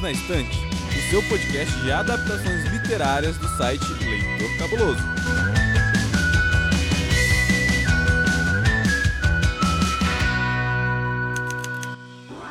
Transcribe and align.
Perdidos 0.00 0.02
na 0.02 0.10
Estante, 0.10 0.58
o 0.88 1.10
seu 1.10 1.22
podcast 1.24 1.74
de 1.80 1.92
adaptações 1.92 2.64
literárias 2.72 3.36
do 3.36 3.48
site 3.56 3.84
Leitor 4.04 4.58
Cabuloso. 4.58 5.02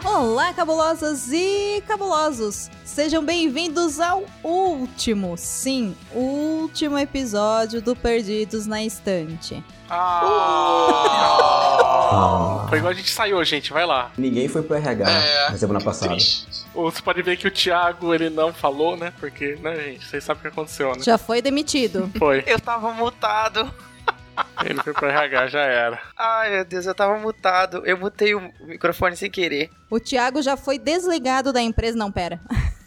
Olá, 0.05 0.53
cabulosas 0.53 1.31
e 1.31 1.81
cabulosos! 1.87 2.69
Sejam 2.83 3.23
bem-vindos 3.23 3.99
ao 3.99 4.23
último, 4.43 5.35
sim, 5.37 5.95
último 6.13 6.97
episódio 6.97 7.81
do 7.81 7.95
Perdidos 7.95 8.65
na 8.67 8.83
Estante. 8.83 9.63
Ah! 9.89 11.85
Foi 12.69 12.77
igual 12.77 12.91
a 12.91 12.95
gente 12.95 13.09
saiu, 13.09 13.43
gente. 13.43 13.71
Vai 13.71 13.85
lá. 13.85 14.11
Ninguém 14.17 14.47
foi 14.47 14.61
pro 14.61 14.75
RH 14.75 15.09
É, 15.09 15.49
na 15.51 15.57
semana 15.57 15.81
passada. 15.81 16.15
Ou 16.73 16.91
Você 16.91 17.01
pode 17.01 17.21
ver 17.21 17.37
que 17.37 17.47
o 17.47 17.51
Thiago, 17.51 18.13
ele 18.13 18.29
não 18.29 18.53
falou, 18.53 18.95
né? 18.97 19.13
Porque, 19.19 19.55
né, 19.61 19.75
gente? 19.75 20.05
Vocês 20.05 20.23
sabem 20.23 20.39
o 20.39 20.41
que 20.43 20.47
aconteceu, 20.47 20.95
né? 20.95 21.03
Já 21.03 21.17
foi 21.17 21.41
demitido. 21.41 22.09
Foi. 22.17 22.43
Eu 22.47 22.59
tava 22.59 22.91
mutado. 22.93 23.71
Ele 24.63 24.81
foi 24.81 24.93
pro 24.93 25.07
RH, 25.07 25.47
já 25.47 25.61
era. 25.61 25.99
Ai, 26.17 26.49
meu 26.51 26.65
Deus, 26.65 26.85
eu 26.85 26.95
tava 26.95 27.17
mutado. 27.19 27.81
Eu 27.85 27.97
mutei 27.97 28.33
o 28.33 28.53
microfone 28.61 29.17
sem 29.17 29.29
querer. 29.29 29.69
O 29.89 29.99
Thiago 29.99 30.41
já 30.41 30.55
foi 30.55 30.79
desligado 30.79 31.51
da 31.51 31.61
empresa. 31.61 31.97
Não, 31.97 32.09
pera. 32.09 32.39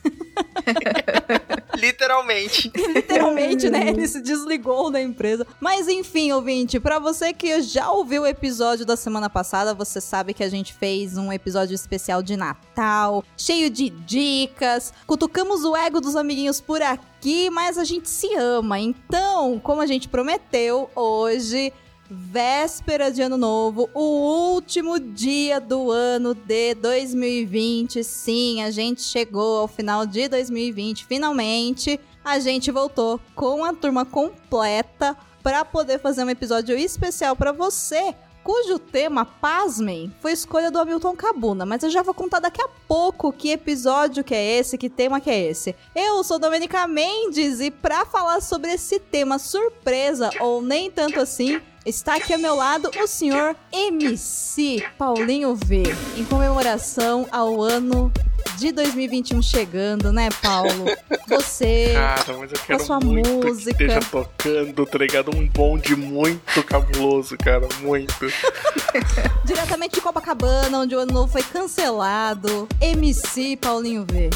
Literalmente. 1.77 2.70
Literalmente, 2.74 3.70
né? 3.70 3.88
Ele 3.88 4.06
se 4.06 4.20
desligou 4.20 4.91
da 4.91 5.01
empresa. 5.01 5.47
Mas 5.60 5.88
enfim, 5.88 6.33
ouvinte, 6.33 6.79
pra 6.79 6.98
você 6.98 7.33
que 7.33 7.60
já 7.62 7.91
ouviu 7.91 8.23
o 8.23 8.27
episódio 8.27 8.84
da 8.84 8.96
semana 8.96 9.29
passada, 9.29 9.74
você 9.74 10.01
sabe 10.01 10.34
que 10.34 10.45
a 10.45 10.48
gente 10.48 10.73
fez 10.73 11.16
um 11.16 11.33
episódio 11.33 11.74
especial 11.74 12.23
de 12.23 12.37
Natal, 12.37 13.24
cheio 13.37 13.71
de 13.71 13.91
dicas. 13.91 14.93
Cutucamos 15.07 15.65
o 15.65 15.76
ego 15.76 16.01
dos 16.01 16.15
amiguinhos 16.15 16.60
por 16.60 16.82
aqui, 16.82 17.51
mas 17.51 17.79
a 17.79 17.85
gente 17.85 18.09
se 18.09 18.35
ama. 18.37 18.79
Então, 18.79 19.59
como 19.59 19.80
a 19.80 19.87
gente 19.87 20.09
prometeu, 20.09 20.91
hoje 20.95 21.73
véspera 22.13 23.10
de 23.10 23.23
ano 23.23 23.38
novo, 23.38 23.88
o 23.95 24.52
último 24.52 25.01
dia 25.01 25.59
do 25.59 25.91
ano 25.91 26.35
de 26.35 26.74
2020. 26.74 28.04
Sim, 28.04 28.63
a 28.63 28.71
gente 28.71 29.01
chegou 29.01 29.60
ao 29.60 29.69
final 29.69 30.04
de 30.07 30.29
2020, 30.29 31.07
finalmente. 31.07 31.99
A 32.24 32.38
gente 32.38 32.71
voltou 32.71 33.19
com 33.35 33.65
a 33.65 33.73
turma 33.73 34.04
completa 34.04 35.16
para 35.43 35.65
poder 35.65 35.99
fazer 35.99 36.23
um 36.23 36.30
episódio 36.30 36.77
especial 36.77 37.35
para 37.35 37.51
você. 37.51 38.15
Cujo 38.45 38.76
tema, 38.76 39.24
pasmem, 39.24 40.13
foi 40.21 40.32
escolha 40.32 40.69
do 40.69 40.79
Hamilton 40.79 41.15
Cabuna, 41.15 41.65
mas 41.65 41.85
eu 41.85 41.91
já 41.91 42.02
vou 42.02 42.13
contar 42.13 42.41
daqui 42.41 42.60
a 42.60 42.69
pouco 42.88 43.32
que 43.32 43.51
episódio 43.51 44.24
que 44.24 44.35
é 44.35 44.59
esse, 44.59 44.76
que 44.76 44.91
tema 44.91 45.21
que 45.21 45.30
é 45.30 45.49
esse. 45.49 45.76
Eu 45.95 46.24
sou 46.24 46.41
Domenica 46.41 46.88
Mendes 46.88 47.60
e 47.60 47.71
para 47.71 48.04
falar 48.04 48.41
sobre 48.41 48.73
esse 48.73 48.99
tema 48.99 49.38
surpresa 49.38 50.30
ou 50.41 50.60
nem 50.60 50.91
tanto 50.91 51.21
assim, 51.21 51.60
Está 51.85 52.15
aqui 52.15 52.33
ao 52.33 52.38
meu 52.38 52.55
lado 52.55 52.91
o 52.97 53.07
senhor 53.09 53.57
MC 53.73 54.85
Paulinho 54.97 55.57
V, 55.57 55.83
em 56.16 56.25
comemoração 56.25 57.27
ao 57.33 57.61
ano 57.61 58.13
de 58.57 58.71
2021 58.71 59.43
chegando, 59.43 60.13
né, 60.13 60.29
Paulo? 60.41 60.85
Você, 61.29 61.93
Cara, 61.95 62.38
mas 62.38 62.53
eu 62.53 62.59
com 62.59 62.63
a 62.63 62.66
quero 62.66 62.85
sua 62.85 63.01
música. 63.01 63.75
que 63.75 63.83
esteja 63.83 64.00
tocando, 64.00 64.87
tá 64.87 64.99
ligado? 64.99 65.37
Um 65.37 65.49
bonde 65.49 65.97
muito 65.97 66.62
cabuloso, 66.62 67.37
cara. 67.37 67.66
Muito. 67.81 68.15
diretamente 69.44 69.97
de 69.97 70.00
Copacabana, 70.00 70.78
onde 70.78 70.94
o 70.94 71.00
ano 71.00 71.12
novo 71.12 71.33
foi 71.33 71.43
cancelado. 71.43 72.69
MC 72.81 73.56
Paulinho 73.56 74.06
V. 74.09 74.31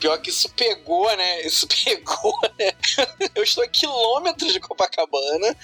Pior 0.00 0.18
que 0.18 0.30
isso 0.30 0.48
pegou, 0.50 1.14
né? 1.16 1.42
Isso 1.42 1.66
pegou, 1.84 2.38
né? 2.58 2.72
Eu 3.34 3.42
estou 3.42 3.64
a 3.64 3.68
quilômetros 3.68 4.52
de 4.52 4.60
Copacabana, 4.60 5.56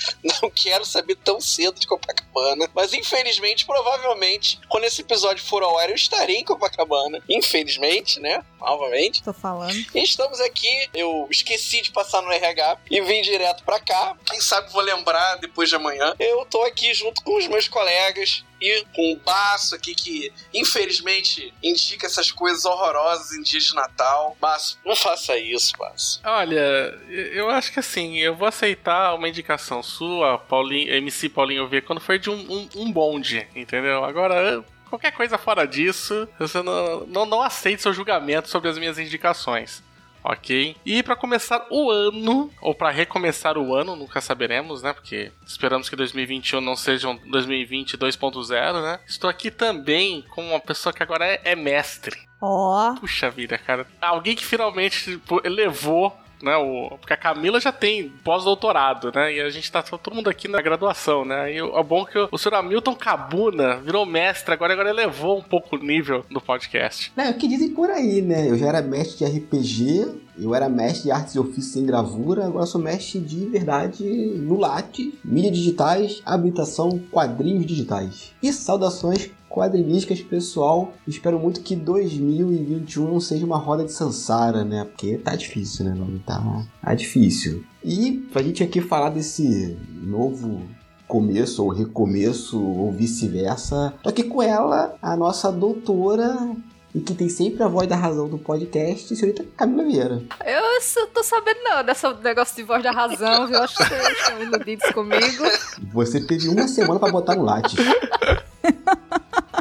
não 0.43 0.51
quero 0.51 0.85
saber 0.85 1.17
tão 1.17 1.41
cedo 1.41 1.79
de 1.79 1.87
Copacabana, 1.87 2.69
mas 2.75 2.93
infelizmente, 2.93 3.67
provavelmente, 3.67 4.61
quando 4.69 4.85
esse 4.85 5.01
episódio 5.01 5.45
for 5.45 5.63
ao 5.63 5.79
ar, 5.79 5.89
eu 5.91 5.95
estarei 5.95 6.37
em 6.37 6.45
Copacabana. 6.45 7.23
Infelizmente, 7.29 8.21
né? 8.21 8.43
Novamente. 8.59 9.23
Tô 9.23 9.33
falando. 9.33 9.75
E 9.95 10.03
estamos 10.03 10.41
aqui, 10.41 10.89
eu 10.95 11.27
esqueci 11.31 11.83
de 11.83 11.91
passar 11.91 12.23
no 12.23 12.31
RH 12.31 12.79
e 12.91 13.01
vim 13.01 13.23
direto 13.23 13.65
pra 13.65 13.81
cá. 13.81 14.17
Quem 14.27 14.41
sabe 14.41 14.73
vou 14.73 14.83
lembrar 14.83 15.37
depois 15.37 15.69
de 15.69 15.77
amanhã. 15.77 16.15
Eu 16.19 16.45
tô 16.47 16.63
aqui 16.63 16.93
junto 16.95 17.23
com 17.23 17.37
os 17.37 17.47
meus 17.47 17.69
colegas 17.69 18.45
e 18.61 18.85
com 18.95 19.13
o 19.13 19.17
Baço 19.17 19.75
aqui 19.75 19.95
que 19.95 20.33
infelizmente 20.53 21.53
indica 21.63 22.07
essas 22.07 22.31
coisas 22.31 22.65
horrorosas 22.65 23.33
em 23.33 23.43
dia 23.43 23.61
de 23.61 23.75
Natal. 23.75 24.37
Baço, 24.41 24.79
não 24.85 24.97
faça 24.97 25.39
isso, 25.39 25.77
Baço. 25.79 26.21
Olha, 26.25 26.99
eu 27.09 27.49
acho 27.51 27.73
que 27.73 27.81
assim, 27.81 28.19
eu 28.19 28.35
vou 28.35 28.49
aceitar 28.49 29.15
uma 29.15 29.29
indicação 29.29 29.83
sua, 29.83 30.39
Paulinho, 30.39 30.93
MC 30.95 31.29
Paulinho 31.29 31.69
V, 31.69 31.81
quando 31.83 32.01
for 32.01 32.19
de 32.19 32.31
um, 32.31 32.35
um, 32.35 32.69
um 32.77 32.93
bonde, 32.93 33.47
entendeu? 33.55 34.05
Agora, 34.05 34.65
qualquer 34.89 35.13
coisa 35.13 35.39
fora 35.39 35.67
disso, 35.67 36.29
você 36.39 36.63
não, 36.63 37.07
não, 37.07 37.27
não 37.27 37.51
seu 37.79 37.93
julgamento 37.93 38.49
sobre 38.49 38.69
as 38.69 38.79
minhas 38.79 38.99
indicações. 38.99 39.83
Ok? 40.23 40.77
E 40.85 41.03
para 41.03 41.17
começar 41.17 41.67
o 41.71 41.91
ano, 41.91 42.51
ou 42.61 42.75
para 42.75 42.91
recomeçar 42.91 43.57
o 43.57 43.75
ano, 43.75 43.97
nunca 43.97 44.21
saberemos, 44.21 44.83
né? 44.83 44.93
Porque 44.93 45.33
esperamos 45.47 45.89
que 45.89 45.97
2021 45.97 46.61
não 46.61 46.77
seja 46.77 47.09
um 47.09 47.17
2020 47.31 47.97
2.0, 47.97 48.83
né? 48.83 49.01
Estou 49.07 49.31
aqui 49.31 49.51
também 49.51 50.23
com 50.31 50.51
uma 50.51 50.61
pessoa 50.61 50.93
que 50.93 51.03
agora 51.03 51.27
é, 51.27 51.41
é 51.45 51.57
mestre. 51.57 52.17
Ó, 52.41 52.95
Puxa 52.95 53.31
vida, 53.31 53.59
cara. 53.59 53.87
Alguém 54.01 54.35
que 54.35 54.45
finalmente 54.45 55.13
tipo, 55.13 55.41
elevou, 55.45 56.17
né? 56.43 56.57
O... 56.57 56.97
Porque 56.99 57.13
a 57.13 57.17
Camila 57.17 57.61
já 57.61 57.73
tem 57.73 58.09
pós-doutorado, 58.25 59.13
né? 59.15 59.35
E 59.35 59.41
a 59.41 59.51
gente 59.51 59.71
tá 59.71 59.83
todo 59.83 60.15
mundo 60.15 60.29
aqui 60.29 60.49
na 60.49 60.61
graduação, 60.61 61.25
né? 61.25 61.55
E 61.55 61.63
o 61.63 61.79
é 61.79 61.83
bom 61.83 62.05
que 62.05 62.19
o 62.31 62.39
senhor 62.39 62.57
Hamilton 62.57 62.95
Cabuna 62.95 63.77
virou 63.77 64.07
mestre, 64.07 64.55
agora, 64.55 64.73
agora 64.73 64.91
elevou 64.91 65.39
um 65.39 65.43
pouco 65.43 65.77
o 65.77 65.79
nível 65.79 66.25
do 66.31 66.41
podcast. 66.41 67.13
Não, 67.17 67.25
é 67.25 67.31
o 67.31 67.35
que 67.35 67.49
dizem 67.49 67.71
por 67.71 67.91
aí, 67.91 68.23
né? 68.23 68.49
Eu 68.49 68.57
já 68.57 68.69
era 68.69 68.83
mestre 68.83 69.25
de 69.25 69.39
RPG, 69.39 70.09
eu 70.39 70.55
era 70.55 70.69
mestre 70.69 71.05
de 71.05 71.11
artes 71.11 71.35
e 71.35 71.39
ofícios 71.39 71.73
sem 71.73 71.85
gravura, 71.85 72.47
agora 72.47 72.67
sou 72.67 72.81
mestre 72.81 73.21
de 73.21 73.47
verdade 73.47 74.05
no 74.05 74.59
Latte, 74.59 75.19
mídias 75.25 75.57
digitais, 75.57 76.23
habilitação, 76.25 76.99
quadrinhos 77.11 77.67
digitais. 77.67 78.33
E 78.43 78.53
saudações 78.53 79.31
quadrinísticas, 79.51 80.23
pessoal. 80.23 80.93
Espero 81.07 81.39
muito 81.39 81.61
que 81.61 81.75
2021 81.75 83.13
não 83.13 83.21
seja 83.21 83.45
uma 83.45 83.59
roda 83.59 83.85
de 83.85 83.93
Sansara, 83.93 84.65
né? 84.65 84.85
Porque 84.85 85.19
tá 85.19 85.35
difícil, 85.35 85.85
né, 85.85 85.95
mano? 85.95 86.21
Tá, 86.25 86.41
tá 86.83 86.95
difícil. 86.95 87.65
E 87.85 88.13
pra 88.33 88.43
gente 88.43 88.63
aqui 88.63 88.81
falar 88.81 89.11
desse 89.11 89.77
novo 89.91 90.63
começo 91.09 91.65
ou 91.65 91.71
recomeço 91.71 92.63
ou 92.63 92.93
vice-versa, 92.93 93.93
tô 94.01 94.09
aqui 94.09 94.23
com 94.23 94.41
ela, 94.41 94.95
a 95.03 95.17
nossa 95.17 95.51
doutora 95.51 96.55
e 96.95 97.01
que 97.01 97.15
tem 97.15 97.29
sempre 97.29 97.63
a 97.63 97.69
voz 97.69 97.89
da 97.89 97.97
razão 97.97 98.29
do 98.29 98.39
podcast, 98.39 99.15
senhorita 99.15 99.45
Camila 99.57 99.85
Vieira. 99.85 100.23
Eu 100.45 101.07
tô 101.13 101.23
sabendo 101.23 101.61
não 101.63 101.85
desse 101.85 102.07
negócio 102.23 102.57
de 102.57 102.63
voz 102.63 102.83
da 102.83 102.91
razão, 102.91 103.47
viu? 103.47 103.59
Acho 103.63 103.77
que 103.77 103.85
vocês 103.85 104.19
estão 104.19 104.43
iludidos 104.43 104.91
comigo. 104.91 105.45
Você 105.93 106.21
teve 106.21 106.49
uma 106.49 106.67
semana 106.67 106.99
pra 106.99 107.11
botar 107.11 107.37
no 107.37 107.43
Lattes. 107.43 107.75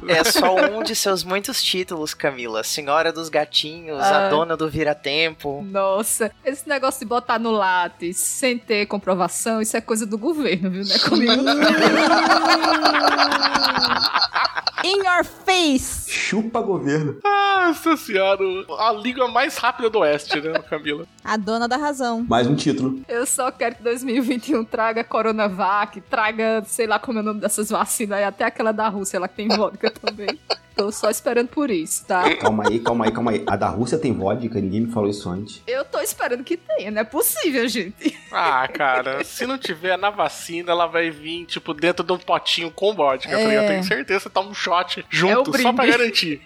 É 0.08 0.24
só 0.24 0.56
um 0.56 0.82
de 0.82 0.96
seus 0.96 1.24
muitos 1.24 1.62
títulos, 1.62 2.14
Camila. 2.14 2.64
Senhora 2.64 3.12
dos 3.12 3.28
Gatinhos, 3.30 4.00
a 4.00 4.28
Ah. 4.28 4.30
dona 4.30 4.56
do 4.58 4.68
Vira-Tempo. 4.70 5.62
Nossa, 5.70 6.32
esse 6.44 6.68
negócio 6.68 7.00
de 7.02 7.06
botar 7.06 7.38
no 7.38 7.52
lápis 7.52 8.18
sem 8.18 8.58
ter 8.58 8.86
comprovação, 8.88 9.62
isso 9.62 9.76
é 9.78 9.82
coisa 9.82 10.06
do 10.06 10.18
governo, 10.18 10.70
viu? 10.72 10.84
Não 10.86 10.96
é 10.96 11.00
comigo 11.00 11.44
in 14.84 14.98
your 15.04 15.24
face! 15.46 16.10
Chupa 16.10 16.62
governo. 16.62 17.18
Nossa 17.24 17.96
senhora, 17.98 18.40
a 18.80 18.94
língua 18.94 19.28
mais 19.28 19.58
rápida 19.58 19.90
do 19.90 20.00
oeste, 20.00 20.40
né, 20.42 20.60
Camila? 20.70 21.06
A 21.24 21.38
dona 21.38 21.68
da 21.68 21.78
razão. 21.78 22.26
Mais 22.28 22.48
um 22.48 22.56
título. 22.56 23.02
Eu 23.08 23.26
só 23.26 23.52
quero 23.52 23.76
que 23.76 23.84
2021 23.84 24.64
traga 24.66 25.04
Coronavac, 25.04 26.02
traga, 26.02 26.64
sei 26.66 26.88
lá 26.88 26.98
como 26.98 27.20
é 27.20 27.22
o 27.22 27.26
nome 27.26 27.42
dessas 27.42 27.70
vacinas 27.70 28.18
aí, 28.20 28.24
até 28.24 28.46
aquela 28.46 28.72
da 28.72 28.89
Rússia, 28.90 29.20
lá 29.20 29.28
que 29.28 29.36
tem 29.36 29.48
vodka 29.48 29.90
também. 29.92 30.40
Tô 30.80 30.94
só 30.94 31.10
esperando 31.10 31.50
por 31.50 31.70
isso, 31.70 32.06
tá? 32.06 32.34
Calma 32.38 32.64
aí, 32.70 32.80
calma 32.80 33.04
aí, 33.04 33.12
calma 33.12 33.32
aí. 33.32 33.44
A 33.46 33.58
da 33.58 33.68
Rússia 33.68 33.98
tem 33.98 34.14
vodka, 34.14 34.62
ninguém 34.62 34.80
me 34.80 34.94
falou 34.94 35.10
isso 35.10 35.30
antes. 35.30 35.62
Eu 35.68 35.84
tô 35.84 36.00
esperando 36.00 36.42
que 36.42 36.56
tenha, 36.56 36.90
não 36.90 37.02
é 37.02 37.04
possível, 37.04 37.68
gente. 37.68 38.18
Ah, 38.32 38.66
cara, 38.68 39.22
se 39.26 39.46
não 39.46 39.58
tiver 39.58 39.98
na 39.98 40.10
vacina, 40.10 40.72
ela 40.72 40.86
vai 40.86 41.10
vir, 41.10 41.46
tipo, 41.48 41.74
dentro 41.74 42.06
de 42.06 42.14
um 42.14 42.18
potinho 42.18 42.72
com 42.72 42.94
vodka, 42.94 43.30
tá? 43.30 43.40
É. 43.40 43.68
Tenho 43.68 43.84
certeza 43.84 44.30
que 44.30 44.30
toma 44.30 44.52
um 44.52 44.54
shot 44.54 45.00
É 45.02 45.04
junto, 45.10 45.58
só 45.60 45.74
pra 45.74 45.86
garantir. 45.86 46.42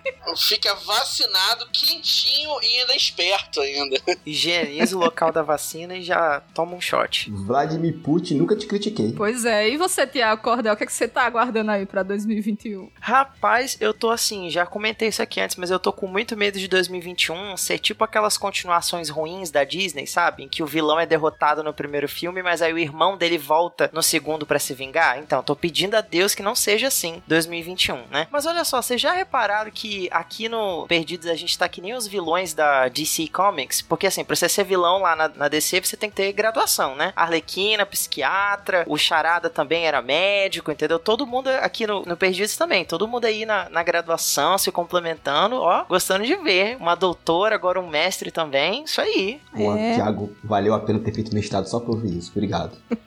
Fica 0.47 0.73
vacinado, 0.75 1.67
quentinho 1.71 2.49
e 2.63 2.79
ainda 2.79 2.95
esperto 2.95 3.59
ainda. 3.59 3.97
Higieniza 4.25 4.95
o 4.95 4.99
local 4.99 5.31
da 5.31 5.43
vacina 5.43 5.95
e 5.95 6.01
já 6.01 6.41
toma 6.55 6.73
um 6.73 6.81
shot. 6.81 7.29
Vladimir 7.29 7.99
Putin, 7.99 8.35
nunca 8.35 8.55
te 8.55 8.65
critiquei. 8.65 9.11
Pois 9.11 9.45
é, 9.45 9.69
e 9.69 9.77
você, 9.77 10.07
Tiago 10.07 10.41
Cordel, 10.41 10.73
o 10.73 10.77
que, 10.77 10.83
é 10.83 10.87
que 10.87 10.93
você 10.93 11.07
tá 11.07 11.23
aguardando 11.23 11.69
aí 11.69 11.85
pra 11.85 12.01
2021? 12.01 12.89
Rapaz, 12.99 13.77
eu 13.79 13.93
tô 13.93 14.09
assim, 14.09 14.22
já 14.49 14.65
comentei 14.65 15.09
isso 15.09 15.21
aqui 15.21 15.39
antes, 15.41 15.55
mas 15.55 15.71
eu 15.71 15.79
tô 15.79 15.91
com 15.91 16.07
muito 16.07 16.37
medo 16.37 16.59
de 16.59 16.67
2021 16.67 17.57
ser 17.57 17.77
tipo 17.79 18.03
aquelas 18.03 18.37
continuações 18.37 19.09
ruins 19.09 19.51
da 19.51 19.63
Disney, 19.63 20.05
sabe? 20.07 20.43
Em 20.43 20.49
que 20.49 20.63
o 20.63 20.67
vilão 20.67 20.99
é 20.99 21.05
derrotado 21.05 21.63
no 21.63 21.73
primeiro 21.73 22.07
filme, 22.07 22.41
mas 22.41 22.61
aí 22.61 22.73
o 22.73 22.77
irmão 22.77 23.17
dele 23.17 23.37
volta 23.37 23.89
no 23.93 24.03
segundo 24.03 24.45
para 24.45 24.59
se 24.59 24.73
vingar. 24.73 25.19
Então, 25.19 25.43
tô 25.43 25.55
pedindo 25.55 25.95
a 25.95 26.01
Deus 26.01 26.35
que 26.35 26.43
não 26.43 26.55
seja 26.55 26.87
assim 26.87 27.21
2021, 27.27 28.07
né? 28.09 28.27
Mas 28.31 28.45
olha 28.45 28.63
só, 28.63 28.81
vocês 28.81 28.99
já 28.99 29.11
repararam 29.13 29.71
que 29.71 30.07
aqui 30.11 30.47
no 30.47 30.85
Perdidos 30.87 31.27
a 31.27 31.35
gente 31.35 31.57
tá 31.57 31.67
que 31.67 31.81
nem 31.81 31.93
os 31.93 32.07
vilões 32.07 32.53
da 32.53 32.87
DC 32.87 33.27
Comics? 33.27 33.81
Porque 33.81 34.07
assim, 34.07 34.23
pra 34.23 34.35
você 34.35 34.47
ser 34.47 34.63
vilão 34.63 34.99
lá 35.01 35.15
na, 35.15 35.27
na 35.29 35.47
DC, 35.47 35.81
você 35.81 35.97
tem 35.97 36.09
que 36.09 36.15
ter 36.15 36.31
graduação, 36.31 36.95
né? 36.95 37.13
Arlequina, 37.15 37.85
psiquiatra, 37.85 38.85
o 38.87 38.97
Charada 38.97 39.49
também 39.49 39.85
era 39.85 40.01
médico, 40.01 40.71
entendeu? 40.71 40.99
Todo 40.99 41.27
mundo 41.27 41.47
aqui 41.47 41.85
no, 41.85 42.03
no 42.03 42.17
Perdidos 42.17 42.55
também, 42.55 42.85
todo 42.85 43.07
mundo 43.07 43.25
aí 43.25 43.45
na, 43.45 43.69
na 43.69 43.83
graduação, 43.83 44.02
se 44.57 44.71
complementando, 44.71 45.55
ó, 45.55 45.85
gostando 45.85 46.25
de 46.25 46.35
ver. 46.35 46.77
Uma 46.77 46.95
doutora, 46.95 47.55
agora 47.55 47.79
um 47.79 47.87
mestre 47.89 48.31
também, 48.31 48.83
isso 48.83 48.99
aí. 49.01 49.41
Pô, 49.51 49.73
É. 49.75 49.95
Thiago, 49.95 50.35
valeu 50.43 50.73
a 50.73 50.79
pena 50.79 50.99
ter 50.99 51.13
feito 51.13 51.33
mestrado 51.33 51.65
só 51.67 51.79
pra 51.79 51.91
ouvir 51.91 52.17
isso. 52.17 52.31
Obrigado. 52.35 52.77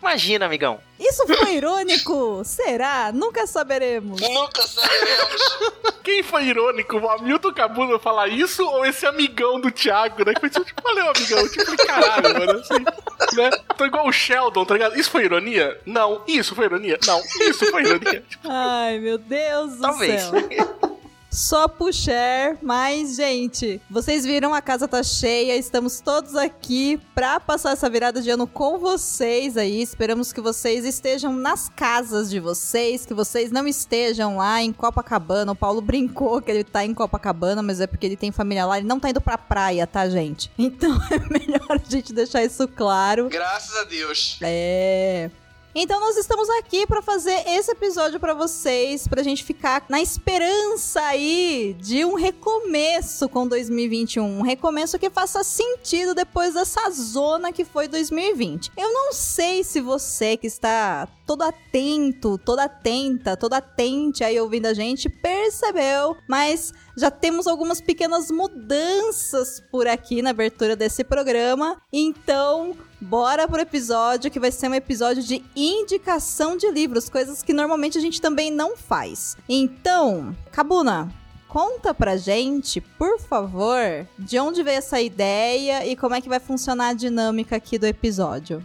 Imagina, 0.00 0.46
amigão. 0.46 0.80
Isso 0.98 1.26
foi 1.26 1.56
irônico? 1.56 2.42
Será? 2.44 3.12
Nunca 3.12 3.46
saberemos. 3.46 4.20
Nunca 4.20 4.66
saberemos. 4.66 5.58
Quem 6.02 6.22
foi 6.22 6.44
irônico? 6.44 6.96
O 6.96 7.10
Hamilton 7.10 7.52
Cabuna 7.52 7.98
falar 7.98 8.28
isso 8.28 8.64
ou 8.66 8.84
esse 8.84 9.04
amigão 9.06 9.60
do 9.60 9.70
Thiago, 9.70 10.24
né? 10.24 10.32
Que 10.34 10.40
foi 10.40 10.50
tipo, 10.50 10.82
valeu, 10.82 11.10
amigão. 11.14 11.48
Tipo, 11.48 11.76
caralho, 11.86 12.38
mano. 12.38 12.60
Assim, 12.60 13.36
né? 13.36 13.50
Tô 13.76 13.84
igual 13.84 14.06
o 14.06 14.12
Sheldon, 14.12 14.64
tá 14.64 14.74
ligado? 14.74 14.98
Isso 14.98 15.10
foi 15.10 15.24
ironia? 15.24 15.78
Não. 15.84 16.22
Isso 16.26 16.54
foi 16.54 16.64
ironia? 16.64 16.98
Não. 17.06 17.20
Isso 17.42 17.66
foi 17.70 17.82
ironia. 17.82 18.24
Tipo, 18.28 18.48
Ai, 18.50 18.98
meu 18.98 19.18
Deus 19.18 19.72
do 19.76 19.82
Talvez. 19.82 20.22
céu. 20.22 20.32
Só 21.30 21.68
puxar, 21.68 22.58
mas, 22.60 23.14
gente, 23.14 23.80
vocês 23.88 24.24
viram, 24.26 24.52
a 24.52 24.60
casa 24.60 24.88
tá 24.88 25.00
cheia, 25.00 25.56
estamos 25.56 26.00
todos 26.00 26.34
aqui 26.34 27.00
pra 27.14 27.38
passar 27.38 27.70
essa 27.70 27.88
virada 27.88 28.20
de 28.20 28.30
ano 28.30 28.48
com 28.48 28.78
vocês 28.78 29.56
aí. 29.56 29.80
Esperamos 29.80 30.32
que 30.32 30.40
vocês 30.40 30.84
estejam 30.84 31.32
nas 31.32 31.68
casas 31.68 32.28
de 32.28 32.40
vocês, 32.40 33.06
que 33.06 33.14
vocês 33.14 33.52
não 33.52 33.68
estejam 33.68 34.38
lá 34.38 34.60
em 34.60 34.72
Copacabana. 34.72 35.52
O 35.52 35.56
Paulo 35.56 35.80
brincou 35.80 36.42
que 36.42 36.50
ele 36.50 36.64
tá 36.64 36.84
em 36.84 36.92
Copacabana, 36.92 37.62
mas 37.62 37.80
é 37.80 37.86
porque 37.86 38.06
ele 38.06 38.16
tem 38.16 38.32
família 38.32 38.66
lá, 38.66 38.78
ele 38.78 38.88
não 38.88 38.98
tá 38.98 39.08
indo 39.08 39.20
pra 39.20 39.38
praia, 39.38 39.86
tá, 39.86 40.08
gente? 40.08 40.50
Então 40.80 40.98
é 41.10 41.38
melhor 41.38 41.66
a 41.70 41.90
gente 41.90 42.12
deixar 42.12 42.42
isso 42.42 42.66
claro. 42.66 43.28
Graças 43.28 43.76
a 43.76 43.84
Deus. 43.84 44.38
É. 44.40 45.30
Então 45.74 46.00
nós 46.00 46.16
estamos 46.16 46.48
aqui 46.50 46.84
pra 46.84 47.00
fazer 47.00 47.44
esse 47.46 47.70
episódio 47.70 48.18
pra 48.18 48.34
vocês, 48.34 49.06
pra 49.06 49.22
gente 49.22 49.44
ficar 49.44 49.84
na 49.88 50.00
esperança 50.00 51.00
aí 51.00 51.76
de 51.78 52.04
um 52.04 52.14
recomeço 52.14 53.28
com 53.28 53.46
2021, 53.46 54.24
um 54.24 54.42
recomeço 54.42 54.98
que 54.98 55.08
faça 55.08 55.44
sentido 55.44 56.12
depois 56.12 56.54
dessa 56.54 56.90
zona 56.90 57.52
que 57.52 57.64
foi 57.64 57.86
2020. 57.86 58.72
Eu 58.76 58.92
não 58.92 59.12
sei 59.12 59.62
se 59.62 59.80
você 59.80 60.36
que 60.36 60.48
está 60.48 61.06
todo 61.30 61.42
atento, 61.42 62.36
toda 62.38 62.64
atenta, 62.64 63.36
toda 63.36 63.58
atente 63.58 64.24
aí 64.24 64.40
ouvindo 64.40 64.66
a 64.66 64.74
gente 64.74 65.08
percebeu, 65.08 66.16
mas 66.26 66.74
já 66.96 67.08
temos 67.08 67.46
algumas 67.46 67.80
pequenas 67.80 68.32
mudanças 68.32 69.62
por 69.70 69.86
aqui 69.86 70.22
na 70.22 70.30
abertura 70.30 70.74
desse 70.74 71.04
programa. 71.04 71.80
Então, 71.92 72.76
bora 73.00 73.46
pro 73.46 73.60
episódio 73.60 74.28
que 74.28 74.40
vai 74.40 74.50
ser 74.50 74.70
um 74.70 74.74
episódio 74.74 75.22
de 75.22 75.40
indicação 75.54 76.56
de 76.56 76.68
livros, 76.68 77.08
coisas 77.08 77.44
que 77.44 77.52
normalmente 77.52 77.96
a 77.96 78.00
gente 78.00 78.20
também 78.20 78.50
não 78.50 78.76
faz. 78.76 79.36
Então, 79.48 80.36
Cabuna, 80.50 81.14
conta 81.46 81.94
pra 81.94 82.16
gente, 82.16 82.80
por 82.80 83.20
favor, 83.20 84.04
de 84.18 84.36
onde 84.40 84.64
veio 84.64 84.78
essa 84.78 85.00
ideia 85.00 85.86
e 85.86 85.94
como 85.94 86.16
é 86.16 86.20
que 86.20 86.28
vai 86.28 86.40
funcionar 86.40 86.88
a 86.88 86.92
dinâmica 86.92 87.54
aqui 87.54 87.78
do 87.78 87.86
episódio. 87.86 88.60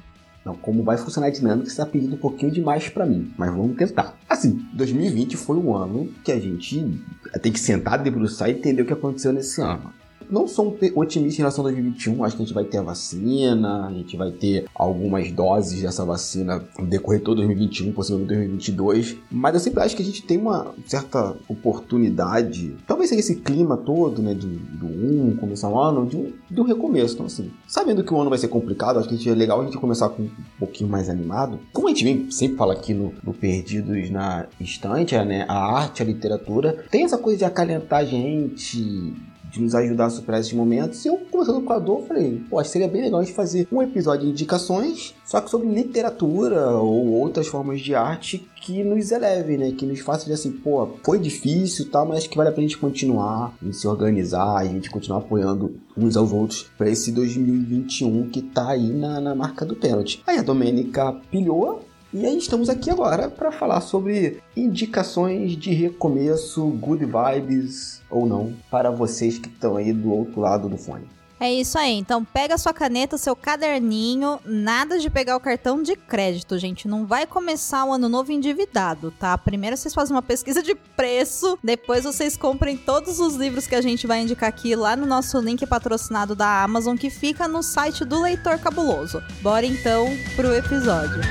Não, 0.45 0.55
como 0.55 0.83
vai 0.83 0.95
funcionar 0.95 1.27
a 1.27 1.31
dinâmica, 1.31 1.67
você 1.67 1.77
tá 1.77 1.87
pedindo 1.87 2.13
um 2.13 2.19
pouquinho 2.19 2.51
demais 2.51 2.87
pra 2.87 3.03
mim, 3.03 3.33
mas 3.35 3.49
vamos 3.49 3.75
tentar. 3.75 4.15
Assim, 4.29 4.63
2020 4.73 5.35
foi 5.35 5.57
um 5.57 5.75
ano 5.75 6.13
que 6.23 6.31
a 6.31 6.39
gente 6.39 7.01
tem 7.41 7.51
que 7.51 7.59
sentar, 7.59 7.97
debruçar 8.03 8.47
e 8.49 8.53
entender 8.53 8.83
o 8.83 8.85
que 8.85 8.93
aconteceu 8.93 9.33
nesse 9.33 9.59
ano. 9.59 9.91
Não 10.29 10.47
sou 10.47 10.67
um 10.69 10.99
otimista 10.99 11.35
em 11.39 11.43
relação 11.43 11.63
a 11.65 11.71
2021, 11.71 12.23
acho 12.23 12.35
que 12.35 12.41
a 12.41 12.45
gente 12.45 12.53
vai 12.53 12.63
ter 12.63 12.77
a 12.77 12.81
vacina, 12.81 13.87
a 13.87 13.91
gente 13.91 14.15
vai 14.17 14.31
ter 14.31 14.65
algumas 14.73 15.31
doses 15.31 15.81
dessa 15.81 16.03
vacina 16.05 16.63
decorrer 16.83 17.19
de 17.19 17.25
todo 17.25 17.37
2021, 17.37 17.91
possivelmente 17.91 18.27
2022, 18.29 19.17
mas 19.31 19.53
eu 19.53 19.59
sempre 19.59 19.83
acho 19.83 19.95
que 19.95 20.01
a 20.01 20.05
gente 20.05 20.23
tem 20.23 20.37
uma 20.37 20.73
certa 20.85 21.35
oportunidade, 21.47 22.75
talvez 22.87 23.09
seja 23.09 23.19
esse 23.21 23.35
clima 23.37 23.77
todo, 23.77 24.21
né, 24.21 24.33
do, 24.33 24.47
do 24.47 24.85
um, 24.85 25.35
começar 25.39 25.69
o 25.69 25.79
ano, 25.79 26.05
de 26.05 26.17
um, 26.17 26.33
de 26.49 26.61
um 26.61 26.63
recomeço. 26.63 27.13
Então, 27.15 27.25
assim, 27.25 27.51
sabendo 27.67 28.03
que 28.03 28.13
o 28.13 28.19
ano 28.19 28.29
vai 28.29 28.39
ser 28.39 28.47
complicado, 28.47 28.99
acho 28.99 29.07
que 29.09 29.15
gente- 29.15 29.29
é 29.29 29.35
legal 29.35 29.61
a 29.61 29.65
gente 29.65 29.77
começar 29.77 30.09
com 30.09 30.23
um 30.23 30.29
pouquinho 30.59 30.89
mais 30.89 31.09
animado. 31.09 31.59
Como 31.71 31.87
a 31.87 31.91
gente 31.91 32.03
vem, 32.03 32.31
sempre 32.31 32.57
fala 32.57 32.73
aqui 32.73 32.93
no, 32.93 33.13
no 33.23 33.33
Perdidos 33.33 34.09
na 34.09 34.47
Estante, 34.59 35.15
né, 35.17 35.45
a 35.47 35.57
arte, 35.77 36.01
a 36.01 36.05
literatura, 36.05 36.85
tem 36.89 37.03
essa 37.03 37.17
coisa 37.17 37.39
de 37.39 37.45
acalentar 37.45 37.99
a 37.99 38.05
gente, 38.05 39.13
de 39.55 39.61
nos 39.61 39.73
ajudar 39.75 40.05
a 40.05 40.09
superar 40.09 40.41
esses 40.41 40.53
momentos. 40.53 41.03
E 41.03 41.07
eu, 41.07 41.17
conversando 41.31 41.61
com 41.61 41.73
a 41.73 41.79
Dor, 41.79 42.03
falei, 42.07 42.41
pô, 42.49 42.63
seria 42.63 42.87
bem 42.87 43.01
legal 43.01 43.19
a 43.19 43.23
gente 43.23 43.35
fazer 43.35 43.67
um 43.71 43.81
episódio 43.81 44.25
de 44.25 44.31
indicações, 44.31 45.15
só 45.25 45.41
que 45.41 45.49
sobre 45.49 45.67
literatura 45.67 46.71
ou 46.71 47.07
outras 47.13 47.47
formas 47.47 47.81
de 47.81 47.95
arte 47.95 48.47
que 48.61 48.83
nos 48.83 49.11
elevem, 49.11 49.57
né? 49.57 49.71
Que 49.71 49.85
nos 49.85 49.99
façam 49.99 50.23
dizer 50.23 50.33
assim, 50.33 50.51
pô, 50.51 50.89
foi 51.03 51.19
difícil 51.19 51.89
tal, 51.89 52.05
mas 52.05 52.27
que 52.27 52.35
vale 52.35 52.49
a 52.49 52.51
pena 52.51 52.65
a 52.65 52.67
gente 52.67 52.79
continuar, 52.79 53.53
a 53.61 53.65
gente 53.65 53.77
se 53.77 53.87
organizar, 53.87 54.57
a 54.57 54.65
gente 54.65 54.89
continuar 54.89 55.19
apoiando 55.19 55.75
uns 55.95 56.17
aos 56.17 56.31
outros 56.31 56.65
para 56.77 56.89
esse 56.89 57.11
2021 57.11 58.29
que 58.29 58.41
tá 58.41 58.69
aí 58.69 58.89
na, 58.91 59.21
na 59.21 59.35
marca 59.35 59.65
do 59.65 59.75
pênalti. 59.75 60.21
Aí 60.25 60.37
a 60.37 60.43
Domênica 60.43 61.13
pilhou 61.31 61.84
e 62.15 62.25
aí 62.25 62.37
estamos 62.37 62.69
aqui 62.69 62.89
agora 62.89 63.29
para 63.29 63.51
falar 63.51 63.81
sobre 63.81 64.41
indicações 64.55 65.57
de 65.57 65.71
recomeço, 65.73 66.65
good 66.67 67.03
vibes 67.03 68.01
ou 68.09 68.25
não, 68.25 68.53
para 68.71 68.89
vocês 68.89 69.37
que 69.37 69.49
estão 69.49 69.75
aí 69.75 69.91
do 69.91 70.13
outro 70.13 70.39
lado 70.39 70.69
do 70.69 70.77
fone. 70.77 71.09
É 71.37 71.51
isso 71.51 71.77
aí. 71.77 71.91
Então 71.91 72.23
pega 72.23 72.57
sua 72.57 72.73
caneta, 72.73 73.17
seu 73.17 73.35
caderninho, 73.35 74.39
nada 74.45 74.97
de 74.97 75.09
pegar 75.09 75.35
o 75.35 75.41
cartão 75.41 75.83
de 75.83 75.97
crédito, 75.97 76.57
gente. 76.57 76.87
Não 76.87 77.05
vai 77.05 77.27
começar 77.27 77.83
o 77.83 77.91
ano 77.91 78.07
novo 78.07 78.31
endividado, 78.31 79.11
tá? 79.11 79.37
Primeiro 79.37 79.75
vocês 79.75 79.93
fazem 79.93 80.15
uma 80.15 80.21
pesquisa 80.21 80.63
de 80.63 80.73
preço, 80.73 81.59
depois 81.61 82.05
vocês 82.05 82.37
comprem 82.37 82.77
todos 82.77 83.19
os 83.19 83.35
livros 83.35 83.67
que 83.67 83.75
a 83.75 83.81
gente 83.81 84.07
vai 84.07 84.21
indicar 84.21 84.47
aqui 84.47 84.73
lá 84.73 84.95
no 84.95 85.05
nosso 85.05 85.37
link 85.41 85.67
patrocinado 85.67 86.33
da 86.33 86.63
Amazon 86.63 86.95
que 86.95 87.09
fica 87.09 87.45
no 87.45 87.61
site 87.61 88.05
do 88.05 88.21
Leitor 88.21 88.57
Cabuloso. 88.57 89.21
Bora 89.41 89.65
então 89.65 90.07
pro 90.37 90.55
episódio. 90.55 91.21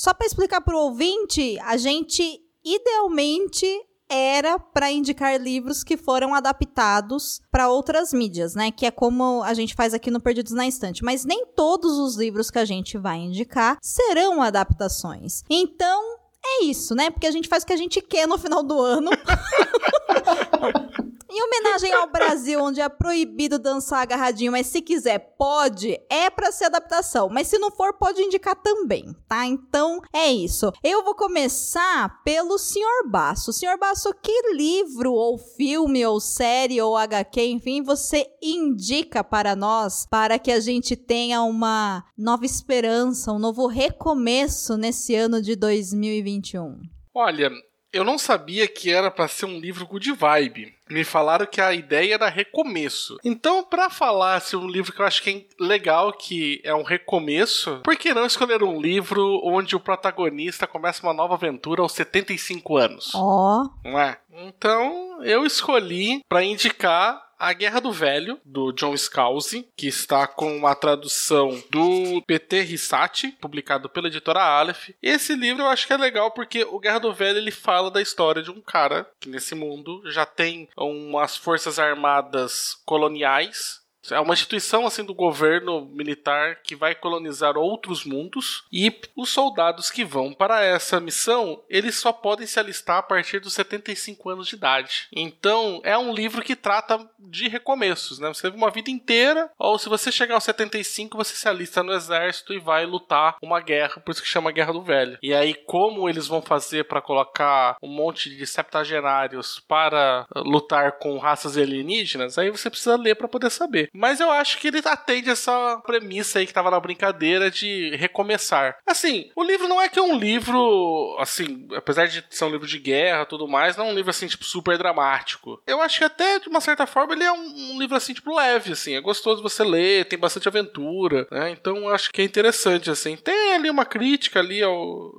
Só 0.00 0.14
para 0.14 0.26
explicar 0.26 0.62
pro 0.62 0.78
ouvinte, 0.78 1.58
a 1.60 1.76
gente 1.76 2.40
idealmente 2.64 3.66
era 4.08 4.58
para 4.58 4.90
indicar 4.90 5.38
livros 5.38 5.84
que 5.84 5.94
foram 5.94 6.34
adaptados 6.34 7.38
para 7.50 7.68
outras 7.68 8.10
mídias, 8.10 8.54
né? 8.54 8.70
Que 8.70 8.86
é 8.86 8.90
como 8.90 9.42
a 9.42 9.52
gente 9.52 9.74
faz 9.74 9.92
aqui 9.92 10.10
no 10.10 10.18
Perdidos 10.18 10.52
na 10.52 10.66
Estante. 10.66 11.04
Mas 11.04 11.26
nem 11.26 11.44
todos 11.54 11.98
os 11.98 12.16
livros 12.16 12.50
que 12.50 12.58
a 12.58 12.64
gente 12.64 12.96
vai 12.96 13.18
indicar 13.18 13.76
serão 13.82 14.40
adaptações. 14.40 15.42
Então, 15.50 16.02
é 16.42 16.64
isso, 16.64 16.94
né? 16.94 17.10
Porque 17.10 17.26
a 17.26 17.30
gente 17.30 17.46
faz 17.46 17.62
o 17.62 17.66
que 17.66 17.74
a 17.74 17.76
gente 17.76 18.00
quer 18.00 18.26
no 18.26 18.38
final 18.38 18.62
do 18.62 18.80
ano. 18.80 19.10
Em 21.30 21.42
homenagem 21.44 21.92
ao 21.92 22.10
Brasil, 22.10 22.60
onde 22.60 22.80
é 22.80 22.88
proibido 22.88 23.56
dançar 23.56 24.02
agarradinho, 24.02 24.50
mas 24.50 24.66
se 24.66 24.82
quiser, 24.82 25.36
pode, 25.38 25.96
é 26.10 26.28
pra 26.28 26.50
ser 26.50 26.64
adaptação. 26.64 27.28
Mas 27.28 27.46
se 27.46 27.56
não 27.56 27.70
for, 27.70 27.94
pode 27.94 28.20
indicar 28.20 28.56
também, 28.56 29.14
tá? 29.28 29.46
Então, 29.46 30.00
é 30.12 30.26
isso. 30.32 30.72
Eu 30.82 31.04
vou 31.04 31.14
começar 31.14 32.20
pelo 32.24 32.58
Sr. 32.58 33.08
Basso. 33.08 33.52
Sr. 33.52 33.78
Basso, 33.78 34.12
que 34.20 34.52
livro, 34.54 35.12
ou 35.12 35.38
filme, 35.38 36.04
ou 36.04 36.18
série, 36.18 36.82
ou 36.82 36.96
HQ, 36.96 37.40
enfim, 37.42 37.80
você 37.80 38.26
indica 38.42 39.22
para 39.22 39.54
nós, 39.54 40.06
para 40.10 40.36
que 40.36 40.50
a 40.50 40.58
gente 40.58 40.96
tenha 40.96 41.42
uma 41.42 42.04
nova 42.18 42.44
esperança, 42.44 43.32
um 43.32 43.38
novo 43.38 43.68
recomeço 43.68 44.76
nesse 44.76 45.14
ano 45.14 45.40
de 45.40 45.54
2021? 45.54 46.80
Olha, 47.14 47.50
eu 47.92 48.04
não 48.04 48.18
sabia 48.18 48.66
que 48.68 48.90
era 48.90 49.10
pra 49.10 49.28
ser 49.28 49.46
um 49.46 49.58
livro 49.58 49.86
good 49.86 50.12
vibe. 50.12 50.74
Me 50.88 51.04
falaram 51.04 51.46
que 51.46 51.60
a 51.60 51.72
ideia 51.72 52.14
era 52.14 52.28
recomeço. 52.28 53.16
Então, 53.24 53.62
pra 53.62 53.88
falar 53.88 54.40
se 54.40 54.56
um 54.56 54.66
livro 54.68 54.92
que 54.92 55.00
eu 55.00 55.06
acho 55.06 55.22
que 55.22 55.30
é 55.58 55.64
legal, 55.64 56.12
que 56.12 56.60
é 56.64 56.74
um 56.74 56.82
recomeço, 56.82 57.80
por 57.84 57.96
que 57.96 58.12
não 58.12 58.26
escolher 58.26 58.62
um 58.62 58.80
livro 58.80 59.40
onde 59.44 59.76
o 59.76 59.80
protagonista 59.80 60.66
começa 60.66 61.02
uma 61.06 61.14
nova 61.14 61.34
aventura 61.34 61.82
aos 61.82 61.92
75 61.92 62.76
anos? 62.76 63.12
Ó, 63.14 63.68
Não 63.84 63.98
é? 63.98 64.18
Então, 64.32 65.22
eu 65.22 65.44
escolhi 65.44 66.22
pra 66.28 66.42
indicar 66.42 67.29
A 67.40 67.54
Guerra 67.54 67.80
do 67.80 67.90
Velho, 67.90 68.38
do 68.44 68.70
John 68.70 68.94
Scalzi, 68.94 69.66
que 69.74 69.86
está 69.86 70.26
com 70.26 70.54
uma 70.54 70.74
tradução 70.74 71.58
do 71.70 72.20
PT 72.26 72.60
Rissati, 72.60 73.28
publicado 73.40 73.88
pela 73.88 74.08
editora 74.08 74.42
Aleph. 74.42 74.90
Esse 75.02 75.34
livro 75.34 75.62
eu 75.62 75.66
acho 75.66 75.86
que 75.86 75.94
é 75.94 75.96
legal 75.96 76.32
porque 76.32 76.64
o 76.64 76.78
Guerra 76.78 76.98
do 76.98 77.14
Velho 77.14 77.38
ele 77.38 77.50
fala 77.50 77.90
da 77.90 78.02
história 78.02 78.42
de 78.42 78.50
um 78.50 78.60
cara 78.60 79.10
que 79.18 79.30
nesse 79.30 79.54
mundo 79.54 80.02
já 80.10 80.26
tem 80.26 80.68
umas 80.76 81.34
forças 81.34 81.78
armadas 81.78 82.76
coloniais 82.84 83.79
é 84.10 84.20
uma 84.20 84.34
instituição 84.34 84.86
assim 84.86 85.04
do 85.04 85.14
governo 85.14 85.86
militar 85.86 86.56
que 86.62 86.76
vai 86.76 86.94
colonizar 86.94 87.56
outros 87.56 88.04
mundos 88.04 88.64
e 88.72 88.92
os 89.16 89.28
soldados 89.28 89.90
que 89.90 90.04
vão 90.04 90.32
para 90.32 90.64
essa 90.64 91.00
missão, 91.00 91.62
eles 91.68 91.96
só 91.96 92.12
podem 92.12 92.46
se 92.46 92.58
alistar 92.58 92.98
a 92.98 93.02
partir 93.02 93.40
dos 93.40 93.54
75 93.54 94.30
anos 94.30 94.48
de 94.48 94.56
idade. 94.56 95.08
Então, 95.12 95.80
é 95.84 95.96
um 95.96 96.12
livro 96.12 96.42
que 96.42 96.56
trata 96.56 97.08
de 97.18 97.48
recomeços, 97.48 98.18
né? 98.18 98.28
Você 98.28 98.42
teve 98.42 98.56
uma 98.56 98.70
vida 98.70 98.90
inteira, 98.90 99.50
ou 99.58 99.78
se 99.78 99.88
você 99.88 100.10
chegar 100.10 100.34
aos 100.34 100.44
75, 100.44 101.16
você 101.16 101.34
se 101.34 101.48
alista 101.48 101.82
no 101.82 101.92
exército 101.92 102.52
e 102.52 102.58
vai 102.58 102.86
lutar 102.86 103.36
uma 103.42 103.60
guerra, 103.60 104.00
por 104.00 104.12
isso 104.12 104.22
que 104.22 104.28
chama 104.28 104.52
Guerra 104.52 104.72
do 104.72 104.82
Velho. 104.82 105.18
E 105.22 105.34
aí 105.34 105.54
como 105.54 106.08
eles 106.08 106.26
vão 106.26 106.42
fazer 106.42 106.84
para 106.84 107.00
colocar 107.00 107.76
um 107.82 107.88
monte 107.88 108.34
de 108.34 108.46
septagenários 108.46 109.60
para 109.68 110.26
lutar 110.36 110.92
com 110.92 111.18
raças 111.18 111.56
alienígenas, 111.56 112.38
aí 112.38 112.50
você 112.50 112.70
precisa 112.70 112.96
ler 112.96 113.14
para 113.14 113.28
poder 113.28 113.50
saber. 113.50 113.90
Mas 114.00 114.18
eu 114.18 114.30
acho 114.30 114.56
que 114.56 114.68
ele 114.68 114.80
atende 114.82 115.28
essa 115.28 115.76
premissa 115.84 116.38
aí 116.38 116.46
que 116.46 116.54
tava 116.54 116.70
na 116.70 116.80
brincadeira 116.80 117.50
de 117.50 117.94
recomeçar. 117.96 118.78
Assim, 118.86 119.30
o 119.36 119.44
livro 119.44 119.68
não 119.68 119.78
é 119.78 119.90
que 119.90 119.98
é 119.98 120.02
um 120.02 120.16
livro, 120.16 121.14
assim, 121.20 121.68
apesar 121.76 122.06
de 122.06 122.24
ser 122.30 122.46
um 122.46 122.50
livro 122.50 122.66
de 122.66 122.78
guerra 122.78 123.26
tudo 123.26 123.46
mais, 123.46 123.76
não 123.76 123.88
é 123.88 123.90
um 123.90 123.94
livro 123.94 124.08
assim, 124.08 124.26
tipo, 124.26 124.42
super 124.42 124.78
dramático. 124.78 125.62
Eu 125.66 125.82
acho 125.82 125.98
que 125.98 126.04
até, 126.04 126.38
de 126.38 126.48
uma 126.48 126.62
certa 126.62 126.86
forma, 126.86 127.12
ele 127.12 127.24
é 127.24 127.30
um, 127.30 127.74
um 127.74 127.78
livro 127.78 127.94
assim, 127.94 128.14
tipo, 128.14 128.34
leve, 128.34 128.72
assim. 128.72 128.94
É 128.94 129.02
gostoso 129.02 129.42
você 129.42 129.62
ler, 129.62 130.06
tem 130.06 130.18
bastante 130.18 130.48
aventura, 130.48 131.28
né? 131.30 131.50
Então 131.50 131.76
eu 131.76 131.94
acho 131.94 132.10
que 132.10 132.22
é 132.22 132.24
interessante, 132.24 132.90
assim. 132.90 133.16
Tem 133.16 133.52
ali 133.52 133.68
uma 133.68 133.84
crítica 133.84 134.40
ali 134.40 134.62
ao, 134.62 134.72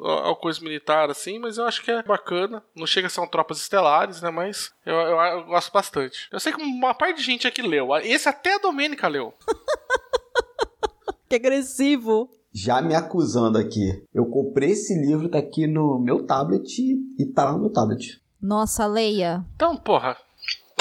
ao, 0.07 0.35
coisa 0.35 0.59
militar, 0.59 1.11
assim, 1.11 1.37
mas 1.37 1.59
eu 1.59 1.67
acho 1.67 1.83
que 1.83 1.91
é 1.91 2.01
bacana. 2.01 2.63
Não 2.75 2.87
chega 2.87 3.05
a 3.05 3.09
ser 3.11 3.21
um 3.21 3.27
tropas 3.27 3.61
estelares, 3.61 4.23
né? 4.23 4.31
Mas 4.31 4.73
eu, 4.83 4.95
eu, 4.95 5.19
eu 5.19 5.43
gosto 5.43 5.71
bastante. 5.71 6.27
Eu 6.31 6.39
sei 6.39 6.51
que 6.51 6.61
uma 6.61 6.95
parte 6.95 7.17
de 7.17 7.23
gente 7.23 7.47
aqui 7.47 7.61
leu. 7.61 7.95
Esse 7.97 8.27
até 8.27 8.57
Domênica 8.61 9.07
leu. 9.07 9.33
que 11.27 11.35
agressivo. 11.35 12.29
Já 12.53 12.81
me 12.81 12.93
acusando 12.93 13.57
aqui. 13.57 14.03
Eu 14.13 14.25
comprei 14.25 14.71
esse 14.71 14.93
livro, 14.93 15.29
tá 15.29 15.37
aqui 15.37 15.67
no 15.67 15.99
meu 15.99 16.25
tablet 16.25 16.81
e 17.17 17.25
tá 17.33 17.45
lá 17.45 17.53
no 17.53 17.59
meu 17.59 17.71
tablet. 17.71 18.21
Nossa, 18.41 18.85
leia. 18.85 19.45
Então, 19.55 19.77
porra. 19.77 20.17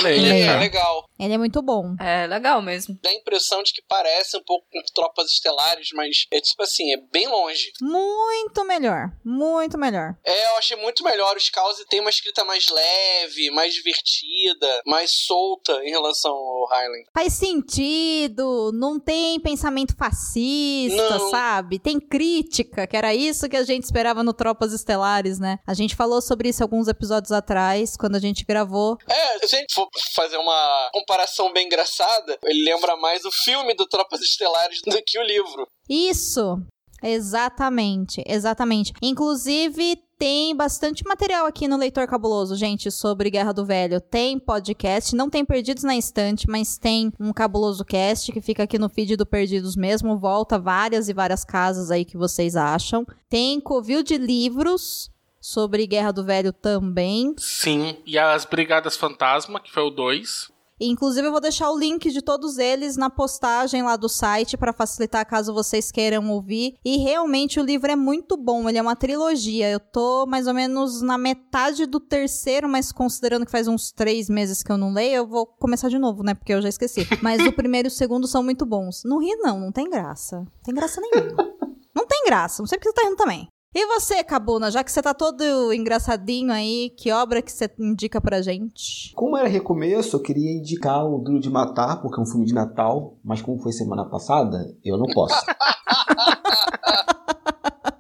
Leia. 0.02 0.52
é 0.52 0.58
legal. 0.58 1.09
Ele 1.20 1.34
é 1.34 1.38
muito 1.38 1.60
bom. 1.60 1.94
É 2.00 2.26
legal 2.26 2.62
mesmo. 2.62 2.98
Dá 3.02 3.10
a 3.10 3.14
impressão 3.14 3.62
de 3.62 3.72
que 3.72 3.82
parece 3.86 4.36
um 4.36 4.42
pouco 4.42 4.66
com 4.72 4.80
tropas 4.94 5.26
estelares, 5.30 5.88
mas 5.94 6.26
é 6.32 6.40
tipo 6.40 6.62
assim, 6.62 6.92
é 6.94 6.96
bem 7.12 7.28
longe. 7.28 7.72
Muito 7.80 8.64
melhor. 8.64 9.10
Muito 9.24 9.76
melhor. 9.78 10.14
É, 10.24 10.46
eu 10.48 10.56
achei 10.56 10.76
muito 10.76 11.04
melhor. 11.04 11.36
Os 11.36 11.50
Cause 11.50 11.84
tem 11.86 12.00
uma 12.00 12.10
escrita 12.10 12.44
mais 12.44 12.68
leve, 12.70 13.50
mais 13.50 13.74
divertida, 13.74 14.82
mais 14.86 15.10
solta 15.26 15.72
em 15.84 15.90
relação 15.90 16.32
ao 16.32 16.66
Highland. 16.68 17.04
Faz 17.14 17.34
sentido, 17.34 18.70
não 18.74 18.98
tem 18.98 19.38
pensamento 19.40 19.94
fascista, 19.96 21.18
Não. 21.18 21.30
sabe? 21.30 21.78
Tem 21.78 22.00
crítica, 22.00 22.86
que 22.86 22.96
era 22.96 23.14
isso 23.14 23.48
que 23.48 23.56
a 23.56 23.62
gente 23.64 23.84
esperava 23.84 24.22
no 24.22 24.32
Tropas 24.32 24.72
Estelares, 24.72 25.38
né? 25.38 25.58
A 25.66 25.74
gente 25.74 25.94
falou 25.94 26.20
sobre 26.22 26.48
isso 26.48 26.62
alguns 26.62 26.88
episódios 26.88 27.32
atrás, 27.32 27.96
quando 27.96 28.16
a 28.16 28.20
gente 28.20 28.44
gravou. 28.44 28.96
É, 29.08 29.46
se 29.46 29.56
a 29.56 29.58
gente 29.58 29.74
for 29.74 29.88
fazer 30.14 30.36
uma 30.36 30.90
comparação 31.10 31.52
bem 31.52 31.66
engraçada, 31.66 32.38
ele 32.44 32.62
lembra 32.64 32.96
mais 32.96 33.24
o 33.24 33.32
filme 33.32 33.74
do 33.74 33.84
Tropas 33.84 34.20
Estelares 34.20 34.80
do 34.80 35.02
que 35.04 35.18
o 35.18 35.22
livro. 35.24 35.66
Isso! 35.88 36.62
Exatamente, 37.02 38.22
exatamente. 38.26 38.92
Inclusive, 39.02 39.96
tem 40.16 40.54
bastante 40.54 41.02
material 41.04 41.46
aqui 41.46 41.66
no 41.66 41.78
Leitor 41.78 42.06
Cabuloso, 42.06 42.54
gente, 42.54 42.90
sobre 42.92 43.30
Guerra 43.30 43.52
do 43.52 43.64
Velho. 43.64 44.00
Tem 44.00 44.38
podcast, 44.38 45.16
não 45.16 45.28
tem 45.28 45.44
Perdidos 45.44 45.82
na 45.82 45.96
Estante, 45.96 46.46
mas 46.48 46.78
tem 46.78 47.10
um 47.18 47.32
Cabuloso 47.32 47.84
Cast 47.84 48.30
que 48.30 48.40
fica 48.40 48.62
aqui 48.62 48.78
no 48.78 48.88
feed 48.88 49.16
do 49.16 49.26
Perdidos 49.26 49.74
mesmo. 49.74 50.18
Volta 50.18 50.58
várias 50.58 51.08
e 51.08 51.14
várias 51.14 51.42
casas 51.42 51.90
aí 51.90 52.04
que 52.04 52.18
vocês 52.18 52.54
acham. 52.54 53.04
Tem 53.28 53.58
Covil 53.58 54.02
de 54.02 54.16
Livros 54.16 55.10
sobre 55.40 55.86
Guerra 55.86 56.12
do 56.12 56.22
Velho 56.22 56.52
também. 56.52 57.34
Sim. 57.38 57.96
E 58.06 58.18
as 58.18 58.44
Brigadas 58.44 58.96
Fantasma, 58.96 59.58
que 59.58 59.72
foi 59.72 59.82
o 59.82 59.90
2. 59.90 60.59
Inclusive, 60.80 61.26
eu 61.26 61.32
vou 61.32 61.40
deixar 61.40 61.70
o 61.70 61.78
link 61.78 62.10
de 62.10 62.22
todos 62.22 62.58
eles 62.58 62.96
na 62.96 63.10
postagem 63.10 63.82
lá 63.82 63.96
do 63.96 64.08
site 64.08 64.56
para 64.56 64.72
facilitar 64.72 65.26
caso 65.26 65.52
vocês 65.52 65.90
queiram 65.90 66.30
ouvir. 66.30 66.76
E 66.84 66.96
realmente 66.98 67.60
o 67.60 67.64
livro 67.64 67.90
é 67.90 67.96
muito 67.96 68.36
bom, 68.36 68.68
ele 68.68 68.78
é 68.78 68.82
uma 68.82 68.96
trilogia. 68.96 69.70
Eu 69.70 69.80
tô 69.80 70.26
mais 70.26 70.46
ou 70.46 70.54
menos 70.54 71.02
na 71.02 71.18
metade 71.18 71.86
do 71.86 72.00
terceiro, 72.00 72.68
mas 72.68 72.92
considerando 72.92 73.44
que 73.44 73.52
faz 73.52 73.68
uns 73.68 73.92
três 73.92 74.28
meses 74.28 74.62
que 74.62 74.72
eu 74.72 74.78
não 74.78 74.92
leio, 74.92 75.16
eu 75.16 75.26
vou 75.26 75.46
começar 75.46 75.88
de 75.88 75.98
novo, 75.98 76.22
né? 76.22 76.34
Porque 76.34 76.54
eu 76.54 76.62
já 76.62 76.68
esqueci. 76.68 77.06
Mas 77.22 77.44
o 77.46 77.52
primeiro 77.52 77.86
e 77.86 77.90
o 77.90 77.92
segundo 77.92 78.26
são 78.26 78.42
muito 78.42 78.64
bons. 78.64 79.02
Não 79.04 79.18
ri, 79.18 79.34
não, 79.36 79.60
não 79.60 79.72
tem 79.72 79.88
graça. 79.90 80.38
Não 80.38 80.62
tem 80.64 80.74
graça 80.74 81.00
nenhuma. 81.00 81.50
Não 81.92 82.06
tem 82.06 82.24
graça, 82.24 82.62
não 82.62 82.68
sei 82.68 82.78
porque 82.78 82.88
você 82.88 82.94
tá 82.94 83.02
rindo 83.02 83.16
também. 83.16 83.48
E 83.72 83.86
você, 83.86 84.24
Cabuna, 84.24 84.68
já 84.68 84.82
que 84.82 84.90
você 84.90 85.00
tá 85.00 85.14
todo 85.14 85.72
engraçadinho 85.72 86.52
aí, 86.52 86.90
que 86.90 87.12
obra 87.12 87.40
que 87.40 87.52
você 87.52 87.70
indica 87.78 88.20
pra 88.20 88.42
gente? 88.42 89.12
Como 89.14 89.36
era 89.36 89.46
recomeço, 89.46 90.16
eu 90.16 90.20
queria 90.20 90.50
indicar 90.50 91.06
o 91.06 91.18
Duro 91.18 91.38
de 91.38 91.48
Matar, 91.48 92.02
porque 92.02 92.18
é 92.18 92.22
um 92.22 92.26
filme 92.26 92.44
de 92.44 92.52
Natal, 92.52 93.16
mas 93.22 93.40
como 93.40 93.62
foi 93.62 93.70
semana 93.70 94.04
passada, 94.04 94.58
eu 94.84 94.98
não 94.98 95.06
posso. 95.06 95.34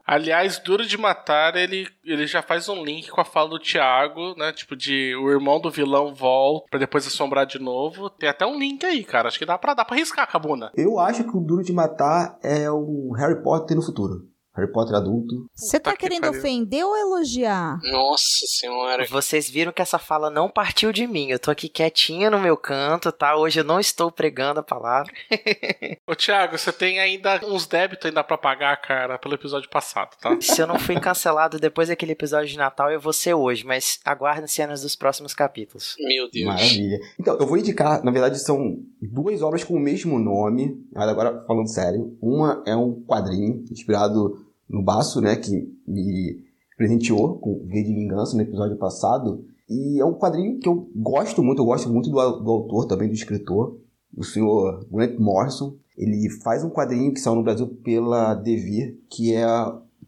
Aliás, 0.04 0.58
Duro 0.58 0.84
de 0.84 0.98
Matar, 0.98 1.54
ele, 1.54 1.86
ele 2.04 2.26
já 2.26 2.42
faz 2.42 2.68
um 2.68 2.82
link 2.84 3.08
com 3.08 3.20
a 3.20 3.24
fala 3.24 3.50
do 3.50 3.60
Thiago, 3.60 4.34
né? 4.36 4.52
Tipo, 4.52 4.74
de 4.74 5.14
o 5.14 5.30
irmão 5.30 5.60
do 5.60 5.70
vilão 5.70 6.12
volta 6.12 6.66
pra 6.68 6.80
depois 6.80 7.06
assombrar 7.06 7.46
de 7.46 7.60
novo. 7.60 8.10
Tem 8.10 8.28
até 8.28 8.44
um 8.44 8.58
link 8.58 8.84
aí, 8.84 9.04
cara. 9.04 9.28
Acho 9.28 9.38
que 9.38 9.46
dá 9.46 9.56
pra, 9.56 9.72
dá 9.72 9.84
pra 9.84 9.94
arriscar, 9.94 10.28
Cabuna. 10.28 10.72
eu 10.76 10.98
acho 10.98 11.22
que 11.22 11.36
o 11.36 11.40
Duro 11.40 11.62
de 11.62 11.72
Matar 11.72 12.36
é 12.42 12.68
um 12.72 13.12
Harry 13.12 13.40
Potter 13.40 13.76
no 13.76 13.84
futuro. 13.84 14.28
Harry 14.56 14.70
Potter 14.72 14.96
adulto. 14.96 15.46
Você 15.54 15.78
tá 15.78 15.92
que 15.92 15.98
querendo 15.98 16.22
pariu. 16.22 16.38
ofender 16.38 16.84
ou 16.84 16.96
elogiar? 16.96 17.78
Nossa 17.84 18.46
senhora. 18.46 19.06
Vocês 19.06 19.48
viram 19.48 19.72
que 19.72 19.80
essa 19.80 19.98
fala 19.98 20.28
não 20.30 20.48
partiu 20.50 20.92
de 20.92 21.06
mim. 21.06 21.30
Eu 21.30 21.38
tô 21.38 21.50
aqui 21.50 21.68
quietinha 21.68 22.30
no 22.30 22.38
meu 22.40 22.56
canto, 22.56 23.12
tá? 23.12 23.36
Hoje 23.36 23.60
eu 23.60 23.64
não 23.64 23.78
estou 23.78 24.10
pregando 24.10 24.60
a 24.60 24.62
palavra. 24.64 25.12
Ô, 26.06 26.14
Thiago, 26.14 26.58
você 26.58 26.72
tem 26.72 26.98
ainda 26.98 27.40
uns 27.44 27.66
débitos 27.66 28.06
ainda 28.06 28.24
pra 28.24 28.36
pagar, 28.36 28.76
cara, 28.80 29.18
pelo 29.18 29.34
episódio 29.34 29.70
passado, 29.70 30.16
tá? 30.20 30.36
Se 30.40 30.60
eu 30.60 30.66
não 30.66 30.78
fui 30.78 30.98
cancelado 30.98 31.58
depois 31.58 31.88
daquele 31.88 32.12
episódio 32.12 32.48
de 32.48 32.58
Natal, 32.58 32.90
eu 32.90 33.00
vou 33.00 33.12
ser 33.12 33.34
hoje, 33.34 33.64
mas 33.64 34.00
aguardem 34.04 34.46
cenas 34.46 34.82
dos 34.82 34.96
próximos 34.96 35.32
capítulos. 35.34 35.94
Meu 35.98 36.28
Deus. 36.30 36.46
Maravilha. 36.46 36.98
Então, 37.18 37.38
eu 37.38 37.46
vou 37.46 37.56
indicar, 37.56 38.02
na 38.04 38.10
verdade, 38.10 38.38
são 38.40 38.76
duas 39.06 39.42
obras 39.42 39.64
com 39.64 39.74
o 39.74 39.80
mesmo 39.80 40.18
nome, 40.18 40.84
mas 40.92 41.08
agora 41.08 41.44
falando 41.46 41.68
sério. 41.68 42.16
Uma 42.20 42.62
é 42.66 42.76
um 42.76 43.02
quadrinho 43.02 43.64
inspirado 43.70 44.38
no 44.68 44.82
Baço, 44.82 45.20
né, 45.20 45.36
que 45.36 45.50
me 45.86 46.44
presenteou 46.76 47.38
com 47.38 47.64
V 47.66 47.82
de 47.82 47.94
Vingança 47.94 48.36
no 48.36 48.42
episódio 48.42 48.76
passado. 48.76 49.44
E 49.68 50.00
é 50.00 50.04
um 50.04 50.14
quadrinho 50.14 50.58
que 50.58 50.68
eu 50.68 50.88
gosto 50.96 51.42
muito, 51.42 51.62
eu 51.62 51.66
gosto 51.66 51.88
muito 51.88 52.10
do, 52.10 52.16
do 52.16 52.50
autor 52.50 52.86
também, 52.86 53.08
do 53.08 53.14
escritor, 53.14 53.78
o 54.16 54.24
senhor 54.24 54.86
Grant 54.90 55.18
Morrison. 55.18 55.74
Ele 55.96 56.28
faz 56.42 56.64
um 56.64 56.70
quadrinho 56.70 57.12
que 57.12 57.20
saiu 57.20 57.36
no 57.36 57.42
Brasil 57.42 57.66
pela 57.84 58.34
Devir, 58.34 58.98
que 59.08 59.34
é 59.34 59.46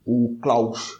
o 0.05 0.37
Klaus. 0.41 0.99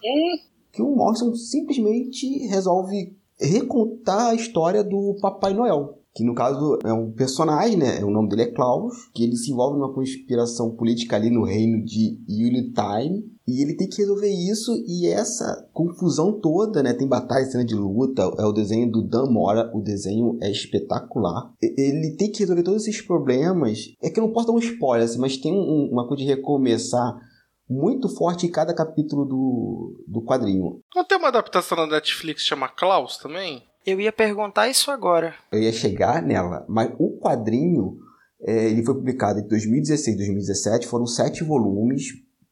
Que 0.71 0.83
o 0.83 0.95
Morrison 0.95 1.35
simplesmente 1.35 2.47
resolve 2.47 3.17
recontar 3.41 4.29
a 4.29 4.35
história 4.35 4.85
do 4.85 5.17
Papai 5.21 5.55
Noel. 5.55 5.99
Que 6.15 6.25
no 6.25 6.35
caso 6.35 6.79
é 6.85 6.93
um 6.93 7.11
personagem, 7.11 7.77
né? 7.79 8.05
O 8.05 8.11
nome 8.11 8.29
dele 8.29 8.43
é 8.43 8.53
Klaus, 8.53 8.93
que 9.15 9.25
ele 9.25 9.35
se 9.37 9.51
envolve 9.51 9.79
numa 9.79 9.95
conspiração 9.95 10.71
política 10.77 11.17
ali 11.17 11.31
no 11.31 11.43
reino 11.45 11.83
de 11.85 12.19
Yuletime. 12.29 13.33
E 13.49 13.61
ele 13.61 13.75
tem 13.77 13.89
que 13.89 13.97
resolver 13.97 14.31
isso 14.31 14.73
e 14.87 15.07
essa 15.09 15.69
confusão 15.73 16.39
toda, 16.41 16.81
né? 16.83 16.93
Tem 16.93 17.09
batalha, 17.09 17.45
cena 17.47 17.65
de 17.65 17.75
luta, 17.75 18.23
é 18.39 18.45
o 18.45 18.53
desenho 18.53 18.91
do 18.91 19.03
Dan 19.03 19.27
Mora, 19.31 19.71
o 19.75 19.81
desenho 19.81 20.39
é 20.41 20.51
espetacular. 20.51 21.53
Ele 21.61 22.15
tem 22.17 22.31
que 22.31 22.41
resolver 22.41 22.63
todos 22.63 22.87
esses 22.87 23.01
problemas. 23.01 23.79
É 24.01 24.11
que 24.11 24.21
eu 24.21 24.25
não 24.27 24.33
posso 24.33 24.47
dar 24.47 24.53
um 24.53 24.59
spoiler, 24.59 25.05
assim, 25.07 25.19
mas 25.19 25.37
tem 25.39 25.53
um- 25.53 25.89
uma 25.91 26.07
coisa 26.07 26.23
de 26.23 26.29
recomeçar 26.29 27.19
muito 27.69 28.09
forte 28.09 28.47
em 28.47 28.51
cada 28.51 28.75
capítulo 28.75 29.25
do, 29.25 30.05
do 30.07 30.23
quadrinho. 30.23 30.81
Não 30.95 31.05
tem 31.05 31.17
uma 31.19 31.29
adaptação 31.29 31.77
na 31.79 31.87
Netflix 31.87 32.43
que 32.43 32.49
chama 32.49 32.69
Klaus 32.69 33.17
também? 33.17 33.63
Eu 33.87 34.01
ia 34.01 34.13
perguntar 34.13 34.69
isso 34.69 34.91
agora. 34.91 35.35
Eu 35.51 35.61
ia 35.61 35.73
chegar 35.73 36.23
nela, 36.23 36.65
mas 36.69 36.91
o 36.99 37.19
quadrinho 37.19 37.99
é, 38.41 38.69
ele 38.71 38.85
foi 38.85 38.95
publicado 38.95 39.41
em 39.41 39.47
2016 39.49 40.17
2017, 40.17 40.87
foram 40.87 41.07
sete 41.07 41.45
volumes 41.45 42.09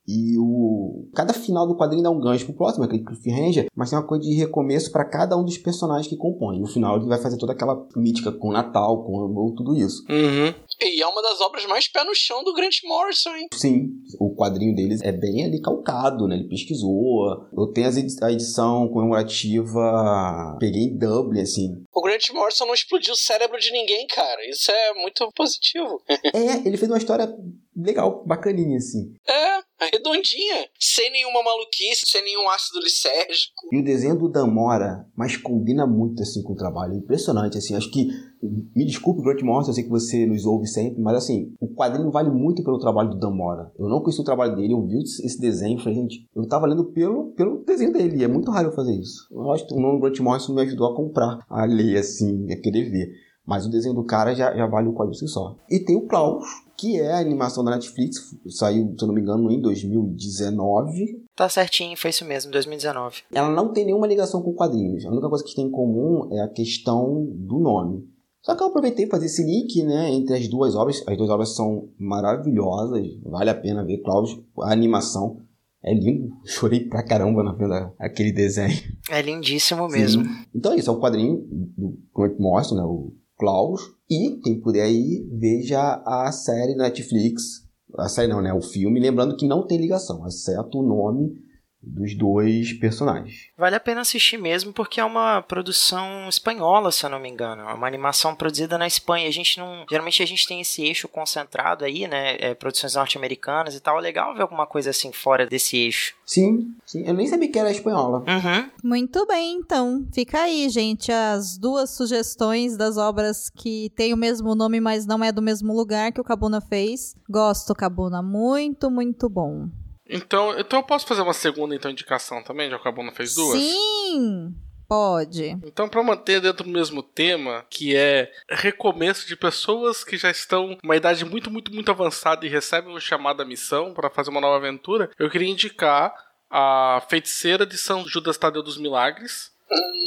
E 0.08 0.36
o 0.38 1.08
cada 1.14 1.32
final 1.32 1.66
do 1.68 1.76
quadrinho 1.76 2.02
dá 2.02 2.10
um 2.10 2.18
gancho 2.20 2.44
pro 2.46 2.54
próximo, 2.54 2.84
aquele 2.84 3.04
cliffhanger, 3.04 3.66
mas 3.76 3.90
tem 3.90 3.98
uma 3.98 4.06
coisa 4.06 4.24
de 4.24 4.34
recomeço 4.34 4.90
para 4.90 5.04
cada 5.04 5.36
um 5.36 5.44
dos 5.44 5.56
personagens 5.58 6.08
que 6.08 6.16
compõem. 6.16 6.58
No 6.60 6.66
final 6.66 6.96
ele 6.96 7.06
vai 7.06 7.18
fazer 7.18 7.36
toda 7.36 7.52
aquela 7.52 7.86
mítica 7.96 8.32
com 8.32 8.48
o 8.48 8.52
Natal, 8.52 9.04
com 9.04 9.12
o- 9.18 9.54
tudo 9.54 9.76
isso. 9.76 10.02
Uhum. 10.10 10.52
E 10.82 11.02
é 11.02 11.06
uma 11.06 11.22
das 11.22 11.40
obras 11.40 11.66
mais 11.66 11.88
pé 11.88 12.04
no 12.04 12.14
chão 12.14 12.42
do 12.42 12.54
Grant 12.54 12.76
Morrison, 12.84 13.34
hein? 13.36 13.48
Sim, 13.54 13.90
o 14.18 14.34
quadrinho 14.34 14.74
deles 14.74 15.00
é 15.02 15.12
bem 15.12 15.44
ali 15.44 15.60
calcado, 15.60 16.26
né? 16.26 16.36
Ele 16.36 16.48
pesquisou. 16.48 17.48
Eu 17.56 17.66
tenho 17.72 17.88
a 18.22 18.32
edição 18.32 18.88
comemorativa. 18.88 20.56
Peguei 20.58 20.84
em 20.84 20.98
Dublin, 20.98 21.42
assim. 21.42 21.84
O 21.92 22.02
Grant 22.02 22.30
Morrison 22.30 22.66
não 22.66 22.74
explodiu 22.74 23.12
o 23.12 23.16
cérebro 23.16 23.58
de 23.58 23.70
ninguém, 23.72 24.06
cara. 24.06 24.48
Isso 24.48 24.70
é 24.70 24.94
muito 24.94 25.30
positivo. 25.34 26.00
É, 26.32 26.66
ele 26.66 26.76
fez 26.76 26.90
uma 26.90 26.98
história 26.98 27.28
legal, 27.76 28.24
bacaninha, 28.26 28.76
assim. 28.76 29.14
É, 29.28 29.86
redondinha. 29.92 30.68
Sem 30.78 31.10
nenhuma 31.10 31.42
maluquice, 31.42 32.02
sem 32.06 32.22
nenhum 32.22 32.48
ácido 32.48 32.80
lisérgico. 32.80 33.68
E 33.72 33.80
o 33.80 33.84
desenho 33.84 34.16
do 34.16 34.30
Damora, 34.30 35.06
mas 35.16 35.36
combina 35.36 35.86
muito, 35.86 36.22
assim, 36.22 36.42
com 36.42 36.52
o 36.52 36.56
trabalho. 36.56 36.94
É 36.94 36.96
impressionante, 36.96 37.58
assim. 37.58 37.74
Acho 37.74 37.90
que. 37.90 38.08
Me 38.42 38.84
desculpe, 38.86 39.22
Grant 39.22 39.42
Morrison, 39.42 39.70
eu 39.70 39.74
sei 39.74 39.84
que 39.84 39.90
você 39.90 40.26
nos 40.26 40.46
ouve 40.46 40.66
sempre, 40.66 41.00
mas, 41.00 41.16
assim, 41.16 41.52
o 41.60 41.68
quadrinho 41.68 42.10
vale 42.10 42.30
muito 42.30 42.62
pelo 42.62 42.78
trabalho 42.78 43.10
do 43.10 43.18
Damora. 43.18 43.70
Eu 43.78 43.88
não 43.88 44.00
conheci 44.00 44.20
o 44.20 44.24
trabalho 44.24 44.56
dele, 44.56 44.72
eu 44.72 44.86
vi 44.86 44.98
esse 44.98 45.40
desenho 45.40 45.78
e 45.78 45.82
falei, 45.82 45.98
gente, 45.98 46.26
eu 46.34 46.46
tava 46.48 46.66
lendo 46.66 46.84
pelo, 46.86 47.32
pelo 47.32 47.62
desenho 47.64 47.92
dele. 47.92 48.18
E 48.18 48.24
é 48.24 48.28
muito 48.28 48.50
raro 48.50 48.68
eu 48.68 48.74
fazer 48.74 48.94
isso. 48.94 49.26
Eu 49.30 49.52
acho 49.52 49.66
que 49.66 49.74
o 49.74 49.80
nome 49.80 49.98
do 49.98 50.00
Grant 50.00 50.18
Morrison 50.20 50.54
me 50.54 50.62
ajudou 50.62 50.86
a 50.86 50.96
comprar, 50.96 51.38
a 51.48 51.64
ler, 51.64 51.98
assim, 51.98 52.50
a 52.50 52.56
querer 52.56 52.90
ver. 52.90 53.10
Mas 53.46 53.66
o 53.66 53.70
desenho 53.70 53.94
do 53.94 54.04
cara 54.04 54.34
já, 54.34 54.54
já 54.54 54.66
vale 54.66 54.88
o 54.88 54.92
quadrinho 54.92 55.18
por 55.18 55.26
si 55.26 55.28
só. 55.28 55.56
E 55.68 55.80
tem 55.80 55.96
o 55.96 56.06
Klaus, 56.06 56.44
que 56.76 56.98
é 56.98 57.12
a 57.12 57.18
animação 57.18 57.64
da 57.64 57.72
Netflix, 57.72 58.34
saiu, 58.48 58.94
se 58.96 59.04
eu 59.04 59.08
não 59.08 59.14
me 59.14 59.20
engano, 59.20 59.50
em 59.50 59.60
2019. 59.60 61.26
Tá 61.36 61.48
certinho, 61.48 61.96
foi 61.96 62.10
isso 62.10 62.24
mesmo, 62.24 62.50
2019. 62.52 63.22
Ela 63.32 63.50
não 63.50 63.72
tem 63.72 63.84
nenhuma 63.84 64.06
ligação 64.06 64.40
com 64.40 64.54
quadrinhos. 64.54 65.04
A 65.04 65.10
única 65.10 65.28
coisa 65.28 65.44
que 65.44 65.54
tem 65.54 65.66
em 65.66 65.70
comum 65.70 66.28
é 66.32 66.40
a 66.40 66.48
questão 66.48 67.26
do 67.30 67.58
nome. 67.58 68.08
Só 68.42 68.54
que 68.54 68.62
eu 68.62 68.68
aproveitei 68.68 69.06
fazer 69.06 69.26
esse 69.26 69.44
link, 69.44 69.82
né, 69.84 70.10
entre 70.10 70.34
as 70.34 70.48
duas 70.48 70.74
obras. 70.74 71.02
As 71.06 71.16
duas 71.16 71.30
obras 71.30 71.54
são 71.54 71.90
maravilhosas, 71.98 73.06
vale 73.22 73.50
a 73.50 73.54
pena 73.54 73.84
ver. 73.84 73.98
Klaus, 73.98 74.38
a 74.60 74.72
animação 74.72 75.40
é 75.82 75.92
lindo. 75.92 76.30
Chorei 76.44 76.80
pra 76.80 77.02
caramba 77.02 77.42
na 77.42 77.52
vendo 77.52 77.92
aquele 77.98 78.32
desenho. 78.32 78.78
É 79.10 79.20
lindíssimo 79.20 79.88
mesmo. 79.88 80.24
Sim. 80.24 80.30
Então 80.54 80.72
é 80.72 80.76
isso, 80.76 80.90
é 80.90 80.92
o 80.92 81.00
quadrinho 81.00 81.46
do 81.76 81.98
Grant 82.16 82.38
Morrison, 82.38 82.76
né, 82.76 82.82
o 82.82 83.12
Klaus. 83.38 83.80
E 84.08 84.40
quem 84.42 84.60
puder 84.60 84.84
aí, 84.84 85.26
veja 85.38 86.02
a 86.04 86.32
série 86.32 86.74
na 86.74 86.84
Netflix. 86.84 87.68
A 87.98 88.08
série 88.08 88.28
não, 88.28 88.40
né, 88.40 88.54
o 88.54 88.62
filme. 88.62 89.00
Lembrando 89.00 89.36
que 89.36 89.46
não 89.46 89.66
tem 89.66 89.78
ligação, 89.78 90.26
exceto 90.26 90.78
o 90.78 90.82
nome 90.82 91.49
dos 91.82 92.14
dois 92.14 92.72
personagens. 92.74 93.48
Vale 93.56 93.74
a 93.74 93.80
pena 93.80 94.02
assistir 94.02 94.36
mesmo 94.36 94.72
porque 94.72 95.00
é 95.00 95.04
uma 95.04 95.40
produção 95.42 96.28
espanhola, 96.28 96.92
se 96.92 97.04
eu 97.04 97.10
não 97.10 97.18
me 97.18 97.28
engano. 97.28 97.62
É 97.62 97.72
uma 97.72 97.86
animação 97.86 98.34
produzida 98.34 98.76
na 98.76 98.86
Espanha. 98.86 99.28
A 99.28 99.32
gente 99.32 99.58
não, 99.58 99.84
geralmente 99.88 100.22
a 100.22 100.26
gente 100.26 100.46
tem 100.46 100.60
esse 100.60 100.82
eixo 100.82 101.08
concentrado 101.08 101.84
aí, 101.84 102.06
né? 102.06 102.36
É, 102.38 102.54
produções 102.54 102.94
norte-americanas 102.94 103.74
e 103.74 103.80
tal. 103.80 103.98
É 103.98 104.02
legal 104.02 104.34
ver 104.34 104.42
alguma 104.42 104.66
coisa 104.66 104.90
assim 104.90 105.10
fora 105.12 105.46
desse 105.46 105.76
eixo. 105.76 106.14
Sim, 106.26 106.74
sim. 106.84 107.04
Eu 107.06 107.14
nem 107.14 107.26
sabia 107.26 107.50
que 107.50 107.58
era 107.58 107.70
espanhola. 107.70 108.18
Uhum. 108.20 108.70
Muito 108.84 109.26
bem, 109.26 109.54
então. 109.54 110.06
Fica 110.12 110.42
aí, 110.42 110.68
gente, 110.68 111.10
as 111.10 111.56
duas 111.56 111.90
sugestões 111.90 112.76
das 112.76 112.96
obras 112.96 113.48
que 113.48 113.90
têm 113.96 114.12
o 114.12 114.16
mesmo 114.16 114.54
nome, 114.54 114.80
mas 114.80 115.06
não 115.06 115.24
é 115.24 115.32
do 115.32 115.42
mesmo 115.42 115.74
lugar 115.74 116.12
que 116.12 116.20
o 116.20 116.24
Cabuna 116.24 116.60
fez. 116.60 117.16
Gosto, 117.28 117.74
Cabuna. 117.74 118.22
Muito, 118.22 118.90
muito 118.90 119.28
bom. 119.28 119.68
Então, 120.10 120.58
então 120.58 120.80
eu 120.80 120.82
posso 120.82 121.06
fazer 121.06 121.22
uma 121.22 121.32
segunda 121.32 121.74
então, 121.74 121.90
indicação 121.90 122.42
também, 122.42 122.68
já 122.68 122.78
que 122.78 122.88
a 122.88 122.92
Buna 122.92 123.12
fez 123.12 123.34
duas? 123.34 123.58
Sim, 123.58 124.54
pode. 124.88 125.56
Então, 125.64 125.88
para 125.88 126.02
manter 126.02 126.40
dentro 126.40 126.64
do 126.64 126.70
mesmo 126.70 127.02
tema, 127.02 127.64
que 127.70 127.96
é 127.96 128.32
recomeço 128.48 129.26
de 129.26 129.36
pessoas 129.36 130.02
que 130.02 130.16
já 130.16 130.30
estão 130.30 130.76
uma 130.82 130.96
idade 130.96 131.24
muito, 131.24 131.50
muito, 131.50 131.72
muito 131.72 131.90
avançada 131.90 132.44
e 132.44 132.48
recebem 132.48 132.92
o 132.92 133.00
chamado 133.00 133.40
à 133.40 133.44
missão 133.44 133.94
para 133.94 134.10
fazer 134.10 134.30
uma 134.30 134.40
nova 134.40 134.56
aventura, 134.56 135.10
eu 135.18 135.30
queria 135.30 135.48
indicar 135.48 136.12
a 136.50 137.00
Feiticeira 137.08 137.64
de 137.64 137.78
São 137.78 138.06
Judas 138.06 138.36
Tadeu 138.36 138.62
dos 138.62 138.76
Milagres, 138.76 139.52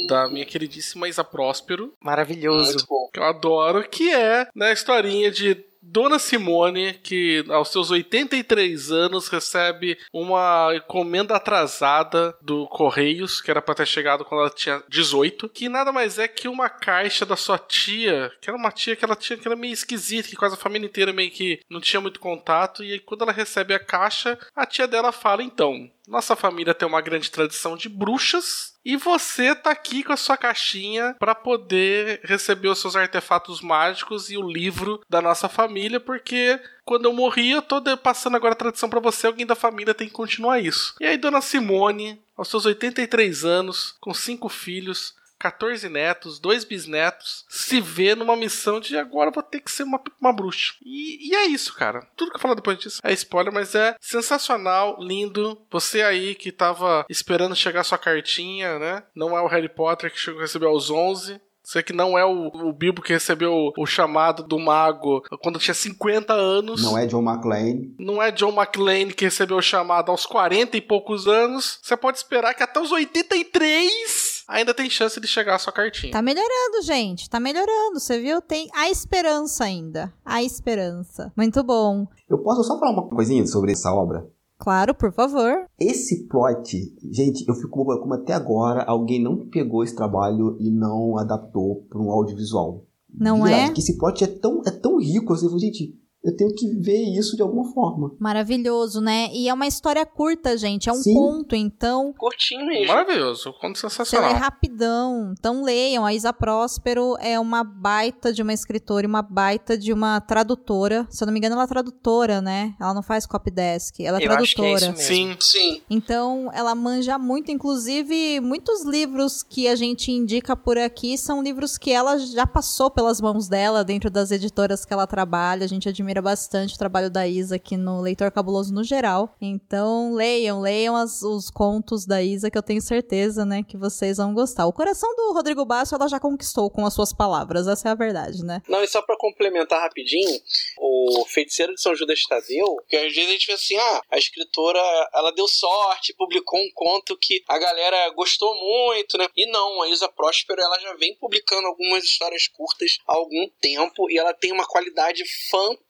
da 0.06 0.28
minha 0.28 0.44
queridíssima 0.44 1.08
Isa 1.08 1.24
Próspero, 1.24 1.94
Maravilhoso. 1.98 2.72
Muito 2.72 2.86
bom. 2.86 3.08
que 3.12 3.18
eu 3.18 3.24
adoro, 3.24 3.88
que 3.88 4.12
é 4.12 4.46
né, 4.54 4.68
a 4.68 4.72
historinha 4.72 5.30
de 5.30 5.64
Dona 5.86 6.18
Simone, 6.18 6.94
que 6.94 7.44
aos 7.48 7.68
seus 7.68 7.90
83 7.90 8.90
anos 8.90 9.28
recebe 9.28 9.98
uma 10.12 10.74
encomenda 10.74 11.36
atrasada 11.36 12.36
do 12.40 12.66
Correios, 12.68 13.40
que 13.40 13.50
era 13.50 13.62
pra 13.62 13.74
ter 13.74 13.86
chegado 13.86 14.24
quando 14.24 14.40
ela 14.40 14.50
tinha 14.50 14.82
18, 14.88 15.48
que 15.48 15.68
nada 15.68 15.92
mais 15.92 16.18
é 16.18 16.26
que 16.26 16.48
uma 16.48 16.68
caixa 16.68 17.26
da 17.26 17.36
sua 17.36 17.58
tia, 17.58 18.32
que 18.40 18.48
era 18.48 18.56
uma 18.56 18.72
tia 18.72 18.96
que 18.96 19.04
ela 19.04 19.14
tinha 19.14 19.38
que 19.38 19.46
era 19.46 19.56
meio 19.56 19.72
esquisita, 19.72 20.28
que 20.28 20.36
quase 20.36 20.54
a 20.54 20.58
família 20.58 20.86
inteira 20.86 21.12
meio 21.12 21.30
que 21.30 21.60
não 21.68 21.80
tinha 21.80 22.00
muito 22.00 22.18
contato, 22.18 22.82
e 22.82 22.92
aí 22.92 22.98
quando 22.98 23.22
ela 23.22 23.32
recebe 23.32 23.74
a 23.74 23.78
caixa, 23.78 24.38
a 24.56 24.66
tia 24.66 24.88
dela 24.88 25.12
fala: 25.12 25.42
então, 25.42 25.90
nossa 26.08 26.34
família 26.34 26.74
tem 26.74 26.88
uma 26.88 27.00
grande 27.00 27.30
tradição 27.30 27.76
de 27.76 27.88
bruxas. 27.88 28.73
E 28.84 28.96
você 28.96 29.54
tá 29.54 29.70
aqui 29.70 30.02
com 30.02 30.12
a 30.12 30.16
sua 30.16 30.36
caixinha 30.36 31.16
para 31.18 31.34
poder 31.34 32.20
receber 32.22 32.68
os 32.68 32.78
seus 32.78 32.94
artefatos 32.94 33.62
mágicos 33.62 34.28
e 34.28 34.36
o 34.36 34.46
livro 34.46 35.00
da 35.08 35.22
nossa 35.22 35.48
família, 35.48 35.98
porque 35.98 36.60
quando 36.84 37.06
eu 37.06 37.12
morri, 37.12 37.52
eu 37.52 37.62
tô 37.62 37.80
passando 37.96 38.36
agora 38.36 38.52
a 38.52 38.56
tradição 38.56 38.90
para 38.90 39.00
você, 39.00 39.26
alguém 39.26 39.46
da 39.46 39.54
família 39.54 39.94
tem 39.94 40.06
que 40.06 40.12
continuar 40.12 40.60
isso. 40.60 40.94
E 41.00 41.06
aí, 41.06 41.16
dona 41.16 41.40
Simone, 41.40 42.20
aos 42.36 42.48
seus 42.48 42.66
83 42.66 43.44
anos, 43.44 43.94
com 44.00 44.12
cinco 44.12 44.50
filhos, 44.50 45.14
14 45.44 45.90
netos, 45.90 46.38
dois 46.38 46.64
bisnetos, 46.64 47.44
se 47.50 47.78
vê 47.78 48.14
numa 48.14 48.34
missão 48.34 48.80
de 48.80 48.96
agora 48.96 49.30
vou 49.30 49.42
ter 49.42 49.60
que 49.60 49.70
ser 49.70 49.82
uma, 49.82 50.00
uma 50.18 50.32
bruxa. 50.32 50.72
E, 50.82 51.28
e 51.28 51.34
é 51.34 51.44
isso, 51.44 51.74
cara. 51.74 52.00
Tudo 52.16 52.30
que 52.30 52.36
eu 52.36 52.40
falar 52.40 52.54
depois 52.54 52.78
disso 52.78 52.98
é 53.04 53.12
spoiler, 53.12 53.52
mas 53.52 53.74
é 53.74 53.94
sensacional, 54.00 54.96
lindo. 54.98 55.60
Você 55.70 56.00
aí 56.00 56.34
que 56.34 56.50
tava 56.50 57.04
esperando 57.10 57.54
chegar 57.54 57.84
sua 57.84 57.98
cartinha, 57.98 58.78
né? 58.78 59.02
Não 59.14 59.36
é 59.36 59.42
o 59.42 59.46
Harry 59.46 59.68
Potter 59.68 60.10
que 60.10 60.18
chegou 60.18 60.40
a 60.40 60.44
receber 60.44 60.64
aos 60.64 60.88
11. 60.88 61.38
Você 61.62 61.82
que 61.82 61.92
não 61.92 62.16
é 62.18 62.24
o, 62.24 62.48
o 62.48 62.72
Bilbo 62.72 63.02
que 63.02 63.12
recebeu 63.12 63.72
o 63.76 63.86
chamado 63.86 64.42
do 64.42 64.58
mago 64.58 65.22
quando 65.42 65.58
tinha 65.58 65.74
50 65.74 66.32
anos. 66.32 66.82
Não 66.82 66.96
é 66.96 67.06
John 67.06 67.22
McClane. 67.22 67.94
Não 67.98 68.22
é 68.22 68.30
John 68.30 68.52
McClane 68.52 69.12
que 69.12 69.24
recebeu 69.24 69.58
o 69.58 69.62
chamado 69.62 70.10
aos 70.10 70.24
40 70.24 70.76
e 70.76 70.80
poucos 70.80 71.26
anos. 71.26 71.78
Você 71.82 71.96
pode 71.96 72.16
esperar 72.18 72.54
que 72.54 72.62
até 72.62 72.80
os 72.80 72.92
83 72.92 74.33
ainda 74.48 74.74
tem 74.74 74.88
chance 74.90 75.20
de 75.20 75.26
chegar 75.26 75.54
a 75.54 75.58
sua 75.58 75.72
cartinha. 75.72 76.12
Tá 76.12 76.22
melhorando, 76.22 76.82
gente. 76.82 77.28
Tá 77.28 77.40
melhorando. 77.40 77.98
Você 77.98 78.20
viu? 78.20 78.40
Tem 78.40 78.68
a 78.74 78.90
esperança 78.90 79.64
ainda. 79.64 80.12
A 80.24 80.42
esperança. 80.42 81.32
Muito 81.36 81.62
bom. 81.62 82.06
Eu 82.28 82.38
posso 82.38 82.64
só 82.64 82.78
falar 82.78 82.92
uma 82.92 83.08
coisinha 83.08 83.46
sobre 83.46 83.72
essa 83.72 83.92
obra? 83.92 84.26
Claro, 84.58 84.94
por 84.94 85.12
favor. 85.12 85.66
Esse 85.78 86.26
plot, 86.26 86.96
gente, 87.12 87.46
eu 87.46 87.54
fico 87.54 87.84
bobo 87.84 88.00
como 88.00 88.14
até 88.14 88.32
agora 88.32 88.82
alguém 88.84 89.22
não 89.22 89.48
pegou 89.48 89.82
esse 89.82 89.94
trabalho 89.94 90.56
e 90.60 90.70
não 90.70 91.18
adaptou 91.18 91.84
para 91.88 92.00
um 92.00 92.10
audiovisual. 92.10 92.86
Não 93.12 93.42
Verdade, 93.42 93.70
é? 93.70 93.74
Que 93.74 93.80
esse 93.80 93.98
plot 93.98 94.24
é 94.24 94.26
tão, 94.26 94.62
é 94.66 94.70
tão 94.70 94.98
rico, 94.98 95.32
assim, 95.32 95.58
gente, 95.58 95.94
eu 96.24 96.34
tenho 96.34 96.54
que 96.54 96.66
ver 96.80 97.02
isso 97.16 97.36
de 97.36 97.42
alguma 97.42 97.70
forma. 97.72 98.12
Maravilhoso, 98.18 99.00
né? 99.00 99.28
E 99.32 99.48
é 99.48 99.52
uma 99.54 99.66
história 99.66 100.04
curta, 100.06 100.56
gente. 100.56 100.88
É 100.88 100.92
um 100.92 100.96
Sim. 101.02 101.14
conto, 101.14 101.54
então 101.54 102.12
Curtinho 102.16 102.66
mesmo. 102.66 102.86
Maravilhoso, 102.88 103.52
conto 103.60 103.78
Você 103.78 103.86
lê 103.86 103.90
sensacional. 103.90 104.34
rapidão. 104.34 105.34
Então 105.38 105.62
leiam. 105.62 106.04
A 106.04 106.14
Isa 106.14 106.32
Próspero 106.32 107.16
é 107.20 107.38
uma 107.38 107.62
baita 107.62 108.32
de 108.32 108.40
uma 108.42 108.52
escritora 108.52 109.04
e 109.04 109.08
uma 109.08 109.22
baita 109.22 109.76
de 109.76 109.92
uma 109.92 110.20
tradutora. 110.20 111.06
Se 111.10 111.22
eu 111.22 111.26
não 111.26 111.32
me 111.32 111.38
engano, 111.38 111.54
ela 111.54 111.64
é 111.64 111.66
tradutora, 111.66 112.40
né? 112.40 112.74
Ela 112.80 112.94
não 112.94 113.02
faz 113.02 113.26
copy 113.26 113.50
desk. 113.50 114.00
Ela 114.00 114.18
é 114.18 114.26
Eu 114.26 114.32
acho 114.32 114.54
que 114.54 114.62
é 114.62 114.70
tradutora. 114.76 114.98
isso 114.98 115.10
mesmo. 115.10 115.36
Sim. 115.42 115.54
Sim. 115.74 115.82
Então, 115.90 116.50
ela 116.54 116.74
manja 116.74 117.18
muito. 117.18 117.50
Inclusive, 117.50 118.40
muitos 118.40 118.84
livros 118.84 119.42
que 119.42 119.68
a 119.68 119.76
gente 119.76 120.10
indica 120.10 120.56
por 120.56 120.78
aqui 120.78 121.18
são 121.18 121.42
livros 121.42 121.76
que 121.76 121.90
ela 121.90 122.18
já 122.18 122.46
passou 122.46 122.90
pelas 122.90 123.20
mãos 123.20 123.48
dela 123.48 123.84
dentro 123.84 124.10
das 124.10 124.30
editoras 124.30 124.84
que 124.84 124.92
ela 124.92 125.06
trabalha. 125.06 125.64
A 125.64 125.68
gente 125.68 125.88
admira 125.88 126.13
bastante 126.22 126.74
o 126.74 126.78
trabalho 126.78 127.10
da 127.10 127.26
Isa 127.26 127.56
aqui 127.56 127.76
no 127.76 128.00
Leitor 128.00 128.30
Cabuloso 128.30 128.72
no 128.72 128.82
geral. 128.84 129.34
Então, 129.40 130.12
leiam, 130.14 130.60
leiam 130.60 130.96
as- 130.96 131.22
os 131.22 131.50
contos 131.50 132.06
da 132.06 132.22
Isa, 132.22 132.50
que 132.50 132.58
eu 132.58 132.62
tenho 132.62 132.80
certeza, 132.82 133.44
né, 133.44 133.62
que 133.62 133.76
vocês 133.76 134.16
vão 134.18 134.34
gostar. 134.34 134.66
O 134.66 134.72
coração 134.72 135.14
do 135.16 135.32
Rodrigo 135.32 135.64
Basso 135.64 135.94
ela 135.94 136.08
já 136.08 136.18
conquistou 136.20 136.70
com 136.70 136.84
as 136.86 136.94
suas 136.94 137.12
palavras. 137.12 137.66
Essa 137.66 137.88
é 137.88 137.92
a 137.92 137.94
verdade, 137.94 138.44
né? 138.44 138.62
Não, 138.68 138.82
e 138.82 138.86
só 138.88 139.00
pra 139.02 139.16
complementar 139.18 139.80
rapidinho, 139.80 140.40
o 140.78 141.24
Feiticeiro 141.26 141.74
de 141.74 141.80
São 141.80 141.94
Judas 141.94 142.22
Tadeu, 142.28 142.76
que 142.88 142.96
às 142.96 143.14
vezes 143.14 143.28
a 143.28 143.32
gente 143.32 143.46
vê 143.46 143.52
assim, 143.52 143.76
ah, 143.76 144.00
a 144.10 144.18
escritora, 144.18 144.80
ela 145.14 145.30
deu 145.32 145.46
sorte, 145.48 146.14
publicou 146.16 146.58
um 146.58 146.70
conto 146.74 147.16
que 147.20 147.42
a 147.48 147.58
galera 147.58 148.10
gostou 148.14 148.54
muito, 148.54 149.16
né? 149.18 149.26
E 149.36 149.50
não, 149.50 149.82
a 149.82 149.88
Isa 149.88 150.08
Próspero, 150.08 150.60
ela 150.60 150.78
já 150.80 150.94
vem 150.94 151.16
publicando 151.18 151.66
algumas 151.66 152.04
histórias 152.04 152.46
curtas 152.48 152.98
há 153.06 153.14
algum 153.14 153.48
tempo 153.60 154.10
e 154.10 154.18
ela 154.18 154.32
tem 154.34 154.52
uma 154.52 154.66
qualidade 154.66 155.22
fantástica 155.50 155.84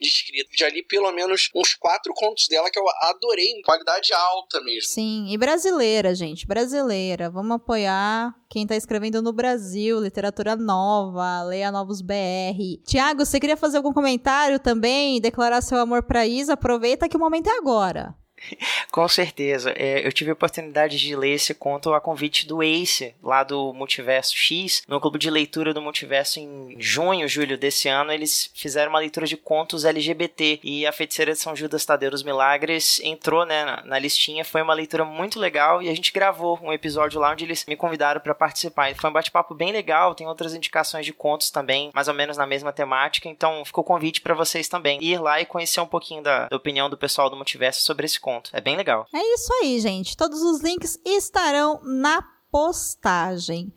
de 0.00 0.08
escrita. 0.08 0.50
Já 0.56 0.68
li 0.68 0.82
pelo 0.82 1.10
menos 1.12 1.50
uns 1.54 1.74
quatro 1.74 2.12
contos 2.14 2.46
dela 2.48 2.70
que 2.70 2.78
eu 2.78 2.84
adorei, 3.02 3.46
em 3.46 3.62
qualidade 3.62 4.12
alta 4.12 4.60
mesmo. 4.60 4.90
Sim, 4.90 5.26
e 5.30 5.38
brasileira, 5.38 6.14
gente, 6.14 6.46
brasileira. 6.46 7.30
Vamos 7.30 7.56
apoiar 7.56 8.34
quem 8.50 8.66
tá 8.66 8.76
escrevendo 8.76 9.22
no 9.22 9.32
Brasil, 9.32 10.00
literatura 10.00 10.56
nova, 10.56 11.42
leia 11.42 11.70
novos 11.70 12.00
BR. 12.00 12.82
Tiago, 12.86 13.24
você 13.24 13.38
queria 13.38 13.56
fazer 13.56 13.76
algum 13.76 13.92
comentário 13.92 14.58
também, 14.58 15.20
declarar 15.20 15.60
seu 15.60 15.78
amor 15.78 16.02
pra 16.02 16.26
Isa? 16.26 16.54
Aproveita 16.54 17.08
que 17.08 17.16
o 17.16 17.20
momento 17.20 17.48
é 17.48 17.58
agora. 17.58 18.14
Com 18.90 19.06
certeza. 19.08 19.72
É, 19.76 20.06
eu 20.06 20.12
tive 20.12 20.30
a 20.30 20.32
oportunidade 20.32 20.98
de 20.98 21.14
ler 21.16 21.34
esse 21.34 21.54
conto 21.54 21.92
a 21.92 22.00
convite 22.00 22.46
do 22.46 22.62
Ace, 22.62 23.14
lá 23.22 23.42
do 23.42 23.72
Multiverso 23.72 24.36
X. 24.36 24.82
No 24.88 25.00
clube 25.00 25.18
de 25.18 25.30
leitura 25.30 25.74
do 25.74 25.82
Multiverso, 25.82 26.40
em 26.40 26.76
junho, 26.78 27.28
julho 27.28 27.58
desse 27.58 27.88
ano, 27.88 28.12
eles 28.12 28.50
fizeram 28.54 28.90
uma 28.90 28.98
leitura 28.98 29.26
de 29.26 29.36
contos 29.36 29.84
LGBT. 29.84 30.60
E 30.62 30.86
a 30.86 30.92
Feiticeira 30.92 31.32
de 31.32 31.38
São 31.38 31.54
Judas 31.54 31.84
Tadeu 31.84 32.10
dos 32.10 32.22
Milagres 32.22 33.00
entrou 33.02 33.44
né, 33.44 33.64
na, 33.64 33.84
na 33.84 33.98
listinha. 33.98 34.44
Foi 34.44 34.62
uma 34.62 34.74
leitura 34.74 35.04
muito 35.04 35.38
legal 35.38 35.82
e 35.82 35.88
a 35.88 35.94
gente 35.94 36.12
gravou 36.12 36.58
um 36.62 36.72
episódio 36.72 37.20
lá 37.20 37.32
onde 37.32 37.44
eles 37.44 37.64
me 37.66 37.76
convidaram 37.76 38.20
para 38.20 38.34
participar. 38.34 38.94
Foi 38.94 39.10
um 39.10 39.12
bate-papo 39.12 39.54
bem 39.54 39.72
legal. 39.72 40.14
Tem 40.14 40.26
outras 40.26 40.54
indicações 40.54 41.04
de 41.04 41.12
contos 41.12 41.50
também, 41.50 41.90
mais 41.94 42.08
ou 42.08 42.14
menos 42.14 42.36
na 42.36 42.46
mesma 42.46 42.72
temática. 42.72 43.28
Então, 43.28 43.64
ficou 43.64 43.82
o 43.82 43.86
convite 43.86 44.20
para 44.20 44.34
vocês 44.34 44.68
também 44.68 45.02
ir 45.02 45.20
lá 45.20 45.40
e 45.40 45.46
conhecer 45.46 45.80
um 45.80 45.86
pouquinho 45.86 46.22
da, 46.22 46.48
da 46.48 46.56
opinião 46.56 46.88
do 46.88 46.96
pessoal 46.96 47.28
do 47.30 47.36
Multiverso 47.36 47.82
sobre 47.82 48.06
esse 48.06 48.18
conto 48.18 48.27
conto. 48.28 48.50
É 48.52 48.60
bem 48.60 48.76
legal. 48.76 49.06
É 49.14 49.34
isso 49.34 49.52
aí, 49.62 49.80
gente. 49.80 50.16
Todos 50.16 50.42
os 50.42 50.60
links 50.60 50.98
estarão 51.04 51.80
na 51.82 52.22
postagem. 52.50 53.72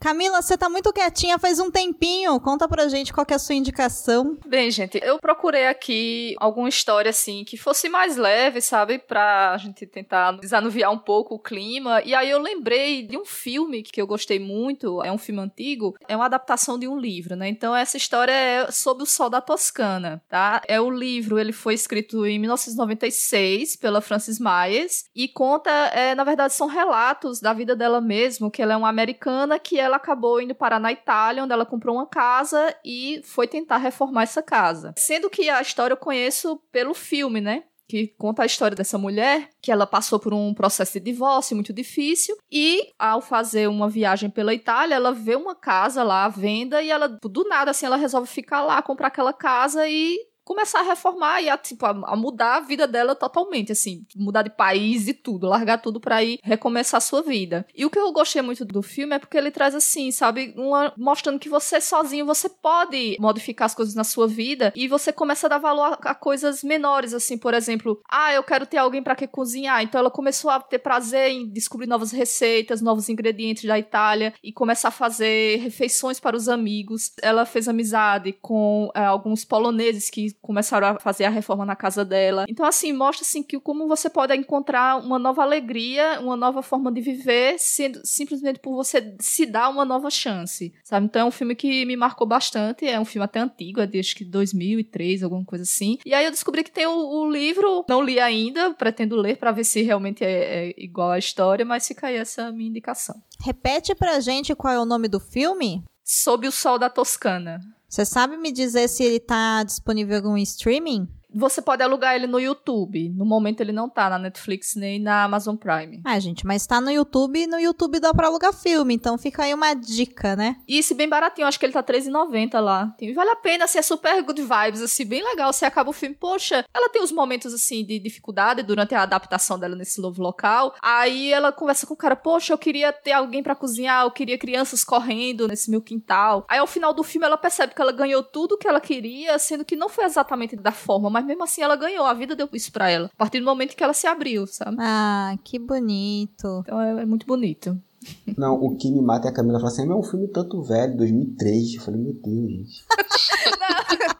Camila, 0.00 0.40
você 0.40 0.56
tá 0.56 0.68
muito 0.68 0.92
quietinha 0.92 1.38
faz 1.38 1.58
um 1.58 1.70
tempinho. 1.70 2.38
Conta 2.40 2.68
pra 2.68 2.88
gente 2.88 3.12
qual 3.12 3.26
é 3.28 3.34
a 3.34 3.38
sua 3.38 3.54
indicação. 3.54 4.38
Bem, 4.46 4.70
gente, 4.70 5.00
eu 5.02 5.18
procurei 5.18 5.66
aqui 5.66 6.36
alguma 6.38 6.68
história 6.68 7.10
assim 7.10 7.44
que 7.44 7.56
fosse 7.56 7.88
mais 7.88 8.16
leve, 8.16 8.60
sabe? 8.60 8.98
Pra 8.98 9.56
gente 9.58 9.86
tentar 9.86 10.32
desanuviar 10.32 10.92
um 10.92 10.98
pouco 10.98 11.34
o 11.34 11.38
clima. 11.38 12.00
E 12.02 12.14
aí 12.14 12.30
eu 12.30 12.38
lembrei 12.40 13.02
de 13.02 13.16
um 13.18 13.24
filme 13.24 13.82
que 13.82 14.00
eu 14.00 14.06
gostei 14.06 14.38
muito. 14.38 15.02
É 15.02 15.10
um 15.10 15.18
filme 15.18 15.40
antigo. 15.40 15.96
É 16.06 16.14
uma 16.14 16.26
adaptação 16.26 16.78
de 16.78 16.86
um 16.86 16.98
livro, 16.98 17.34
né? 17.34 17.48
Então 17.48 17.74
essa 17.74 17.96
história 17.96 18.32
é 18.32 18.70
sobre 18.70 19.02
o 19.02 19.06
Sol 19.06 19.28
da 19.28 19.40
Toscana, 19.40 20.22
tá? 20.28 20.62
É 20.68 20.80
o 20.80 20.90
livro, 20.90 21.38
ele 21.38 21.52
foi 21.52 21.74
escrito 21.74 22.24
em 22.24 22.38
1996 22.38 23.76
pela 23.76 24.00
Frances 24.00 24.38
Myers 24.38 25.06
e 25.14 25.26
conta, 25.28 25.70
é, 25.70 26.14
na 26.14 26.24
verdade, 26.24 26.54
são 26.54 26.68
relatos 26.68 27.40
da 27.40 27.52
vida 27.52 27.74
dela 27.74 28.00
mesmo, 28.00 28.50
que 28.50 28.62
ela 28.62 28.74
é 28.74 28.76
uma 28.76 28.88
americana 28.88 29.58
que 29.58 29.78
ela 29.78 29.97
acabou 29.98 30.40
indo 30.40 30.54
parar 30.54 30.80
na 30.80 30.90
Itália, 30.90 31.44
onde 31.44 31.52
ela 31.52 31.66
comprou 31.66 31.96
uma 31.96 32.06
casa 32.06 32.74
e 32.84 33.20
foi 33.24 33.46
tentar 33.46 33.76
reformar 33.76 34.22
essa 34.22 34.42
casa. 34.42 34.94
Sendo 34.96 35.30
que 35.30 35.48
a 35.48 35.60
história 35.60 35.92
eu 35.92 35.98
conheço 35.98 36.56
pelo 36.72 36.94
filme, 36.94 37.40
né? 37.40 37.64
que 37.88 38.08
conta 38.18 38.42
a 38.42 38.46
história 38.46 38.76
dessa 38.76 38.98
mulher, 38.98 39.48
que 39.62 39.72
ela 39.72 39.86
passou 39.86 40.20
por 40.20 40.34
um 40.34 40.52
processo 40.52 40.92
de 40.92 41.00
divórcio 41.00 41.56
muito 41.56 41.72
difícil 41.72 42.36
e 42.52 42.92
ao 42.98 43.22
fazer 43.22 43.66
uma 43.66 43.88
viagem 43.88 44.28
pela 44.28 44.52
Itália, 44.52 44.94
ela 44.94 45.10
vê 45.10 45.34
uma 45.34 45.54
casa 45.54 46.02
lá 46.02 46.26
à 46.26 46.28
venda 46.28 46.82
e 46.82 46.90
ela 46.90 47.08
do 47.08 47.48
nada 47.48 47.70
assim 47.70 47.86
ela 47.86 47.96
resolve 47.96 48.28
ficar 48.28 48.60
lá, 48.60 48.82
comprar 48.82 49.08
aquela 49.08 49.32
casa 49.32 49.88
e 49.88 50.18
começar 50.48 50.80
a 50.80 50.82
reformar 50.82 51.42
e 51.42 51.50
a, 51.50 51.58
tipo, 51.58 51.84
a, 51.84 51.90
a, 51.90 52.16
mudar 52.16 52.56
a 52.56 52.60
vida 52.60 52.88
dela 52.88 53.14
totalmente, 53.14 53.70
assim, 53.70 54.06
mudar 54.16 54.40
de 54.40 54.48
país 54.48 55.06
e 55.06 55.12
tudo, 55.12 55.46
largar 55.46 55.76
tudo 55.76 56.00
para 56.00 56.24
ir 56.24 56.38
recomeçar 56.42 56.96
a 56.96 57.02
sua 57.02 57.20
vida. 57.20 57.66
E 57.76 57.84
o 57.84 57.90
que 57.90 57.98
eu 57.98 58.10
gostei 58.12 58.40
muito 58.40 58.64
do 58.64 58.82
filme 58.82 59.14
é 59.14 59.18
porque 59.18 59.36
ele 59.36 59.50
traz 59.50 59.74
assim, 59.74 60.10
sabe, 60.10 60.54
uma, 60.56 60.90
mostrando 60.96 61.38
que 61.38 61.50
você 61.50 61.82
sozinho 61.82 62.24
você 62.24 62.48
pode 62.48 63.18
modificar 63.20 63.66
as 63.66 63.74
coisas 63.74 63.94
na 63.94 64.04
sua 64.04 64.26
vida 64.26 64.72
e 64.74 64.88
você 64.88 65.12
começa 65.12 65.46
a 65.46 65.50
dar 65.50 65.58
valor 65.58 65.98
a, 66.02 66.10
a 66.12 66.14
coisas 66.14 66.64
menores, 66.64 67.12
assim, 67.12 67.36
por 67.36 67.52
exemplo, 67.52 68.00
ah, 68.08 68.32
eu 68.32 68.42
quero 68.42 68.64
ter 68.64 68.78
alguém 68.78 69.02
para 69.02 69.14
que 69.14 69.26
cozinhar, 69.26 69.82
então 69.82 69.98
ela 69.98 70.10
começou 70.10 70.50
a 70.50 70.60
ter 70.60 70.78
prazer 70.78 71.30
em 71.30 71.46
descobrir 71.46 71.86
novas 71.86 72.10
receitas, 72.10 72.80
novos 72.80 73.10
ingredientes 73.10 73.64
da 73.64 73.78
Itália 73.78 74.32
e 74.42 74.50
começar 74.50 74.88
a 74.88 74.92
fazer 74.92 75.58
refeições 75.58 76.18
para 76.18 76.34
os 76.34 76.48
amigos. 76.48 77.12
Ela 77.20 77.44
fez 77.44 77.68
amizade 77.68 78.32
com 78.40 78.90
é, 78.94 79.04
alguns 79.04 79.44
poloneses 79.44 80.08
que 80.08 80.37
começaram 80.40 80.88
a 80.88 80.98
fazer 80.98 81.24
a 81.24 81.30
reforma 81.30 81.64
na 81.64 81.76
casa 81.76 82.04
dela. 82.04 82.44
Então, 82.48 82.64
assim, 82.64 82.92
mostra 82.92 83.24
assim 83.24 83.42
que 83.42 83.58
como 83.60 83.86
você 83.86 84.08
pode 84.08 84.34
encontrar 84.34 84.96
uma 84.98 85.18
nova 85.18 85.42
alegria, 85.42 86.20
uma 86.20 86.36
nova 86.36 86.62
forma 86.62 86.90
de 86.92 87.00
viver, 87.00 87.56
sendo, 87.58 88.00
simplesmente 88.04 88.58
por 88.58 88.74
você 88.74 89.14
se 89.20 89.46
dar 89.46 89.68
uma 89.68 89.84
nova 89.84 90.10
chance, 90.10 90.72
sabe? 90.84 91.06
Então, 91.06 91.22
é 91.22 91.24
um 91.24 91.30
filme 91.30 91.54
que 91.54 91.84
me 91.84 91.96
marcou 91.96 92.26
bastante. 92.26 92.86
É 92.86 92.98
um 92.98 93.04
filme 93.04 93.24
até 93.24 93.40
antigo, 93.40 93.80
é 93.80 93.86
desde 93.86 94.14
que 94.14 94.24
2003, 94.24 95.22
alguma 95.22 95.44
coisa 95.44 95.64
assim. 95.64 95.98
E 96.04 96.14
aí 96.14 96.24
eu 96.24 96.30
descobri 96.30 96.62
que 96.64 96.70
tem 96.70 96.86
o, 96.86 96.96
o 96.96 97.30
livro, 97.30 97.84
não 97.88 98.02
li 98.02 98.20
ainda, 98.20 98.74
pretendo 98.74 99.16
ler 99.16 99.36
para 99.36 99.52
ver 99.52 99.64
se 99.64 99.82
realmente 99.82 100.24
é, 100.24 100.68
é 100.68 100.74
igual 100.76 101.10
à 101.10 101.18
história, 101.18 101.64
mas 101.64 101.86
fica 101.86 102.08
aí 102.08 102.16
essa 102.16 102.50
minha 102.52 102.70
indicação. 102.70 103.20
Repete 103.40 103.94
pra 103.94 104.20
gente 104.20 104.54
qual 104.54 104.72
é 104.72 104.78
o 104.78 104.84
nome 104.84 105.08
do 105.08 105.20
filme? 105.20 105.84
Sob 106.04 106.46
o 106.48 106.52
Sol 106.52 106.78
da 106.78 106.88
Toscana. 106.88 107.60
Você 107.88 108.04
sabe 108.04 108.36
me 108.36 108.52
dizer 108.52 108.86
se 108.88 109.02
ele 109.02 109.18
tá 109.18 109.62
disponível 109.62 110.14
em 110.14 110.16
algum 110.18 110.36
streaming? 110.36 111.08
Você 111.34 111.60
pode 111.60 111.82
alugar 111.82 112.14
ele 112.14 112.26
no 112.26 112.40
YouTube. 112.40 113.10
No 113.10 113.24
momento 113.24 113.60
ele 113.60 113.72
não 113.72 113.88
tá 113.88 114.08
na 114.08 114.18
Netflix 114.18 114.74
nem 114.74 115.00
na 115.00 115.24
Amazon 115.24 115.56
Prime. 115.56 116.00
Ah, 116.04 116.18
gente, 116.18 116.46
mas 116.46 116.66
tá 116.66 116.80
no 116.80 116.90
YouTube 116.90 117.38
e 117.38 117.46
no 117.46 117.58
YouTube 117.58 118.00
dá 118.00 118.14
pra 118.14 118.28
alugar 118.28 118.52
filme, 118.52 118.94
então 118.94 119.18
fica 119.18 119.42
aí 119.44 119.52
uma 119.52 119.74
dica, 119.74 120.34
né? 120.34 120.56
E 120.66 120.78
esse 120.78 120.94
bem 120.94 121.08
baratinho, 121.08 121.46
acho 121.46 121.58
que 121.58 121.66
ele 121.66 121.72
tá 121.72 121.80
R$13,90 121.80 122.60
lá. 122.60 122.94
Vale 123.14 123.30
a 123.30 123.36
pena, 123.36 123.64
assim, 123.64 123.78
é 123.78 123.82
super 123.82 124.22
good 124.22 124.40
vibes, 124.40 124.80
assim, 124.80 125.04
bem 125.04 125.22
legal. 125.22 125.52
Você 125.52 125.64
acaba 125.64 125.90
o 125.90 125.92
filme, 125.92 126.14
poxa, 126.14 126.64
ela 126.72 126.88
tem 126.88 127.02
uns 127.02 127.12
momentos, 127.12 127.52
assim, 127.52 127.84
de 127.84 127.98
dificuldade 127.98 128.62
durante 128.62 128.94
a 128.94 129.02
adaptação 129.02 129.58
dela 129.58 129.76
nesse 129.76 130.00
novo 130.00 130.22
local. 130.22 130.74
Aí 130.82 131.32
ela 131.32 131.52
conversa 131.52 131.86
com 131.86 131.94
o 131.94 131.96
cara, 131.96 132.16
poxa, 132.16 132.52
eu 132.52 132.58
queria 132.58 132.92
ter 132.92 133.12
alguém 133.12 133.42
para 133.42 133.54
cozinhar, 133.54 134.04
eu 134.04 134.10
queria 134.10 134.38
crianças 134.38 134.82
correndo 134.84 135.46
nesse 135.48 135.70
meu 135.70 135.82
quintal. 135.82 136.46
Aí 136.48 136.58
ao 136.58 136.66
final 136.66 136.92
do 136.92 137.02
filme 137.02 137.26
ela 137.26 137.36
percebe 137.36 137.74
que 137.74 137.82
ela 137.82 137.92
ganhou 137.92 138.22
tudo 138.22 138.58
que 138.58 138.66
ela 138.66 138.80
queria, 138.80 139.38
sendo 139.38 139.64
que 139.64 139.76
não 139.76 139.88
foi 139.88 140.04
exatamente 140.04 140.56
da 140.56 140.72
forma, 140.72 141.17
mas 141.18 141.26
mesmo 141.26 141.42
assim 141.42 141.62
ela 141.62 141.74
ganhou, 141.74 142.06
a 142.06 142.14
vida 142.14 142.36
deu 142.36 142.48
isso 142.52 142.70
pra 142.70 142.88
ela. 142.88 143.10
A 143.12 143.16
partir 143.16 143.40
do 143.40 143.44
momento 143.44 143.74
que 143.74 143.82
ela 143.82 143.92
se 143.92 144.06
abriu, 144.06 144.46
sabe? 144.46 144.76
Ah, 144.78 145.36
que 145.42 145.58
bonito. 145.58 146.62
Então 146.64 146.80
é, 146.80 147.02
é 147.02 147.06
muito 147.06 147.26
bonito. 147.26 147.76
Não, 148.38 148.54
o 148.54 148.76
que 148.76 148.88
me 148.90 149.02
mata 149.02 149.26
é 149.26 149.30
a 149.30 149.34
Camila 149.34 149.58
fala 149.58 149.72
assim: 149.72 149.90
é 149.90 149.94
um 149.94 150.02
filme 150.02 150.28
tanto 150.28 150.62
velho, 150.62 150.96
2003. 150.96 151.74
Eu 151.74 151.80
falei, 151.80 152.00
meu 152.00 152.12
Deus, 152.12 152.50
gente. 152.50 152.84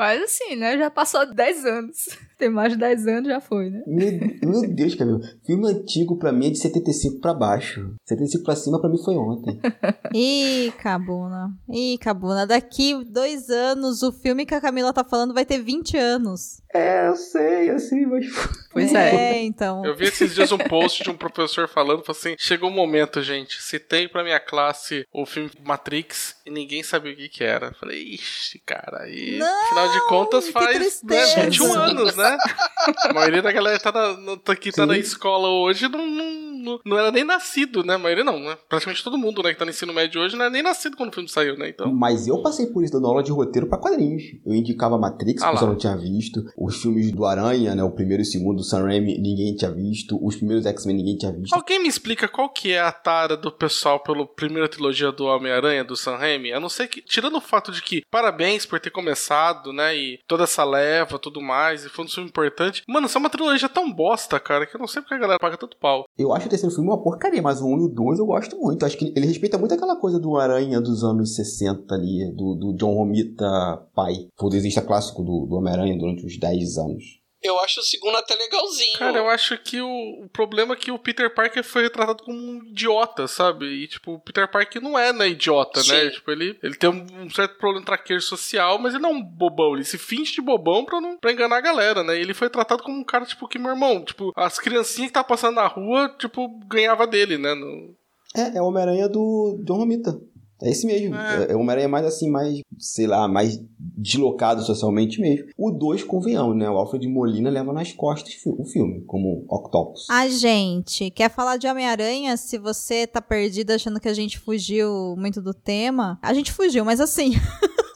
Mas 0.00 0.22
assim, 0.22 0.56
né? 0.56 0.78
Já 0.78 0.88
passou 0.88 1.26
10 1.26 1.66
anos. 1.66 2.08
Tem 2.38 2.48
mais 2.48 2.72
de 2.72 2.78
10 2.78 3.06
anos, 3.06 3.28
já 3.28 3.38
foi, 3.38 3.68
né? 3.68 3.82
Meu, 3.86 4.12
meu 4.50 4.74
Deus, 4.74 4.94
Camila. 4.94 5.20
Filme 5.44 5.68
antigo 5.68 6.16
pra 6.16 6.32
mim 6.32 6.46
é 6.46 6.50
de 6.50 6.58
75 6.58 7.20
pra 7.20 7.34
baixo. 7.34 7.94
75 8.08 8.42
pra 8.42 8.56
cima 8.56 8.80
pra 8.80 8.88
mim 8.88 8.96
foi 9.04 9.14
ontem. 9.14 9.60
Ih, 10.14 10.72
Cabuna. 10.78 11.50
Ih, 11.68 11.98
Cabuna. 11.98 12.46
Daqui 12.46 13.04
dois 13.04 13.50
anos, 13.50 14.02
o 14.02 14.10
filme 14.10 14.46
que 14.46 14.54
a 14.54 14.60
Camila 14.60 14.90
tá 14.90 15.04
falando 15.04 15.34
vai 15.34 15.44
ter 15.44 15.60
20 15.60 15.98
anos. 15.98 16.62
É, 16.72 17.08
eu 17.08 17.16
sei, 17.16 17.70
eu 17.70 17.78
sei, 17.78 18.06
mas. 18.06 18.24
Pois 18.72 18.94
é. 18.94 19.32
é, 19.32 19.42
então. 19.42 19.84
Eu 19.84 19.96
vi 19.96 20.04
esses 20.04 20.32
dias 20.32 20.52
um 20.52 20.58
post 20.58 21.02
de 21.02 21.10
um 21.10 21.16
professor 21.16 21.68
falando, 21.68 22.04
falou 22.04 22.16
assim: 22.16 22.36
chegou 22.38 22.70
o 22.70 22.72
um 22.72 22.76
momento, 22.76 23.20
gente. 23.20 23.60
Citei 23.60 24.06
pra 24.06 24.22
minha 24.22 24.38
classe 24.38 25.04
o 25.12 25.26
filme 25.26 25.50
Matrix 25.64 26.36
e 26.46 26.50
ninguém 26.50 26.80
sabia 26.80 27.12
o 27.12 27.16
que, 27.16 27.28
que 27.28 27.42
era. 27.42 27.74
Falei, 27.74 28.00
ixi, 28.00 28.60
cara, 28.60 29.02
aí. 29.02 29.38
Não, 29.38 29.72
afinal 29.90 30.00
de 30.00 30.08
contas 30.08 30.48
faz 30.48 31.02
né, 31.02 31.44
21 31.44 31.74
anos, 31.74 32.16
né? 32.16 32.38
A 33.08 33.12
maioria 33.12 33.42
da 33.42 33.52
galera 33.52 33.78
tá 33.78 33.92
na, 33.92 34.56
que 34.56 34.72
tá 34.72 34.82
Sim. 34.82 34.88
na 34.88 34.98
escola 34.98 35.48
hoje 35.48 35.88
não, 35.88 36.06
não, 36.06 36.80
não, 36.84 36.98
era 36.98 37.10
nem 37.10 37.24
nascido, 37.24 37.84
né? 37.84 37.94
A 37.94 37.98
maioria 37.98 38.24
não, 38.24 38.38
né? 38.38 38.56
Praticamente 38.68 39.04
todo 39.04 39.18
mundo 39.18 39.42
né, 39.42 39.52
que 39.52 39.58
tá 39.58 39.64
no 39.64 39.70
ensino 39.70 39.92
médio 39.92 40.20
hoje 40.20 40.36
não 40.36 40.44
era 40.44 40.52
nem 40.52 40.62
nascido 40.62 40.96
quando 40.96 41.10
o 41.10 41.14
filme 41.14 41.28
saiu, 41.28 41.56
né? 41.56 41.68
Então... 41.68 41.92
Mas 41.92 42.26
eu 42.26 42.42
passei 42.42 42.66
por 42.66 42.82
isso 42.82 42.92
dando 42.92 43.06
aula 43.06 43.22
de 43.22 43.30
roteiro 43.30 43.68
pra 43.68 43.78
quadrinhos. 43.78 44.22
Eu 44.44 44.54
indicava 44.54 44.98
Matrix, 44.98 45.42
ah, 45.42 45.50
que 45.50 45.58
você 45.58 45.66
não 45.66 45.76
tinha 45.76 45.96
visto. 45.96 46.44
Os 46.56 46.80
filmes 46.80 47.12
do 47.12 47.24
Aranha, 47.24 47.74
né? 47.74 47.82
O 47.82 47.90
primeiro 47.90 48.22
e 48.22 48.24
o 48.24 48.26
segundo 48.26 48.58
do 48.58 48.64
Sam 48.64 48.84
Raimi, 48.84 49.18
ninguém 49.18 49.54
tinha 49.54 49.70
visto. 49.70 50.18
Os 50.24 50.36
primeiros 50.36 50.66
X-Men, 50.66 50.96
ninguém 50.96 51.16
tinha 51.16 51.32
visto. 51.32 51.54
Alguém 51.54 51.82
me 51.82 51.88
explica 51.88 52.28
qual 52.28 52.48
que 52.48 52.72
é 52.72 52.80
a 52.80 52.92
tara 52.92 53.36
do 53.36 53.50
pessoal 53.50 54.00
pela 54.00 54.26
primeira 54.26 54.68
trilogia 54.68 55.12
do 55.12 55.24
Homem-Aranha, 55.24 55.84
do 55.84 55.96
Sam 55.96 56.16
Raimi? 56.16 56.52
A 56.52 56.60
não 56.60 56.68
ser 56.68 56.88
que, 56.88 57.02
tirando 57.02 57.36
o 57.36 57.40
fato 57.40 57.72
de 57.72 57.82
que 57.82 58.02
parabéns 58.10 58.66
por 58.66 58.80
ter 58.80 58.90
começado, 58.90 59.72
né? 59.72 59.79
E 59.94 60.18
toda 60.26 60.44
essa 60.44 60.64
leva, 60.64 61.18
tudo 61.18 61.40
mais, 61.40 61.84
e 61.84 61.88
foi 61.88 62.04
um 62.04 62.08
filme 62.08 62.28
importante. 62.28 62.82
Mano, 62.88 63.06
isso 63.06 63.16
é 63.16 63.20
uma 63.20 63.30
trilogia 63.30 63.68
tão 63.68 63.92
bosta, 63.92 64.38
cara, 64.38 64.66
que 64.66 64.74
eu 64.74 64.80
não 64.80 64.86
sei 64.86 65.02
porque 65.02 65.14
a 65.14 65.18
galera 65.18 65.38
paga 65.38 65.56
tanto 65.56 65.76
pau. 65.76 66.04
Eu 66.18 66.32
acho 66.32 66.46
o 66.46 66.50
terceiro 66.50 66.74
filme 66.74 66.90
uma 66.90 67.02
porcaria, 67.02 67.42
mas 67.42 67.60
o 67.60 67.66
1 67.66 67.78
e 67.78 67.84
o 67.84 67.88
2 67.88 68.18
eu 68.18 68.26
gosto 68.26 68.56
muito. 68.56 68.84
Acho 68.84 68.96
que 68.96 69.12
ele 69.16 69.26
respeita 69.26 69.58
muito 69.58 69.74
aquela 69.74 69.96
coisa 69.96 70.18
do 70.18 70.36
Aranha 70.36 70.80
dos 70.80 71.02
anos 71.02 71.34
60 71.34 71.94
ali, 71.94 72.30
do, 72.32 72.54
do 72.54 72.72
John 72.74 72.94
Romita 72.94 73.46
pai. 73.94 74.28
Foi 74.38 74.48
o 74.48 74.50
desenhista 74.50 74.82
clássico 74.82 75.22
do, 75.22 75.46
do 75.46 75.56
Homem-Aranha 75.56 75.98
durante 75.98 76.24
uns 76.24 76.38
10 76.38 76.78
anos. 76.78 77.19
Eu 77.42 77.58
acho 77.60 77.80
o 77.80 77.82
segundo 77.82 78.16
até 78.16 78.34
legalzinho. 78.34 78.98
Cara, 78.98 79.16
eu 79.18 79.28
acho 79.28 79.56
que 79.56 79.80
o, 79.80 79.88
o 80.24 80.28
problema 80.28 80.74
é 80.74 80.76
que 80.76 80.90
o 80.92 80.98
Peter 80.98 81.32
Parker 81.34 81.64
foi 81.64 81.82
retratado 81.84 82.22
como 82.22 82.36
um 82.38 82.62
idiota, 82.64 83.26
sabe? 83.26 83.64
E, 83.66 83.88
tipo, 83.88 84.12
o 84.14 84.20
Peter 84.20 84.46
Parker 84.50 84.82
não 84.82 84.98
é, 84.98 85.10
né, 85.12 85.28
idiota, 85.28 85.80
né? 85.84 86.04
Sim. 86.04 86.10
Tipo, 86.10 86.30
ele, 86.32 86.58
ele 86.62 86.74
tem 86.74 86.90
um, 86.90 87.30
certo 87.30 87.56
problema 87.56 87.84
traqueiro 87.86 88.20
social, 88.20 88.78
mas 88.78 88.92
ele 88.92 89.02
não 89.02 89.10
é 89.10 89.14
um 89.14 89.22
bobão. 89.22 89.74
Ele 89.74 89.84
se 89.84 89.96
finge 89.96 90.34
de 90.34 90.42
bobão 90.42 90.84
pra, 90.84 91.00
não, 91.00 91.16
pra 91.16 91.32
enganar 91.32 91.56
a 91.56 91.60
galera, 91.62 92.04
né? 92.04 92.18
E 92.18 92.20
ele 92.20 92.34
foi 92.34 92.50
tratado 92.50 92.82
como 92.82 92.98
um 92.98 93.04
cara, 93.04 93.24
tipo, 93.24 93.48
que, 93.48 93.58
meu 93.58 93.70
irmão, 93.70 94.04
tipo, 94.04 94.32
as 94.36 94.58
criancinhas 94.58 95.08
que 95.10 95.14
tá 95.14 95.24
passando 95.24 95.54
na 95.54 95.66
rua, 95.66 96.14
tipo, 96.18 96.46
ganhava 96.66 97.06
dele, 97.06 97.38
né? 97.38 97.54
No- 97.54 97.96
É, 98.36 98.58
é 98.58 98.60
o 98.62 98.66
Homem-Aranha 98.66 99.08
do 99.08 99.58
John 99.64 99.78
Romita. 99.78 100.20
É 100.62 100.70
esse 100.70 100.86
mesmo. 100.86 101.14
É. 101.14 101.44
É, 101.44 101.52
é 101.52 101.56
o 101.56 101.60
Homem-Aranha 101.60 101.88
mais 101.88 102.06
assim, 102.06 102.30
mais, 102.30 102.60
sei 102.78 103.06
lá, 103.06 103.26
mais 103.26 103.60
deslocado 103.78 104.62
socialmente 104.62 105.20
mesmo. 105.20 105.46
O 105.56 105.70
2, 105.70 106.04
convenhamos, 106.04 106.56
né? 106.56 106.68
O 106.68 106.76
Alfred 106.76 107.06
Molina 107.08 107.50
leva 107.50 107.72
nas 107.72 107.92
costas 107.92 108.34
o 108.46 108.64
filme, 108.64 109.02
como 109.06 109.44
Octopus. 109.48 110.06
A 110.10 110.28
gente 110.28 111.10
quer 111.10 111.30
falar 111.30 111.56
de 111.56 111.66
Homem-Aranha? 111.66 112.36
Se 112.36 112.58
você 112.58 113.06
tá 113.06 113.20
perdido 113.20 113.70
achando 113.72 114.00
que 114.00 114.08
a 114.08 114.14
gente 114.14 114.38
fugiu 114.38 115.14
muito 115.16 115.40
do 115.40 115.54
tema, 115.54 116.18
a 116.22 116.32
gente 116.34 116.52
fugiu, 116.52 116.84
mas 116.84 117.00
assim. 117.00 117.32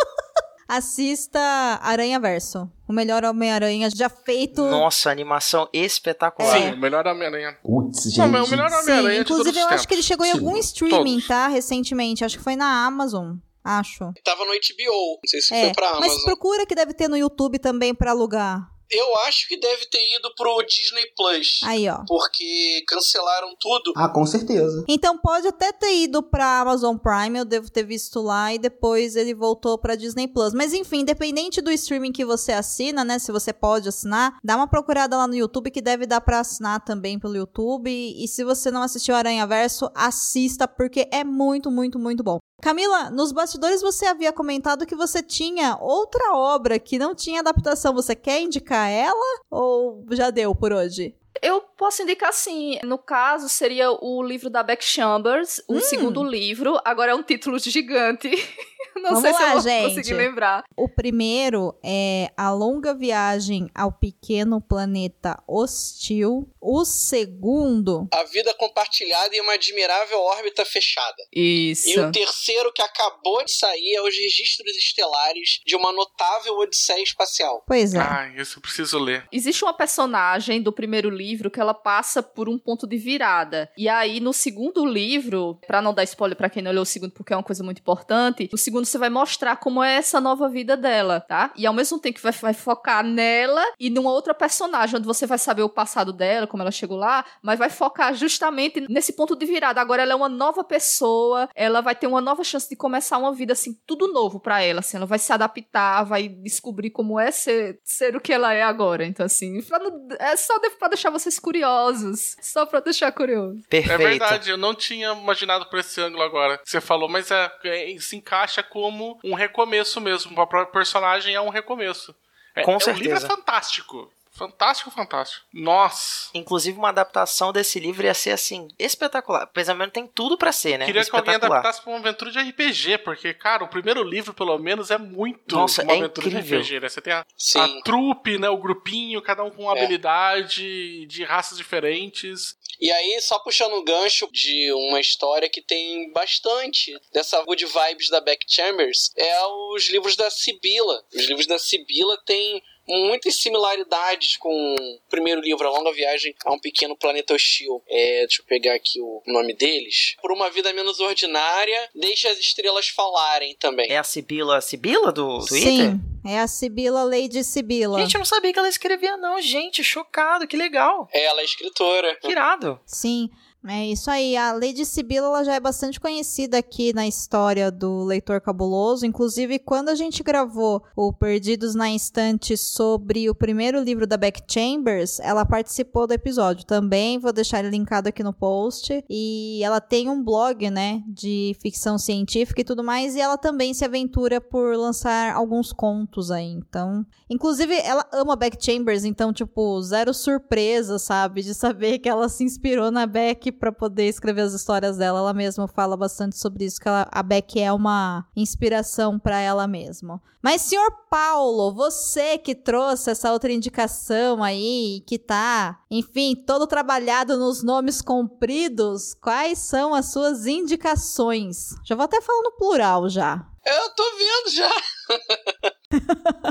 Assista 0.68 1.40
Aranha 1.82 2.18
Verso. 2.20 2.70
O 2.86 2.92
melhor 2.92 3.24
Homem-Aranha 3.24 3.88
já 3.94 4.08
feito. 4.08 4.62
Nossa, 4.62 5.10
animação 5.10 5.68
espetacular. 5.72 6.56
Sim, 6.58 6.72
o 6.72 6.76
melhor 6.78 7.06
Homem-Aranha. 7.06 7.56
Putz, 7.62 8.02
gente. 8.04 8.18
Não, 8.18 8.28
mas 8.28 8.46
o 8.46 8.50
melhor 8.50 8.68
Sim, 8.70 8.76
Homem-Aranha 8.76 9.18
de 9.20 9.24
todos 9.24 9.40
inclusive 9.46 9.64
os 9.64 9.70
eu 9.70 9.74
acho 9.76 9.88
que 9.88 9.94
ele 9.94 10.02
chegou 10.02 10.26
em 10.26 10.32
Sim, 10.32 10.38
algum 10.38 10.56
streaming, 10.58 11.12
todos. 11.14 11.26
tá? 11.28 11.48
Recentemente. 11.48 12.24
Acho 12.24 12.38
que 12.38 12.44
foi 12.44 12.56
na 12.56 12.84
Amazon. 12.86 13.36
Acho. 13.64 14.12
Tava 14.22 14.44
no 14.44 14.52
HBO. 14.52 15.18
Não 15.22 15.28
sei 15.28 15.40
se 15.40 15.54
É, 15.54 15.64
foi 15.64 15.72
pra 15.74 15.92
mas 15.92 16.04
Amazon. 16.12 16.24
procura 16.24 16.66
que 16.66 16.74
deve 16.74 16.92
ter 16.92 17.08
no 17.08 17.16
YouTube 17.16 17.58
também 17.58 17.94
pra 17.94 18.10
alugar. 18.10 18.68
Eu 18.90 19.16
acho 19.20 19.48
que 19.48 19.58
deve 19.58 19.86
ter 19.86 20.16
ido 20.16 20.32
pro 20.36 20.62
Disney 20.66 21.06
Plus. 21.16 21.60
Aí, 21.64 21.88
ó. 21.88 22.04
Porque 22.06 22.84
cancelaram 22.86 23.54
tudo. 23.58 23.92
Ah, 23.96 24.08
com 24.08 24.24
certeza. 24.26 24.84
Então 24.88 25.18
pode 25.18 25.46
até 25.48 25.72
ter 25.72 25.96
ido 26.02 26.22
pra 26.22 26.60
Amazon 26.60 26.96
Prime, 26.96 27.38
eu 27.38 27.44
devo 27.44 27.70
ter 27.70 27.84
visto 27.84 28.20
lá 28.20 28.52
e 28.52 28.58
depois 28.58 29.16
ele 29.16 29.34
voltou 29.34 29.78
pra 29.78 29.94
Disney 29.94 30.28
Plus. 30.28 30.52
Mas 30.52 30.72
enfim, 30.72 31.00
independente 31.00 31.60
do 31.60 31.70
streaming 31.72 32.12
que 32.12 32.24
você 32.24 32.52
assina, 32.52 33.04
né, 33.04 33.18
se 33.18 33.32
você 33.32 33.52
pode 33.52 33.88
assinar, 33.88 34.36
dá 34.42 34.56
uma 34.56 34.68
procurada 34.68 35.16
lá 35.16 35.26
no 35.26 35.34
YouTube 35.34 35.70
que 35.70 35.80
deve 35.80 36.06
dar 36.06 36.20
pra 36.20 36.40
assinar 36.40 36.84
também 36.84 37.18
pelo 37.18 37.36
YouTube. 37.36 37.90
E 37.90 38.26
se 38.28 38.44
você 38.44 38.70
não 38.70 38.82
assistiu 38.82 39.14
Aranha 39.14 39.46
Verso, 39.46 39.90
assista 39.94 40.68
porque 40.68 41.08
é 41.10 41.24
muito, 41.24 41.70
muito, 41.70 41.98
muito 41.98 42.22
bom. 42.22 42.38
Camila, 42.62 43.10
nos 43.10 43.32
bastidores 43.32 43.82
você 43.82 44.06
havia 44.06 44.32
comentado 44.32 44.86
que 44.86 44.94
você 44.94 45.22
tinha 45.22 45.76
outra 45.80 46.34
obra 46.34 46.78
que 46.78 46.98
não 46.98 47.14
tinha 47.14 47.40
adaptação. 47.40 47.92
Você 47.94 48.14
quer 48.14 48.40
indicar 48.40 48.88
ela 48.88 49.40
ou 49.50 50.04
já 50.12 50.30
deu 50.30 50.54
por 50.54 50.72
hoje? 50.72 51.14
Eu 51.42 51.60
posso 51.60 52.02
indicar 52.02 52.32
sim. 52.32 52.78
No 52.84 52.96
caso, 52.96 53.48
seria 53.48 53.90
o 53.90 54.22
livro 54.22 54.48
da 54.48 54.62
Beck 54.62 54.82
Chambers, 54.82 55.60
o 55.68 55.80
segundo 55.80 56.22
livro. 56.22 56.80
Agora 56.84 57.12
é 57.12 57.14
um 57.14 57.22
título 57.22 57.58
gigante. 57.58 58.30
Não 58.96 59.10
Vamos 59.14 59.20
sei 59.22 59.32
se 59.34 59.42
lá, 59.42 59.48
eu 59.48 59.52
vou 59.52 59.62
gente. 60.02 60.14
lembrar. 60.14 60.64
O 60.76 60.88
primeiro 60.88 61.74
é 61.84 62.30
A 62.36 62.50
Longa 62.52 62.94
Viagem 62.94 63.70
ao 63.74 63.92
Pequeno 63.92 64.60
Planeta 64.60 65.42
Hostil. 65.46 66.48
O 66.60 66.84
segundo. 66.84 68.08
A 68.12 68.24
vida 68.24 68.54
compartilhada 68.54 69.36
em 69.36 69.40
uma 69.40 69.52
admirável 69.54 70.18
órbita 70.20 70.64
fechada. 70.64 71.22
Isso. 71.34 71.88
E 71.90 71.98
o 71.98 72.10
terceiro 72.10 72.72
que 72.72 72.80
acabou 72.82 73.44
de 73.44 73.52
sair 73.52 73.94
é 73.96 74.02
os 74.02 74.14
registros 74.16 74.74
estelares 74.76 75.60
de 75.66 75.76
uma 75.76 75.92
notável 75.92 76.56
odisseia 76.58 77.02
espacial. 77.02 77.62
Pois 77.66 77.94
é. 77.94 77.98
Ah, 77.98 78.32
isso 78.36 78.58
eu 78.58 78.62
preciso 78.62 78.98
ler. 78.98 79.26
Existe 79.30 79.64
uma 79.64 79.74
personagem 79.74 80.62
do 80.62 80.72
primeiro 80.72 81.10
livro 81.10 81.50
que 81.50 81.60
ela 81.60 81.74
passa 81.74 82.22
por 82.22 82.48
um 82.48 82.58
ponto 82.58 82.86
de 82.86 82.96
virada. 82.96 83.70
E 83.76 83.88
aí, 83.88 84.20
no 84.20 84.32
segundo 84.32 84.84
livro, 84.86 85.58
pra 85.66 85.82
não 85.82 85.92
dar 85.92 86.04
spoiler 86.04 86.36
pra 86.36 86.48
quem 86.50 86.62
não 86.62 86.72
leu 86.72 86.82
o 86.82 86.86
segundo, 86.86 87.12
porque 87.12 87.32
é 87.32 87.36
uma 87.36 87.42
coisa 87.42 87.62
muito 87.62 87.80
importante, 87.80 88.48
no 88.50 88.58
segundo 88.58 88.73
você 88.82 88.98
vai 88.98 89.10
mostrar 89.10 89.56
como 89.56 89.82
é 89.82 89.96
essa 89.96 90.20
nova 90.20 90.48
vida 90.48 90.76
dela, 90.76 91.20
tá? 91.20 91.52
E 91.56 91.66
ao 91.66 91.72
mesmo 91.74 91.98
tempo 91.98 92.16
que 92.16 92.22
vai, 92.22 92.32
vai 92.32 92.54
focar 92.54 93.04
nela 93.04 93.62
e 93.78 93.90
numa 93.90 94.10
outra 94.10 94.34
personagem, 94.34 94.96
onde 94.96 95.06
você 95.06 95.26
vai 95.26 95.38
saber 95.38 95.62
o 95.62 95.68
passado 95.68 96.12
dela, 96.12 96.46
como 96.46 96.62
ela 96.62 96.70
chegou 96.70 96.96
lá, 96.96 97.24
mas 97.42 97.58
vai 97.58 97.70
focar 97.70 98.14
justamente 98.14 98.80
nesse 98.88 99.12
ponto 99.12 99.36
de 99.36 99.46
virada. 99.46 99.80
Agora 99.80 100.02
ela 100.02 100.12
é 100.12 100.16
uma 100.16 100.28
nova 100.28 100.64
pessoa, 100.64 101.48
ela 101.54 101.80
vai 101.80 101.94
ter 101.94 102.06
uma 102.06 102.20
nova 102.20 102.42
chance 102.42 102.68
de 102.68 102.76
começar 102.76 103.18
uma 103.18 103.32
vida 103.32 103.52
assim, 103.52 103.78
tudo 103.86 104.12
novo 104.12 104.40
pra 104.40 104.62
ela, 104.62 104.80
assim, 104.80 104.96
ela 104.96 105.06
vai 105.06 105.18
se 105.18 105.32
adaptar, 105.32 106.02
vai 106.04 106.28
descobrir 106.28 106.90
como 106.90 107.18
é 107.20 107.30
ser, 107.30 107.78
ser 107.84 108.16
o 108.16 108.20
que 108.20 108.32
ela 108.32 108.52
é 108.52 108.62
agora. 108.62 109.04
Então, 109.04 109.26
assim, 109.26 109.60
pra 109.62 109.78
não- 109.78 110.08
é 110.18 110.36
só 110.36 110.58
de- 110.58 110.70
pra 110.70 110.88
deixar 110.88 111.10
vocês 111.10 111.38
curiosos. 111.38 112.36
Só 112.40 112.66
pra 112.66 112.80
deixar 112.80 113.10
curioso. 113.12 113.60
Perfeito. 113.68 113.92
É 113.92 113.98
verdade, 113.98 114.50
eu 114.50 114.56
não 114.56 114.74
tinha 114.74 115.12
imaginado 115.12 115.66
por 115.66 115.78
esse 115.78 116.00
ângulo 116.00 116.22
agora. 116.22 116.60
Você 116.64 116.80
falou, 116.80 117.08
mas 117.08 117.30
é, 117.30 117.50
é- 117.64 117.96
se 117.98 118.16
encaixa 118.16 118.62
como 118.64 119.18
um 119.22 119.34
recomeço 119.34 120.00
mesmo. 120.00 120.40
A 120.40 120.46
própria 120.46 120.72
personagem 120.72 121.34
é 121.34 121.40
um 121.40 121.48
recomeço. 121.48 122.14
É, 122.54 122.62
Com 122.62 122.72
é, 122.72 122.74
O 122.76 122.78
livro 122.78 122.92
é 122.92 123.20
certeza. 123.20 123.26
fantástico. 123.28 124.10
Fantástico, 124.36 124.90
fantástico. 124.90 125.46
Nossa. 125.52 126.30
Inclusive, 126.34 126.76
uma 126.76 126.88
adaptação 126.88 127.52
desse 127.52 127.78
livro 127.78 128.04
ia 128.04 128.14
ser, 128.14 128.30
assim, 128.32 128.68
espetacular. 128.78 129.46
Pelo 129.46 129.74
menos 129.76 129.92
tem 129.92 130.06
tudo 130.06 130.36
pra 130.36 130.50
ser, 130.50 130.76
né? 130.78 130.86
Queria 130.86 131.04
que 131.04 131.14
alguém 131.14 131.34
adaptasse 131.36 131.80
pra 131.80 131.90
uma 131.92 131.98
aventura 132.00 132.30
de 132.32 132.38
RPG, 132.40 132.98
porque, 132.98 133.32
cara, 133.32 133.62
o 133.64 133.68
primeiro 133.68 134.02
livro, 134.02 134.34
pelo 134.34 134.58
menos, 134.58 134.90
é 134.90 134.98
muito 134.98 135.54
Nossa, 135.54 135.82
uma 135.82 135.92
é 135.92 135.98
aventura 135.98 136.26
incrível. 136.28 136.60
de 136.60 136.64
RPG, 136.76 136.80
né? 136.80 136.88
Você 136.88 137.00
tem 137.00 137.12
a, 137.12 137.24
Sim. 137.36 137.60
a 137.60 137.82
trupe, 137.82 138.36
né? 138.38 138.48
O 138.48 138.58
grupinho, 138.58 139.22
cada 139.22 139.44
um 139.44 139.50
com 139.50 139.62
uma 139.62 139.78
É. 139.78 139.84
habilidade, 139.84 141.06
de 141.06 141.24
raças 141.24 141.56
diferentes. 141.56 142.56
E 142.80 142.90
aí, 142.90 143.20
só 143.20 143.38
puxando 143.38 143.74
um 143.74 143.84
gancho 143.84 144.28
de 144.32 144.72
uma 144.72 145.00
história 145.00 145.48
que 145.48 145.62
tem 145.62 146.10
bastante 146.12 146.92
dessa 147.12 147.40
good 147.44 147.64
vibes 147.64 148.10
da 148.10 148.20
Beck 148.20 148.44
Chambers, 148.48 149.12
é 149.16 149.46
os 149.72 149.88
livros 149.90 150.16
da 150.16 150.28
Sibila. 150.28 151.04
Os 151.14 151.24
livros 151.26 151.46
da 151.46 151.58
Sibila 151.58 152.18
têm 152.26 152.60
muitas 152.86 153.36
similaridades 153.36 154.36
com 154.36 154.74
o 154.74 155.00
primeiro 155.08 155.40
livro, 155.40 155.66
A 155.66 155.70
Longa 155.70 155.92
Viagem 155.92 156.34
a 156.44 156.52
um 156.52 156.58
Pequeno 156.58 156.96
Planeta 156.96 157.34
Hostil. 157.34 157.82
É, 157.88 158.26
deixa 158.26 158.42
eu 158.42 158.46
pegar 158.46 158.74
aqui 158.74 159.00
o 159.00 159.22
nome 159.26 159.54
deles. 159.54 160.16
Por 160.20 160.32
uma 160.32 160.50
vida 160.50 160.72
menos 160.72 161.00
ordinária, 161.00 161.90
deixa 161.94 162.28
as 162.30 162.38
estrelas 162.38 162.88
falarem 162.88 163.54
também. 163.56 163.90
É 163.90 163.98
a 163.98 164.04
Sibila, 164.04 164.60
Sibila 164.60 165.12
do 165.12 165.44
Twitter? 165.44 165.70
Sim, 165.70 166.00
é 166.26 166.38
a 166.38 166.46
Sibila 166.46 167.04
Lady 167.04 167.42
Sibila. 167.44 167.98
Gente, 168.00 168.14
eu 168.14 168.18
não 168.18 168.24
sabia 168.24 168.52
que 168.52 168.58
ela 168.58 168.68
escrevia, 168.68 169.16
não. 169.16 169.40
Gente, 169.40 169.82
chocado, 169.82 170.46
que 170.46 170.56
legal. 170.56 171.08
Ela 171.12 171.40
é 171.40 171.44
escritora. 171.44 172.16
Que 172.20 172.30
irado. 172.30 172.80
Sim. 172.86 173.30
É 173.66 173.86
isso 173.86 174.10
aí. 174.10 174.36
A 174.36 174.52
Lady 174.52 174.84
Sibila 174.84 175.26
ela 175.28 175.42
já 175.42 175.54
é 175.54 175.60
bastante 175.60 175.98
conhecida 175.98 176.58
aqui 176.58 176.92
na 176.92 177.06
história 177.06 177.70
do 177.70 178.04
Leitor 178.04 178.38
Cabuloso. 178.38 179.06
Inclusive, 179.06 179.58
quando 179.58 179.88
a 179.88 179.94
gente 179.94 180.22
gravou 180.22 180.82
o 180.94 181.10
Perdidos 181.14 181.74
na 181.74 181.88
Instante 181.88 182.58
sobre 182.58 183.30
o 183.30 183.34
primeiro 183.34 183.80
livro 183.80 184.06
da 184.06 184.18
Beck 184.18 184.42
Chambers, 184.46 185.18
ela 185.18 185.46
participou 185.46 186.06
do 186.06 186.12
episódio 186.12 186.66
também. 186.66 187.18
Vou 187.18 187.32
deixar 187.32 187.60
ele 187.60 187.70
linkado 187.70 188.06
aqui 188.06 188.22
no 188.22 188.34
post. 188.34 189.02
E 189.08 189.60
ela 189.64 189.80
tem 189.80 190.10
um 190.10 190.22
blog, 190.22 190.68
né, 190.68 191.02
de 191.08 191.56
ficção 191.58 191.96
científica 191.96 192.60
e 192.60 192.64
tudo 192.64 192.84
mais. 192.84 193.16
E 193.16 193.20
ela 193.20 193.38
também 193.38 193.72
se 193.72 193.82
aventura 193.82 194.42
por 194.42 194.76
lançar 194.76 195.34
alguns 195.34 195.72
contos 195.72 196.30
aí. 196.30 196.50
Então, 196.50 197.06
inclusive, 197.30 197.74
ela 197.78 198.06
ama 198.12 198.36
Beck 198.36 198.62
Chambers. 198.62 199.04
Então, 199.04 199.32
tipo, 199.32 199.80
zero 199.80 200.12
surpresa, 200.12 200.98
sabe, 200.98 201.42
de 201.42 201.54
saber 201.54 201.98
que 201.98 202.10
ela 202.10 202.28
se 202.28 202.44
inspirou 202.44 202.90
na 202.90 203.06
Beck 203.06 203.53
pra 203.58 203.72
poder 203.72 204.08
escrever 204.08 204.42
as 204.42 204.52
histórias 204.52 204.96
dela. 204.96 205.18
Ela 205.20 205.32
mesma 205.34 205.66
fala 205.66 205.96
bastante 205.96 206.36
sobre 206.38 206.64
isso, 206.64 206.80
que 206.80 206.88
ela- 206.88 207.08
a 207.10 207.22
Beck 207.22 207.60
é 207.60 207.72
uma 207.72 208.26
inspiração 208.36 209.18
pra 209.18 209.38
ela 209.40 209.66
mesma. 209.66 210.20
Mas, 210.42 210.60
senhor 210.62 210.90
Paulo, 211.10 211.72
você 211.74 212.36
que 212.36 212.54
trouxe 212.54 213.10
essa 213.10 213.32
outra 213.32 213.50
indicação 213.50 214.42
aí, 214.44 215.02
que 215.06 215.18
tá, 215.18 215.80
enfim, 215.90 216.34
todo 216.46 216.66
trabalhado 216.66 217.38
nos 217.38 217.62
nomes 217.62 218.02
compridos, 218.02 219.14
quais 219.14 219.58
são 219.58 219.94
as 219.94 220.12
suas 220.12 220.46
indicações? 220.46 221.74
Já 221.84 221.94
vou 221.94 222.04
até 222.04 222.20
falar 222.20 222.42
no 222.42 222.52
plural 222.52 223.08
já. 223.08 223.46
Eu 223.66 223.90
tô 223.94 224.04
vendo 224.18 224.54
já. 224.54 224.70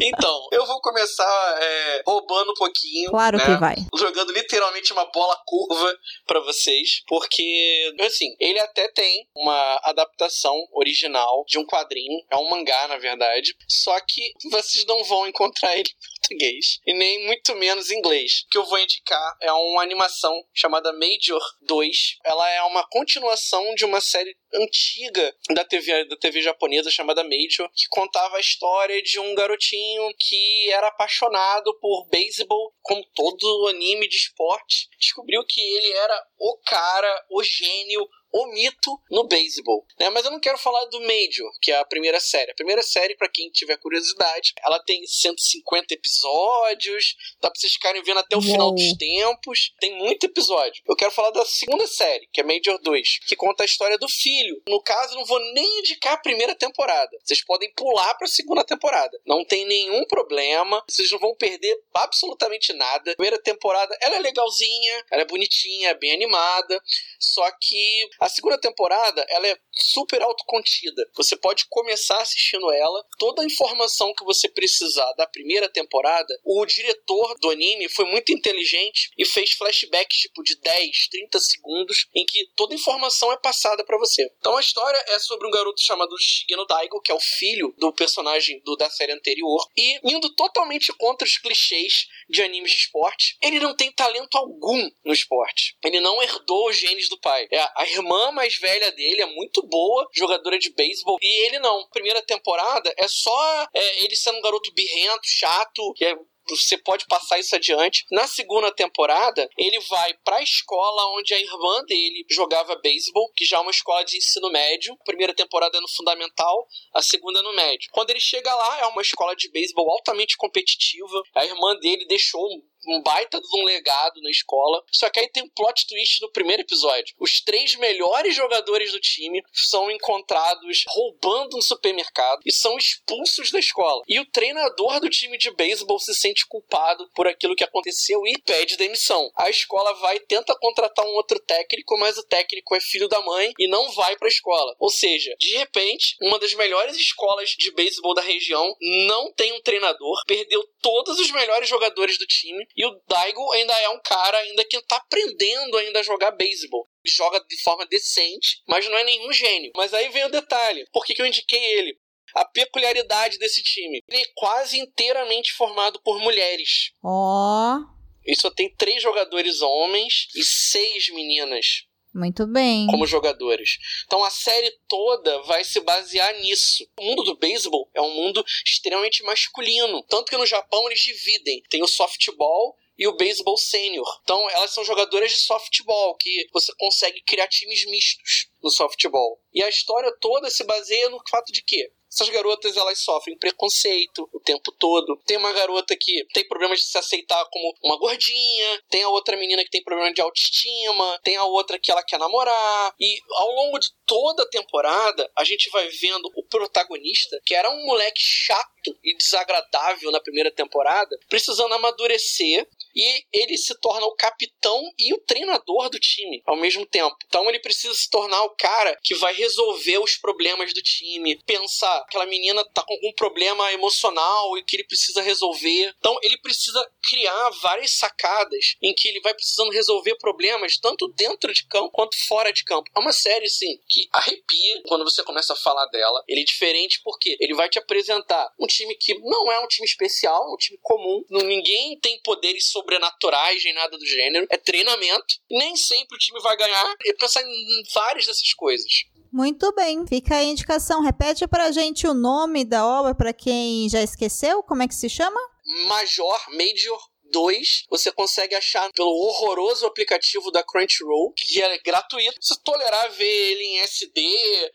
então, 0.02 0.48
eu 0.52 0.66
vou 0.66 0.80
começar 0.82 1.58
é, 1.62 2.04
roubando 2.06 2.52
um 2.52 2.56
pouquinho. 2.56 3.10
Claro 3.10 3.38
né? 3.38 3.46
que 3.46 3.60
vai. 3.60 3.76
jogando 3.98 4.32
literalmente 4.32 4.94
uma 4.94 5.06
bola 5.06 5.38
curva 5.46 5.98
pra 6.26 6.40
vocês, 6.42 7.04
porque 7.08 7.94
assim, 8.02 8.36
ele 8.40 8.60
até 8.60 8.88
tem 8.90 9.28
uma 9.36 9.80
adaptação 9.84 10.56
original 10.74 11.44
de 11.48 11.58
um 11.58 11.66
quadrinho, 11.66 12.24
é 12.32 12.38
um 12.38 12.50
mangá 12.50 12.88
na 12.88 12.98
verdade, 12.98 13.56
só 13.68 13.98
que 14.02 14.34
vocês 14.52 14.86
não 14.86 15.04
vão 15.04 15.28
encontrar 15.28 15.76
ele 15.78 15.90
português 16.24 16.80
e 16.86 16.94
nem 16.94 17.26
muito 17.26 17.56
menos 17.56 17.92
em 17.92 17.98
inglês. 17.98 18.44
O 18.46 18.50
que 18.50 18.58
eu 18.58 18.66
vou 18.66 18.80
indicar 18.80 19.38
é 19.42 19.52
uma 19.52 19.84
animação 19.84 20.34
chamada 20.54 20.92
Major 20.94 21.42
2. 21.62 22.18
Ela 22.26 22.50
é 22.52 22.62
uma 22.64 22.88
continuação 22.88 23.76
de 23.76 23.86
uma 23.86 24.02
série 24.02 24.36
antiga 24.54 25.36
da 25.54 25.66
TV, 25.66 26.06
da 26.06 26.16
TV 26.16 26.42
japonesa 26.42 26.90
chamada 26.92 27.24
Major, 27.24 27.70
que 27.74 27.88
contava 27.90 28.38
a 28.38 28.40
história 28.40 29.02
de 29.02 29.20
um 29.20 29.23
garotinho 29.36 30.10
que 30.20 30.72
era 30.72 30.88
apaixonado 30.88 31.78
por 31.80 32.08
beisebol, 32.10 32.74
como 32.82 33.04
todo 33.16 33.68
anime 33.68 34.08
de 34.08 34.18
esporte. 34.18 34.88
Descobriu 35.00 35.44
que 35.48 35.62
ele 35.62 35.92
era 35.94 36.28
o 36.38 36.58
cara, 36.66 37.26
o 37.30 37.44
gênio, 37.44 38.08
o 38.34 38.48
mito 38.48 39.00
no 39.12 39.28
beisebol. 39.28 39.86
Né? 40.00 40.10
Mas 40.10 40.26
eu 40.26 40.32
não 40.32 40.40
quero 40.40 40.58
falar 40.58 40.84
do 40.86 41.00
Major, 41.02 41.52
que 41.62 41.72
é 41.72 41.78
a 41.78 41.86
primeira 41.86 42.20
série. 42.20 42.52
A 42.52 42.56
primeira 42.56 42.82
série, 42.82 43.16
para 43.16 43.30
quem 43.30 43.50
tiver 43.52 43.78
curiosidade, 43.78 44.54
ela 44.66 44.80
tem 44.80 45.06
150 45.06 45.94
episódios, 45.94 47.16
dá 47.40 47.52
pra 47.52 47.60
vocês 47.60 47.74
ficarem 47.74 48.02
vendo 48.04 48.20
até 48.20 48.36
o 48.36 48.40
Uou. 48.40 48.48
final 48.48 48.74
dos 48.74 48.98
tempos. 48.98 49.74
Tem 49.80 49.96
muito 49.96 50.26
episódio. 50.26 50.82
Eu 50.88 50.96
quero 50.96 51.12
falar 51.12 51.30
da 51.30 51.46
segunda 51.46 51.86
série, 51.86 52.28
que 52.34 52.42
é 52.42 52.44
Major 52.44 52.80
2, 52.82 53.20
que 53.28 53.36
conta 53.36 53.64
a 53.64 53.66
história 53.66 53.98
do 53.98 54.10
filho. 54.10 54.62
No 54.68 54.82
caso, 54.82 55.14
eu 55.14 55.18
não 55.20 55.26
vou 55.26 55.40
nem 55.54 55.80
indicar 55.80 56.14
a 56.14 56.18
primeira 56.18 56.56
temporada. 56.56 57.18
Vocês 57.24 57.44
podem 57.46 57.72
pular 57.74 58.16
pra 58.16 58.28
segunda 58.28 58.64
temporada. 58.64 59.20
Não 59.26 59.46
tem 59.46 59.66
nenhum 59.66 60.06
problema. 60.06 60.84
Vocês 60.88 61.12
não 61.12 61.20
vão 61.20 61.36
perder 61.36 61.78
absolutamente 61.94 62.74
nada. 62.74 63.12
A 63.12 63.16
primeira 63.16 63.42
temporada, 63.42 63.96
ela 64.02 64.16
é 64.16 64.20
legalzinha, 64.20 65.06
ela 65.12 65.22
é 65.22 65.26
bonitinha, 65.26 65.94
bem 65.94 66.14
animada. 66.14 66.82
Só 67.20 67.50
que 67.60 68.08
a 68.24 68.30
segunda 68.30 68.58
temporada, 68.58 69.26
ela 69.30 69.48
é 69.48 69.58
super 69.72 70.22
autocontida. 70.22 71.06
Você 71.16 71.36
pode 71.36 71.66
começar 71.70 72.22
assistindo 72.22 72.72
ela, 72.72 73.06
toda 73.20 73.42
a 73.42 73.46
informação 73.46 74.14
que 74.14 74.24
você 74.24 74.48
precisar 74.48 75.12
da 75.18 75.28
primeira 75.28 75.68
temporada, 75.68 76.34
o 76.46 76.66
diretor 76.66 77.38
do 77.40 77.50
anime 77.50 77.90
foi 77.90 78.06
muito 78.06 78.32
inteligente 78.32 79.12
e 79.18 79.26
fez 79.26 79.52
flashbacks 79.52 80.20
tipo 80.20 80.42
de 80.42 80.58
10, 80.62 81.10
30 81.10 81.40
segundos 81.40 82.08
em 82.16 82.26
que 82.26 82.48
toda 82.56 82.74
a 82.74 82.78
informação 82.78 83.30
é 83.34 83.38
passada 83.38 83.84
pra 83.84 83.98
você. 83.98 84.26
Então 84.40 84.56
a 84.56 84.62
história 84.62 85.04
é 85.10 85.20
sobre 85.20 85.46
um 85.46 85.52
garoto 85.52 85.82
chamado 85.82 86.16
Shigeno 86.18 86.66
Daigo, 86.66 87.02
que 87.02 87.12
é 87.12 87.16
o 87.16 87.20
filho 87.20 87.74
do 87.78 87.92
personagem 87.92 88.62
do, 88.64 88.78
da 88.78 88.90
série 88.90 89.12
anterior, 89.12 89.68
e 89.76 90.00
indo 90.16 90.34
totalmente 90.36 90.94
contra 90.94 91.28
os 91.28 91.38
clichês 91.38 92.08
de 92.30 92.42
animes 92.42 92.72
de 92.72 92.78
esporte, 92.78 93.38
ele 93.42 93.60
não 93.60 93.76
tem 93.76 93.92
talento 93.92 94.38
algum 94.38 94.90
no 95.04 95.12
esporte. 95.14 95.76
Ele 95.84 96.00
não 96.00 96.22
herdou 96.24 96.70
os 96.70 96.78
genes 96.78 97.10
do 97.10 97.20
pai. 97.20 97.48
É, 97.52 97.60
a 97.76 97.86
irmã 97.86 98.13
mais 98.32 98.58
velha 98.58 98.92
dele 98.92 99.22
é 99.22 99.26
muito 99.26 99.66
boa, 99.68 100.08
jogadora 100.14 100.58
de 100.58 100.74
beisebol, 100.74 101.18
e 101.22 101.46
ele 101.46 101.60
não. 101.60 101.88
Primeira 101.90 102.22
temporada 102.22 102.94
é 102.98 103.08
só 103.08 103.68
é, 103.74 104.04
ele 104.04 104.16
sendo 104.16 104.38
um 104.38 104.42
garoto 104.42 104.74
birrento, 104.74 105.22
chato, 105.26 105.94
que 105.96 106.06
é 106.06 106.16
você 106.50 106.78
pode 106.78 107.06
passar 107.06 107.40
isso 107.40 107.56
adiante. 107.56 108.06
Na 108.12 108.28
segunda 108.28 108.72
temporada, 108.72 109.48
ele 109.58 109.80
vai 109.82 110.14
para 110.26 110.38
a 110.38 110.44
escola 110.44 111.18
onde 111.18 111.34
a 111.34 111.40
irmã 111.40 111.84
dele 111.86 112.26
jogava 112.30 112.76
beisebol, 112.76 113.32
que 113.36 113.46
já 113.46 113.58
é 113.58 113.60
uma 113.62 113.72
escola 113.72 114.04
de 114.04 114.18
ensino 114.18 114.50
médio. 114.52 114.98
Primeira 115.06 115.34
temporada 115.34 115.78
é 115.78 115.82
no 115.82 115.88
fundamental, 115.90 116.68
a 116.94 117.02
segunda 117.02 117.40
é 117.40 117.42
no 117.42 117.56
médio. 117.56 117.90
Quando 117.92 118.10
ele 118.10 118.20
chega 118.20 118.54
lá, 118.54 118.82
é 118.82 118.86
uma 118.88 119.02
escola 119.02 119.36
de 119.36 119.50
beisebol 119.52 119.90
altamente 119.90 120.36
competitiva. 120.38 121.22
A 121.36 121.46
irmã 121.46 121.76
dele 121.80 122.06
deixou 122.06 122.46
um 122.88 123.02
baita 123.02 123.40
de 123.40 123.62
um 123.62 123.64
legado 123.64 124.22
na 124.22 124.30
escola. 124.30 124.84
Só 124.92 125.10
que 125.10 125.20
aí 125.20 125.30
tem 125.30 125.44
um 125.44 125.50
plot 125.50 125.88
twist 125.88 126.22
no 126.22 126.32
primeiro 126.32 126.62
episódio. 126.62 127.16
Os 127.20 127.42
três 127.42 127.76
melhores 127.76 128.36
jogadores 128.36 128.92
do 128.92 129.00
time 129.00 129.42
são 129.52 129.90
encontrados 129.92 130.84
roubando 130.88 131.58
um 131.58 131.62
supermercado 131.62 132.42
e 132.46 132.52
são 132.52 132.78
expulsos 132.78 133.52
da 133.52 133.60
escola. 133.60 134.04
E 134.08 134.20
o 134.20 134.26
treinador 134.26 135.00
do 135.00 135.10
time 135.10 135.38
de 135.38 135.52
beisebol 135.52 136.00
se 136.00 136.14
sente 136.14 136.46
culpado 136.46 137.10
por 137.14 137.28
aquilo 137.28 137.56
que 137.56 137.64
aconteceu 137.64 138.26
e 138.28 138.40
pede 138.42 138.78
demissão. 138.78 139.32
A 139.36 139.50
escola 139.50 139.94
vai 139.96 140.20
tenta 140.20 140.56
contratar 140.60 141.06
um 141.06 141.14
outro 141.14 141.40
técnico, 141.40 141.98
mas 141.98 142.18
o 142.18 142.24
técnico 142.24 142.76
é 142.76 142.80
filho 142.80 143.08
da 143.08 143.22
mãe 143.22 143.52
e 143.60 143.68
não 143.68 143.92
vai 143.92 144.16
pra 144.18 144.28
escola. 144.28 144.76
Ou 144.80 144.90
seja, 144.90 145.36
de 145.40 145.58
repente, 145.58 146.16
uma 146.22 146.40
das 146.40 146.54
melhores 146.54 146.96
escolas 146.96 147.50
de 147.52 147.72
beisebol 147.72 148.14
da 148.14 148.22
região 148.22 148.76
não 148.80 149.32
tem 149.34 149.54
um 149.54 149.62
treinador, 149.62 150.22
perdeu 150.26 150.64
todos 150.82 151.20
os 151.20 151.32
melhores 151.32 151.70
jogadores 151.70 152.18
do 152.18 152.26
time 152.26 152.66
e 152.76 152.86
o 152.86 153.02
Daigo 153.08 153.52
ainda 153.54 153.74
é 153.80 153.90
um 153.90 154.02
cara 154.02 154.38
ainda 154.38 154.66
que 154.66 154.82
tá 154.84 154.98
aprendendo 154.98 155.78
ainda 155.78 156.00
a 156.00 156.04
jogar 156.04 156.32
beisebol. 156.32 156.88
Joga 157.06 157.40
de 157.48 157.62
forma 157.62 157.86
decente, 157.86 158.62
mas 158.68 158.88
não 158.90 158.98
é 158.98 159.04
nenhum 159.04 159.32
gênio. 159.32 159.72
Mas 159.76 159.94
aí 159.94 160.10
vem 160.10 160.26
o 160.26 160.32
detalhe. 160.32 160.86
Por 160.92 161.06
que, 161.06 161.14
que 161.14 161.22
eu 161.22 161.26
indiquei 161.26 161.64
ele? 161.78 161.98
A 162.34 162.46
peculiaridade 162.46 163.38
desse 163.38 163.62
time. 163.62 164.02
Ele 164.10 164.22
é 164.22 164.32
quase 164.36 164.80
inteiramente 164.80 165.54
formado 165.54 166.02
por 166.02 166.20
mulheres. 166.20 166.92
Ó, 167.04 167.78
Ele 168.24 168.36
só 168.38 168.50
tem 168.50 168.74
três 168.76 169.04
jogadores 169.04 169.62
homens 169.62 170.28
e 170.36 170.44
seis 170.44 171.10
meninas 171.10 171.86
muito 172.14 172.46
bem. 172.46 172.88
como 172.88 173.08
jogadores. 173.08 173.78
Então 174.06 174.24
a 174.24 174.30
série 174.30 174.72
toda 174.88 175.42
vai 175.44 175.64
se 175.64 175.80
basear 175.80 176.34
nisso. 176.40 176.88
O 176.98 177.04
mundo 177.04 177.24
do 177.24 177.38
beisebol 177.38 177.90
é 177.94 178.02
um 178.02 178.14
mundo 178.14 178.44
extremamente 178.66 179.24
masculino. 179.24 180.04
Tanto 180.04 180.30
que 180.30 180.38
no 180.38 180.46
Japão 180.46 180.86
eles 180.88 181.00
dividem. 181.00 181.64
Tem 181.70 181.82
o 181.82 181.88
softball 181.88 182.78
e 182.98 183.08
o 183.08 183.16
beisebol 183.16 183.58
sênior. 183.58 184.08
Então 184.24 184.50
elas 184.52 184.72
são 184.72 184.84
jogadoras 184.86 185.32
de 185.32 185.40
softball, 185.40 186.16
que 186.16 186.48
você 186.54 186.74
consegue 186.78 187.22
criar 187.22 187.48
times 187.48 187.86
mistos 187.86 188.50
no 188.62 188.70
softball. 188.70 189.40
E 189.54 189.64
a 189.64 189.70
história 189.70 190.16
toda 190.20 190.50
se 190.50 190.64
baseia 190.64 191.10
no 191.10 191.20
fato 191.30 191.52
de 191.52 191.64
que 191.64 191.92
essas 192.14 192.30
garotas 192.30 192.78
elas 192.78 193.00
sofrem 193.00 193.38
preconceito 193.38 194.30
o 194.32 194.40
tempo 194.40 194.72
todo. 194.74 195.20
Tem 195.26 195.38
uma 195.38 195.52
garota 195.52 195.96
que 196.00 196.26
tem 196.34 196.48
problemas 196.48 196.80
de 196.80 196.86
se 196.86 196.98
aceitar 196.98 197.44
como 197.52 197.76
uma 197.84 197.98
gordinha, 197.98 198.82
tem 198.90 199.02
a 199.04 199.10
outra 199.10 199.36
menina 199.36 199.64
que 199.64 199.72
tem 199.72 199.84
problema 199.84 200.14
de 200.14 200.22
autoestima, 200.22 201.20
tem 201.24 201.36
a 201.36 201.44
outra 201.44 201.80
que 201.80 201.92
ela 201.92 202.04
quer 202.04 202.20
namorar. 202.20 202.94
E 203.00 203.20
ao 203.32 203.52
longo 203.52 203.80
de 203.80 203.90
toda 204.06 204.44
a 204.44 204.50
temporada, 204.50 205.30
a 205.36 205.44
gente 205.44 205.70
vai 205.72 205.88
vendo 205.90 206.32
o 206.36 206.44
protagonista, 206.44 207.42
que 207.46 207.56
era 207.56 207.70
um 207.70 207.86
moleque 207.86 208.22
chato 208.22 208.96
e 209.04 209.18
desagradável 209.18 210.12
na 210.12 210.22
primeira 210.22 210.52
temporada, 210.52 211.18
precisando 211.28 211.74
amadurecer 211.74 212.68
e 212.96 213.24
ele 213.32 213.58
se 213.58 213.74
torna 213.80 214.06
o 214.06 214.16
capitão 214.16 214.82
e 214.98 215.14
o 215.14 215.20
treinador 215.20 215.90
do 215.90 216.00
time 216.00 216.42
ao 216.46 216.56
mesmo 216.56 216.86
tempo. 216.86 217.16
Então 217.28 217.48
ele 217.50 217.60
precisa 217.60 217.94
se 217.94 218.10
tornar 218.10 218.44
o 218.44 218.56
cara 218.56 218.98
que 219.04 219.16
vai 219.16 219.34
resolver 219.34 220.00
os 220.00 220.16
problemas 220.16 220.74
do 220.74 220.82
time, 220.82 221.42
pensar 221.46 221.98
aquela 222.00 222.26
menina 222.26 222.64
tá 222.74 222.84
com 222.84 222.94
algum 222.94 223.12
problema 223.14 223.72
emocional 223.74 224.58
e 224.58 224.64
que 224.64 224.76
ele 224.76 224.86
precisa 224.86 225.22
resolver. 225.22 225.94
Então 225.98 226.18
ele 226.22 226.38
precisa 226.38 226.90
criar 227.10 227.50
várias 227.62 227.92
sacadas 227.92 228.76
em 228.82 228.94
que 228.94 229.08
ele 229.08 229.22
vai 229.22 229.34
precisando 229.34 229.72
resolver 229.72 230.16
problemas 230.18 230.78
tanto 230.78 231.08
dentro 231.10 231.54
de 231.54 231.66
campo 231.68 231.92
quanto 231.92 232.16
fora 232.28 232.52
de 232.52 232.64
campo. 232.64 232.90
É 232.96 233.00
uma 233.00 233.12
série 233.12 233.46
assim 233.46 233.80
que 233.88 234.08
arrepia 234.12 234.82
quando 234.88 235.04
você 235.04 235.24
começa 235.24 235.54
a 235.54 235.58
falar 235.58 235.86
dela. 235.88 236.24
Ele 236.28 236.42
é 236.42 236.46
diferente 236.46 237.02
porque 237.04 237.36
ele 237.40 237.54
vai 237.54 237.70
te 237.70 237.80
apresentar 237.80 238.52
um 238.60 238.68
time 238.68 238.96
que 238.96 239.18
não 239.20 239.52
é 239.52 239.60
um 239.60 239.68
time 239.68 239.88
especial, 239.88 240.44
é 240.44 240.54
um 240.54 240.58
time 240.58 240.80
comum. 240.82 241.24
Ninguém 241.30 242.00
tem 242.00 242.20
poderes 242.22 242.70
sobrenaturais 242.84 243.64
nem 243.64 243.74
nada 243.74 243.98
do 243.98 244.06
gênero. 244.06 244.46
É 244.50 244.58
treinamento. 244.58 245.36
Nem 245.50 245.76
sempre 245.76 246.16
o 246.16 246.20
time 246.20 246.40
vai 246.42 246.56
ganhar. 246.58 246.96
E 247.06 247.14
pensar 247.14 247.42
em 247.42 247.84
várias 247.94 248.26
dessas 248.26 248.54
coisas. 248.54 249.06
Muito 249.32 249.74
bem. 249.74 250.06
Fica 250.06 250.36
a 250.36 250.44
indicação. 250.44 251.02
Repete 251.02 251.48
pra 251.48 251.72
gente 251.72 252.06
o 252.06 252.14
nome 252.14 252.64
da 252.64 252.86
obra 252.86 253.16
pra 253.16 253.34
quem 253.34 253.90
já 253.90 254.02
esqueceu. 254.02 254.62
Como 254.64 254.84
é 254.84 254.88
que 254.88 254.96
se 254.96 255.10
chama? 255.10 255.40
Major, 255.88 256.46
Major 256.50 257.13
2, 257.34 257.86
você 257.90 258.12
consegue 258.12 258.56
achar 258.56 258.90
pelo 258.94 259.10
horroroso 259.10 259.86
aplicativo 259.88 260.52
da 260.52 260.64
Crunchyroll, 260.64 261.34
que 261.36 261.62
é 261.62 261.78
gratuito. 261.80 262.38
Se 262.40 262.62
tolerar 262.64 263.12
ver 263.12 263.26
ele 263.26 263.64
em 263.64 263.80
SD, 263.80 264.22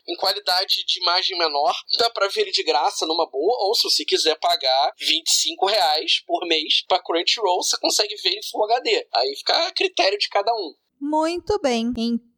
em 0.07 0.15
qualidade 0.17 0.83
de 0.85 0.99
imagem 1.01 1.37
menor, 1.37 1.73
dá 1.97 2.09
pra 2.09 2.27
ver 2.27 2.41
ele 2.41 2.51
de 2.51 2.63
graça 2.63 3.05
numa 3.05 3.27
boa, 3.29 3.67
ou 3.67 3.73
se 3.73 3.83
você 3.83 4.03
quiser 4.03 4.37
pagar 4.39 4.93
25 4.99 5.65
reais 5.65 6.21
por 6.27 6.45
mês 6.45 6.83
pra 6.87 7.01
Crunchyroll, 7.01 7.63
você 7.63 7.77
consegue 7.79 8.15
ver 8.17 8.29
ele 8.29 8.39
em 8.39 8.49
Full 8.51 8.65
HD. 8.65 9.07
Aí 9.15 9.35
fica 9.37 9.67
a 9.67 9.71
critério 9.71 10.17
de 10.17 10.27
cada 10.27 10.51
um. 10.53 10.73
Muito 10.99 11.57
bem. 11.61 11.93
Então, 11.95 12.28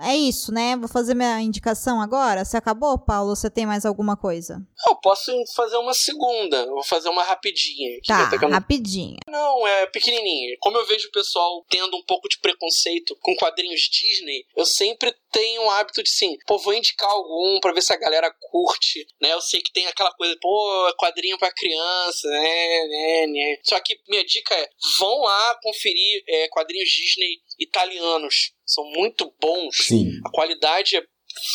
é 0.00 0.16
isso, 0.16 0.52
né? 0.52 0.76
Vou 0.76 0.88
fazer 0.88 1.14
minha 1.14 1.40
indicação 1.40 2.00
agora. 2.00 2.44
Você 2.44 2.56
acabou, 2.56 2.98
Paulo? 2.98 3.34
Você 3.34 3.50
tem 3.50 3.66
mais 3.66 3.84
alguma 3.84 4.16
coisa? 4.16 4.60
Eu 4.86 4.96
posso 4.96 5.32
fazer 5.54 5.76
uma 5.76 5.94
segunda, 5.94 6.66
vou 6.66 6.84
fazer 6.84 7.08
uma 7.08 7.22
rapidinha. 7.22 7.98
Tá, 8.06 8.30
eu 8.40 8.48
rapidinho. 8.48 9.18
Não, 9.26 9.66
é 9.66 9.86
pequenininha. 9.86 10.56
Como 10.60 10.76
eu 10.76 10.86
vejo 10.86 11.08
o 11.08 11.12
pessoal 11.12 11.64
tendo 11.68 11.96
um 11.96 12.04
pouco 12.04 12.28
de 12.28 12.38
preconceito 12.38 13.16
com 13.20 13.34
quadrinhos 13.36 13.80
Disney, 13.80 14.44
eu 14.56 14.64
sempre 14.64 15.14
tenho 15.30 15.62
o 15.62 15.70
hábito 15.70 16.02
de, 16.02 16.10
sim, 16.10 16.36
pô, 16.46 16.58
vou 16.58 16.74
indicar 16.74 17.10
algum 17.10 17.60
pra 17.60 17.72
ver 17.72 17.82
se 17.82 17.92
a 17.92 17.98
galera 17.98 18.32
curte, 18.50 19.06
né? 19.20 19.32
Eu 19.32 19.40
sei 19.40 19.60
que 19.60 19.72
tem 19.72 19.86
aquela 19.86 20.12
coisa, 20.12 20.36
pô, 20.40 20.94
quadrinho 20.98 21.38
pra 21.38 21.52
criança, 21.52 22.28
né, 22.28 22.86
né, 22.88 23.26
né. 23.26 23.56
Só 23.62 23.78
que 23.80 23.98
minha 24.08 24.24
dica 24.24 24.54
é, 24.54 24.68
vão 24.98 25.20
lá 25.20 25.58
conferir 25.62 26.22
é, 26.26 26.48
quadrinhos 26.48 26.88
Disney 26.88 27.40
italianos. 27.58 28.52
São 28.66 28.84
muito 28.84 29.34
bons. 29.40 29.76
Sim. 29.86 30.10
A 30.24 30.30
qualidade 30.30 30.96
é 30.96 31.02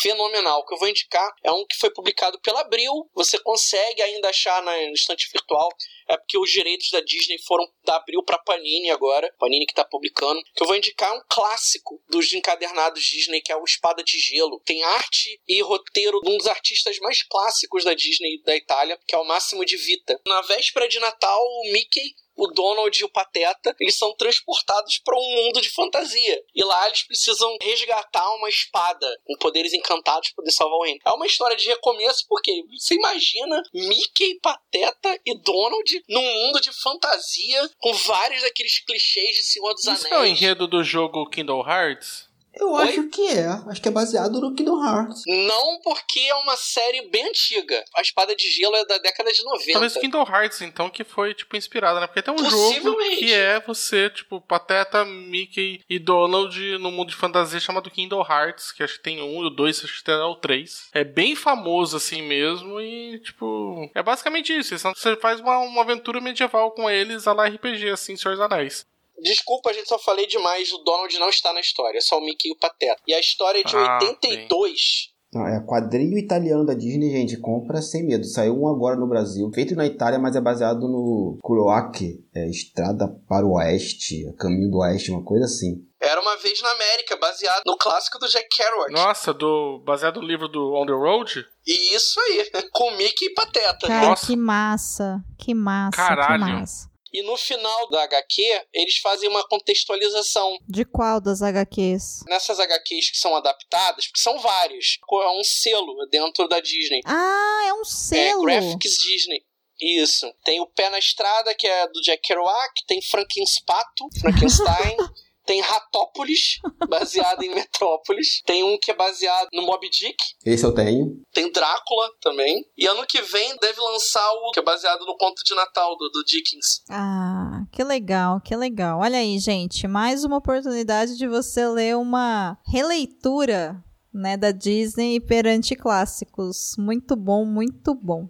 fenomenal. 0.02 0.60
O 0.60 0.66
que 0.66 0.74
eu 0.74 0.78
vou 0.78 0.88
indicar 0.88 1.30
é 1.42 1.50
um 1.52 1.64
que 1.66 1.76
foi 1.76 1.90
publicado 1.90 2.40
pela 2.40 2.60
Abril. 2.60 2.92
Você 3.14 3.38
consegue 3.38 4.00
ainda 4.02 4.28
achar 4.28 4.62
na 4.62 4.76
estante 4.92 5.28
virtual. 5.32 5.68
É 6.08 6.16
porque 6.16 6.38
os 6.38 6.50
direitos 6.50 6.90
da 6.90 7.00
Disney 7.00 7.38
foram 7.46 7.66
da 7.84 7.96
Abril 7.96 8.22
pra 8.22 8.38
Panini 8.38 8.90
agora, 8.90 9.32
Panini 9.38 9.66
que 9.66 9.74
tá 9.74 9.84
publicando, 9.84 10.42
que 10.54 10.62
eu 10.62 10.66
vou 10.66 10.76
indicar 10.76 11.14
um 11.14 11.22
clássico 11.28 12.00
dos 12.08 12.32
encadernados 12.32 13.02
Disney, 13.02 13.40
que 13.40 13.52
é 13.52 13.56
o 13.56 13.64
Espada 13.64 14.02
de 14.02 14.18
Gelo. 14.18 14.60
Tem 14.64 14.82
arte 14.82 15.40
e 15.46 15.62
roteiro 15.62 16.20
de 16.20 16.30
um 16.30 16.36
dos 16.36 16.46
artistas 16.46 16.98
mais 16.98 17.22
clássicos 17.22 17.84
da 17.84 17.94
Disney 17.94 18.40
da 18.42 18.56
Itália, 18.56 18.98
que 19.06 19.14
é 19.14 19.18
o 19.18 19.24
Máximo 19.24 19.64
de 19.64 19.76
Vita. 19.76 20.20
Na 20.26 20.40
véspera 20.42 20.88
de 20.88 20.98
Natal, 20.98 21.40
o 21.40 21.72
Mickey 21.72 22.14
o 22.36 22.48
Donald 22.48 22.98
e 22.98 23.04
o 23.04 23.08
Pateta, 23.08 23.74
eles 23.80 23.96
são 23.96 24.14
transportados 24.16 24.98
para 24.98 25.18
um 25.18 25.34
mundo 25.36 25.60
de 25.60 25.70
fantasia. 25.70 26.42
E 26.54 26.64
lá 26.64 26.86
eles 26.86 27.02
precisam 27.04 27.56
resgatar 27.60 28.34
uma 28.34 28.48
espada 28.48 29.06
com 29.24 29.36
poderes 29.38 29.72
encantados 29.72 30.30
para 30.30 30.36
poder 30.36 30.52
salvar 30.52 30.78
o 30.78 30.82
reino. 30.82 31.00
É 31.04 31.10
uma 31.12 31.26
história 31.26 31.56
de 31.56 31.66
recomeço, 31.66 32.26
porque 32.28 32.64
você 32.70 32.94
imagina 32.94 33.62
Mickey, 33.72 34.38
Pateta 34.40 35.18
e 35.24 35.38
Donald 35.38 36.03
num 36.08 36.22
mundo 36.22 36.60
de 36.60 36.70
fantasia 36.72 37.70
com 37.78 37.92
vários 37.94 38.42
daqueles 38.42 38.78
clichês 38.84 39.36
de 39.36 39.42
Senhor 39.44 39.72
dos 39.74 39.86
Isso 39.86 40.06
Anéis. 40.06 40.12
é 40.12 40.18
o 40.18 40.24
enredo 40.26 40.66
do 40.66 40.82
jogo 40.84 41.28
Kingdom 41.28 41.60
Hearts? 41.66 42.28
Eu 42.56 42.72
Oi? 42.72 42.88
acho 42.88 43.08
que 43.08 43.26
é. 43.28 43.48
Acho 43.66 43.82
que 43.82 43.88
é 43.88 43.92
baseado 43.92 44.40
no 44.40 44.54
Kingdom 44.54 44.84
Hearts. 44.84 45.22
Não 45.26 45.80
porque 45.82 46.20
é 46.20 46.34
uma 46.36 46.56
série 46.56 47.08
bem 47.08 47.26
antiga. 47.28 47.84
A 47.96 48.00
Espada 48.00 48.34
de 48.34 48.48
Gelo 48.50 48.76
é 48.76 48.84
da 48.84 48.98
década 48.98 49.32
de 49.32 49.42
90. 49.42 49.72
Talvez 49.72 49.96
Kingdom 49.96 50.22
Hearts, 50.22 50.60
então, 50.62 50.88
que 50.88 51.04
foi, 51.04 51.34
tipo, 51.34 51.56
inspirada, 51.56 52.00
né? 52.00 52.06
Porque 52.06 52.22
tem 52.22 52.34
um 52.34 52.50
jogo 52.50 52.96
que 53.16 53.32
é 53.32 53.60
você, 53.60 54.10
tipo, 54.10 54.40
Pateta, 54.40 55.04
Mickey 55.04 55.80
e 55.88 55.98
Donald 55.98 56.78
no 56.78 56.90
mundo 56.90 57.08
de 57.08 57.16
fantasia 57.16 57.60
chamado 57.60 57.90
Kingdom 57.90 58.24
Hearts, 58.28 58.72
que 58.72 58.82
acho 58.82 58.94
que 58.94 59.02
tem 59.02 59.22
um, 59.22 59.38
o 59.38 59.50
dois, 59.50 59.82
acho 59.84 59.98
que 59.98 60.04
tem 60.04 60.14
o 60.14 60.36
três. 60.36 60.88
É 60.92 61.04
bem 61.04 61.34
famoso 61.34 61.96
assim 61.96 62.22
mesmo 62.22 62.80
e, 62.80 63.18
tipo, 63.20 63.90
é 63.94 64.02
basicamente 64.02 64.56
isso. 64.56 64.76
Você 64.78 65.16
faz 65.16 65.40
uma, 65.40 65.58
uma 65.58 65.82
aventura 65.82 66.20
medieval 66.20 66.70
com 66.72 66.88
eles, 66.88 67.26
a 67.26 67.32
lá 67.32 67.46
RPG, 67.46 67.90
assim, 67.90 68.16
Senhor 68.16 68.36
dos 68.36 68.44
Anéis. 68.44 68.86
Desculpa, 69.22 69.70
a 69.70 69.72
gente 69.72 69.88
só 69.88 69.98
falei 69.98 70.26
demais. 70.26 70.72
O 70.72 70.78
Donald 70.78 71.16
não 71.18 71.28
está 71.28 71.52
na 71.52 71.60
história, 71.60 71.98
é 71.98 72.00
só 72.00 72.18
o 72.18 72.24
Mickey 72.24 72.48
e 72.48 72.52
o 72.52 72.58
Pateta. 72.58 73.00
E 73.06 73.14
a 73.14 73.20
história 73.20 73.60
é 73.60 73.64
de 73.64 73.76
Ah, 73.76 73.98
82. 74.02 75.12
Não, 75.32 75.44
é 75.48 75.60
quadrinho 75.66 76.16
italiano 76.16 76.64
da 76.64 76.74
Disney, 76.74 77.10
gente. 77.10 77.36
Compra 77.38 77.82
sem 77.82 78.06
medo. 78.06 78.24
Saiu 78.24 78.56
um 78.56 78.68
agora 78.68 78.94
no 78.94 79.08
Brasil. 79.08 79.50
Feito 79.52 79.74
na 79.74 79.84
Itália, 79.84 80.16
mas 80.16 80.36
é 80.36 80.40
baseado 80.40 80.82
no 80.86 81.38
Kuroaki. 81.42 82.24
É 82.32 82.48
Estrada 82.48 83.08
para 83.28 83.44
o 83.44 83.54
Oeste. 83.54 84.32
Caminho 84.38 84.70
do 84.70 84.78
Oeste, 84.78 85.10
uma 85.10 85.24
coisa 85.24 85.46
assim. 85.46 85.84
Era 86.00 86.20
uma 86.20 86.36
vez 86.36 86.62
na 86.62 86.70
América, 86.70 87.16
baseado 87.16 87.62
no 87.66 87.76
clássico 87.76 88.18
do 88.20 88.28
Jack 88.28 88.46
Kerouac. 88.54 88.92
Nossa, 88.92 89.34
do, 89.34 89.82
baseado 89.84 90.20
no 90.20 90.26
livro 90.26 90.46
do 90.46 90.72
On 90.74 90.86
the 90.86 90.92
Road? 90.92 91.44
E 91.66 91.96
isso 91.96 92.20
aí, 92.20 92.50
com 92.70 92.92
Mickey 92.92 93.24
e 93.24 93.34
Pateta. 93.34 93.88
Cara, 93.88 94.08
Nossa. 94.10 94.26
que 94.26 94.36
massa. 94.36 95.24
Que 95.36 95.52
massa, 95.54 95.96
Caralho. 95.96 96.44
que 96.44 96.50
massa. 96.52 96.93
E 97.14 97.22
no 97.22 97.36
final 97.36 97.88
da 97.90 98.02
HQ, 98.02 98.42
eles 98.72 98.96
fazem 98.96 99.28
uma 99.28 99.46
contextualização. 99.46 100.58
De 100.68 100.84
qual 100.84 101.20
das 101.20 101.42
HQs? 101.42 102.24
Nessas 102.26 102.58
HQs 102.58 103.12
que 103.12 103.18
são 103.18 103.36
adaptadas, 103.36 104.06
porque 104.06 104.20
são 104.20 104.36
vários, 104.40 104.98
é 105.22 105.30
um 105.38 105.44
selo 105.44 105.94
dentro 106.10 106.48
da 106.48 106.58
Disney. 106.58 107.02
Ah, 107.06 107.62
é 107.68 107.72
um 107.72 107.82
É 107.82 107.84
selo. 107.84 108.42
Graphics 108.42 108.98
Disney. 108.98 109.44
Isso. 109.80 110.26
Tem 110.44 110.60
o 110.60 110.66
Pé 110.66 110.90
na 110.90 110.98
Estrada, 110.98 111.54
que 111.54 111.68
é 111.68 111.86
do 111.86 112.00
Jack 112.00 112.20
Kerouac. 112.22 112.72
Tem 112.88 113.00
Frankenpato, 113.00 114.08
Frankenstein. 114.20 114.96
tem 115.44 115.60
Ratópolis, 115.60 116.58
baseado 116.88 117.42
em 117.42 117.54
Metrópolis. 117.54 118.42
Tem 118.44 118.64
um 118.64 118.78
que 118.78 118.90
é 118.90 118.94
baseado 118.94 119.48
no 119.52 119.62
Moby 119.62 119.88
Dick. 119.90 120.16
Esse 120.44 120.64
eu 120.64 120.74
tenho. 120.74 121.22
Tem 121.32 121.50
Drácula 121.50 122.10
também. 122.20 122.64
E 122.76 122.86
ano 122.86 123.06
que 123.06 123.20
vem 123.22 123.56
deve 123.56 123.80
lançar 123.80 124.28
o 124.32 124.50
que 124.52 124.60
é 124.60 124.62
baseado 124.62 125.04
no 125.04 125.16
conto 125.16 125.42
de 125.44 125.54
Natal 125.54 125.96
do, 125.96 126.08
do 126.10 126.24
Dickens. 126.24 126.82
Ah, 126.90 127.64
que 127.72 127.82
legal, 127.84 128.40
que 128.40 128.54
legal. 128.56 129.00
Olha 129.00 129.18
aí, 129.18 129.38
gente, 129.38 129.86
mais 129.86 130.24
uma 130.24 130.36
oportunidade 130.38 131.16
de 131.16 131.26
você 131.26 131.66
ler 131.66 131.96
uma 131.96 132.58
releitura, 132.66 133.82
né, 134.12 134.36
da 134.36 134.52
Disney 134.52 135.20
perante 135.20 135.74
clássicos. 135.74 136.74
Muito 136.78 137.16
bom, 137.16 137.44
muito 137.44 137.94
bom. 137.94 138.28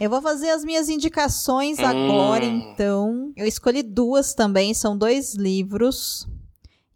Eu 0.00 0.08
vou 0.08 0.22
fazer 0.22 0.48
as 0.48 0.64
minhas 0.64 0.88
indicações 0.88 1.78
Hum. 1.78 1.84
agora, 1.84 2.44
então. 2.44 3.32
Eu 3.36 3.46
escolhi 3.46 3.82
duas 3.82 4.32
também, 4.32 4.72
são 4.72 4.96
dois 4.96 5.34
livros. 5.34 6.26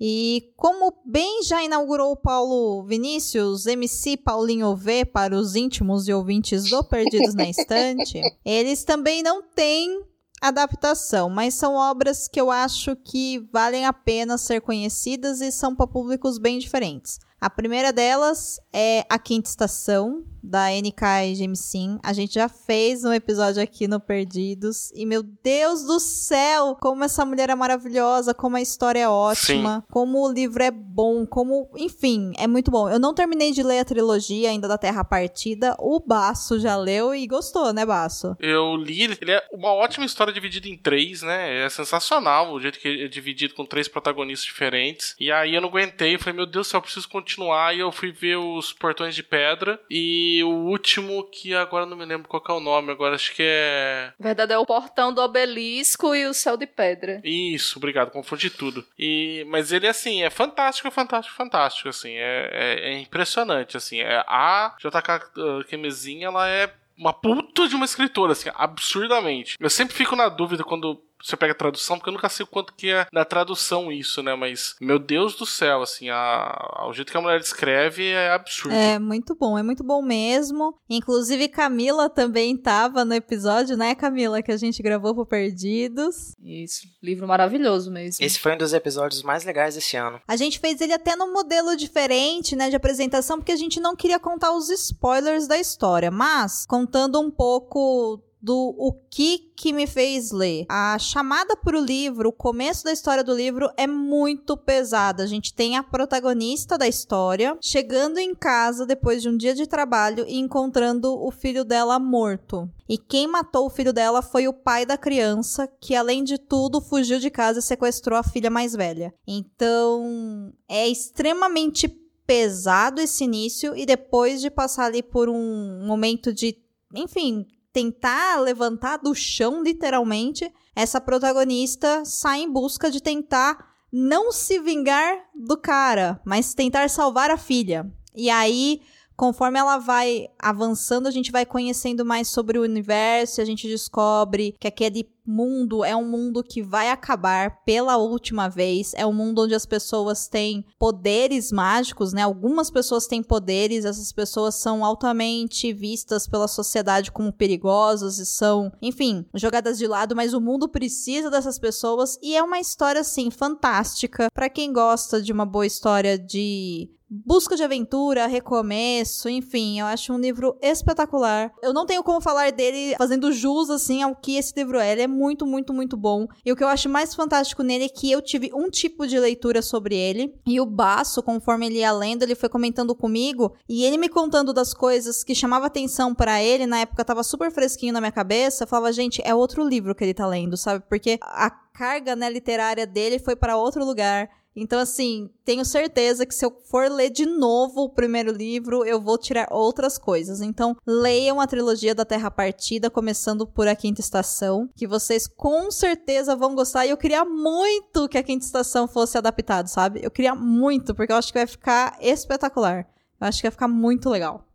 E 0.01 0.53
como 0.57 0.93
bem 1.05 1.43
já 1.45 1.63
inaugurou 1.63 2.13
o 2.13 2.17
Paulo 2.17 2.83
Vinícius, 2.85 3.67
MC 3.67 4.17
Paulinho 4.17 4.75
V 4.75 5.05
para 5.05 5.37
os 5.37 5.55
íntimos 5.55 6.09
e 6.09 6.13
ouvintes 6.13 6.69
do 6.69 6.83
Perdidos 6.83 7.35
na 7.35 7.49
Estante, 7.49 8.21
eles 8.45 8.83
também 8.85 9.23
não 9.23 9.43
têm 9.43 10.03
adaptação, 10.41 11.31
mas 11.31 11.55
são 11.55 11.75
obras 11.75 12.27
que 12.27 12.41
eu 12.41 12.51
acho 12.51 12.97
que 12.97 13.39
valem 13.53 13.87
a 13.87 13.93
pena 13.93 14.37
ser 14.37 14.61
conhecidas 14.61 15.41
e 15.41 15.53
são 15.53 15.75
para 15.77 15.87
públicos 15.87 16.39
bem 16.39 16.59
diferentes. 16.59 17.19
A 17.41 17.49
primeira 17.49 17.93
delas 17.93 18.59
é 18.73 19.07
A 19.09 19.19
Quinta 19.19 19.49
Estação, 19.49 20.25
da 20.45 20.69
NK 20.69 21.31
e 21.31 21.35
Jameson. 21.35 21.99
A 22.03 22.13
gente 22.13 22.35
já 22.35 22.49
fez 22.49 23.03
um 23.05 23.13
episódio 23.13 23.63
aqui 23.63 23.89
no 23.89 23.99
Perdidos. 23.99 24.93
E, 24.95 25.07
meu 25.07 25.23
Deus 25.23 25.85
do 25.85 25.99
céu, 25.99 26.77
como 26.81 27.03
essa 27.03 27.25
mulher 27.25 27.49
é 27.49 27.55
maravilhosa, 27.55 28.35
como 28.35 28.57
a 28.57 28.61
história 28.61 29.01
é 29.01 29.09
ótima, 29.09 29.85
como 29.91 30.19
o 30.19 30.31
livro 30.31 30.63
é 30.63 30.71
bom, 30.71 31.27
como... 31.27 31.71
Enfim, 31.77 32.33
é 32.37 32.47
muito 32.47 32.71
bom. 32.71 32.91
Eu 32.91 32.99
não 32.99 33.15
terminei 33.15 33.53
de 33.53 33.63
ler 33.63 33.81
a 33.81 33.85
trilogia 33.85 34.51
ainda 34.51 34.69
da 34.69 34.77
Terra 34.77 35.03
Partida. 35.03 35.75
O 35.79 35.99
Baço 35.99 36.61
já 36.61 36.77
leu 36.77 37.15
e 37.15 37.27
gostou, 37.27 37.73
né, 37.73 37.87
Baço? 37.87 38.37
Eu 38.39 38.77
li, 38.77 39.05
ele 39.05 39.33
é 39.33 39.43
uma 39.53 39.73
ótima 39.73 40.05
história 40.05 40.33
dividida 40.33 40.69
em 40.69 40.77
três, 40.77 41.23
né? 41.23 41.65
É 41.65 41.69
sensacional 41.71 42.53
o 42.53 42.61
jeito 42.61 42.79
que 42.79 43.05
é 43.05 43.09
dividido 43.09 43.55
com 43.55 43.65
três 43.65 43.89
protagonistas 43.89 44.45
diferentes. 44.45 45.17
E 45.19 45.33
aí 45.33 45.55
eu 45.55 45.61
não 45.61 45.69
aguentei, 45.69 46.19
falei, 46.19 46.35
meu 46.35 46.47
Deus 46.47 46.67
do 46.67 46.71
céu, 46.71 46.79
eu 46.79 46.83
preciso 46.83 47.09
continuar. 47.09 47.75
E 47.75 47.81
eu 47.81 47.91
fui 47.91 48.13
ver 48.13 48.37
os 48.37 48.73
Portões 48.73 49.15
de 49.15 49.23
Pedra. 49.23 49.81
E 49.91 50.34
o 50.43 50.49
último, 50.49 51.24
que 51.24 51.55
agora 51.55 51.87
não 51.87 51.97
me 51.97 52.05
lembro 52.05 52.28
qual 52.28 52.43
que 52.43 52.51
é 52.51 52.55
o 52.55 52.61
nome, 52.61 52.91
agora 52.91 53.14
acho 53.14 53.35
que 53.35 53.43
é. 53.43 54.12
Na 54.18 54.28
verdade, 54.30 54.53
é 54.53 54.59
o 54.59 54.66
portão 54.66 55.12
do 55.12 55.20
obelisco 55.20 56.14
e 56.14 56.26
o 56.26 56.35
céu 56.35 56.57
de 56.57 56.66
pedra. 56.66 57.20
Isso, 57.24 57.78
obrigado, 57.78 58.11
confundi 58.11 58.51
tudo. 58.51 58.85
E, 58.99 59.45
mas 59.49 59.72
ele, 59.72 59.87
assim, 59.87 60.22
é 60.22 60.30
fantástico, 60.30 60.91
fantástico, 60.91 61.37
fantástico, 61.37 61.89
assim, 61.89 62.14
é, 62.14 62.49
é, 62.53 62.91
é 62.91 62.99
impressionante, 62.99 63.76
assim, 63.76 64.01
é, 64.01 64.24
a 64.26 64.74
JK 64.78 65.39
uh, 65.39 65.64
Kemezinha, 65.64 66.26
ela 66.26 66.49
é 66.49 66.72
uma 66.97 67.12
puta 67.12 67.68
de 67.68 67.74
uma 67.74 67.85
escritora, 67.85 68.32
assim, 68.32 68.51
absurdamente. 68.55 69.57
Eu 69.59 69.70
sempre 69.70 69.95
fico 69.95 70.16
na 70.16 70.28
dúvida 70.28 70.62
quando 70.62 71.03
você 71.25 71.37
pega 71.37 71.53
a 71.53 71.57
tradução, 71.57 71.97
porque 71.97 72.11
eu 72.11 72.14
nunca 72.14 72.29
sei 72.29 72.45
o 72.45 72.47
quanto 72.47 72.75
que 72.75 72.91
é 72.91 73.07
na 73.12 73.25
tradução 73.25 73.91
isso, 73.91 74.22
né, 74.22 74.35
mas, 74.35 74.75
meu 74.81 74.99
Deus 74.99 75.35
do 75.35 75.47
céu, 75.47 75.83
assim, 75.83 76.11
a, 76.11 76.85
o 76.89 76.93
jeito 76.93 77.11
que 77.11 77.16
a 77.16 77.20
mulher 77.20 77.41
escreve 77.41 78.11
é 78.11 78.31
absurdo. 78.31 78.75
É 78.75 78.99
muito 78.99 79.35
bom, 79.35 79.59
é 79.59 79.62
muito 79.62 79.83
bom 79.83 80.03
mesmo. 80.03 80.77
Inclusive, 80.89 81.49
Camila 81.49 82.11
também 82.11 82.57
tava 82.57 83.05
no 83.05 83.14
episódio, 83.14 83.77
né, 83.77 83.95
Camila, 83.95 84.43
que 84.43 84.53
a 84.53 84.57
gente 84.57 84.83
gravou 84.83 85.14
pro 85.14 85.27
Perdidos. 85.27 86.35
Isso, 86.43 86.87
livro 87.03 87.27
maravilhoso 87.27 87.91
mesmo. 87.91 88.25
Esse 88.25 88.39
foi 88.39 88.55
um 88.55 88.59
dos 88.59 88.75
episódios 88.75 89.22
mais 89.22 89.45
legais 89.45 89.75
desse 89.75 89.97
ano. 89.97 90.20
A 90.29 90.37
gente 90.37 90.59
fez 90.59 90.81
ele 90.81 90.93
até 90.93 91.16
num 91.16 91.33
modelo 91.33 91.77
diferente, 91.77 92.55
né, 92.55 92.68
de 92.68 92.77
apresentação, 92.77 93.39
porque 93.39 93.53
a 93.53 93.57
gente 93.57 93.81
não 93.81 93.97
queria 93.97 94.18
contar 94.18 94.53
os 94.53 94.68
spoilers 94.68 95.47
da 95.47 95.59
história, 95.59 96.11
mas 96.11 96.66
contando 96.66 97.20
um 97.20 97.31
pouco 97.31 98.22
do 98.45 98.75
o 98.77 98.93
que 98.93 99.39
que 99.57 99.73
me 99.73 99.87
fez 99.87 100.31
ler. 100.31 100.67
A 100.69 100.99
chamada 100.99 101.57
para 101.57 101.79
o 101.79 101.83
livro, 101.83 102.29
o 102.29 102.33
começo 102.33 102.85
da 102.85 102.93
história 102.93 103.25
do 103.25 103.35
livro 103.35 103.71
é 103.75 103.87
muito 103.87 104.55
pesada. 104.55 105.23
A 105.23 105.27
gente 105.27 105.55
tem 105.55 105.79
a 105.79 105.83
protagonista 105.83 106.77
da 106.77 106.87
história 106.87 107.57
chegando 107.59 108.19
em 108.19 108.35
casa 108.35 108.85
depois 108.85 109.23
de 109.23 109.31
um 109.31 109.37
dia 109.37 109.55
de 109.55 109.67
trabalho 109.67 110.27
e 110.29 110.39
encontrando 110.39 111.19
o 111.19 111.31
filho 111.31 111.65
dela 111.65 111.99
morto. 111.99 112.69
E 112.87 112.99
quem 112.99 113.27
matou 113.27 113.65
o 113.65 113.71
filho 113.71 113.95
dela 113.95 114.21
foi 114.21 114.47
o 114.47 114.53
pai 114.53 114.85
da 114.85 114.99
criança, 114.99 115.67
que 115.81 115.97
além 115.97 116.23
de 116.23 116.37
tudo 116.37 116.83
fugiu 116.83 117.19
de 117.19 117.31
casa 117.31 117.61
e 117.61 117.63
sequestrou 117.63 118.19
a 118.19 118.23
filha 118.23 118.51
mais 118.51 118.75
velha. 118.75 119.15
Então, 119.27 120.53
é 120.69 120.87
extremamente 120.87 121.89
pesado 122.27 123.01
esse 123.01 123.25
início 123.25 123.75
e 123.75 123.87
depois 123.87 124.43
de 124.43 124.51
passar 124.51 124.85
ali 124.85 125.03
por 125.03 125.31
um 125.31 125.87
momento 125.87 126.33
de, 126.33 126.59
enfim, 126.95 127.47
tentar 127.75 128.41
levantar 128.41 128.99
do 128.99 129.12
chão, 129.16 129.61
literalmente, 129.61 130.49
essa 130.77 131.01
protagonista 131.01 132.05
sai 132.05 132.43
em 132.43 132.51
busca 132.51 132.89
de 132.89 133.03
tentar 133.03 133.75
não 133.93 134.31
se 134.31 134.61
vingar 134.61 135.25
do 135.35 135.57
cara, 135.57 136.20
mas 136.25 136.55
tentar 136.55 136.89
salvar 136.89 137.33
a 137.33 137.37
filha. 137.37 137.93
E 138.14 138.31
aí, 138.31 138.81
conforme 139.17 139.59
ela 139.59 139.79
vai 139.79 140.29
avançando, 140.39 141.07
a 141.07 141.11
gente 141.11 141.33
vai 141.33 141.47
conhecendo 141.47 142.05
mais 142.05 142.29
sobre 142.29 142.59
o 142.59 142.62
universo, 142.62 143.41
a 143.41 143.45
gente 143.45 143.69
descobre 143.69 144.55
que 144.59 144.67
aquele 144.67 145.09
mundo 145.27 145.83
é 145.85 145.97
um 145.97 146.07
mundo 146.07 146.43
que 146.43 146.62
vai 146.62 146.91
acabar 146.91 147.62
pela 147.65 147.97
última 147.97 148.49
vez. 148.49 148.93
É 148.95 149.07
um 149.07 149.12
mundo 149.12 149.43
onde 149.43 149.55
as 149.55 149.65
pessoas 149.65 150.29
têm 150.29 150.65
poderes 150.79 151.51
mágicos, 151.51 152.12
né? 152.12 152.23
Algumas 152.23 152.71
pessoas 152.71 153.07
têm 153.07 153.23
poderes, 153.23 153.85
essas 153.85 154.12
pessoas 154.12 154.57
são 154.57 154.85
altamente 154.85 155.73
vistas 155.73 156.27
pela 156.27 156.49
sociedade 156.49 157.11
como 157.11 157.33
perigosas 157.33 158.19
e 158.19 158.27
são, 158.27 158.71
enfim, 158.83 159.25
jogadas 159.35 159.79
de 159.79 159.87
lado, 159.87 160.15
mas 160.15 160.35
o 160.35 160.41
mundo 160.41 160.69
precisa 160.69 161.31
dessas 161.31 161.59
pessoas 161.59 162.19
e 162.23 162.37
é 162.37 162.43
uma 162.43 162.61
história 162.61 163.01
assim 163.01 163.31
fantástica 163.31 164.29
para 164.33 164.51
quem 164.51 164.73
gosta 164.73 165.23
de 165.23 165.33
uma 165.33 165.47
boa 165.47 165.67
história 165.67 166.19
de 166.19 166.91
busca 167.25 167.55
de 167.55 167.62
aventura, 167.62 168.27
recomeço, 168.27 169.29
enfim, 169.29 169.79
eu 169.79 169.87
acho 169.87 170.12
um 170.12 170.19
livro 170.19 170.57
espetacular. 170.61 171.53
Eu 171.62 171.73
não 171.73 171.87
tenho 171.87 172.03
como 172.03 172.21
falar 172.21 172.51
dele 172.51 172.95
fazendo 172.99 173.33
jus, 173.33 173.71
assim, 173.71 174.03
ao 174.03 174.17
que 174.17 174.37
esse 174.37 174.53
livro 174.57 174.79
é. 174.79 174.93
Ele 174.93 175.03
é 175.03 175.07
muito, 175.07 175.47
muito, 175.47 175.73
muito 175.73 175.97
bom. 175.97 176.27
E 176.45 176.51
o 176.51 176.57
que 176.57 176.65
eu 176.65 176.69
acho 176.69 176.89
mais 176.89 177.15
fantástico 177.15 177.62
nele 177.62 177.85
é 177.85 177.89
que 177.89 178.11
eu 178.11 178.21
tive 178.21 178.51
um 178.53 178.69
tipo 178.69 179.07
de 179.07 179.19
leitura 179.19 179.62
sobre 179.62 179.95
ele. 179.95 180.35
E 180.47 180.61
o 180.61 180.67
Baço, 180.67 181.23
conforme 181.23 181.67
ele 181.67 181.79
ia 181.79 181.93
lendo, 181.93 182.23
ele 182.23 182.35
foi 182.35 182.49
comentando 182.49 182.95
comigo. 182.95 183.55
E 183.69 183.85
ele 183.85 183.99
me 183.99 184.09
contando 184.09 184.53
das 184.53 184.75
coisas 184.75 185.23
que 185.23 185.35
chamava 185.35 185.67
atenção 185.67 186.15
para 186.15 186.43
ele, 186.43 186.67
na 186.67 186.81
época 186.81 187.05
tava 187.05 187.23
super 187.23 187.51
fresquinho 187.53 187.93
na 187.93 188.01
minha 188.01 188.12
cabeça. 188.12 188.65
Eu 188.65 188.69
falava, 188.69 188.93
gente, 188.93 189.23
é 189.25 189.35
outro 189.35 189.67
livro 189.67 189.95
que 189.95 190.03
ele 190.03 190.15
tá 190.15 190.27
lendo, 190.27 190.57
sabe? 190.57 190.85
Porque 190.89 191.19
a 191.23 191.51
carga 191.51 192.15
né, 192.15 192.31
literária 192.31 192.87
dele 192.87 193.19
foi 193.19 193.37
para 193.37 193.57
outro 193.57 193.85
lugar. 193.85 194.29
Então, 194.57 194.79
assim, 194.79 195.29
tenho 195.45 195.65
certeza 195.65 196.25
que 196.25 196.35
se 196.35 196.45
eu 196.45 196.51
for 196.71 196.89
ler 196.89 197.11
de 197.11 197.27
novo 197.27 197.83
o 197.83 197.91
primeiro 197.91 198.31
livro, 198.31 198.85
eu 198.85 199.01
vou 199.01 199.19
tirar 199.19 199.49
outras 199.51 199.99
coisas. 199.99 200.41
Então, 200.41 200.77
leiam 200.87 201.41
a 201.41 201.47
trilogia 201.47 201.95
da 201.95 202.05
Terra 202.05 202.31
Partida, 202.31 202.89
começando 202.89 203.47
por 203.47 203.67
A 203.67 203.75
Quinta 203.75 204.01
Estação, 204.01 204.69
que 204.77 204.87
vocês 204.87 205.27
com 205.27 205.71
certeza 205.71 206.37
vão 206.37 206.55
gostar. 206.55 206.87
E 206.87 206.91
eu 206.91 206.97
queria 206.97 207.25
muito 207.25 208.09
que 208.09 208.17
A 208.17 208.23
Quinta 208.23 208.45
Estação 208.45 208.87
fosse 208.87 209.19
adaptado, 209.19 209.67
sabe? 209.67 210.01
Eu 210.03 210.11
queria 210.11 210.35
muito, 210.35 210.95
porque 210.95 211.13
eu 211.13 211.17
acho 211.17 211.33
que 211.33 211.39
vai 211.39 211.47
ficar 211.47 211.97
espetacular. 212.01 212.87
Eu 213.21 213.27
acho 213.27 213.39
que 213.39 213.49
vai 213.49 213.53
ficar 213.53 213.69
muito 213.69 214.09
legal. 214.09 214.47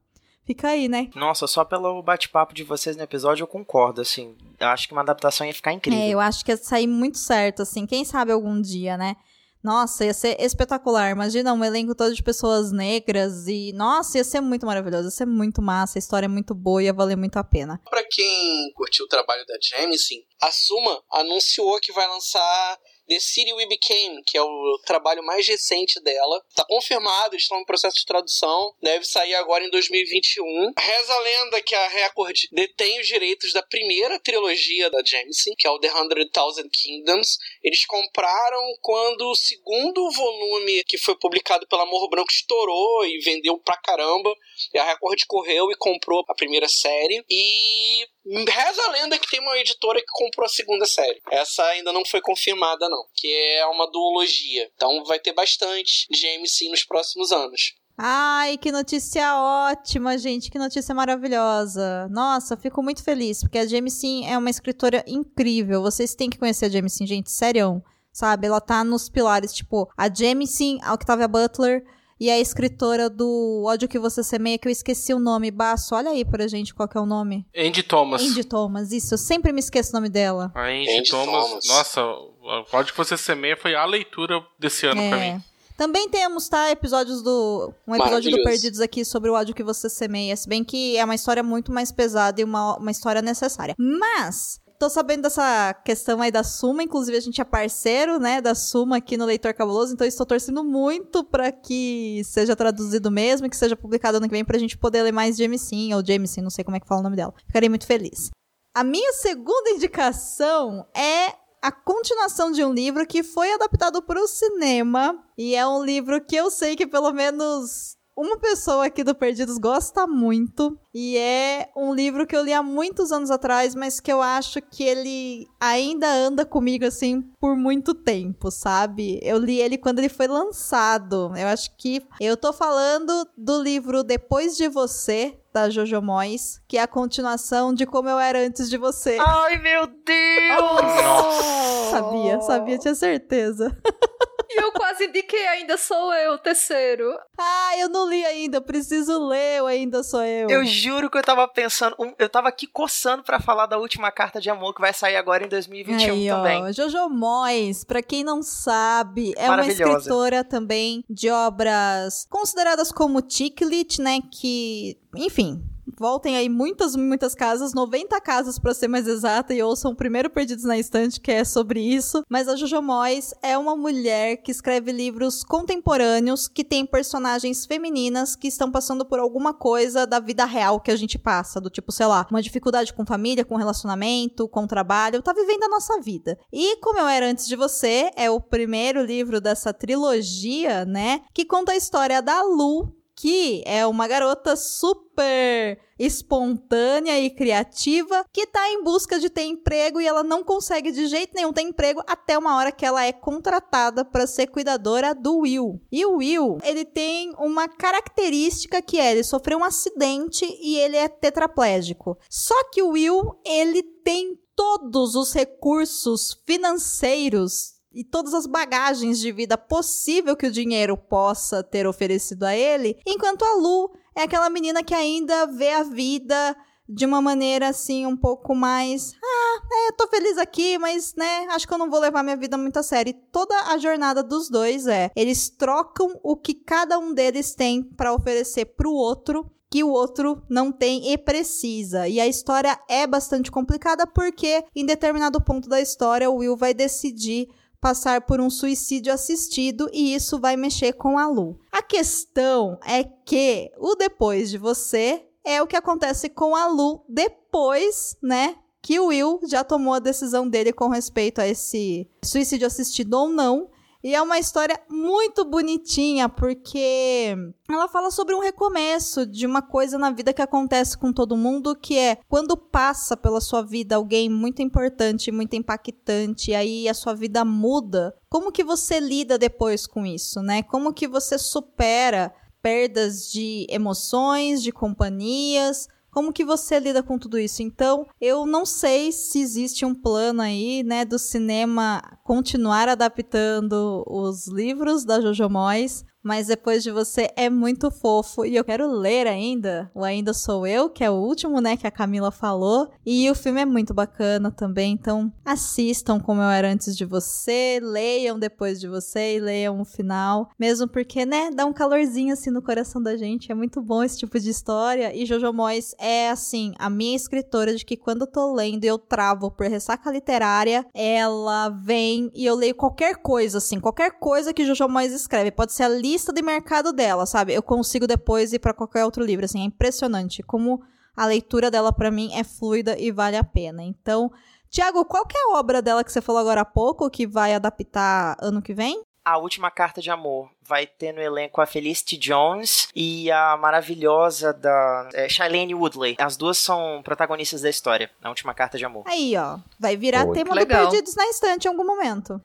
Fica 0.46 0.70
aí, 0.70 0.88
né? 0.88 1.10
Nossa, 1.14 1.46
só 1.46 1.64
pelo 1.64 2.02
bate-papo 2.02 2.56
de 2.56 2.64
vocês 2.64 2.98
no 2.98 3.04
episódio 3.04 3.44
eu 3.44 3.48
concordo, 3.48 4.02
assim. 4.02 4.36
Eu 4.60 4.68
acho 4.70 4.88
que 4.88 4.94
uma 4.94 5.02
adaptação 5.02 5.46
ia 5.46 5.54
ficar 5.54 5.74
incrível. 5.74 6.02
É, 6.02 6.10
eu 6.10 6.20
acho 6.20 6.44
que 6.44 6.52
ia 6.52 6.58
sair 6.58 6.88
muito 6.88 7.20
certo, 7.20 7.62
assim. 7.62 7.86
Quem 7.86 8.04
sabe 8.04 8.32
algum 8.32 8.60
dia, 8.60 8.98
né? 8.98 9.16
Nossa, 9.64 10.06
ia 10.06 10.14
ser 10.14 10.40
espetacular. 10.40 11.12
Imagina 11.12 11.54
um 11.54 11.64
elenco 11.64 11.94
todo 11.94 12.14
de 12.14 12.24
pessoas 12.24 12.72
negras 12.72 13.48
e. 13.48 13.74
Nossa, 13.74 14.18
ia 14.18 14.24
ser 14.24 14.42
muito 14.42 14.66
maravilhoso. 14.66 15.08
Ia 15.08 15.12
ser 15.12 15.26
muito 15.26 15.62
massa. 15.62 15.98
A 15.98 16.00
história 16.00 16.26
é 16.26 16.30
muito 16.30 16.56
boa 16.56 16.82
e 16.82 16.86
ia 16.86 16.94
valer 16.94 17.18
muito 17.18 17.38
a 17.38 17.44
pena. 17.44 17.82
Pra 17.90 18.04
quem 18.10 18.72
curtiu 18.74 19.06
o 19.06 19.10
trabalho 19.10 19.46
da 19.46 19.56
Jameson, 19.62 20.16
a 20.42 20.52
Suma 20.52 21.04
anunciou 21.12 21.80
que 21.80 21.92
vai 21.92 22.08
lançar 22.08 22.80
The 23.10 23.20
City 23.20 23.52
We 23.54 23.66
Became, 23.66 24.22
que 24.24 24.38
é 24.38 24.42
o 24.42 24.80
trabalho 24.86 25.24
mais 25.24 25.48
recente 25.48 26.00
dela. 26.02 26.46
Tá 26.56 26.64
confirmado, 26.64 27.36
estão 27.36 27.60
em 27.60 27.66
processo 27.66 27.98
de 27.98 28.06
tradução. 28.06 28.76
Deve 28.84 29.04
sair 29.04 29.34
agora 29.34 29.66
em 29.66 29.70
2021. 29.72 30.74
Reza 30.78 31.14
a 31.14 31.20
lenda 31.20 31.62
que 31.62 31.74
a 31.74 31.88
Record 31.88 32.38
detém 32.52 33.00
os 33.00 33.08
direitos 33.08 33.52
da 33.52 33.64
primeira 33.64 34.20
trilogia 34.20 34.92
da 34.92 35.02
Jameson, 35.04 35.56
que 35.58 35.66
é 35.66 35.72
o 35.72 35.80
The 35.80 35.92
Hundred 35.92 36.30
Thousand 36.30 36.70
Kingdoms. 36.72 37.40
Eles 37.64 37.86
compraram 37.86 38.62
quando 38.82 39.30
o 39.30 39.36
segundo 39.36 40.12
volume 40.12 40.84
que 40.86 40.98
foi 40.98 41.16
publicado 41.18 41.68
pela 41.68 41.86
Morro 41.86 42.10
Branco 42.10 42.32
estourou 42.32 43.06
e 43.06 43.20
vendeu 43.20 43.58
pra 43.58 43.78
caramba. 43.78 44.34
E 44.74 44.78
a 44.78 44.84
Record 44.86 45.20
correu 45.28 45.72
e 45.72 45.78
comprou 45.78 46.24
a 46.28 46.36
primeira 46.36 46.68
série. 46.68 47.24
E 47.30 48.08
Reza 48.26 48.84
a 48.84 48.92
lenda 48.92 49.18
que 49.18 49.30
tem 49.30 49.40
uma 49.40 49.58
editora 49.58 50.00
que 50.00 50.12
comprou 50.12 50.46
a 50.46 50.50
segunda 50.50 50.86
série. 50.86 51.20
Essa 51.32 51.66
ainda 51.68 51.92
não 51.92 52.06
foi 52.06 52.22
confirmada, 52.22 52.88
não. 52.88 53.08
Que 53.16 53.34
é 53.34 53.66
uma 53.66 53.90
duologia. 53.90 54.70
Então 54.76 55.04
vai 55.06 55.20
ter 55.20 55.34
bastante 55.34 56.06
de 56.10 56.28
nos 56.70 56.84
próximos 56.84 57.32
anos. 57.32 57.74
Ai, 58.02 58.58
que 58.58 58.72
notícia 58.72 59.36
ótima, 59.36 60.18
gente. 60.18 60.50
Que 60.50 60.58
notícia 60.58 60.96
maravilhosa. 60.96 62.08
Nossa, 62.10 62.56
fico 62.56 62.82
muito 62.82 63.04
feliz, 63.04 63.42
porque 63.42 63.58
a 63.58 63.68
Jameson 63.68 64.24
é 64.26 64.38
uma 64.38 64.50
escritora 64.50 65.04
incrível. 65.06 65.82
Vocês 65.82 66.16
têm 66.16 66.30
que 66.30 66.38
conhecer 66.38 66.68
a 66.68 66.70
Jameson, 66.70 67.06
gente. 67.06 67.30
Sério. 67.30 67.84
Sabe? 68.14 68.48
Ela 68.48 68.62
tá 68.62 68.84
nos 68.86 69.10
pilares, 69.10 69.54
tipo, 69.54 69.90
a 69.98 70.10
Jameson, 70.12 70.80
a 70.82 70.94
Octavia 70.94 71.28
Butler 71.28 71.84
e 72.20 72.30
a 72.30 72.40
escritora 72.40 73.10
do 73.10 73.64
Ódio 73.66 73.88
que 73.88 73.98
Você 73.98 74.24
Semeia, 74.24 74.58
que 74.58 74.68
eu 74.68 74.72
esqueci 74.72 75.14
o 75.14 75.20
nome, 75.20 75.52
Baço, 75.52 75.96
olha 75.96 76.10
aí 76.10 76.26
pra 76.26 76.48
gente 76.48 76.74
qual 76.74 76.88
que 76.88 76.98
é 76.98 77.02
o 77.02 77.06
nome. 77.06 77.46
Andy 77.56 77.82
Thomas. 77.84 78.22
Andy 78.22 78.44
Thomas, 78.44 78.92
isso, 78.92 79.14
eu 79.14 79.18
sempre 79.18 79.54
me 79.54 79.60
esqueço 79.60 79.92
o 79.92 79.94
nome 79.94 80.10
dela. 80.10 80.52
A 80.54 80.64
Andy, 80.64 81.00
Andy 81.00 81.10
Thomas, 81.10 81.48
Thomas, 81.48 81.68
nossa, 81.68 82.06
o 82.06 82.66
Ódio 82.74 82.94
que 82.94 82.98
Você 82.98 83.16
Semeia 83.16 83.56
foi 83.56 83.74
a 83.74 83.86
leitura 83.86 84.44
desse 84.60 84.86
ano 84.86 85.00
é. 85.00 85.10
pra 85.10 85.18
mim. 85.18 85.44
Também 85.80 86.10
temos, 86.10 86.50
tá, 86.50 86.70
episódios 86.70 87.22
do. 87.22 87.74
Um 87.88 87.96
episódio 87.96 88.32
do 88.32 88.44
Perdidos 88.44 88.82
aqui 88.82 89.06
sobre 89.06 89.30
o 89.30 89.34
ódio 89.34 89.56
que 89.56 89.64
você 89.64 89.90
semeia. 89.90 90.36
Se 90.36 90.46
bem 90.46 90.62
que 90.62 90.98
é 90.98 91.06
uma 91.06 91.16
história 91.16 91.42
muito 91.42 91.72
mais 91.72 91.90
pesada 91.90 92.42
e 92.42 92.44
uma, 92.44 92.76
uma 92.76 92.92
história 92.92 93.22
necessária. 93.22 93.76
Mas, 93.80 94.60
tô 94.78 94.90
sabendo 94.90 95.22
dessa 95.22 95.74
questão 95.86 96.22
aí 96.22 96.34
da 96.34 96.44
Suma, 96.44 96.84
inclusive 96.84 97.16
a 97.18 97.22
gente 97.22 97.40
é 97.40 97.46
parceiro, 97.46 98.20
né, 98.20 98.42
da 98.42 98.54
Suma 98.54 98.98
aqui 98.98 99.16
no 99.16 99.24
Leitor 99.24 99.54
Cabuloso, 99.54 99.94
então 99.94 100.06
estou 100.06 100.26
torcendo 100.26 100.66
muito 100.66 101.24
para 101.24 101.50
que 101.50 102.24
seja 102.26 102.58
traduzido 102.58 103.10
mesmo 103.10 103.48
e 103.48 103.50
que 103.50 103.56
seja 103.56 103.78
publicado 103.78 104.18
ano 104.18 104.28
que 104.28 104.36
vem 104.36 104.44
pra 104.44 104.60
gente 104.60 104.78
poder 104.78 105.04
ler 105.04 105.14
mais 105.14 105.38
Jameson, 105.38 105.96
ou 105.96 106.06
Jameson, 106.06 106.42
não 106.42 106.50
sei 106.50 106.66
como 106.66 106.76
é 106.76 106.82
que 106.82 106.88
fala 106.90 107.00
o 107.00 107.04
nome 107.06 107.16
dela. 107.16 107.34
Ficarei 107.48 107.70
muito 107.70 107.88
feliz. 107.88 108.30
A 108.76 108.84
minha 108.84 109.14
segunda 109.14 109.70
indicação 109.70 110.86
é 110.94 111.36
a 111.62 111.72
continuação 111.72 112.52
de 112.52 112.64
um 112.64 112.74
livro 112.74 113.06
que 113.06 113.22
foi 113.22 113.52
adaptado 113.54 114.02
para 114.02 114.22
o 114.22 114.28
cinema 114.28 115.24
e 115.38 115.56
é 115.56 115.68
um 115.68 115.84
livro 115.84 116.24
que 116.24 116.36
eu 116.36 116.50
sei 116.50 116.76
que 116.76 116.88
pelo 116.88 117.12
menos 117.12 117.98
uma 118.20 118.38
pessoa 118.38 118.88
aqui 118.88 119.02
do 119.02 119.16
Perdidos 119.16 119.58
gosta 119.58 120.06
muito 120.06 120.78
e 120.94 121.18
é 121.18 121.70
um 121.74 121.94
livro 121.94 122.28
que 122.28 122.36
eu 122.36 122.44
li 122.44 122.52
há 122.52 122.62
muitos 122.62 123.14
anos 123.14 123.32
atrás, 123.32 123.74
mas 123.74 124.02
que 124.02 124.12
eu 124.12 124.22
acho 124.22 124.62
que 124.62 124.84
ele 124.84 125.48
ainda 125.58 126.06
anda 126.12 126.46
comigo 126.46 126.86
assim 126.86 127.22
por 127.40 127.56
muito 127.56 127.94
tempo, 127.94 128.52
sabe? 128.52 129.22
Eu 129.24 129.38
li 129.38 129.62
ele 129.62 129.78
quando 129.78 130.00
ele 130.00 130.10
foi 130.10 130.28
lançado. 130.28 131.32
Eu 131.38 131.48
acho 131.48 131.74
que 131.78 132.06
eu 132.20 132.36
tô 132.36 132.52
falando 132.52 133.26
do 133.38 133.62
livro 133.62 134.04
Depois 134.04 134.58
de 134.58 134.68
Você, 134.68 135.40
da 135.54 135.70
Jojo 135.70 136.02
Moyes, 136.02 136.62
que 136.68 136.78
é 136.78 136.82
a 136.82 136.88
continuação 136.88 137.74
de 137.74 137.86
Como 137.86 138.10
Eu 138.10 138.20
Era 138.20 138.46
Antes 138.46 138.70
de 138.70 138.78
Você. 138.78 139.18
Ai, 139.18 139.60
meu 139.60 139.88
Deus! 139.88 141.36
Sabia, 141.90 142.42
sabia, 142.42 142.78
tinha 142.78 142.96
certeza. 142.96 143.76
E 144.50 144.62
eu 144.62 144.72
quase 144.72 145.06
indiquei 145.06 145.48
Ainda 145.48 145.78
Sou 145.78 146.14
Eu, 146.14 146.38
terceiro. 146.38 147.16
Ah, 147.38 147.78
eu 147.78 147.88
não 147.90 148.10
li 148.10 148.26
ainda, 148.26 148.60
preciso 148.60 149.28
ler 149.28 149.62
o 149.62 149.68
Ainda 149.68 150.02
Sou 150.04 150.24
Eu. 150.24 150.50
Eu 150.50 150.66
juro 150.66 151.10
que 151.10 151.18
eu 151.18 151.24
tava 151.24 151.48
pensando, 151.48 151.96
eu 152.18 152.30
tava 152.30 152.50
aqui 152.50 152.66
coçando 152.66 153.24
para 153.24 153.40
falar 153.40 153.68
da 153.68 153.78
última 153.78 154.12
carta 154.12 154.42
de 154.42 154.50
amor 154.50 154.74
que 154.74 154.82
vai 154.82 154.94
sair 154.94 155.16
agora 155.16 155.46
em 155.46 155.50
2021 155.50 156.14
Aí, 156.14 156.28
também. 156.28 156.64
Ó, 156.64 156.72
Jojo 156.72 157.10
Moyes, 157.10 157.84
pra 157.84 158.02
quem 158.02 158.24
não 158.24 158.42
sabe, 158.42 159.34
é 159.38 159.50
uma 159.50 159.66
escritora 159.68 160.44
também 160.44 161.04
de 161.10 161.30
obras 161.30 162.26
consideradas 162.30 162.92
como 162.92 163.22
Ticklit, 163.22 164.02
né, 164.02 164.20
que, 164.32 164.98
enfim, 165.16 165.64
voltem 165.98 166.38
aí 166.38 166.50
muitas, 166.50 166.96
muitas 166.96 167.34
casas, 167.34 167.74
90 167.74 168.20
casas 168.22 168.60
para 168.60 168.74
ser 168.74 168.88
mais 168.88 169.08
exata, 169.08 169.54
e 169.54 169.62
ouçam 169.62 169.92
o 169.92 169.96
primeiro 169.96 170.30
Perdidos 170.30 170.66
na 170.66 170.78
Estante, 170.78 171.20
que 171.20 171.32
é 171.32 171.44
sobre 171.44 171.82
isso. 171.82 172.24
Mas 172.30 172.48
a 172.48 172.56
Jojo 172.56 172.82
Moyes 172.82 173.34
é 173.42 173.58
uma 173.58 173.76
mulher 173.76 174.38
que 174.38 174.52
escreve 174.52 174.92
livros 174.92 175.44
contemporâneos 175.44 176.48
que 176.48 176.64
tem 176.64 176.86
personagens 176.86 177.66
femininas 177.66 178.36
que 178.36 178.48
estão 178.48 178.72
passando 178.72 179.06
por 179.06 179.20
alguma 179.20 179.54
coisa 179.54 180.06
da 180.06 180.20
vida 180.20 180.46
real 180.46 180.80
que 180.80 180.92
a 180.92 180.96
gente 180.96 181.18
passa, 181.18 181.62
do 181.62 181.70
tipo, 181.70 181.92
sei 181.92 182.06
lá, 182.06 182.28
uma 182.30 182.42
dificuldade 182.42 182.94
com 182.94 183.06
família, 183.06 183.46
com 183.46 183.56
relacionamento, 183.56 184.48
com 184.48 184.68
trabalho, 184.68 185.22
tá 185.22 185.34
vivendo 185.34 185.64
a 185.64 185.70
nossa 185.70 186.00
vida. 186.02 186.38
E 186.52 186.78
Como 186.78 187.00
Eu 187.00 187.08
Era 187.08 187.30
Antes 187.30 187.48
de 187.48 187.56
Você 187.56 188.12
é 188.16 188.30
o 188.30 188.40
primeiro 188.40 189.04
livro 189.04 189.42
dessa 189.42 189.74
trilogia, 189.74 190.86
né, 190.86 191.22
que 191.34 191.46
conta 191.46 191.72
a 191.72 191.78
história 191.78 192.22
da 192.22 192.42
Lu, 192.44 192.99
que 193.20 193.62
é 193.66 193.86
uma 193.86 194.08
garota 194.08 194.56
super 194.56 195.78
espontânea 196.00 197.20
e 197.20 197.30
criativa 197.30 198.24
que 198.32 198.48
tá 198.48 198.70
em 198.70 198.82
busca 198.82 199.20
de 199.20 199.30
ter 199.30 199.44
emprego 199.44 200.00
e 200.00 200.08
ela 200.08 200.24
não 200.24 200.42
consegue 200.42 200.90
de 200.90 201.06
jeito 201.06 201.34
nenhum 201.36 201.52
ter 201.52 201.64
emprego 201.64 202.02
até 202.08 202.38
uma 202.38 202.56
hora 202.56 202.72
que 202.72 202.86
ela 202.86 203.04
é 203.04 203.12
contratada 203.12 204.06
para 204.06 204.26
ser 204.26 204.48
cuidadora 204.48 205.14
do 205.14 205.40
Will. 205.40 205.82
E 205.92 206.06
o 206.06 206.16
Will, 206.16 206.60
ele 206.64 206.86
tem 206.86 207.34
uma 207.38 207.68
característica 207.68 208.82
que 208.82 208.98
é 208.98 209.12
ele 209.12 209.24
sofreu 209.26 209.58
um 209.58 209.66
acidente 209.66 210.46
e 210.46 210.78
ele 210.78 210.96
é 210.96 211.10
tetraplégico. 211.10 212.18
Só 212.30 212.56
que 212.72 212.82
o 212.82 212.92
Will, 212.92 213.38
ele 213.46 213.84
tem 213.84 214.40
todos 214.56 215.16
os 215.16 215.34
recursos 215.34 216.42
financeiros 216.46 217.79
e 217.94 218.04
todas 218.04 218.34
as 218.34 218.46
bagagens 218.46 219.20
de 219.20 219.32
vida 219.32 219.58
possível 219.58 220.36
que 220.36 220.48
o 220.48 220.52
dinheiro 220.52 220.96
possa 220.98 221.64
ter 221.64 221.88
oferecido 221.88 222.44
a 222.44 222.56
ele, 222.56 222.98
enquanto 223.06 223.44
a 223.44 223.56
Lu 223.56 223.92
é 224.16 224.24
aquela 224.24 224.50
menina 224.50 224.84
que 224.84 224.94
ainda 224.94 225.46
vê 225.48 225.72
a 225.72 225.84
vida 225.84 226.56
de 226.88 227.06
uma 227.06 227.22
maneira 227.22 227.68
assim 227.68 228.08
um 228.08 228.18
pouco 228.18 228.56
mais, 228.56 229.14
ah, 229.24 229.62
é, 229.72 229.92
tô 229.92 230.08
feliz 230.08 230.40
aqui, 230.40 230.80
mas, 230.80 231.14
né, 231.16 231.46
acho 231.52 231.68
que 231.68 231.74
eu 231.74 231.78
não 231.78 231.90
vou 231.90 232.00
levar 232.00 232.24
minha 232.24 232.36
vida 232.36 232.58
muito 232.58 232.80
a 232.80 232.84
sério. 232.84 233.12
E 233.12 233.32
toda 233.32 233.56
a 233.72 233.78
jornada 233.78 234.24
dos 234.24 234.50
dois 234.50 234.88
é, 234.88 235.12
eles 235.16 235.50
trocam 235.50 236.20
o 236.24 236.36
que 236.36 236.56
cada 236.56 236.98
um 236.98 237.14
deles 237.14 237.54
tem 237.54 237.84
para 237.84 238.14
oferecer 238.14 238.66
pro 238.66 238.92
outro 238.92 239.50
que 239.70 239.84
o 239.84 239.90
outro 239.92 240.42
não 240.50 240.72
tem 240.72 241.14
e 241.14 241.18
precisa. 241.18 242.08
E 242.08 242.20
a 242.20 242.28
história 242.28 242.80
é 242.90 243.06
bastante 243.06 243.52
complicada 243.52 244.08
porque 244.08 244.64
em 244.76 244.84
determinado 244.84 245.40
ponto 245.40 245.70
da 245.70 245.80
história 245.80 246.30
o 246.30 246.38
Will 246.38 246.58
vai 246.58 246.74
decidir 246.74 247.48
passar 247.80 248.22
por 248.22 248.40
um 248.42 248.50
suicídio 248.50 249.14
assistido 249.14 249.90
e 249.94 250.14
isso 250.14 250.40
vai 250.40 250.56
mexer 250.56 250.94
com 250.94 251.18
a 251.18 251.28
Lu. 251.28 251.60
A 251.72 251.82
questão 251.82 252.80
é 252.86 253.04
que 253.04 253.72
o 253.78 253.96
depois 253.96 254.50
de 254.50 254.58
você 254.58 255.26
é 255.44 255.62
o 255.62 255.68
que 255.68 255.76
acontece 255.76 256.30
com 256.30 256.56
a 256.56 256.68
Lu 256.68 257.04
depois, 257.08 258.18
né, 258.22 258.56
que 258.82 259.00
o 259.00 259.08
Will 259.08 259.40
já 259.48 259.64
tomou 259.64 259.94
a 259.94 260.00
decisão 260.00 260.48
dele 260.48 260.72
com 260.72 260.88
respeito 260.88 261.40
a 261.40 261.48
esse 261.48 262.10
suicídio 262.24 262.68
assistido 262.68 263.14
ou 263.14 263.30
não. 263.30 263.70
E 264.02 264.16
é 264.16 264.22
uma 264.22 264.40
história 264.40 264.80
muito 264.90 265.44
bonitinha, 265.44 266.30
porque 266.30 267.36
ela 267.70 267.90
fala 267.90 268.10
sobre 268.10 268.34
um 268.34 268.40
recomeço 268.40 269.26
de 269.26 269.46
uma 269.46 269.62
coisa 269.62 269.98
na 269.98 270.10
vida 270.10 270.32
que 270.32 270.42
acontece 270.42 270.98
com 270.98 271.12
todo 271.12 271.36
mundo, 271.36 271.76
que 271.76 271.98
é 271.98 272.18
quando 272.30 272.56
passa 272.56 273.18
pela 273.18 273.42
sua 273.42 273.62
vida 273.62 273.98
alguém 273.98 274.30
muito 274.30 274.62
importante, 274.62 275.34
muito 275.34 275.56
impactante, 275.56 276.52
e 276.52 276.56
aí 276.56 276.88
a 276.88 276.94
sua 276.94 277.14
vida 277.14 277.44
muda. 277.44 278.16
Como 278.30 278.54
que 278.54 278.64
você 278.64 279.02
lida 279.02 279.38
depois 279.38 279.86
com 279.86 280.06
isso, 280.06 280.42
né? 280.42 280.64
Como 280.64 280.94
que 280.94 281.08
você 281.08 281.38
supera 281.38 282.34
perdas 282.62 283.30
de 283.30 283.68
emoções, 283.70 284.64
de 284.64 284.72
companhias, 284.72 285.88
como 286.20 286.34
que 286.34 286.44
você 286.44 286.78
lida 286.82 287.02
com 287.02 287.18
tudo 287.18 287.40
isso? 287.40 287.64
Então, 287.64 288.06
eu 288.20 288.46
não 288.46 288.66
sei 288.66 289.10
se 289.10 289.40
existe 289.40 289.86
um 289.86 289.96
plano 289.96 290.42
aí, 290.42 290.84
né, 290.84 291.06
do 291.06 291.18
cinema 291.18 292.02
continuar 292.26 292.90
adaptando 292.90 294.04
os 294.06 294.46
livros 294.50 295.06
da 295.06 295.22
Jojo 295.22 295.50
Moyes 295.50 296.04
mas 296.24 296.48
depois 296.48 296.84
de 296.84 296.92
você 296.92 297.30
é 297.36 297.50
muito 297.50 297.90
fofo 297.92 298.46
e 298.46 298.56
eu 298.56 298.64
quero 298.64 298.88
ler 298.88 299.28
ainda. 299.28 299.90
O 299.94 300.04
Ainda 300.04 300.34
Sou 300.34 300.66
Eu, 300.66 300.90
que 300.90 301.04
é 301.04 301.10
o 301.10 301.16
último, 301.16 301.62
né, 301.62 301.78
que 301.78 301.88
a 301.88 301.92
Camila 301.92 302.32
falou. 302.32 302.90
E 303.06 303.30
o 303.30 303.36
filme 303.36 303.62
é 303.62 303.66
muito 303.66 303.94
bacana 303.94 304.52
também, 304.52 304.94
então 304.94 305.32
assistam 305.44 306.20
como 306.20 306.42
eu 306.42 306.50
era 306.50 306.72
antes 306.72 306.96
de 306.96 307.06
você, 307.06 307.80
leiam 307.82 308.38
depois 308.38 308.80
de 308.80 308.88
você 308.88 309.38
e 309.38 309.40
leiam 309.40 309.80
o 309.82 309.86
final, 309.86 310.50
mesmo 310.60 310.88
porque, 310.88 311.26
né, 311.26 311.50
dá 311.52 311.66
um 311.66 311.74
calorzinho 311.74 312.34
assim 312.34 312.50
no 312.50 312.62
coração 312.62 313.02
da 313.02 313.16
gente. 313.18 313.52
É 313.52 313.56
muito 313.56 313.82
bom 313.82 314.04
esse 314.04 314.18
tipo 314.18 314.40
de 314.40 314.50
história 314.50 315.16
e 315.16 315.26
Jojo 315.26 315.54
Moyes 315.54 315.96
é 316.00 316.30
assim, 316.30 316.74
a 316.78 316.90
minha 316.90 317.16
escritora 317.16 317.76
de 317.76 317.86
que 317.86 317.98
quando 317.98 318.22
eu 318.22 318.28
tô 318.28 318.54
lendo 318.54 318.84
e 318.84 318.88
eu 318.88 318.98
travo 318.98 319.52
por 319.52 319.68
ressaca 319.68 320.12
literária, 320.12 320.86
ela 320.94 321.70
vem 321.70 322.30
e 322.34 322.46
eu 322.46 322.56
leio 322.56 322.76
qualquer 322.76 323.16
coisa 323.18 323.58
assim, 323.58 323.80
qualquer 323.80 324.20
coisa 324.20 324.54
que 324.54 324.66
Jojo 324.66 324.88
Moyes 324.88 325.14
escreve, 325.14 325.52
pode 325.52 325.74
ser 325.74 325.84
a 325.84 325.88
lista 326.10 326.34
de 326.34 326.42
mercado 326.42 326.92
dela, 326.92 327.26
sabe? 327.26 327.54
Eu 327.54 327.62
consigo 327.62 328.08
depois 328.08 328.54
ir 328.54 328.60
para 328.60 328.74
qualquer 328.74 329.06
outro 329.06 329.24
livro, 329.24 329.46
assim, 329.46 329.62
é 329.62 329.66
impressionante 329.66 330.42
como 330.42 330.82
a 331.16 331.26
leitura 331.26 331.70
dela 331.70 331.92
para 331.92 332.10
mim 332.10 332.32
é 332.34 332.44
fluida 332.44 332.98
e 332.98 333.12
vale 333.12 333.38
a 333.38 333.44
pena. 333.44 333.84
Então, 333.84 334.32
Tiago, 334.70 335.04
qual 335.06 335.26
que 335.26 335.38
é 335.38 335.42
a 335.42 335.60
obra 335.60 335.82
dela 335.82 336.04
que 336.04 336.12
você 336.12 336.22
falou 336.22 336.40
agora 336.40 336.62
há 336.62 336.66
pouco 336.66 337.10
que 337.10 337.28
vai 337.28 337.54
adaptar 337.54 338.38
ano 338.40 338.62
que 338.62 338.74
vem? 338.74 339.02
A 339.26 339.38
Última 339.38 339.70
Carta 339.70 340.02
de 340.02 340.10
Amor. 340.10 340.50
Vai 340.62 340.88
ter 340.88 341.12
no 341.12 341.22
elenco 341.22 341.62
a 341.62 341.66
Felicity 341.66 342.18
Jones 342.18 342.88
e 342.96 343.30
a 343.32 343.58
maravilhosa 343.58 344.54
da 344.54 345.10
é, 345.14 345.28
Shailene 345.28 345.76
Woodley. 345.76 346.16
As 346.18 346.38
duas 346.38 346.58
são 346.58 347.02
protagonistas 347.04 347.62
da 347.62 347.70
história, 347.70 348.10
na 348.22 348.30
Última 348.30 348.54
Carta 348.54 348.78
de 348.78 348.86
Amor. 348.86 349.04
Aí, 349.06 349.36
ó. 349.36 349.60
Vai 349.80 349.98
virar 349.98 350.26
Oi, 350.26 350.34
tema 350.34 350.56
do. 350.56 350.66
Perdidos 350.66 351.16
na 351.16 351.26
Estante 351.28 351.66
em 351.66 351.70
algum 351.70 351.86
momento. 351.86 352.40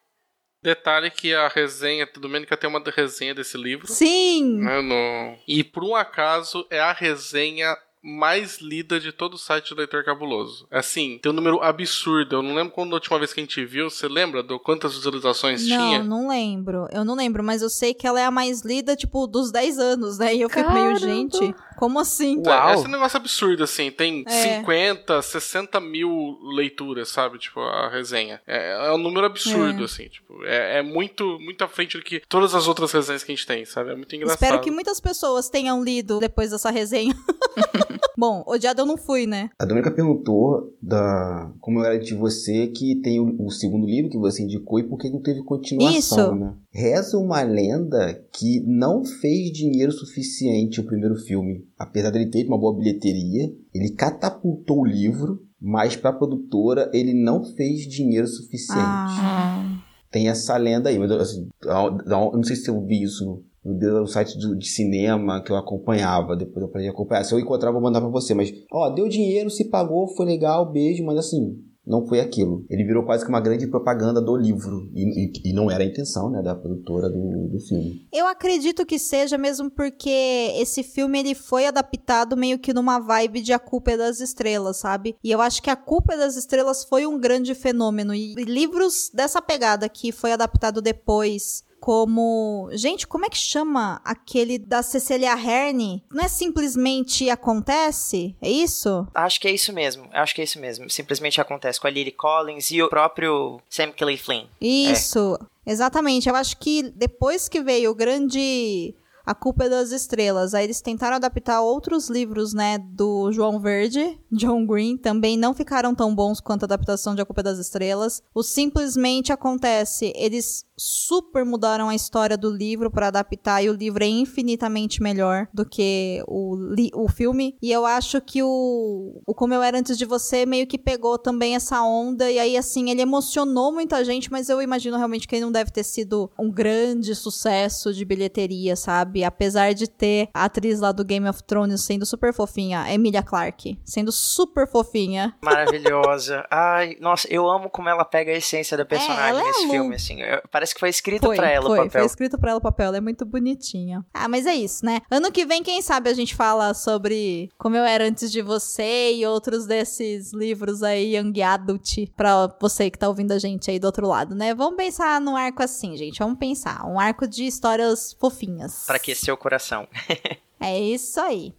Detalhe 0.64 1.10
que 1.10 1.34
a 1.34 1.46
resenha, 1.46 2.08
do 2.12 2.18
Domênica 2.20 2.56
tem 2.56 2.68
uma 2.70 2.82
resenha 2.96 3.34
desse 3.34 3.58
livro. 3.58 3.86
Sim! 3.86 4.60
né, 4.60 4.80
no- 4.80 5.36
E 5.46 5.62
por 5.62 5.84
um 5.84 5.94
acaso 5.94 6.66
é 6.70 6.80
a 6.80 6.90
resenha 6.92 7.76
mais 8.06 8.58
lida 8.60 9.00
de 9.00 9.12
todo 9.12 9.32
o 9.34 9.38
site 9.38 9.70
do 9.74 9.78
Leitor 9.78 10.04
Cabuloso. 10.04 10.66
Assim, 10.70 11.18
tem 11.22 11.32
um 11.32 11.34
número 11.34 11.62
absurdo. 11.62 12.36
Eu 12.36 12.42
não 12.42 12.54
lembro 12.54 12.72
quando 12.74 12.92
a 12.92 12.96
última 12.96 13.18
vez 13.18 13.32
que 13.32 13.40
a 13.40 13.42
gente 13.42 13.64
viu. 13.64 13.88
Você 13.88 14.06
lembra 14.08 14.42
do 14.42 14.58
quantas 14.60 14.94
visualizações 14.94 15.66
Não, 15.66 15.76
tinha? 15.76 16.02
não 16.02 16.28
lembro. 16.28 16.86
Eu 16.92 17.02
não 17.04 17.14
lembro, 17.14 17.42
mas 17.42 17.62
eu 17.62 17.70
sei 17.70 17.94
que 17.94 18.06
ela 18.06 18.20
é 18.20 18.24
a 18.26 18.30
mais 18.30 18.60
lida, 18.62 18.94
tipo, 18.94 19.26
dos 19.26 19.50
10 19.50 19.78
anos, 19.78 20.18
né? 20.18 20.34
E 20.34 20.42
eu 20.42 20.50
fico 20.50 20.70
meio, 20.72 20.92
Caramba. 20.94 20.98
gente, 21.00 21.54
como 21.84 22.00
assim? 22.00 22.42
Uau. 22.46 22.74
Esse 22.74 22.84
é 22.84 22.88
um 22.88 22.90
negócio 22.92 23.16
absurdo, 23.18 23.62
assim. 23.62 23.90
Tem 23.90 24.24
É. 24.26 24.58
50, 24.60 25.20
60 25.20 25.78
mil 25.80 26.38
leituras, 26.54 27.10
sabe? 27.10 27.38
Tipo, 27.38 27.60
a 27.60 27.88
resenha. 27.90 28.40
É, 28.46 28.86
é 28.86 28.90
um 28.92 28.96
número 28.98 29.26
absurdo, 29.26 29.82
É. 29.82 29.84
assim. 29.84 30.08
Tipo, 30.08 30.42
é, 30.44 30.78
é 30.78 30.82
muito, 30.82 31.38
muito 31.40 31.62
à 31.62 31.68
frente 31.68 31.98
do 31.98 32.02
que 32.02 32.20
todas 32.28 32.54
as 32.54 32.66
outras 32.66 32.90
resenhas 32.90 33.22
que 33.22 33.32
a 33.32 33.34
gente 33.34 33.46
tem, 33.46 33.64
sabe? 33.66 33.90
É 33.90 33.94
muito 33.94 34.14
engraçado. 34.16 34.36
Espero 34.42 34.60
que 34.62 34.70
muitas 34.70 34.98
pessoas 34.98 35.50
tenham 35.50 35.84
lido 35.84 36.18
depois 36.20 36.50
dessa 36.50 36.70
resenha. 36.70 37.14
Bom, 38.16 38.44
odiada 38.46 38.82
eu 38.82 38.86
não 38.86 38.96
fui, 38.96 39.26
né? 39.26 39.50
A 39.58 39.64
Dominica 39.64 39.90
perguntou 39.90 40.72
da 40.80 41.52
como 41.60 41.80
eu 41.80 41.84
era 41.84 41.98
de 41.98 42.14
você 42.14 42.68
que 42.68 42.96
tem 42.96 43.18
o, 43.18 43.46
o 43.46 43.50
segundo 43.50 43.86
livro 43.86 44.10
que 44.10 44.18
você 44.18 44.42
indicou 44.42 44.78
e 44.78 44.84
por 44.84 44.98
que 44.98 45.10
não 45.10 45.20
teve 45.20 45.42
continuação, 45.42 45.98
Isso. 45.98 46.34
né? 46.34 46.54
Reza 46.72 47.18
uma 47.18 47.42
lenda 47.42 48.14
que 48.32 48.60
não 48.66 49.04
fez 49.04 49.50
dinheiro 49.50 49.90
suficiente 49.90 50.80
o 50.80 50.86
primeiro 50.86 51.16
filme. 51.16 51.66
Apesar 51.76 52.10
dele 52.10 52.30
ter 52.30 52.46
uma 52.46 52.58
boa 52.58 52.76
bilheteria, 52.76 53.52
ele 53.74 53.90
catapultou 53.90 54.82
o 54.82 54.86
livro, 54.86 55.40
mas 55.60 55.96
para 55.96 56.10
a 56.10 56.14
produtora 56.14 56.90
ele 56.94 57.12
não 57.12 57.44
fez 57.44 57.82
dinheiro 57.82 58.28
suficiente. 58.28 58.80
Ah. 58.82 59.82
Tem 60.10 60.28
essa 60.28 60.56
lenda 60.56 60.88
aí, 60.88 60.98
mas 60.98 61.10
assim, 61.10 61.48
não 61.64 62.44
sei 62.44 62.54
se 62.54 62.70
eu 62.70 62.80
vi 62.86 63.02
isso 63.02 63.42
no, 63.64 64.00
no 64.00 64.06
site 64.06 64.38
do- 64.38 64.56
de 64.56 64.68
cinema 64.68 65.42
que 65.42 65.50
eu 65.50 65.56
acompanhava, 65.56 66.36
depois 66.36 66.62
eu 66.62 66.68
parei 66.70 66.88
de 66.88 66.92
acompanhar. 66.94 67.24
Se 67.24 67.34
eu 67.34 67.38
encontrar, 67.40 67.70
eu 67.72 67.80
mandar 67.80 68.00
pra 68.00 68.10
você. 68.10 68.34
Mas, 68.34 68.52
ó, 68.72 68.90
deu 68.90 69.08
dinheiro, 69.08 69.50
se 69.50 69.64
pagou, 69.70 70.06
foi 70.08 70.26
legal, 70.26 70.70
beijo, 70.70 71.04
mas 71.04 71.16
assim, 71.18 71.56
não 71.86 72.06
foi 72.06 72.18
aquilo. 72.20 72.64
Ele 72.70 72.82
virou 72.82 73.04
quase 73.04 73.24
que 73.24 73.28
uma 73.28 73.40
grande 73.40 73.66
propaganda 73.66 74.18
do 74.20 74.34
livro. 74.36 74.88
E, 74.94 75.26
e- 75.26 75.50
e 75.50 75.52
não 75.52 75.70
era 75.70 75.82
a 75.82 75.86
intenção, 75.86 76.30
né, 76.30 76.40
da 76.42 76.54
produtora 76.54 77.10
do, 77.10 77.48
do 77.48 77.60
filme. 77.60 78.06
Eu 78.12 78.26
acredito 78.26 78.86
que 78.86 78.98
seja 78.98 79.36
mesmo 79.36 79.70
porque 79.70 80.08
esse 80.56 80.82
filme 80.82 81.18
ele 81.18 81.34
foi 81.34 81.66
adaptado 81.66 82.36
meio 82.38 82.58
que 82.58 82.72
numa 82.72 82.98
vibe 82.98 83.42
de 83.42 83.52
A 83.52 83.58
Culpa 83.58 83.90
é 83.92 83.96
das 83.98 84.20
Estrelas, 84.20 84.78
sabe? 84.78 85.14
E 85.22 85.30
eu 85.30 85.40
acho 85.42 85.62
que 85.62 85.68
A 85.68 85.76
Culpa 85.76 86.14
é 86.14 86.16
das 86.16 86.36
Estrelas 86.36 86.84
foi 86.84 87.06
um 87.06 87.18
grande 87.20 87.54
fenômeno. 87.54 88.14
E 88.14 88.34
livros 88.34 89.10
dessa 89.12 89.42
pegada 89.42 89.86
que 89.88 90.10
foi 90.10 90.32
adaptado 90.32 90.80
depois 90.80 91.62
como. 91.84 92.70
Gente, 92.72 93.06
como 93.06 93.26
é 93.26 93.28
que 93.28 93.36
chama 93.36 94.00
aquele 94.02 94.58
da 94.58 94.82
Cecilia 94.82 95.32
Herne? 95.38 96.02
Não 96.10 96.24
é 96.24 96.28
simplesmente 96.28 97.28
acontece? 97.28 98.34
É 98.40 98.50
isso? 98.50 99.06
Acho 99.14 99.38
que 99.38 99.48
é 99.48 99.52
isso 99.52 99.70
mesmo. 99.70 100.08
Acho 100.10 100.34
que 100.34 100.40
é 100.40 100.44
isso 100.44 100.58
mesmo. 100.58 100.88
Simplesmente 100.88 101.42
acontece 101.42 101.78
com 101.78 101.86
a 101.86 101.90
Lily 101.90 102.12
Collins 102.12 102.70
e 102.70 102.82
o 102.82 102.88
próprio 102.88 103.60
Sam 103.68 103.92
Kelly 103.92 104.16
Flynn. 104.16 104.46
Isso, 104.58 105.38
exatamente. 105.66 106.26
Eu 106.26 106.34
acho 106.34 106.56
que 106.56 106.84
depois 106.96 107.50
que 107.50 107.60
veio 107.60 107.90
o 107.90 107.94
grande 107.94 108.94
A 109.26 109.34
Culpa 109.34 109.64
é 109.64 109.68
das 109.68 109.90
Estrelas, 109.90 110.54
aí 110.54 110.64
eles 110.64 110.80
tentaram 110.80 111.16
adaptar 111.16 111.60
outros 111.60 112.08
livros, 112.08 112.54
né, 112.54 112.78
do 112.78 113.30
João 113.30 113.60
Verde, 113.60 114.18
John 114.32 114.66
Green, 114.66 114.96
também 114.96 115.36
não 115.36 115.52
ficaram 115.52 115.94
tão 115.94 116.14
bons 116.14 116.40
quanto 116.40 116.62
a 116.62 116.66
adaptação 116.66 117.14
de 117.14 117.20
A 117.20 117.26
Culpa 117.26 117.42
é 117.42 117.44
das 117.44 117.58
Estrelas. 117.58 118.22
O 118.34 118.42
simplesmente 118.42 119.32
acontece, 119.32 120.12
eles 120.16 120.64
super 120.76 121.44
mudaram 121.44 121.88
a 121.88 121.94
história 121.94 122.36
do 122.36 122.50
livro 122.50 122.90
para 122.90 123.08
adaptar 123.08 123.62
e 123.62 123.70
o 123.70 123.72
livro 123.74 124.02
é 124.02 124.06
infinitamente 124.08 125.02
melhor 125.02 125.46
do 125.52 125.64
que 125.64 126.22
o, 126.26 126.56
o 126.94 127.08
filme. 127.08 127.56
E 127.62 127.70
eu 127.70 127.86
acho 127.86 128.20
que 128.20 128.42
o, 128.42 129.20
o 129.26 129.34
Como 129.34 129.54
Eu 129.54 129.62
Era 129.62 129.78
Antes 129.78 129.96
de 129.96 130.04
Você 130.04 130.44
meio 130.46 130.66
que 130.66 130.78
pegou 130.78 131.18
também 131.18 131.54
essa 131.54 131.82
onda 131.82 132.30
e 132.30 132.38
aí 132.38 132.56
assim, 132.56 132.90
ele 132.90 133.02
emocionou 133.02 133.72
muita 133.72 134.04
gente, 134.04 134.30
mas 134.30 134.48
eu 134.48 134.60
imagino 134.60 134.96
realmente 134.96 135.26
que 135.28 135.36
ele 135.36 135.44
não 135.44 135.52
deve 135.52 135.70
ter 135.70 135.84
sido 135.84 136.30
um 136.38 136.50
grande 136.50 137.14
sucesso 137.14 137.92
de 137.92 138.04
bilheteria, 138.04 138.76
sabe? 138.76 139.24
Apesar 139.24 139.74
de 139.74 139.88
ter 139.88 140.28
a 140.34 140.44
atriz 140.44 140.80
lá 140.80 140.92
do 140.92 141.04
Game 141.04 141.28
of 141.28 141.42
Thrones 141.44 141.82
sendo 141.84 142.04
super 142.06 142.32
fofinha, 142.32 142.92
Emilia 142.92 143.22
Clarke, 143.22 143.78
sendo 143.84 144.10
super 144.12 144.66
fofinha. 144.66 145.34
Maravilhosa. 145.42 146.44
Ai, 146.50 146.96
nossa, 147.00 147.26
eu 147.30 147.48
amo 147.48 147.68
como 147.70 147.88
ela 147.88 148.04
pega 148.04 148.32
a 148.32 148.36
essência 148.36 148.76
da 148.76 148.84
personagem 148.84 149.24
ela 149.28 149.40
é 149.40 149.44
nesse 149.44 149.68
filme, 149.70 149.94
assim. 149.94 150.20
Eu- 150.20 150.42
Parece 150.50 150.63
que 150.72 150.80
foi 150.80 150.88
escrito 150.88 151.28
pra 151.34 151.50
ela 151.50 151.66
foi, 151.66 151.78
o 151.78 151.82
papel. 151.84 151.90
foi 151.90 152.06
escrito 152.06 152.38
pra 152.38 152.50
ela 152.50 152.58
o 152.58 152.62
papel, 152.62 152.86
ela 152.86 152.96
é 152.98 153.00
muito 153.00 153.24
bonitinha. 153.26 154.04
Ah, 154.14 154.28
mas 154.28 154.46
é 154.46 154.54
isso, 154.54 154.84
né? 154.86 155.00
Ano 155.10 155.32
que 155.32 155.44
vem, 155.44 155.62
quem 155.62 155.82
sabe 155.82 156.08
a 156.08 156.14
gente 156.14 156.34
fala 156.34 156.72
sobre 156.72 157.50
como 157.58 157.76
eu 157.76 157.84
era 157.84 158.04
antes 158.04 158.30
de 158.30 158.40
você 158.40 159.12
e 159.12 159.26
outros 159.26 159.66
desses 159.66 160.32
livros 160.32 160.82
aí, 160.82 161.16
Young 161.16 161.42
Adult, 161.42 162.06
pra 162.16 162.46
você 162.60 162.90
que 162.90 162.98
tá 162.98 163.08
ouvindo 163.08 163.32
a 163.32 163.38
gente 163.38 163.70
aí 163.70 163.78
do 163.78 163.86
outro 163.86 164.06
lado, 164.06 164.34
né? 164.34 164.54
Vamos 164.54 164.76
pensar 164.76 165.20
num 165.20 165.36
arco 165.36 165.62
assim, 165.62 165.96
gente, 165.96 166.18
vamos 166.18 166.38
pensar. 166.38 166.86
Um 166.86 166.98
arco 166.98 167.26
de 167.26 167.44
histórias 167.44 168.16
fofinhas. 168.18 168.84
Pra 168.86 168.96
aquecer 168.96 169.32
o 169.34 169.36
coração. 169.36 169.88
É 170.60 170.80
isso 170.80 171.20
aí. 171.20 171.52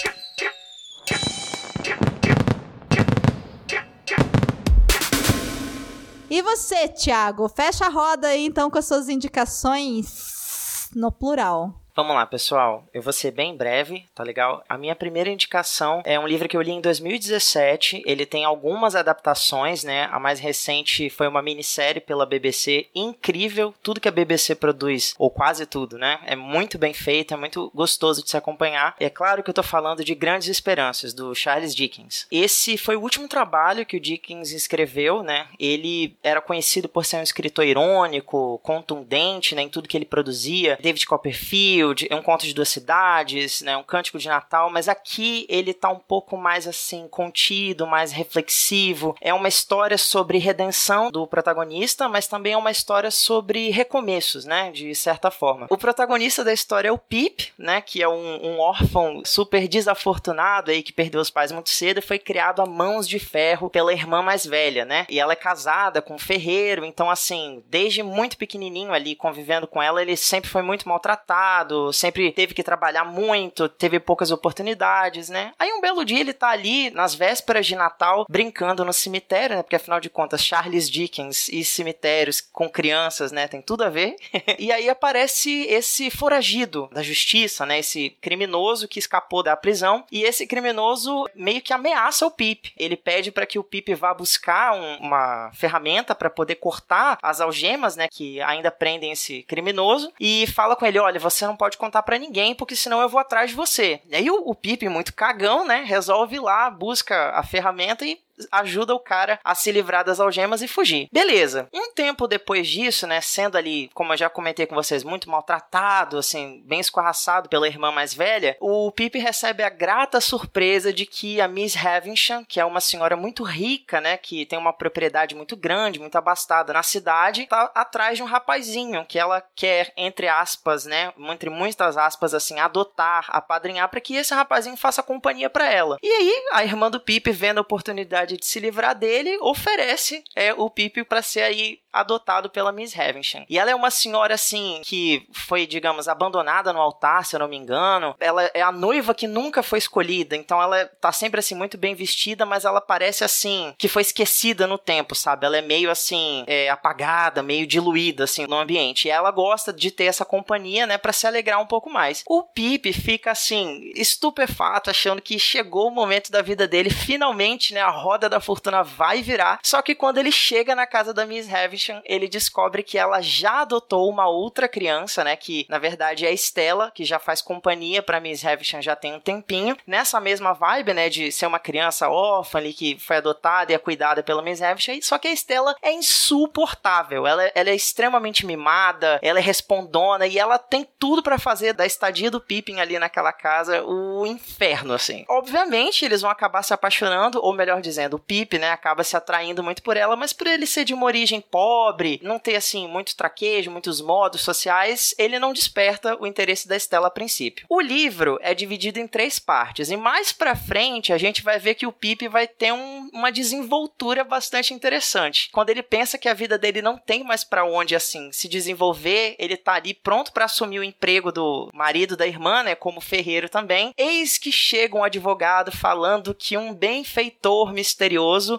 E 6.30 6.42
você, 6.42 6.88
Thiago? 6.88 7.48
Fecha 7.48 7.86
a 7.86 7.90
roda 7.90 8.28
aí 8.28 8.46
então 8.46 8.70
com 8.70 8.80
as 8.80 8.86
suas 8.86 9.10
indicações 9.10 10.90
no 10.96 11.12
plural. 11.12 11.85
Vamos 11.96 12.14
lá, 12.14 12.26
pessoal. 12.26 12.86
Eu 12.94 13.02
vou 13.02 13.14
ser 13.14 13.32
bem 13.32 13.56
breve, 13.56 14.04
tá 14.14 14.22
legal? 14.22 14.62
A 14.68 14.78
minha 14.78 14.94
primeira 14.94 15.30
indicação 15.30 16.02
é 16.04 16.20
um 16.20 16.28
livro 16.28 16.50
que 16.50 16.58
eu 16.58 16.62
li 16.62 16.72
em 16.72 16.82
2017. 16.82 18.04
Ele 18.06 18.26
tem 18.26 18.44
algumas 18.44 18.98
adaptações, 18.98 19.82
né? 19.82 20.10
A 20.12 20.20
mais 20.20 20.42
recente 20.42 21.10
foi 21.10 21.26
uma 21.26 21.42
minissérie 21.42 22.02
pela 22.02 22.26
BBC. 22.26 22.88
Incrível, 22.94 23.74
tudo 23.82 24.02
que 24.02 24.10
a 24.10 24.12
BBC 24.12 24.56
produz, 24.56 25.16
ou 25.18 25.30
quase 25.30 25.66
tudo, 25.66 25.98
né? 25.98 26.20
É 26.26 26.36
muito 26.36 26.78
bem 26.78 26.94
feito, 26.94 27.34
é 27.34 27.38
muito 27.38 27.72
gostoso 27.74 28.22
de 28.22 28.30
se 28.30 28.36
acompanhar. 28.36 28.94
E 29.00 29.06
é 29.06 29.10
claro 29.10 29.42
que 29.42 29.50
eu 29.50 29.54
tô 29.54 29.64
falando 29.64 30.04
de 30.04 30.14
Grandes 30.14 30.50
Esperanças, 30.50 31.14
do 31.14 31.34
Charles 31.34 31.74
Dickens. 31.74 32.28
Esse 32.30 32.78
foi 32.78 32.98
o 32.98 33.02
último 33.02 33.30
trabalho 33.30 33.86
que 33.86 33.96
o 33.96 34.02
Dickens 34.02 34.52
escreveu, 34.52 35.24
né? 35.24 35.48
Ele 35.58 36.18
era 36.22 36.42
conhecido 36.42 36.90
por 36.90 37.06
ser 37.06 37.16
um 37.16 37.24
escritor 37.24 37.66
irônico, 37.66 38.60
contundente, 38.62 39.56
né? 39.56 39.62
Em 39.62 39.70
tudo 39.70 39.88
que 39.88 39.96
ele 39.96 40.04
produzia. 40.04 40.78
David 40.82 41.06
Copperfield 41.06 41.85
é 42.10 42.16
um 42.16 42.22
conto 42.22 42.46
de 42.46 42.54
duas 42.54 42.70
cidades, 42.70 43.62
né, 43.62 43.76
um 43.78 43.84
cântico 43.84 44.18
de 44.18 44.28
Natal, 44.28 44.70
mas 44.70 44.88
aqui 44.88 45.46
ele 45.50 45.74
tá 45.74 45.90
um 45.90 46.00
pouco 46.00 46.38
mais 46.38 46.68
assim 46.68 47.08
contido, 47.08 47.86
mais 47.88 48.12
reflexivo. 48.12 49.16
É 49.22 49.34
uma 49.34 49.48
história 49.48 49.98
sobre 49.98 50.38
redenção 50.38 51.12
do 51.12 51.28
protagonista, 51.28 52.08
mas 52.08 52.28
também 52.28 52.54
é 52.54 52.58
uma 52.58 52.72
história 52.72 53.12
sobre 53.12 53.70
recomeços, 53.70 54.46
né, 54.46 54.72
de 54.72 54.94
certa 54.96 55.30
forma. 55.30 55.68
O 55.70 55.78
protagonista 55.78 56.44
da 56.44 56.54
história 56.54 56.90
é 56.90 56.92
o 56.92 56.98
Pip, 56.98 57.52
né, 57.58 57.82
que 57.82 58.02
é 58.02 58.08
um, 58.08 58.46
um 58.46 58.60
órfão 58.60 59.22
super 59.26 59.68
desafortunado 59.68 60.72
aí 60.72 60.82
que 60.82 60.94
perdeu 60.94 61.22
os 61.22 61.30
pais 61.30 61.52
muito 61.52 61.70
cedo 61.70 62.00
e 62.00 62.02
foi 62.02 62.20
criado 62.20 62.62
a 62.62 62.66
mãos 62.66 63.08
de 63.08 63.20
ferro 63.20 63.70
pela 63.70 63.94
irmã 63.94 64.22
mais 64.22 64.46
velha, 64.46 64.86
né? 64.86 65.06
E 65.10 65.20
ela 65.20 65.34
é 65.34 65.36
casada 65.36 66.02
com 66.02 66.16
um 66.16 66.20
ferreiro, 66.20 66.86
então 66.86 67.10
assim, 67.10 67.64
desde 67.68 68.02
muito 68.04 68.38
pequenininho 68.38 68.94
ali 68.94 69.16
convivendo 69.16 69.68
com 69.68 69.82
ela, 69.82 70.02
ele 70.02 70.16
sempre 70.16 70.50
foi 70.50 70.62
muito 70.62 70.88
maltratado 70.88 71.75
sempre 71.92 72.32
teve 72.32 72.54
que 72.54 72.64
trabalhar 72.64 73.04
muito, 73.04 73.68
teve 73.70 74.00
poucas 74.00 74.32
oportunidades, 74.32 75.30
né? 75.30 75.54
Aí 75.60 75.72
um 75.72 75.82
belo 75.82 76.04
dia 76.06 76.20
ele 76.20 76.34
tá 76.34 76.50
ali 76.50 76.90
nas 76.92 77.16
vésperas 77.16 77.66
de 77.66 77.76
Natal 77.76 78.26
brincando 78.30 78.86
no 78.86 78.94
cemitério, 78.94 79.58
né? 79.58 79.64
Porque 79.64 79.76
afinal 79.76 80.00
de 80.00 80.10
contas, 80.10 80.44
Charles 80.44 80.90
Dickens 80.90 81.50
e 81.50 81.64
cemitérios 81.64 82.42
com 82.42 82.70
crianças, 82.70 83.32
né? 83.32 83.48
Tem 83.48 83.62
tudo 83.62 83.84
a 83.84 83.90
ver. 83.90 84.16
e 84.60 84.72
aí 84.72 84.90
aparece 84.90 85.64
esse 85.68 86.10
foragido 86.10 86.90
da 86.92 87.04
justiça, 87.04 87.66
né? 87.66 87.80
Esse 87.80 88.12
criminoso 88.22 88.88
que 88.88 89.00
escapou 89.00 89.44
da 89.44 89.56
prisão 89.56 90.04
e 90.12 90.24
esse 90.24 90.48
criminoso 90.48 91.26
meio 91.36 91.62
que 91.62 91.74
ameaça 91.74 92.26
o 92.26 92.32
Pip. 92.32 92.74
Ele 92.78 92.96
pede 92.96 93.32
para 93.32 93.46
que 93.46 93.60
o 93.60 93.64
Pip 93.64 93.94
vá 93.94 94.14
buscar 94.14 94.74
um, 94.76 94.98
uma 94.98 95.52
ferramenta 95.54 96.14
para 96.14 96.30
poder 96.30 96.56
cortar 96.56 97.18
as 97.22 97.42
algemas, 97.42 97.96
né? 97.96 98.08
Que 98.10 98.42
ainda 98.42 98.72
prendem 98.72 99.12
esse 99.12 99.44
criminoso 99.44 100.12
e 100.20 100.48
fala 100.48 100.76
com 100.76 100.86
ele: 100.86 101.00
olha, 101.00 101.20
você 101.20 101.46
não 101.46 101.56
pode 101.56 101.65
pode 101.66 101.78
contar 101.78 102.04
para 102.04 102.20
ninguém, 102.20 102.54
porque 102.54 102.76
senão 102.76 103.02
eu 103.02 103.10
vou 103.10 103.20
atrás 103.20 103.50
de 103.50 103.56
você. 103.56 104.00
E 104.08 104.16
aí 104.16 104.30
o, 104.30 104.36
o 104.36 104.54
muito 104.88 105.16
cagão, 105.16 105.66
né, 105.66 105.84
resolve 105.84 106.36
ir 106.36 106.40
lá, 106.40 106.70
busca 106.70 107.32
a 107.32 107.42
ferramenta 107.42 108.06
e 108.06 108.20
ajuda 108.52 108.94
o 108.94 109.00
cara 109.00 109.40
a 109.44 109.56
se 109.56 109.72
livrar 109.72 110.04
das 110.04 110.20
algemas 110.20 110.62
e 110.62 110.68
fugir. 110.68 111.08
Beleza. 111.12 111.68
Um 111.74 111.92
tempo 111.94 112.28
depois 112.28 112.68
disso, 112.68 113.08
né, 113.08 113.22
sendo 113.22 113.58
ali, 113.58 113.90
como 113.94 114.14
eu 114.14 114.18
já 114.18 114.30
comentei 114.30 114.66
com 114.66 114.76
vocês, 114.76 115.04
muito 115.04 115.30
maltratado, 115.30 116.18
assim, 116.18 116.62
bem 116.66 116.80
escorraçado 116.80 117.50
pela 117.50 117.68
irmã 117.68 117.92
mais 117.92 118.14
velha, 118.14 118.58
o 118.60 118.92
Pip 118.92 119.18
recebe 119.18 119.64
a 119.64 119.70
grata 119.70 120.20
surpresa 120.20 120.92
de 120.92 121.06
que 121.06 121.40
a 121.40 121.48
Miss 121.48 121.76
Havisham, 121.76 122.44
que 122.44 122.60
é 122.60 122.66
uma 122.66 122.82
senhora 122.82 123.16
muito 123.16 123.44
rica, 123.44 124.02
né, 124.02 124.18
que 124.18 124.46
tem 124.46 124.60
uma 124.60 124.74
propriedade 124.74 125.36
muito 125.36 125.56
grande, 125.56 126.00
muito 126.00 126.18
abastada 126.18 126.74
na 126.74 126.84
cidade, 126.84 127.48
tá 127.48 127.72
atrás 127.74 128.18
de 128.18 128.24
um 128.24 128.28
rapazinho 128.28 129.06
que 129.06 129.20
ela 129.20 129.44
quer, 129.56 129.94
entre 129.96 130.28
aspas, 130.28 130.86
né, 130.86 131.14
entre 131.30 131.50
muitas 131.50 131.98
aspas, 131.98 132.34
assim, 132.34 132.60
adotar, 132.60 133.26
apadrinhar 133.30 133.90
para 133.90 134.02
que 134.02 134.16
esse 134.16 134.34
rapazinho 134.34 134.78
faça 134.78 135.04
companhia 135.04 135.50
para 135.50 135.72
ela. 135.72 135.98
E 136.02 136.08
aí, 136.08 136.44
a 136.52 136.64
irmã 136.64 136.90
do 136.90 137.00
Pip, 137.00 137.32
vendo 137.32 137.60
a 137.60 137.62
oportunidade 137.62 138.25
de 138.26 138.38
se 138.42 138.60
livrar 138.60 138.96
dele, 138.96 139.38
oferece 139.42 140.24
é, 140.36 140.54
o 140.54 140.70
Pipe 140.70 141.04
para 141.04 141.22
ser 141.22 141.42
aí 141.42 141.80
adotado 141.96 142.50
pela 142.50 142.74
Miss 142.74 142.98
Havisham. 142.98 143.46
E 143.50 143.58
ela 143.58 143.72
é 143.72 143.76
uma 143.76 143.90
senhora, 143.90 144.34
assim, 144.34 144.82
que 144.84 145.26
foi, 145.32 145.66
digamos, 145.66 146.10
abandonada 146.10 146.74
no 146.74 146.82
altar, 146.82 147.26
se 147.26 147.36
eu 147.36 147.40
não 147.40 147.48
me 147.48 147.56
engano. 147.56 148.16
Ela 148.20 148.52
é 148.54 148.62
a 148.62 148.72
noiva 148.72 149.16
que 149.16 149.28
nunca 149.28 149.64
foi 149.64 149.80
escolhida, 149.80 150.36
então 150.36 150.62
ela 150.62 150.86
tá 151.00 151.12
sempre, 151.14 151.40
assim, 151.40 151.56
muito 151.56 151.78
bem 151.78 151.96
vestida, 151.96 152.46
mas 152.46 152.66
ela 152.66 152.82
parece, 152.82 153.24
assim, 153.24 153.74
que 153.78 153.88
foi 153.88 154.02
esquecida 154.02 154.68
no 154.68 154.78
tempo, 154.78 155.16
sabe? 155.16 155.46
Ela 155.46 155.58
é 155.58 155.62
meio, 155.62 155.90
assim, 155.90 156.44
é, 156.48 156.70
apagada, 156.70 157.42
meio 157.42 157.66
diluída, 157.66 158.26
assim, 158.26 158.46
no 158.46 158.58
ambiente. 158.58 159.08
E 159.08 159.12
ela 159.12 159.32
gosta 159.32 159.72
de 159.72 159.90
ter 159.90 160.06
essa 160.06 160.26
companhia, 160.26 160.86
né, 160.86 160.98
para 160.98 161.14
se 161.14 161.26
alegrar 161.26 161.62
um 161.62 161.68
pouco 161.68 161.90
mais. 161.90 162.24
O 162.28 162.44
Pipe 162.44 162.92
fica, 162.92 163.32
assim, 163.32 163.92
estupefato, 163.96 164.90
achando 164.90 165.22
que 165.22 165.40
chegou 165.40 165.88
o 165.88 165.92
momento 165.92 166.30
da 166.30 166.42
vida 166.42 166.68
dele, 166.68 166.90
finalmente, 166.90 167.74
né, 167.74 167.82
a 167.82 167.90
da 168.18 168.40
fortuna 168.40 168.84
vai 168.84 169.22
virar. 169.22 169.60
Só 169.64 169.82
que 169.82 169.96
quando 169.96 170.18
ele 170.18 170.32
chega 170.32 170.76
na 170.76 170.88
casa 170.88 171.14
da 171.14 171.26
Miss 171.26 171.52
Havisham, 171.54 172.02
ele 172.06 172.28
descobre 172.28 172.84
que 172.84 172.98
ela 172.98 173.22
já 173.22 173.62
adotou 173.62 174.10
uma 174.10 174.28
outra 174.28 174.68
criança, 174.68 175.24
né? 175.24 175.36
Que 175.36 175.66
na 175.70 175.80
verdade 175.80 176.26
é 176.26 176.30
a 176.30 176.32
Estela, 176.32 176.92
que 176.94 177.06
já 177.06 177.20
faz 177.20 177.42
companhia 177.42 178.02
para 178.02 178.20
Miss 178.20 178.46
Havisham 178.46 178.82
já 178.82 178.96
tem 178.96 179.14
um 179.14 179.20
tempinho. 179.20 179.78
Nessa 179.88 180.20
mesma 180.20 180.54
vibe, 180.54 180.94
né? 180.94 181.10
De 181.10 181.32
ser 181.32 181.48
uma 181.48 181.60
criança 181.60 182.10
órfã 182.10 182.60
ali 182.60 182.74
que 182.74 182.98
foi 183.00 183.18
adotada 183.18 183.72
e 183.72 183.76
é 183.76 183.80
cuidada 183.80 184.24
pela 184.24 184.42
Miss 184.42 184.62
Havisham. 184.62 185.00
Só 185.02 185.18
que 185.18 185.28
a 185.28 185.34
Estela 185.34 185.76
é 185.82 185.92
insuportável. 185.92 187.26
Ela, 187.26 187.52
ela 187.56 187.70
é 187.70 187.76
extremamente 187.76 188.46
mimada, 188.46 189.20
ela 189.22 189.40
é 189.40 189.42
respondona 189.42 190.28
e 190.28 190.38
ela 190.38 190.58
tem 190.58 190.88
tudo 191.00 191.24
para 191.24 191.40
fazer 191.40 191.74
da 191.74 191.86
estadia 191.86 192.30
do 192.30 192.42
Pippin 192.42 192.80
ali 192.80 193.00
naquela 193.00 193.32
casa 193.32 193.84
o 193.84 194.26
inferno, 194.26 194.94
assim. 194.94 195.26
Obviamente, 195.30 196.04
eles 196.04 196.22
vão 196.22 196.30
acabar 196.30 196.64
se 196.64 196.74
apaixonando, 196.74 197.40
ou 197.42 197.54
melhor 197.54 197.82
dizendo, 197.82 198.05
dizendo, 198.06 198.16
o 198.16 198.20
Pip, 198.20 198.58
né, 198.58 198.72
acaba 198.72 199.04
se 199.04 199.18
atraindo 199.18 199.64
muito 199.64 199.82
por 199.82 199.98
ela, 199.98 200.16
mas 200.16 200.34
por 200.34 200.48
ele 200.48 200.66
ser 200.66 200.86
de 200.86 200.94
uma 200.94 201.06
origem 201.06 201.42
pobre, 201.42 202.20
não 202.24 202.40
ter 202.40 202.56
assim 202.56 202.88
muito 202.88 203.16
traquejo, 203.16 203.72
muitos 203.72 204.02
modos 204.02 204.42
sociais, 204.42 205.14
ele 205.18 205.40
não 205.40 205.54
desperta 205.54 206.18
o 206.20 206.28
interesse 206.28 206.68
da 206.68 206.76
Estela 206.76 207.08
a 207.08 207.12
princípio. 207.12 207.66
O 207.70 207.82
livro 207.82 208.38
é 208.42 208.54
dividido 208.54 209.00
em 209.00 209.08
três 209.08 209.40
partes 209.40 209.90
e 209.90 209.98
mais 209.98 210.32
para 210.32 210.56
frente 210.56 211.12
a 211.12 211.18
gente 211.18 211.44
vai 211.44 211.60
ver 211.60 211.76
que 211.76 211.88
o 211.88 211.92
Pip 211.92 212.28
vai 212.28 212.48
ter 212.48 212.72
um, 212.72 213.10
uma 213.14 213.32
desenvoltura 213.32 214.24
bastante 214.24 214.74
interessante. 214.74 215.50
Quando 215.52 215.70
ele 215.70 215.84
pensa 215.84 216.18
que 216.18 216.30
a 216.30 216.34
vida 216.34 216.58
dele 216.58 216.82
não 216.82 216.98
tem 216.98 217.24
mais 217.24 217.44
para 217.44 217.66
onde 217.66 217.96
assim 217.96 218.32
se 218.32 218.48
desenvolver, 218.48 219.36
ele 219.40 219.58
tá 219.58 219.74
ali 219.74 219.94
pronto 219.94 220.32
para 220.32 220.46
assumir 220.46 220.80
o 220.80 220.84
emprego 220.84 221.32
do 221.32 221.70
marido 221.74 222.16
da 222.16 222.28
irmã, 222.28 222.64
né, 222.64 222.76
como 222.76 223.02
ferreiro 223.02 223.50
também. 223.50 223.94
Eis 223.98 224.38
que 224.38 224.52
chega 224.52 224.98
um 224.98 225.04
advogado 225.04 225.72
falando 225.72 226.34
que 226.34 226.58
um 226.58 226.74
benfeitor 226.74 227.74
misterioso 227.74 227.95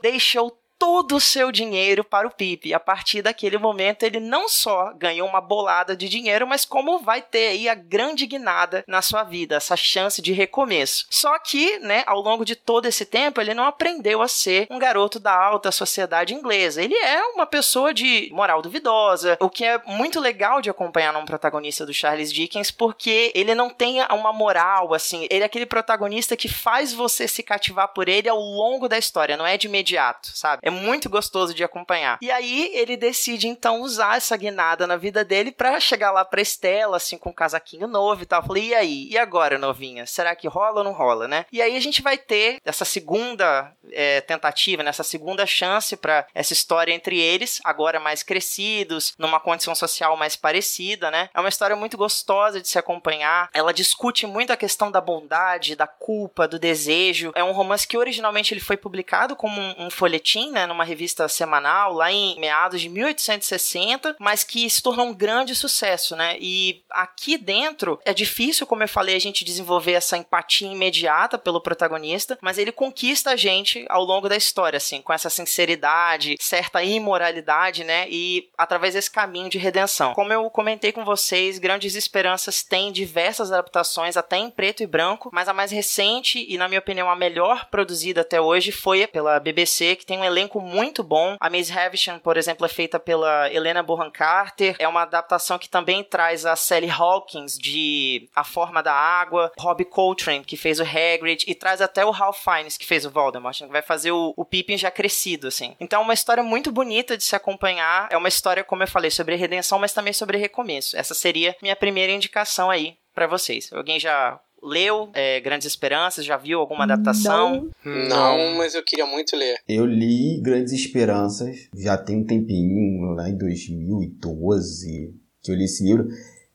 deixou 0.03 0.59
todo 0.79 1.17
o 1.17 1.21
seu 1.21 1.51
dinheiro 1.51 2.05
para 2.05 2.27
o 2.27 2.31
Pip. 2.31 2.69
E 2.69 2.75
a 2.75 2.81
partir 2.81 3.23
daquele 3.23 3.59
momento 3.59 4.03
ele 4.03 4.21
não 4.21 4.49
só 4.49 4.93
ganhou 4.95 5.29
uma 5.29 5.41
bolada 5.41 5.97
de 5.97 6.09
dinheiro, 6.09 6.47
mas 6.47 6.65
como 6.65 6.99
vai 6.99 7.23
ter 7.23 7.49
aí 7.49 7.69
a 7.69 7.75
grande 7.75 8.27
guinada 8.27 8.85
na 8.87 9.03
sua 9.03 9.23
vida, 9.23 9.57
essa 9.57 9.77
chance 9.77 10.21
de 10.21 10.33
recomeço. 10.33 11.07
Só 11.11 11.39
que, 11.39 11.79
né, 11.79 12.05
ao 12.07 12.21
longo 12.21 12.45
de 12.45 12.55
todo 12.55 12.87
esse 12.87 13.05
tempo, 13.05 13.41
ele 13.41 13.55
não 13.55 13.65
aprendeu 13.65 14.23
a 14.23 14.29
ser 14.29 14.67
um 14.71 14.79
garoto 14.79 15.19
da 15.19 15.33
alta 15.33 15.71
sociedade 15.73 16.35
inglesa. 16.35 16.83
Ele 16.83 16.95
é 16.95 17.23
uma 17.29 17.47
pessoa 17.47 17.93
de 17.93 18.29
moral 18.33 18.63
duvidosa, 18.63 19.37
o 19.41 19.51
que 19.51 19.65
é 19.65 19.81
muito 19.87 20.21
legal 20.21 20.61
de 20.61 20.71
acompanhar 20.71 21.13
num 21.13 21.25
protagonista 21.25 21.87
do 21.87 21.95
Charles 21.95 22.33
Dickens, 22.33 22.71
porque 22.71 23.33
ele 23.35 23.55
não 23.55 23.71
tem 23.71 24.03
uma 24.11 24.33
moral 24.33 24.95
assim, 24.95 25.27
ele 25.31 25.43
é 25.43 25.47
aquele 25.47 25.67
protagonista 25.67 26.37
que 26.37 26.49
faz 26.49 26.93
você 26.93 27.27
se 27.27 27.43
cativar 27.43 27.89
por 27.89 28.09
ele 28.09 28.29
ao 28.29 28.39
longo 28.39 28.89
da 28.89 28.99
história, 28.99 29.37
não 29.37 29.47
é 29.47 29.57
de 29.57 29.67
imediato, 29.67 30.31
sabe? 30.35 30.61
É 30.63 30.71
muito 30.77 31.09
gostoso 31.09 31.55
de 31.55 31.65
acompanhar. 31.65 32.19
E 32.21 32.31
aí 32.31 32.71
ele 32.75 32.97
decide 32.97 33.49
então 33.49 33.81
usar 33.81 34.17
essa 34.17 34.37
guinada 34.37 34.87
na 34.87 34.97
vida 34.97 35.25
dele 35.25 35.51
para 35.51 35.79
chegar 35.81 36.11
lá 36.11 36.25
pra 36.25 36.41
Estela, 36.41 36.97
assim, 36.97 37.19
com 37.19 37.31
um 37.31 37.35
casaquinho 37.35 37.87
novo 37.87 38.23
e 38.23 38.27
tal. 38.27 38.41
Eu 38.43 38.47
falei, 38.47 38.69
e 38.69 38.75
aí? 38.75 39.09
E 39.11 39.19
agora, 39.19 39.59
novinha? 39.59 40.07
Será 40.07 40.35
que 40.35 40.49
rola 40.49 40.79
ou 40.79 40.85
não 40.85 40.93
rola, 40.93 41.27
né? 41.27 41.47
E 41.51 41.61
aí 41.63 41.77
a 41.77 41.81
gente 41.81 42.03
vai 42.03 42.19
ter 42.19 42.61
essa 42.65 42.85
segunda 42.85 43.73
é, 43.93 44.21
tentativa, 44.21 44.83
nessa 44.83 45.03
né? 45.03 45.09
segunda 45.09 45.47
chance 45.47 45.97
para 45.97 46.27
essa 46.35 46.53
história 46.53 46.93
entre 46.93 47.19
eles, 47.19 47.61
agora 47.65 47.99
mais 47.99 48.23
crescidos, 48.23 49.15
numa 49.19 49.41
condição 49.41 49.75
social 49.75 50.17
mais 50.17 50.37
parecida, 50.37 51.11
né? 51.11 51.31
É 51.35 51.41
uma 51.41 51.49
história 51.49 51.77
muito 51.77 51.97
gostosa 51.97 52.61
de 52.61 52.69
se 52.69 52.79
acompanhar. 52.79 53.49
Ela 53.53 53.73
discute 53.73 54.27
muito 54.27 54.53
a 54.53 54.57
questão 54.57 54.91
da 54.91 55.01
bondade, 55.01 55.77
da 55.77 55.87
culpa, 55.87 56.47
do 56.47 56.59
desejo. 56.59 57.33
É 57.35 57.43
um 57.43 57.53
romance 57.53 57.87
que 57.87 57.97
originalmente 57.97 58.53
ele 58.53 58.61
foi 58.61 58.77
publicado 58.77 59.37
como 59.37 59.61
um, 59.61 59.87
um 59.87 59.91
folhetim, 59.91 60.51
né, 60.57 60.67
numa 60.67 60.85
revista 60.85 61.29
semanal 61.29 61.93
lá 61.93 62.11
em 62.11 62.41
meados 62.41 62.81
de 62.81 62.89
1860, 62.89 64.17
mas 64.19 64.43
que 64.43 64.69
se 64.71 64.83
tornou 64.83 65.07
um 65.07 65.15
grande 65.15 65.55
sucesso, 65.55 66.17
né? 66.17 66.39
E 66.41 66.83
aqui 66.91 67.37
dentro 67.37 68.01
é 68.07 68.15
difícil, 68.15 68.67
como 68.67 68.83
eu 68.83 68.89
falei, 68.89 69.15
a 69.15 69.21
gente 69.21 69.45
desenvolver 69.45 69.93
essa 69.93 70.17
empatia 70.17 70.73
imediata 70.73 71.37
pelo 71.37 71.61
protagonista, 71.61 72.39
mas 72.41 72.57
ele 72.57 72.73
conquista 72.73 73.33
a 73.33 73.37
gente 73.37 73.85
ao 73.91 74.03
longo 74.03 74.31
da 74.31 74.37
história, 74.37 74.79
assim, 74.79 75.03
com 75.03 75.13
essa 75.13 75.29
sinceridade, 75.29 76.37
certa 76.41 76.83
imoralidade, 76.83 77.85
né? 77.85 78.07
E 78.09 78.49
através 78.57 78.95
desse 78.95 79.11
caminho 79.11 79.51
de 79.51 79.59
redenção. 79.59 80.15
Como 80.15 80.33
eu 80.33 80.49
comentei 80.49 80.91
com 80.91 81.05
vocês, 81.05 81.59
Grandes 81.59 81.95
Esperanças 81.95 82.63
tem 82.63 82.91
diversas 82.91 83.53
adaptações, 83.53 84.17
até 84.17 84.39
em 84.39 84.51
preto 84.51 84.83
e 84.83 84.87
branco, 84.87 85.29
mas 85.31 85.49
a 85.49 85.53
mais 85.53 85.71
recente 85.71 86.47
e, 86.49 86.57
na 86.57 86.67
minha 86.67 86.81
opinião, 86.81 87.11
a 87.11 87.17
melhor 87.17 87.67
produzida 87.67 88.23
até 88.23 88.41
hoje 88.41 88.73
foi 88.73 89.07
pela 89.07 89.39
BBC, 89.39 89.97
que 89.97 90.07
tem 90.07 90.19
um 90.19 90.25
elenco 90.25 90.46
muito 90.55 91.03
bom. 91.03 91.37
A 91.41 91.51
Miss 91.51 91.71
Havisham, 91.71 92.19
por 92.19 92.37
exemplo, 92.37 92.65
é 92.67 92.69
feita 92.69 92.99
pela 92.99 93.53
Helena 93.53 93.83
Bonham 93.83 94.11
Carter. 94.11 94.77
É 94.79 94.89
uma 94.89 95.03
adaptação 95.03 95.59
que 95.59 95.69
também 95.69 96.03
traz 96.03 96.47
a 96.47 96.57
Sally 96.57 96.91
Hawkins 96.91 97.59
de 97.59 98.29
A 98.35 98.45
Forma 98.45 98.83
da 98.83 98.93
Água, 98.93 99.53
Robbie 99.59 99.85
Coltrane, 99.85 100.45
que 100.45 100.57
fez 100.57 100.81
o 100.81 100.85
Hagrid, 100.85 101.45
e 101.47 101.55
traz 101.55 101.81
até 101.81 102.05
o 102.05 102.11
Ralph 102.11 102.43
Fiennes, 102.43 102.77
que 102.77 102.87
fez 102.87 103.05
o 103.05 103.11
Voldemort, 103.11 103.59
que 103.59 103.67
vai 103.67 103.83
fazer 103.83 104.13
o, 104.13 104.33
o 104.37 104.45
Pippin 104.45 104.79
já 104.79 104.91
crescido, 104.91 105.49
assim. 105.49 105.77
Então 105.81 106.01
é 106.01 106.05
uma 106.05 106.15
história 106.15 106.43
muito 106.43 106.71
bonita 106.71 107.17
de 107.17 107.25
se 107.25 107.37
acompanhar. 107.37 108.09
É 108.11 108.17
uma 108.17 108.29
história, 108.29 108.65
como 108.65 108.83
eu 108.83 108.89
falei, 108.89 109.11
sobre 109.11 109.37
redenção, 109.37 109.79
mas 109.79 109.93
também 109.93 110.13
sobre 110.13 110.39
recomeço. 110.39 110.97
Essa 110.97 111.15
seria 111.15 111.57
minha 111.63 111.77
primeira 111.77 112.13
indicação 112.13 112.71
aí 112.71 112.97
para 113.15 113.27
vocês. 113.27 113.73
Alguém 113.73 113.99
já 113.99 114.39
leu 114.63 115.11
é, 115.15 115.41
Grandes 115.41 115.67
Esperanças? 115.67 116.25
Já 116.25 116.37
viu 116.37 116.59
alguma 116.59 116.85
adaptação? 116.85 117.71
Não. 117.85 118.09
Não, 118.09 118.55
mas 118.57 118.75
eu 118.75 118.83
queria 118.83 119.07
muito 119.07 119.37
ler. 119.37 119.57
Eu 119.69 119.87
li 119.87 120.41
Grandes 120.41 120.73
Esperanças, 120.73 121.69
já 121.75 121.97
tem 121.97 122.19
um 122.19 122.25
tempinho, 122.25 123.13
lá 123.15 123.29
em 123.29 123.37
2012, 123.37 125.15
que 125.43 125.53
eu 125.53 125.57
li 125.57 125.65
esse 125.65 125.85
livro. 125.85 126.09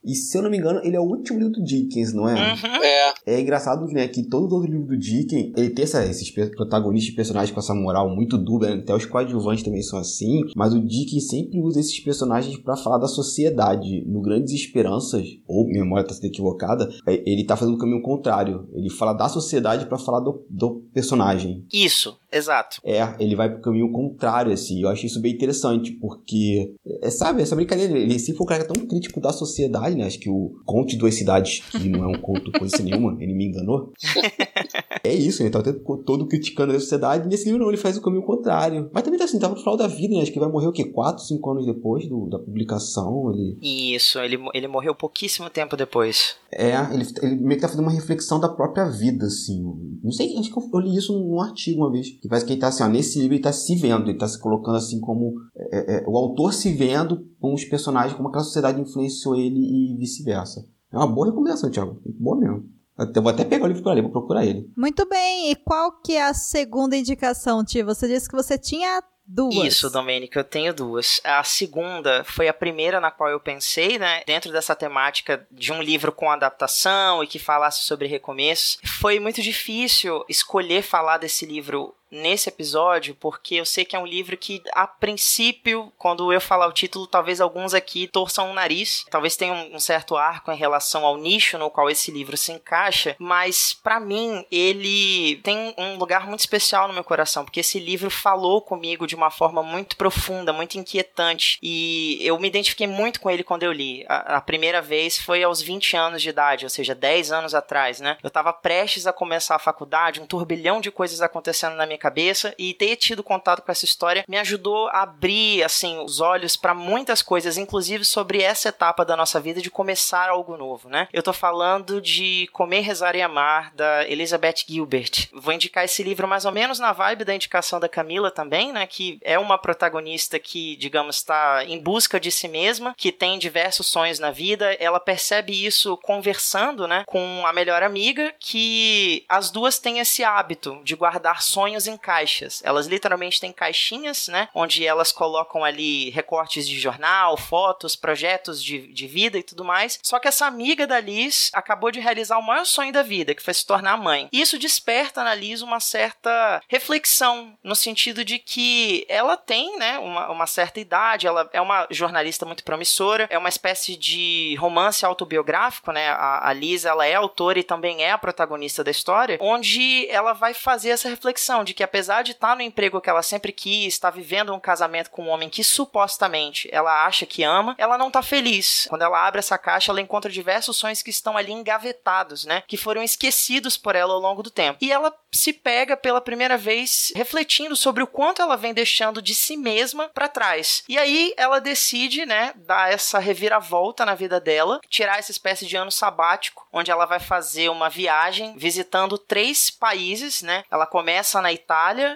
E 0.04 0.16
se 0.16 0.38
eu 0.38 0.42
não 0.42 0.50
me 0.50 0.58
engano, 0.58 0.82
ele 0.84 0.96
é 0.96 1.00
o 1.00 1.04
último 1.04 1.38
livro 1.40 1.54
do 1.54 1.64
Dickens, 1.64 2.14
não 2.14 2.28
é? 2.28 2.34
Uhum. 2.34 2.84
É, 2.84 3.14
É 3.36 3.40
engraçado 3.42 3.86
né, 3.88 4.08
que 4.08 4.24
todo 4.24 4.54
outro 4.56 4.72
livro 4.72 4.88
do 4.88 4.98
Dickens, 4.98 5.54
ele 5.56 5.70
tem 5.70 5.84
essa, 5.84 6.06
esses 6.06 6.30
protagonistas, 6.32 7.14
personagens 7.16 7.54
com 7.54 7.60
essa 7.60 7.74
moral 7.76 8.10
muito 8.10 8.38
dúbia, 8.38 8.76
né? 8.76 8.82
até 8.82 8.96
os 8.96 9.06
coadjuvantes 9.06 9.64
também 9.64 9.82
são 9.82 10.00
assim, 10.00 10.42
mas 10.56 10.74
o 10.74 10.82
Dickens 10.82 11.28
sempre 11.28 11.62
usa 11.62 11.80
esses 11.80 12.00
personagens 12.00 12.58
pra 12.58 12.76
falar 12.76 12.98
da 12.98 13.08
sociedade. 13.08 14.04
No 14.08 14.22
Grandes 14.22 14.54
Esperanças, 14.54 15.26
ou 15.48 15.66
minha 15.68 15.84
memória 15.84 16.08
tá 16.08 16.14
sendo 16.14 16.26
equivocada, 16.26 16.90
é, 17.08 17.22
ele 17.26 17.44
tá 17.44 17.56
fazendo 17.56 17.76
o 17.76 17.78
caminho 17.78 18.02
contrário. 18.02 18.68
Ele 18.74 18.90
fala 18.90 19.14
da 19.14 19.30
sociedade 19.30 19.86
pra 19.86 19.98
falar 19.98 20.20
do, 20.20 20.46
do 20.50 20.82
personagem. 20.94 21.66
Isso, 21.72 22.18
exato. 22.32 22.82
É, 22.84 23.02
ele 23.20 23.36
vai 23.36 23.50
pro 23.50 23.62
caminho 23.62 23.92
contrário, 23.92 24.52
assim. 24.52 24.82
Eu 24.82 24.90
acho 24.90 25.06
isso 25.06 25.22
bem 25.22 25.34
interessante, 25.34 25.92
porque, 25.92 26.74
é, 27.02 27.10
sabe, 27.10 27.42
essa 27.42 27.56
brincadeira, 27.56 27.98
ele 27.98 28.18
sempre 28.20 28.38
foi 28.38 28.46
um 28.46 28.50
cara 28.50 28.66
tão 28.66 28.86
crítico 28.86 29.20
da 29.20 29.32
sociedade, 29.32 29.91
né? 29.96 30.06
Acho 30.06 30.20
que 30.20 30.30
o 30.30 30.60
Conto 30.66 30.90
de 30.90 30.98
Duas 30.98 31.16
Cidades, 31.16 31.60
que 31.72 31.90
não 31.90 32.04
é 32.04 32.08
um 32.08 32.20
conto 32.20 32.52
coisa 32.52 32.78
nenhuma, 32.84 33.18
ele 33.20 33.34
me 33.34 33.48
enganou. 33.48 33.94
é 35.04 35.14
isso, 35.14 35.42
ele 35.42 35.50
tá 35.50 35.60
o 35.60 35.64
tempo 35.64 35.98
todo 35.98 36.28
criticando 36.28 36.72
a 36.74 36.80
sociedade, 36.80 37.26
e 37.26 37.30
nesse 37.30 37.46
livro 37.46 37.60
não, 37.60 37.70
ele 37.70 37.78
faz 37.78 37.98
o 37.98 38.02
caminho 38.02 38.24
contrário. 38.24 38.90
Mas 38.94 39.04
também 39.04 39.18
tá 39.18 39.26
assim, 39.26 39.40
tava 39.40 39.54
no 39.54 39.60
final 39.60 39.78
da 39.78 39.88
vida, 39.88 40.16
né? 40.16 40.22
Acho 40.22 40.32
que 40.32 40.40
vai 40.40 40.50
morrer 40.50 40.68
o 40.68 40.72
quê? 40.72 40.86
4, 40.86 41.24
5 41.24 41.52
anos 41.52 41.66
depois 41.66 42.08
do, 42.08 42.28
da 42.28 42.40
publicação, 42.40 43.32
ele... 43.34 43.58
Isso, 43.62 44.20
ele, 44.20 44.38
ele 44.54 44.68
morreu 44.68 44.94
pouquíssimo 44.94 45.50
tempo 45.50 45.78
depois. 45.78 46.36
É, 46.52 46.74
ele, 46.94 47.06
ele 47.22 47.36
meio 47.38 47.56
que 47.56 47.62
tá 47.62 47.70
fazendo 47.70 47.86
uma 47.86 47.92
reflexão 47.92 48.40
da 48.40 48.50
própria 48.50 48.86
vida, 48.90 49.26
assim. 49.26 49.64
Não 50.04 50.12
sei, 50.12 50.38
acho 50.38 50.52
que 50.52 50.58
eu, 50.58 50.70
eu 50.74 50.80
li 50.80 50.98
isso 50.98 51.18
num 51.18 51.42
artigo 51.42 51.82
uma 51.82 51.92
vez. 51.92 52.10
Que 52.10 52.28
parece 52.28 52.46
que 52.46 52.54
ele 52.54 52.60
tá 52.60 52.68
assim, 52.68 52.84
ó, 52.84 52.88
nesse 52.88 53.20
livro 53.20 53.36
ele 53.36 53.44
tá 53.44 53.54
se 53.54 53.76
vendo, 53.76 54.10
ele 54.10 54.18
tá 54.18 54.28
se 54.28 54.40
colocando 54.40 54.76
assim 54.76 55.00
como 55.00 55.34
é, 55.56 55.98
é, 55.98 56.04
o 56.08 56.18
autor 56.18 56.54
se 56.54 56.74
vendo 56.74 57.26
com 57.40 57.54
os 57.54 57.64
personagens, 57.66 58.16
como 58.16 58.28
aquela 58.28 58.44
sociedade 58.44 58.82
influenciou 58.82 59.36
ele 59.36 59.60
e 59.60 59.98
vice-versa. 59.98 60.68
É 60.92 60.98
uma 60.98 61.08
boa 61.08 61.28
recomendação, 61.28 61.70
Thiago. 61.72 62.02
Boa 62.20 62.38
mesmo. 62.38 62.66
Até, 63.02 63.20
vou 63.20 63.32
até 63.32 63.44
pegar 63.44 63.66
o 63.66 63.68
livro 63.68 63.82
pra 63.82 63.94
ler, 63.94 64.04
vou 64.04 64.12
procurar 64.12 64.46
ele. 64.46 64.70
Muito 64.78 65.08
bem, 65.08 65.52
e 65.52 65.56
qual 65.56 65.92
que 66.02 66.14
é 66.14 66.24
a 66.24 66.34
segunda 66.34 66.96
indicação, 66.96 67.66
Tia? 67.66 67.84
Você 67.84 68.08
disse 68.08 68.30
que 68.30 68.36
você 68.36 68.58
tinha 68.58 69.02
duas. 69.26 69.56
Isso, 69.56 69.90
Domênico, 69.90 70.38
eu 70.38 70.44
tenho 70.44 70.74
duas. 70.74 71.20
A 71.24 71.44
segunda 71.44 72.24
foi 72.24 72.48
a 72.48 72.54
primeira 72.54 73.00
na 73.00 73.10
qual 73.10 73.30
eu 73.30 73.40
pensei, 73.40 73.98
né? 73.98 74.22
Dentro 74.26 74.52
dessa 74.52 74.76
temática 74.76 75.48
de 75.52 75.72
um 75.72 75.82
livro 75.82 76.12
com 76.12 76.30
adaptação 76.30 77.24
e 77.24 77.28
que 77.28 77.40
falasse 77.40 77.86
sobre 77.86 78.08
recomeços. 78.08 78.78
Foi 79.00 79.20
muito 79.20 79.42
difícil 79.42 80.24
escolher 80.30 80.84
falar 80.84 81.18
desse 81.18 81.46
livro 81.46 81.96
nesse 82.12 82.50
episódio, 82.50 83.16
porque 83.16 83.56
eu 83.56 83.66
sei 83.66 83.86
que 83.86 83.96
é 83.96 84.00
um 84.00 84.06
livro 84.06 84.36
que, 84.38 84.62
a 84.74 84.86
princípio, 84.86 85.92
quando 85.98 86.32
eu 86.34 86.42
falar 86.42 86.68
o 86.68 86.74
título, 86.74 87.08
talvez 87.08 87.40
alguns 87.40 87.74
aqui 87.74 88.08
torçam 88.08 88.52
o 88.52 88.54
nariz, 88.54 89.06
talvez 89.10 89.36
tenha 89.36 89.54
um 89.54 89.80
certo 89.80 90.16
arco 90.18 90.52
em 90.52 90.58
relação 90.58 91.06
ao 91.06 91.18
nicho 91.18 91.58
no 91.58 91.70
qual 91.70 91.90
esse 91.90 92.12
livro 92.12 92.36
se 92.36 92.52
encaixa, 92.52 93.16
mas 93.18 93.74
para 93.74 94.00
mim 94.00 94.46
ele 94.52 95.38
tem 95.44 95.74
um 95.78 95.98
lugar 95.98 96.28
muito 96.28 96.42
especial 96.42 96.88
no 96.88 96.94
meu 96.94 97.04
coração, 97.04 97.46
porque 97.46 97.62
esse 97.62 97.80
livro 97.80 98.10
falou 98.10 98.62
comigo 98.62 99.08
de 99.08 99.16
uma 99.16 99.32
forma 99.32 99.64
muito 99.64 99.96
profunda, 99.96 100.52
muito 100.52 100.78
inquietante, 100.78 101.58
e 101.62 102.20
eu 102.22 102.38
me 102.40 102.48
identifiquei 102.48 102.88
muito 102.88 103.22
com 103.22 103.30
ele 103.30 103.44
quando 103.44 103.64
eu 103.64 103.72
li. 103.72 104.04
A, 104.08 104.38
a 104.38 104.42
primeira 104.42 104.82
vez 104.82 105.18
foi 105.18 105.44
aos 105.44 105.62
20 105.62 105.96
anos 105.96 106.22
de 106.22 106.30
idade, 106.30 106.66
ou 106.66 106.70
seja, 106.70 106.94
10 106.94 107.32
anos 107.32 107.56
atrás, 107.56 108.00
né? 108.00 108.18
Eu 108.22 108.30
tava 108.30 108.52
prestes 108.52 109.08
a 109.08 109.14
começar 109.14 109.56
a 109.56 109.60
faculdade, 109.60 110.20
um 110.20 110.26
turbilhão 110.26 110.82
de 110.82 110.92
coisas 110.92 111.22
acontecendo 111.22 111.76
na 111.76 111.86
minha 111.86 112.01
cabeça 112.02 112.54
e 112.58 112.74
ter 112.74 112.96
tido 112.96 113.24
contato 113.24 113.62
com 113.62 113.72
essa 113.72 113.86
história 113.86 114.26
me 114.28 114.38
ajudou 114.38 114.88
a 114.88 115.04
abrir 115.04 115.64
assim 115.64 116.00
os 116.00 116.20
olhos 116.20 116.58
para 116.58 116.74
muitas 116.74 117.22
coisas, 117.22 117.58
inclusive 117.58 118.04
sobre 118.04 118.42
essa 118.42 118.70
etapa 118.70 119.06
da 119.06 119.16
nossa 119.16 119.40
vida 119.40 119.62
de 119.62 119.70
começar 119.70 120.30
algo 120.30 120.58
novo, 120.58 120.90
né? 120.90 121.08
Eu 121.14 121.24
tô 121.24 121.34
falando 121.34 122.02
de 122.02 122.50
Comer, 122.52 122.82
Rezar 122.82 123.16
e 123.16 123.22
Amar 123.22 123.74
da 123.76 124.08
Elizabeth 124.08 124.66
Gilbert. 124.68 125.30
Vou 125.34 125.54
indicar 125.54 125.86
esse 125.86 126.04
livro 126.04 126.28
mais 126.28 126.46
ou 126.46 126.52
menos 126.52 126.80
na 126.80 126.92
vibe 126.92 127.26
da 127.26 127.36
indicação 127.36 127.80
da 127.80 127.90
Camila 127.90 128.32
também, 128.32 128.72
né, 128.72 128.88
que 128.88 129.20
é 129.22 129.38
uma 129.38 129.58
protagonista 129.58 130.40
que, 130.40 130.76
digamos, 130.78 131.18
está 131.18 131.64
em 131.66 131.80
busca 131.80 132.20
de 132.20 132.32
si 132.32 132.48
mesma, 132.48 132.94
que 132.98 133.12
tem 133.12 133.38
diversos 133.38 133.88
sonhos 133.88 134.20
na 134.20 134.32
vida. 134.32 134.74
Ela 134.80 135.00
percebe 135.00 135.66
isso 135.66 135.98
conversando, 135.98 136.88
né, 136.88 137.04
com 137.06 137.46
a 137.46 137.54
melhor 137.54 137.84
amiga, 137.84 138.34
que 138.40 139.26
as 139.28 139.52
duas 139.52 139.78
têm 139.78 140.00
esse 140.00 140.24
hábito 140.24 140.80
de 140.84 140.96
guardar 140.96 141.42
sonhos 141.42 141.88
em 141.92 141.98
caixas. 141.98 142.62
Elas 142.64 142.88
literalmente 142.88 143.40
têm 143.40 143.52
caixinhas, 143.52 144.28
né? 144.28 144.50
Onde 144.54 144.86
elas 144.86 145.12
colocam 145.12 145.64
ali 145.64 146.10
recortes 146.10 146.68
de 146.68 146.80
jornal, 146.80 147.38
fotos, 147.38 147.96
projetos 147.96 148.64
de, 148.64 148.88
de 148.94 149.08
vida 149.08 149.38
e 149.38 149.44
tudo 149.44 149.64
mais. 149.64 150.00
Só 150.02 150.20
que 150.20 150.28
essa 150.28 150.46
amiga 150.46 150.88
da 150.88 151.00
Liz 151.00 151.52
acabou 151.54 151.92
de 151.92 152.00
realizar 152.00 152.38
o 152.38 152.44
maior 152.44 152.66
sonho 152.66 152.94
da 152.94 153.04
vida, 153.04 153.36
que 153.36 153.44
foi 153.44 153.54
se 153.54 153.66
tornar 153.66 153.98
mãe. 153.98 154.30
E 154.32 154.42
isso 154.42 154.58
desperta 154.58 155.24
na 155.24 155.36
Liz 155.36 155.62
uma 155.62 155.80
certa 155.80 156.62
reflexão, 156.68 157.58
no 157.64 157.76
sentido 157.76 158.24
de 158.24 158.40
que 158.40 159.06
ela 159.08 159.38
tem, 159.38 159.78
né, 159.78 160.00
uma, 160.00 160.30
uma 160.30 160.48
certa 160.48 160.80
idade, 160.80 161.28
ela 161.28 161.50
é 161.54 161.62
uma 161.62 161.88
jornalista 161.90 162.46
muito 162.46 162.64
promissora, 162.64 163.28
é 163.30 163.38
uma 163.38 163.50
espécie 163.50 163.96
de 163.96 164.56
romance 164.60 165.06
autobiográfico, 165.06 165.92
né? 165.92 166.10
A, 166.10 166.50
a 166.50 166.54
Liz, 166.54 166.86
ela 166.86 167.06
é 167.06 167.16
autora 167.16 167.60
e 167.60 167.64
também 167.64 168.04
é 168.04 168.12
a 168.12 168.18
protagonista 168.18 168.84
da 168.84 168.92
história, 168.92 169.38
onde 169.42 170.08
ela 170.10 170.34
vai 170.34 170.54
fazer 170.54 170.90
essa 170.90 171.10
reflexão 171.10 171.64
de 171.64 171.74
que 171.74 171.81
apesar 171.84 172.24
de 172.24 172.32
estar 172.32 172.56
no 172.56 172.62
emprego 172.62 173.02
que 173.02 173.10
ela 173.10 173.24
sempre 173.24 173.52
quis, 173.52 173.94
estar 173.94 174.10
vivendo 174.10 174.54
um 174.54 174.60
casamento 174.60 175.10
com 175.10 175.24
um 175.24 175.30
homem 175.30 175.50
que 175.50 175.64
supostamente 175.64 176.70
ela 176.72 177.06
acha 177.06 177.26
que 177.26 177.44
ama, 177.44 177.76
ela 177.78 177.98
não 177.98 178.12
tá 178.12 178.22
feliz. 178.22 178.86
Quando 178.90 179.04
ela 179.04 179.26
abre 179.26 179.40
essa 179.40 179.58
caixa, 179.58 179.92
ela 179.92 180.02
encontra 180.02 180.32
diversos 180.32 180.78
sonhos 180.78 181.02
que 181.02 181.10
estão 181.10 181.38
ali 181.38 181.52
engavetados, 181.52 182.46
né? 182.46 182.64
Que 182.68 182.78
foram 182.78 183.04
esquecidos 183.04 183.78
por 183.78 183.96
ela 183.96 184.14
ao 184.14 184.20
longo 184.20 184.44
do 184.44 184.50
tempo. 184.50 184.78
E 184.82 184.92
ela 184.92 185.14
se 185.32 185.54
pega 185.54 185.96
pela 185.96 186.22
primeira 186.22 186.58
vez 186.58 187.12
refletindo 187.16 187.76
sobre 187.76 188.04
o 188.04 188.08
quanto 188.08 188.42
ela 188.42 188.58
vem 188.58 188.74
deixando 188.74 189.22
de 189.22 189.34
si 189.34 189.56
mesma 189.56 190.10
para 190.10 190.28
trás. 190.28 190.84
E 190.88 190.98
aí 190.98 191.34
ela 191.38 191.60
decide, 191.60 192.26
né, 192.26 192.54
dar 192.56 192.92
essa 192.92 193.20
reviravolta 193.20 194.06
na 194.06 194.16
vida 194.16 194.40
dela, 194.40 194.80
tirar 194.90 195.20
essa 195.20 195.32
espécie 195.32 195.66
de 195.66 195.76
ano 195.76 195.92
sabático, 195.92 196.68
onde 196.72 196.92
ela 196.92 197.06
vai 197.06 197.20
fazer 197.20 197.70
uma 197.70 197.90
viagem 197.90 198.56
visitando 198.58 199.18
três 199.18 199.70
países, 199.70 200.42
né? 200.42 200.64
Ela 200.70 200.86
começa 200.86 201.42
na 201.42 201.52
Itália, 201.52 201.71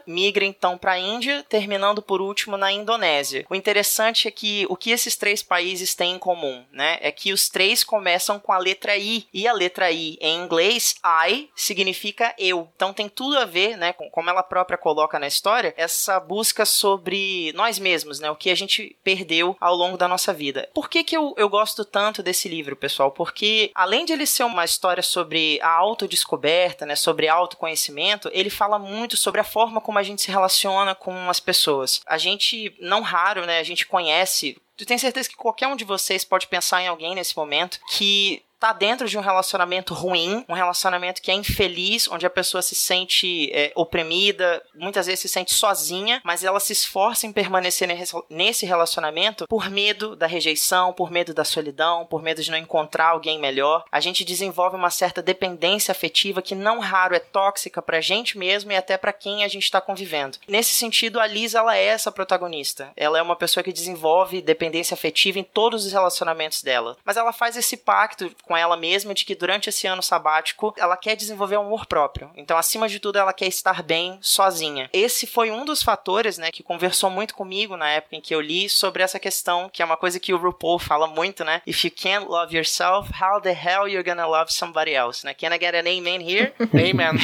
migra 0.06 0.45
então 0.45 0.78
para 0.78 0.93
a 0.93 0.99
Índia, 0.99 1.45
terminando 1.47 2.01
por 2.01 2.22
último 2.22 2.58
na 2.58 2.72
Indonésia. 2.72 3.45
O 3.49 3.56
interessante 3.56 4.28
é 4.28 4.32
que 4.32 4.66
o 4.70 4.76
que 4.76 4.91
esses 4.91 5.16
três 5.16 5.41
países 5.41 5.95
têm 5.95 6.16
em 6.16 6.20
comum, 6.20 6.64
né, 6.72 6.97
é 7.01 7.12
que 7.12 7.34
os 7.34 7.49
três 7.49 7.84
começam 7.84 8.39
com 8.39 8.51
a 8.51 8.58
letra 8.58 8.97
I, 8.97 9.28
e 9.34 9.47
a 9.47 9.53
letra 9.53 9.91
I 9.91 10.18
em 10.22 10.38
inglês, 10.38 10.95
I, 11.28 11.49
significa 11.56 12.34
eu. 12.38 12.70
Então 12.76 12.93
tem 12.93 13.10
tudo 13.10 13.38
a 13.38 13.45
ver, 13.45 13.78
né, 13.78 13.93
com 13.93 14.10
como 14.10 14.30
ela 14.30 14.43
própria 14.43 14.78
coloca 14.78 15.20
na 15.20 15.28
história, 15.28 15.74
essa 15.78 16.20
busca 16.20 16.66
sobre 16.66 17.51
nós 17.53 17.80
mesmos, 17.80 18.20
né, 18.20 18.30
o 18.30 18.36
que 18.36 18.49
a 18.49 18.56
gente 18.56 18.95
perdeu 19.03 19.56
ao 19.60 19.76
longo 19.76 19.97
da 19.97 20.08
nossa 20.08 20.34
vida. 20.34 20.70
Por 20.74 20.89
que 20.89 21.03
que 21.03 21.16
eu, 21.16 21.34
eu 21.38 21.49
gosto 21.49 21.84
tanto 21.86 22.24
desse 22.24 22.47
livro, 22.47 22.76
pessoal? 22.76 23.12
Porque 23.12 23.72
além 23.74 24.06
de 24.06 24.14
ele 24.14 24.26
ser 24.26 24.43
uma 24.43 24.66
história 24.66 25.03
sobre 25.03 25.60
a 25.62 25.70
autodescoberta, 25.70 26.86
né, 26.86 26.95
sobre 26.95 27.28
autoconhecimento, 27.28 28.30
ele 28.34 28.49
fala 28.49 28.80
muito 28.80 29.18
sobre 29.18 29.34
sobre 29.36 29.41
a 29.41 29.43
forma 29.43 29.81
como 29.81 29.99
a 29.99 30.03
gente 30.03 30.21
se 30.21 30.31
relaciona 30.31 30.95
com 30.95 31.29
as 31.29 31.39
pessoas. 31.39 32.01
A 32.05 32.17
gente, 32.17 32.73
não 32.79 33.01
raro, 33.01 33.45
né, 33.45 33.59
a 33.59 33.63
gente 33.63 33.86
conhece 33.86 34.57
eu 34.77 34.86
tenho 34.86 34.99
certeza 34.99 35.29
que 35.29 35.38
qualquer 35.38 35.67
um 35.67 35.75
de 35.75 35.86
vocês 35.86 36.25
pode 36.25 36.47
pensar 36.47 36.81
em 36.81 36.88
alguém 36.88 37.15
nesse 37.15 37.36
momento 37.38 37.79
que 37.91 38.43
tá 38.60 38.74
dentro 38.74 39.08
de 39.08 39.18
um 39.18 39.22
relacionamento 39.22 39.93
ruim, 39.93 40.45
um 40.47 40.53
relacionamento 40.53 41.22
que 41.22 41.32
é 41.32 41.34
infeliz, 41.34 42.08
onde 42.10 42.26
a 42.26 42.30
pessoa 42.30 42.62
se 42.62 42.76
sente 42.76 43.51
é, 43.53 43.72
oprimida, 43.76 44.62
muitas 44.74 45.06
vezes 45.06 45.22
se 45.22 45.30
sente 45.30 45.53
sozinha, 45.53 46.22
mas 46.24 46.43
ela 46.43 46.60
se 46.60 46.74
esforça 46.74 47.28
em 47.28 47.34
permanecer 47.34 47.88
nesse 48.30 48.66
relacionamento 48.66 49.47
por 49.47 49.70
medo 49.70 50.16
da 50.16 50.28
rejeição, 50.28 50.93
por 50.93 51.12
medo 51.12 51.34
da 51.34 51.43
solidão, 51.43 52.06
por 52.06 52.22
medo 52.22 52.41
de 52.41 52.51
não 52.51 52.58
encontrar 52.58 53.10
alguém 53.10 53.39
melhor. 53.39 53.84
A 53.91 53.99
gente 53.99 54.24
desenvolve 54.24 54.76
uma 54.76 54.89
certa 54.89 55.22
dependência 55.22 55.91
afetiva 55.91 56.41
que 56.41 56.56
não 56.56 56.80
raro 56.80 57.16
é 57.16 57.20
tóxica 57.20 57.82
pra 57.82 58.01
gente 58.01 58.38
mesmo 58.38 58.72
e 58.72 58.76
até 58.76 58.97
para 58.97 59.14
quem 59.14 59.43
a 59.43 59.47
gente 59.47 59.64
está 59.64 59.82
convivendo. 59.82 60.38
Nesse 60.47 60.72
sentido, 60.72 61.20
a 61.20 61.28
Liz 61.28 61.53
ela 61.53 61.78
é 61.78 61.84
essa 61.84 62.12
protagonista. 62.12 62.91
Ela 62.95 63.20
é 63.20 63.22
uma 63.22 63.36
pessoa 63.36 63.64
que 63.64 63.74
desenvolve 63.74 64.41
dependência 64.41 64.93
afetiva 64.93 65.39
em 65.39 65.43
todos 65.43 65.86
os 65.86 65.91
relacionamentos 65.91 66.64
dela, 66.64 66.97
mas 67.03 67.18
ela 67.18 67.34
faz 67.34 67.58
esse 67.58 67.78
pacto 67.78 68.32
com 68.45 68.55
ela 68.55 68.77
mesma 68.77 69.13
de 69.13 69.25
que 69.25 69.35
durante 69.35 69.69
esse 69.69 69.87
ano 69.87 70.01
sabático 70.01 70.73
ela 70.77 70.97
quer 70.97 71.15
desenvolver 71.15 71.57
um 71.57 71.65
amor 71.65 71.85
próprio. 71.85 72.31
Então, 72.35 72.57
acima 72.57 72.87
de 72.87 72.99
tudo, 72.99 73.17
ela 73.17 73.33
quer 73.33 73.47
estar 73.47 73.83
bem 73.83 74.17
sozinha. 74.21 74.89
Esse 74.93 75.27
foi 75.27 75.51
um 75.51 75.65
dos 75.65 75.83
fatores, 75.83 76.37
né, 76.37 76.51
que 76.51 76.63
conversou 76.63 77.09
muito 77.09 77.35
comigo 77.35 77.77
na 77.77 77.89
época 77.89 78.15
em 78.15 78.21
que 78.21 78.33
eu 78.33 78.41
li 78.41 78.69
sobre 78.69 79.03
essa 79.03 79.19
questão, 79.19 79.69
que 79.69 79.81
é 79.81 79.85
uma 79.85 79.97
coisa 79.97 80.19
que 80.19 80.33
o 80.33 80.37
RuPaul 80.37 80.79
fala 80.79 81.07
muito, 81.07 81.43
né? 81.43 81.61
If 81.65 81.83
you 81.83 81.91
can't 81.91 82.25
love 82.25 82.55
yourself, 82.55 83.11
how 83.21 83.41
the 83.41 83.51
hell 83.51 83.87
you're 83.87 84.03
gonna 84.03 84.25
love 84.25 84.51
somebody 84.51 84.93
else, 84.93 85.25
né? 85.25 85.33
Can 85.33 85.53
I 85.53 85.59
get 85.59 85.75
an 85.75 85.87
amen 85.87 86.21
here? 86.21 86.53
amen. 86.73 87.19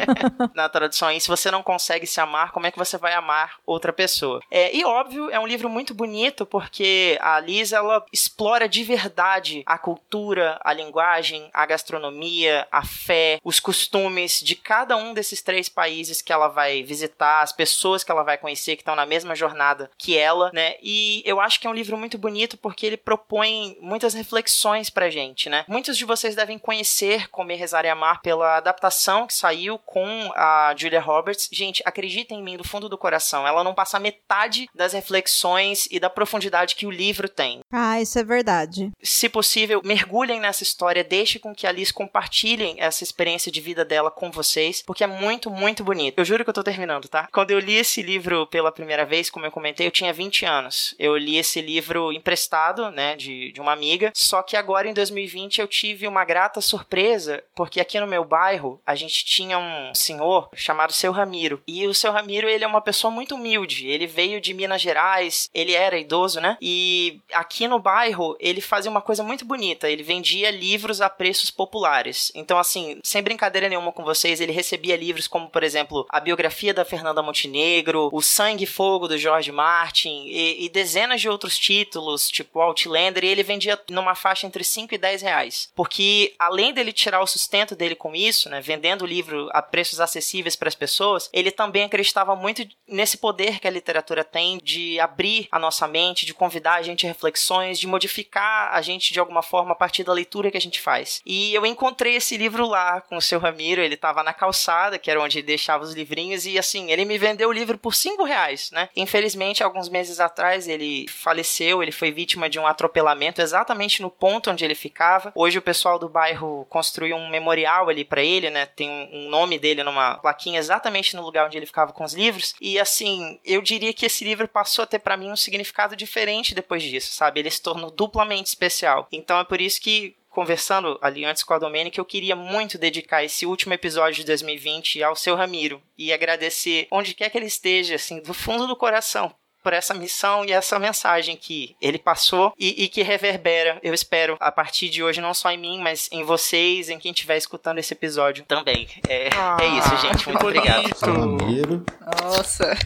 na 0.54 0.68
tradução 0.68 1.08
aí, 1.08 1.20
se 1.20 1.28
você 1.28 1.50
não 1.50 1.62
consegue 1.62 2.06
se 2.06 2.20
amar, 2.20 2.52
como 2.52 2.66
é 2.66 2.70
que 2.70 2.78
você 2.78 2.98
vai 2.98 3.14
amar 3.14 3.56
outra 3.66 3.92
pessoa? 3.92 4.40
É, 4.50 4.74
e 4.74 4.84
óbvio, 4.84 5.30
é 5.30 5.38
um 5.38 5.46
livro 5.46 5.68
muito 5.68 5.94
bonito 5.94 6.46
porque 6.46 7.18
a 7.20 7.40
Liz 7.40 7.72
ela 7.72 8.04
explora 8.12 8.68
de 8.68 8.82
verdade 8.84 9.62
a 9.66 9.78
cultura, 9.78 10.58
a 10.64 10.72
linguagem, 10.72 11.50
a 11.52 11.66
gastronomia, 11.66 12.66
a 12.72 12.84
fé, 12.84 13.38
os 13.44 13.60
costumes 13.60 14.40
de 14.40 14.56
cada 14.56 14.96
um 14.96 15.12
desses 15.12 15.42
três 15.42 15.68
países 15.68 16.22
que 16.22 16.32
ela 16.32 16.48
vai 16.48 16.82
visitar, 16.82 17.42
as 17.42 17.52
pessoas 17.52 18.02
que 18.02 18.10
ela 18.10 18.22
vai 18.22 18.38
conhecer 18.38 18.76
que 18.76 18.82
estão 18.82 18.96
na 18.96 19.04
mesma 19.04 19.34
jornada 19.34 19.90
que 19.98 20.16
ela, 20.16 20.50
né? 20.54 20.76
E 20.82 21.22
eu 21.26 21.40
acho 21.40 21.60
que 21.60 21.66
é 21.66 21.70
um 21.70 21.74
livro 21.74 21.96
muito 21.98 22.16
bonito 22.16 22.56
porque 22.56 22.86
ele 22.86 22.96
propõe 22.96 23.76
muitas 23.80 24.14
reflexões 24.14 24.88
pra 24.88 25.10
gente, 25.10 25.50
né? 25.50 25.64
Muitos 25.68 25.98
de 25.98 26.04
vocês 26.04 26.34
devem 26.34 26.58
conhecer 26.58 27.28
Comer, 27.28 27.56
Rezar 27.56 27.84
e 27.84 27.88
Amar 27.88 28.22
pela 28.22 28.56
adaptação 28.56 29.26
que 29.26 29.34
saiu 29.34 29.78
com 29.78 30.32
a 30.34 30.74
Julia 30.76 31.00
Roberts. 31.00 31.48
Gente, 31.52 31.82
acreditem 31.84 32.38
em 32.38 32.42
mim 32.42 32.56
do 32.56 32.64
fundo 32.64 32.88
do 32.88 32.96
coração, 32.96 33.46
ela 33.46 33.62
não 33.62 33.74
passa 33.74 34.00
metade 34.00 34.68
das 34.74 34.94
reflexões 34.94 35.86
e 35.90 36.00
da 36.00 36.08
profundidade 36.08 36.74
que 36.74 36.86
o 36.86 36.90
livro 36.90 37.28
tem. 37.28 37.60
Ah, 37.70 38.00
isso 38.00 38.18
é 38.18 38.24
verdade. 38.24 38.90
Se 39.02 39.28
possível, 39.28 39.82
mergulhem 39.84 40.40
nessa 40.40 40.53
história, 40.62 41.02
deixe 41.02 41.38
com 41.38 41.54
que 41.54 41.66
a 41.66 41.72
Liz 41.72 41.90
compartilhem 41.90 42.76
essa 42.78 43.02
experiência 43.02 43.50
de 43.50 43.60
vida 43.60 43.84
dela 43.84 44.10
com 44.10 44.30
vocês, 44.30 44.82
porque 44.82 45.04
é 45.04 45.06
muito, 45.06 45.50
muito 45.50 45.82
bonito. 45.82 46.18
Eu 46.18 46.24
juro 46.24 46.44
que 46.44 46.50
eu 46.50 46.54
tô 46.54 46.62
terminando, 46.62 47.08
tá? 47.08 47.28
Quando 47.32 47.50
eu 47.50 47.58
li 47.58 47.74
esse 47.74 48.02
livro 48.02 48.46
pela 48.46 48.72
primeira 48.72 49.04
vez, 49.04 49.30
como 49.30 49.46
eu 49.46 49.50
comentei, 49.50 49.86
eu 49.86 49.90
tinha 49.90 50.12
20 50.12 50.44
anos. 50.44 50.94
Eu 50.98 51.16
li 51.16 51.36
esse 51.36 51.60
livro 51.60 52.12
emprestado, 52.12 52.90
né, 52.90 53.16
de, 53.16 53.52
de 53.52 53.60
uma 53.60 53.72
amiga, 53.72 54.12
só 54.14 54.42
que 54.42 54.56
agora 54.56 54.88
em 54.88 54.94
2020 54.94 55.60
eu 55.60 55.68
tive 55.68 56.06
uma 56.06 56.24
grata 56.24 56.60
surpresa, 56.60 57.42
porque 57.54 57.80
aqui 57.80 57.98
no 57.98 58.06
meu 58.06 58.24
bairro 58.24 58.80
a 58.86 58.94
gente 58.94 59.24
tinha 59.24 59.58
um 59.58 59.94
senhor 59.94 60.48
chamado 60.54 60.92
Seu 60.92 61.12
Ramiro. 61.12 61.62
E 61.66 61.86
o 61.86 61.94
Seu 61.94 62.12
Ramiro, 62.12 62.48
ele 62.48 62.64
é 62.64 62.66
uma 62.66 62.80
pessoa 62.80 63.10
muito 63.10 63.34
humilde. 63.34 63.86
Ele 63.88 64.06
veio 64.06 64.40
de 64.40 64.54
Minas 64.54 64.80
Gerais, 64.80 65.48
ele 65.54 65.72
era 65.72 65.98
idoso, 65.98 66.40
né? 66.40 66.56
E 66.60 67.20
aqui 67.32 67.66
no 67.66 67.78
bairro 67.78 68.36
ele 68.40 68.60
fazia 68.60 68.90
uma 68.90 69.00
coisa 69.00 69.22
muito 69.22 69.44
bonita. 69.44 69.88
Ele 69.88 70.02
vendia 70.02 70.43
livros 70.50 71.00
a 71.00 71.08
preços 71.10 71.50
populares. 71.50 72.30
Então, 72.34 72.58
assim, 72.58 72.98
sem 73.02 73.22
brincadeira 73.22 73.68
nenhuma 73.68 73.92
com 73.92 74.04
vocês, 74.04 74.40
ele 74.40 74.52
recebia 74.52 74.96
livros 74.96 75.28
como, 75.28 75.48
por 75.48 75.62
exemplo, 75.62 76.06
a 76.10 76.20
biografia 76.20 76.74
da 76.74 76.84
Fernanda 76.84 77.22
Montenegro, 77.22 78.08
O 78.12 78.22
Sangue 78.22 78.64
e 78.64 78.66
Fogo 78.66 79.08
do 79.08 79.18
George 79.18 79.52
Martin 79.52 80.24
e, 80.26 80.64
e 80.64 80.68
dezenas 80.68 81.20
de 81.20 81.28
outros 81.28 81.58
títulos, 81.58 82.28
tipo 82.28 82.60
Outlander, 82.60 83.24
e 83.24 83.28
ele 83.28 83.42
vendia 83.42 83.80
numa 83.90 84.14
faixa 84.14 84.46
entre 84.46 84.64
5 84.64 84.94
e 84.94 84.98
10 84.98 85.22
reais. 85.22 85.70
Porque, 85.74 86.34
além 86.38 86.72
dele 86.72 86.92
tirar 86.92 87.20
o 87.20 87.26
sustento 87.26 87.74
dele 87.74 87.94
com 87.94 88.14
isso, 88.14 88.48
né, 88.48 88.60
vendendo 88.60 89.02
o 89.02 89.06
livro 89.06 89.48
a 89.52 89.62
preços 89.62 90.00
acessíveis 90.00 90.56
para 90.56 90.68
as 90.68 90.74
pessoas, 90.74 91.28
ele 91.32 91.50
também 91.50 91.84
acreditava 91.84 92.34
muito 92.36 92.66
nesse 92.86 93.16
poder 93.16 93.60
que 93.60 93.68
a 93.68 93.70
literatura 93.70 94.24
tem 94.24 94.58
de 94.62 94.98
abrir 95.00 95.48
a 95.50 95.58
nossa 95.58 95.86
mente, 95.86 96.26
de 96.26 96.34
convidar 96.34 96.74
a 96.74 96.82
gente 96.82 97.06
a 97.06 97.08
reflexões, 97.08 97.78
de 97.78 97.86
modificar 97.86 98.72
a 98.72 98.82
gente 98.82 99.12
de 99.12 99.20
alguma 99.20 99.42
forma 99.42 99.72
a 99.72 99.76
partir 99.76 100.04
da 100.04 100.12
leitura 100.12 100.33
que 100.50 100.56
a 100.56 100.60
gente 100.60 100.80
faz. 100.80 101.20
E 101.24 101.54
eu 101.54 101.64
encontrei 101.66 102.16
esse 102.16 102.36
livro 102.36 102.66
lá 102.66 103.00
com 103.00 103.16
o 103.16 103.22
seu 103.22 103.38
Ramiro, 103.38 103.80
ele 103.80 103.96
tava 103.96 104.22
na 104.22 104.32
calçada, 104.32 104.98
que 104.98 105.10
era 105.10 105.20
onde 105.20 105.42
deixava 105.42 105.84
os 105.84 105.94
livrinhos, 105.94 106.46
e 106.46 106.58
assim, 106.58 106.90
ele 106.90 107.04
me 107.04 107.18
vendeu 107.18 107.48
o 107.48 107.52
livro 107.52 107.78
por 107.78 107.94
cinco 107.94 108.24
reais, 108.24 108.70
né? 108.70 108.88
Infelizmente, 108.96 109.62
alguns 109.62 109.88
meses 109.88 110.20
atrás, 110.20 110.68
ele 110.68 111.06
faleceu, 111.08 111.82
ele 111.82 111.92
foi 111.92 112.10
vítima 112.10 112.48
de 112.48 112.58
um 112.58 112.66
atropelamento 112.66 113.40
exatamente 113.40 114.02
no 114.02 114.10
ponto 114.10 114.50
onde 114.50 114.64
ele 114.64 114.74
ficava. 114.74 115.32
Hoje 115.34 115.58
o 115.58 115.62
pessoal 115.62 115.98
do 115.98 116.08
bairro 116.08 116.66
construiu 116.68 117.16
um 117.16 117.28
memorial 117.28 117.88
ali 117.88 118.04
para 118.04 118.22
ele, 118.22 118.50
né? 118.50 118.66
Tem 118.66 118.88
um 119.12 119.28
nome 119.28 119.58
dele 119.58 119.82
numa 119.82 120.16
plaquinha 120.18 120.58
exatamente 120.58 121.16
no 121.16 121.22
lugar 121.22 121.46
onde 121.46 121.56
ele 121.56 121.66
ficava 121.66 121.92
com 121.92 122.04
os 122.04 122.14
livros. 122.14 122.54
E 122.60 122.78
assim, 122.78 123.38
eu 123.44 123.60
diria 123.60 123.92
que 123.92 124.06
esse 124.06 124.24
livro 124.24 124.48
passou 124.48 124.82
a 124.82 124.86
ter 124.86 124.98
para 124.98 125.16
mim 125.16 125.30
um 125.30 125.36
significado 125.36 125.96
diferente 125.96 126.54
depois 126.54 126.82
disso, 126.82 127.12
sabe? 127.12 127.40
Ele 127.40 127.50
se 127.50 127.62
tornou 127.62 127.90
duplamente 127.90 128.48
especial. 128.48 129.08
Então 129.12 129.38
é 129.38 129.44
por 129.44 129.60
isso 129.60 129.80
que 129.80 130.16
conversando 130.34 130.98
ali 131.00 131.24
antes 131.24 131.44
com 131.44 131.54
a 131.54 131.58
Domênica, 131.58 132.00
eu 132.00 132.04
queria 132.04 132.34
muito 132.34 132.76
dedicar 132.76 133.22
esse 133.24 133.46
último 133.46 133.72
episódio 133.72 134.16
de 134.16 134.26
2020 134.26 135.02
ao 135.02 135.14
seu 135.14 135.36
Ramiro 135.36 135.80
e 135.96 136.12
agradecer 136.12 136.88
onde 136.90 137.14
quer 137.14 137.30
que 137.30 137.38
ele 137.38 137.46
esteja, 137.46 137.94
assim, 137.94 138.20
do 138.20 138.34
fundo 138.34 138.66
do 138.66 138.76
coração, 138.76 139.32
por 139.62 139.72
essa 139.72 139.94
missão 139.94 140.44
e 140.44 140.52
essa 140.52 140.78
mensagem 140.78 141.36
que 141.36 141.74
ele 141.80 141.98
passou 141.98 142.52
e, 142.58 142.84
e, 142.84 142.88
que 142.88 143.02
reverbera, 143.02 143.78
eu 143.82 143.94
espero, 143.94 144.36
a 144.40 144.52
partir 144.52 144.90
de 144.90 145.02
hoje, 145.02 145.20
não 145.20 145.32
só 145.32 145.50
em 145.50 145.56
mim, 145.56 145.80
mas 145.80 146.08
em 146.12 146.22
vocês, 146.22 146.90
em 146.90 146.98
quem 146.98 147.12
estiver 147.12 147.36
escutando 147.36 147.78
esse 147.78 147.94
episódio 147.94 148.44
também. 148.44 148.88
É, 149.08 149.30
ah, 149.34 149.56
é 149.60 149.66
isso, 149.66 149.96
gente. 149.96 150.28
Muito 150.28 150.44
obrigado. 150.44 150.90
Ramiro. 151.00 151.86
Nossa. 152.22 152.76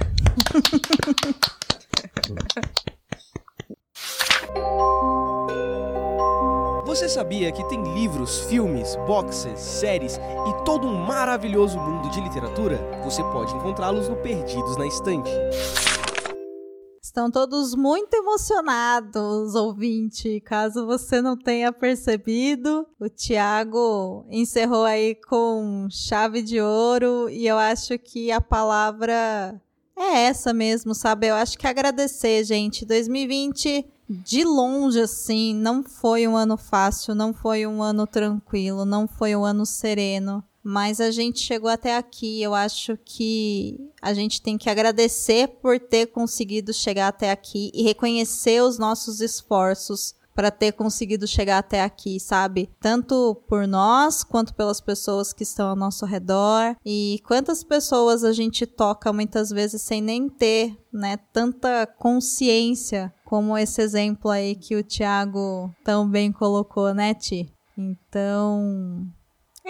Você 6.89 7.07
sabia 7.07 7.53
que 7.53 7.63
tem 7.69 7.83
livros, 7.93 8.41
filmes, 8.47 8.97
boxes, 9.07 9.61
séries 9.61 10.17
e 10.17 10.65
todo 10.65 10.87
um 10.87 10.97
maravilhoso 10.97 11.79
mundo 11.79 12.09
de 12.09 12.19
literatura? 12.19 12.79
Você 13.05 13.23
pode 13.25 13.55
encontrá-los 13.55 14.09
no 14.09 14.17
Perdidos 14.17 14.75
na 14.79 14.87
Estante. 14.87 15.31
Estão 17.03 17.31
todos 17.31 17.75
muito 17.75 18.15
emocionados, 18.15 19.55
ouvinte. 19.55 20.41
Caso 20.41 20.87
você 20.87 21.21
não 21.21 21.37
tenha 21.37 21.71
percebido, 21.71 22.87
o 22.99 23.11
Tiago 23.11 24.25
encerrou 24.31 24.87
aí 24.87 25.15
com 25.29 25.89
chave 25.91 26.41
de 26.41 26.59
ouro 26.59 27.29
e 27.29 27.47
eu 27.47 27.59
acho 27.59 27.99
que 27.99 28.33
a 28.33 28.41
palavra 28.41 29.61
é 29.99 30.27
essa 30.27 30.53
mesmo, 30.53 30.95
sabe? 30.95 31.27
Eu 31.27 31.35
acho 31.35 31.59
que 31.59 31.67
agradecer, 31.67 32.45
gente. 32.45 32.87
2020 32.87 33.85
de 34.09 34.45
longe, 34.45 35.01
assim, 35.01 35.55
não 35.55 35.83
foi 35.83 36.27
um 36.27 36.37
ano 36.37 36.57
fácil, 36.57 37.15
não 37.15 37.35
foi 37.35 37.67
um 37.67 37.83
ano 37.83 38.07
tranquilo, 38.07 38.85
não 38.85 39.07
foi 39.07 39.37
um 39.37 39.45
ano 39.45 39.67
sereno. 39.67 40.43
Mas 40.63 41.01
a 41.01 41.11
gente 41.11 41.41
chegou 41.41 41.71
até 41.71 41.97
aqui. 41.97 42.43
Eu 42.43 42.55
acho 42.55 42.97
que 43.05 43.79
a 44.03 44.13
gente 44.13 44.43
tem 44.43 44.59
que 44.59 44.69
agradecer 44.69 45.49
por 45.63 45.79
ter 45.79 46.07
conseguido 46.07 46.73
chegar 46.73 47.09
até 47.09 47.31
aqui 47.31 47.71
e 47.75 47.83
reconhecer 47.83 48.63
os 48.63 48.79
nossos 48.79 49.21
esforços 49.21 50.15
para 50.39 50.53
ter 50.53 50.71
conseguido 50.71 51.27
chegar 51.27 51.59
até 51.59 51.83
aqui, 51.83 52.21
sabe? 52.21 52.71
Tanto 52.79 53.43
por 53.49 53.67
nós 53.67 54.23
quanto 54.23 54.55
pelas 54.55 54.81
pessoas 54.81 55.33
que 55.33 55.43
estão 55.43 55.71
ao 55.71 55.75
nosso 55.75 56.07
redor. 56.07 56.77
E 56.87 57.21
quantas 57.27 57.65
pessoas 57.65 58.23
a 58.23 58.33
gente 58.33 58.65
toca 58.65 59.13
muitas 59.13 59.51
vezes 59.51 59.83
sem 59.83 60.01
nem 60.01 60.29
ter, 60.29 60.79
né, 60.93 61.17
tanta 61.33 61.85
consciência 61.89 63.13
como 63.25 63.59
esse 63.59 63.83
exemplo 63.83 64.31
aí 64.31 64.55
que 64.55 64.77
o 64.77 64.85
Thiago 64.85 65.75
tão 65.83 66.09
bem 66.09 66.31
colocou, 66.31 66.95
né, 66.95 67.15
Ti? 67.15 67.53
Então, 67.77 69.09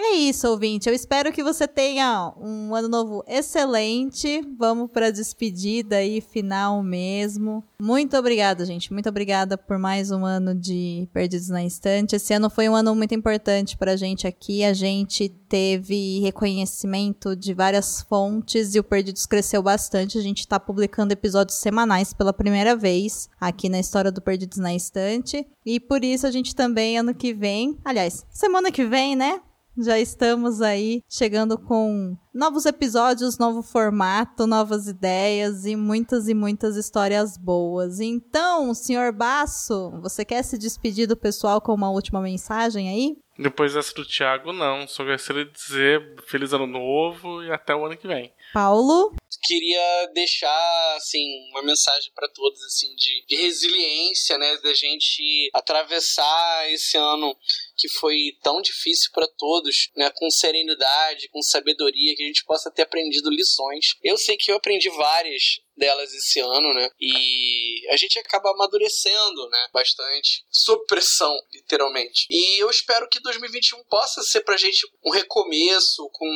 É 0.01 0.15
isso, 0.15 0.47
ouvinte. 0.47 0.87
Eu 0.87 0.95
espero 0.95 1.29
que 1.29 1.43
você 1.43 1.67
tenha 1.67 2.33
um 2.39 2.73
ano 2.73 2.87
novo 2.87 3.21
excelente. 3.27 4.41
Vamos 4.57 4.89
para 4.89 5.07
a 5.07 5.11
despedida 5.11 5.97
aí, 5.97 6.21
final 6.21 6.81
mesmo. 6.81 7.61
Muito 7.81 8.15
obrigada, 8.15 8.63
gente. 8.63 8.93
Muito 8.93 9.09
obrigada 9.09 9.57
por 9.57 9.77
mais 9.77 10.09
um 10.09 10.25
ano 10.25 10.55
de 10.55 11.05
Perdidos 11.11 11.49
na 11.49 11.65
Estante. 11.65 12.15
Esse 12.15 12.33
ano 12.33 12.49
foi 12.49 12.69
um 12.69 12.75
ano 12.75 12.95
muito 12.95 13.13
importante 13.13 13.77
para 13.77 13.91
a 13.91 13.95
gente 13.97 14.25
aqui. 14.25 14.63
A 14.63 14.71
gente 14.71 15.27
teve 15.27 16.21
reconhecimento 16.21 17.35
de 17.35 17.53
várias 17.53 18.01
fontes 18.01 18.75
e 18.75 18.79
o 18.79 18.83
Perdidos 18.85 19.25
cresceu 19.25 19.61
bastante. 19.61 20.17
A 20.17 20.21
gente 20.21 20.39
está 20.39 20.57
publicando 20.57 21.11
episódios 21.11 21.57
semanais 21.57 22.13
pela 22.13 22.31
primeira 22.31 22.73
vez 22.73 23.29
aqui 23.39 23.67
na 23.67 23.81
história 23.81 24.13
do 24.13 24.21
Perdidos 24.21 24.59
na 24.59 24.73
Estante. 24.73 25.45
E 25.65 25.77
por 25.77 26.05
isso 26.05 26.25
a 26.25 26.31
gente 26.31 26.55
também, 26.55 26.97
ano 26.97 27.13
que 27.13 27.33
vem, 27.33 27.77
aliás, 27.83 28.25
semana 28.31 28.71
que 28.71 28.85
vem, 28.85 29.13
né? 29.13 29.41
Já 29.81 29.97
estamos 29.97 30.61
aí 30.61 31.01
chegando 31.07 31.57
com 31.57 32.17
novos 32.33 32.65
episódios, 32.65 33.37
novo 33.37 33.61
formato, 33.61 34.45
novas 34.45 34.87
ideias 34.87 35.65
e 35.65 35.73
muitas 35.73 36.27
e 36.27 36.33
muitas 36.33 36.75
histórias 36.75 37.37
boas. 37.37 38.01
Então, 38.01 38.73
senhor 38.73 39.13
Basso, 39.13 39.89
você 40.01 40.25
quer 40.25 40.43
se 40.43 40.57
despedir 40.57 41.07
do 41.07 41.15
pessoal 41.15 41.61
com 41.61 41.73
uma 41.73 41.89
última 41.89 42.19
mensagem 42.21 42.89
aí? 42.89 43.17
Depois 43.41 43.73
dessa 43.73 43.93
do 43.93 44.05
Thiago, 44.05 44.51
não. 44.51 44.85
Só 44.85 45.05
gostaria 45.05 45.45
de 45.45 45.51
dizer 45.51 46.21
feliz 46.27 46.51
ano 46.51 46.67
novo 46.67 47.41
e 47.41 47.49
até 47.49 47.73
o 47.73 47.85
ano 47.85 47.95
que 47.95 48.05
vem. 48.05 48.33
Paulo? 48.53 49.15
Queria 49.43 50.11
deixar, 50.13 50.95
assim, 50.97 51.23
uma 51.51 51.63
mensagem 51.63 52.11
para 52.13 52.27
todos, 52.27 52.61
assim, 52.65 52.93
de, 52.95 53.25
de 53.25 53.35
resiliência, 53.37 54.37
né? 54.37 54.57
Da 54.57 54.73
gente 54.73 55.49
atravessar 55.53 56.69
esse 56.69 56.97
ano 56.97 57.33
que 57.77 57.87
foi 57.87 58.37
tão 58.43 58.61
difícil 58.61 59.09
para 59.13 59.27
todos, 59.37 59.89
né, 59.95 60.11
com 60.15 60.29
serenidade, 60.29 61.29
com 61.29 61.41
sabedoria, 61.41 62.15
que 62.15 62.23
a 62.23 62.27
gente 62.27 62.43
possa 62.43 62.69
ter 62.69 62.81
aprendido 62.81 63.29
lições. 63.29 63.95
Eu 64.03 64.17
sei 64.17 64.35
que 64.35 64.51
eu 64.51 64.57
aprendi 64.57 64.89
várias 64.89 65.61
delas 65.79 66.13
esse 66.13 66.39
ano, 66.39 66.73
né? 66.73 66.89
E 66.99 67.87
a 67.89 67.97
gente 67.97 68.19
acaba 68.19 68.51
amadurecendo, 68.51 69.49
né? 69.49 69.67
Bastante. 69.73 70.45
Sob 70.51 70.85
pressão, 70.85 71.35
literalmente. 71.53 72.27
E 72.29 72.61
eu 72.61 72.69
espero 72.69 73.07
que 73.09 73.19
2021 73.19 73.83
possa 73.85 74.21
ser 74.21 74.41
pra 74.41 74.57
gente 74.57 74.85
um 75.03 75.09
recomeço, 75.09 76.07
com 76.11 76.27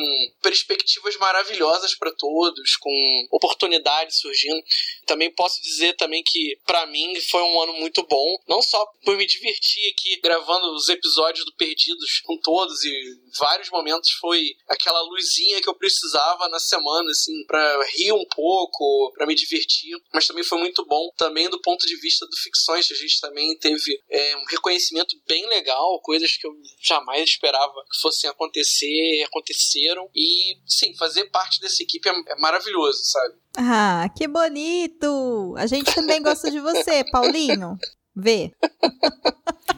perspectivas 0.42 1.16
maravilhosas 1.16 1.94
para 1.94 2.12
todos, 2.12 2.76
com 2.76 3.28
oportunidades 3.30 4.18
surgindo. 4.18 4.62
Também 5.06 5.30
posso 5.30 5.62
dizer 5.62 5.94
também 5.94 6.22
que 6.24 6.58
para 6.66 6.86
mim 6.86 7.14
foi 7.30 7.42
um 7.42 7.62
ano 7.62 7.74
muito 7.74 8.02
bom, 8.06 8.36
não 8.48 8.62
só 8.62 8.84
por 9.04 9.16
me 9.16 9.26
divertir 9.26 9.92
aqui 9.92 10.20
gravando 10.20 10.74
os 10.74 10.88
episódios 10.88 11.44
do 11.44 11.54
Perdidos 11.54 12.20
com 12.24 12.38
todos 12.38 12.82
e 12.82 13.20
vários 13.38 13.70
momentos 13.70 14.10
foi 14.20 14.40
aquela 14.68 15.00
luzinha 15.02 15.60
que 15.60 15.68
eu 15.68 15.74
precisava 15.74 16.48
na 16.48 16.58
semana 16.58 17.10
assim 17.10 17.44
para 17.46 17.84
rir 17.96 18.12
um 18.12 18.24
pouco, 18.34 19.12
para 19.14 19.26
me 19.26 19.34
divertir, 19.34 19.96
mas 20.12 20.26
também 20.26 20.44
foi 20.44 20.58
muito 20.58 20.84
bom 20.86 21.10
também 21.16 21.48
do 21.48 21.60
ponto 21.60 21.86
de 21.86 21.96
vista 21.96 22.26
do 22.26 22.36
ficções, 22.36 22.90
a 22.90 22.94
gente 22.94 23.20
também 23.20 23.56
teve 23.58 24.00
é, 24.10 24.36
um 24.36 24.44
reconhecimento 24.50 25.16
bem 25.26 25.46
legal, 25.48 26.00
coisas 26.02 26.36
que 26.36 26.46
eu 26.46 26.52
jamais 26.80 27.24
esperava 27.24 27.72
que 27.90 28.00
fossem 28.00 28.28
acontecer, 28.28 29.24
aconteceram 29.26 30.08
e 30.14 30.56
sim, 30.66 30.94
fazer 30.96 31.24
parte 31.30 31.60
dessa 31.60 31.82
equipe 31.82 32.08
é, 32.08 32.12
é 32.12 32.36
maravilhoso, 32.36 32.98
sabe? 33.04 33.34
Ah, 33.56 34.08
que 34.16 34.26
bonito! 34.26 35.54
A 35.56 35.66
gente 35.66 35.94
também 35.94 36.22
gosta 36.22 36.50
de 36.50 36.60
você, 36.60 37.04
Paulinho. 37.10 37.78
Vê. 38.16 38.52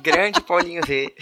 Grande 0.02 0.40
Paulinho 0.42 0.82
V. 0.86 1.14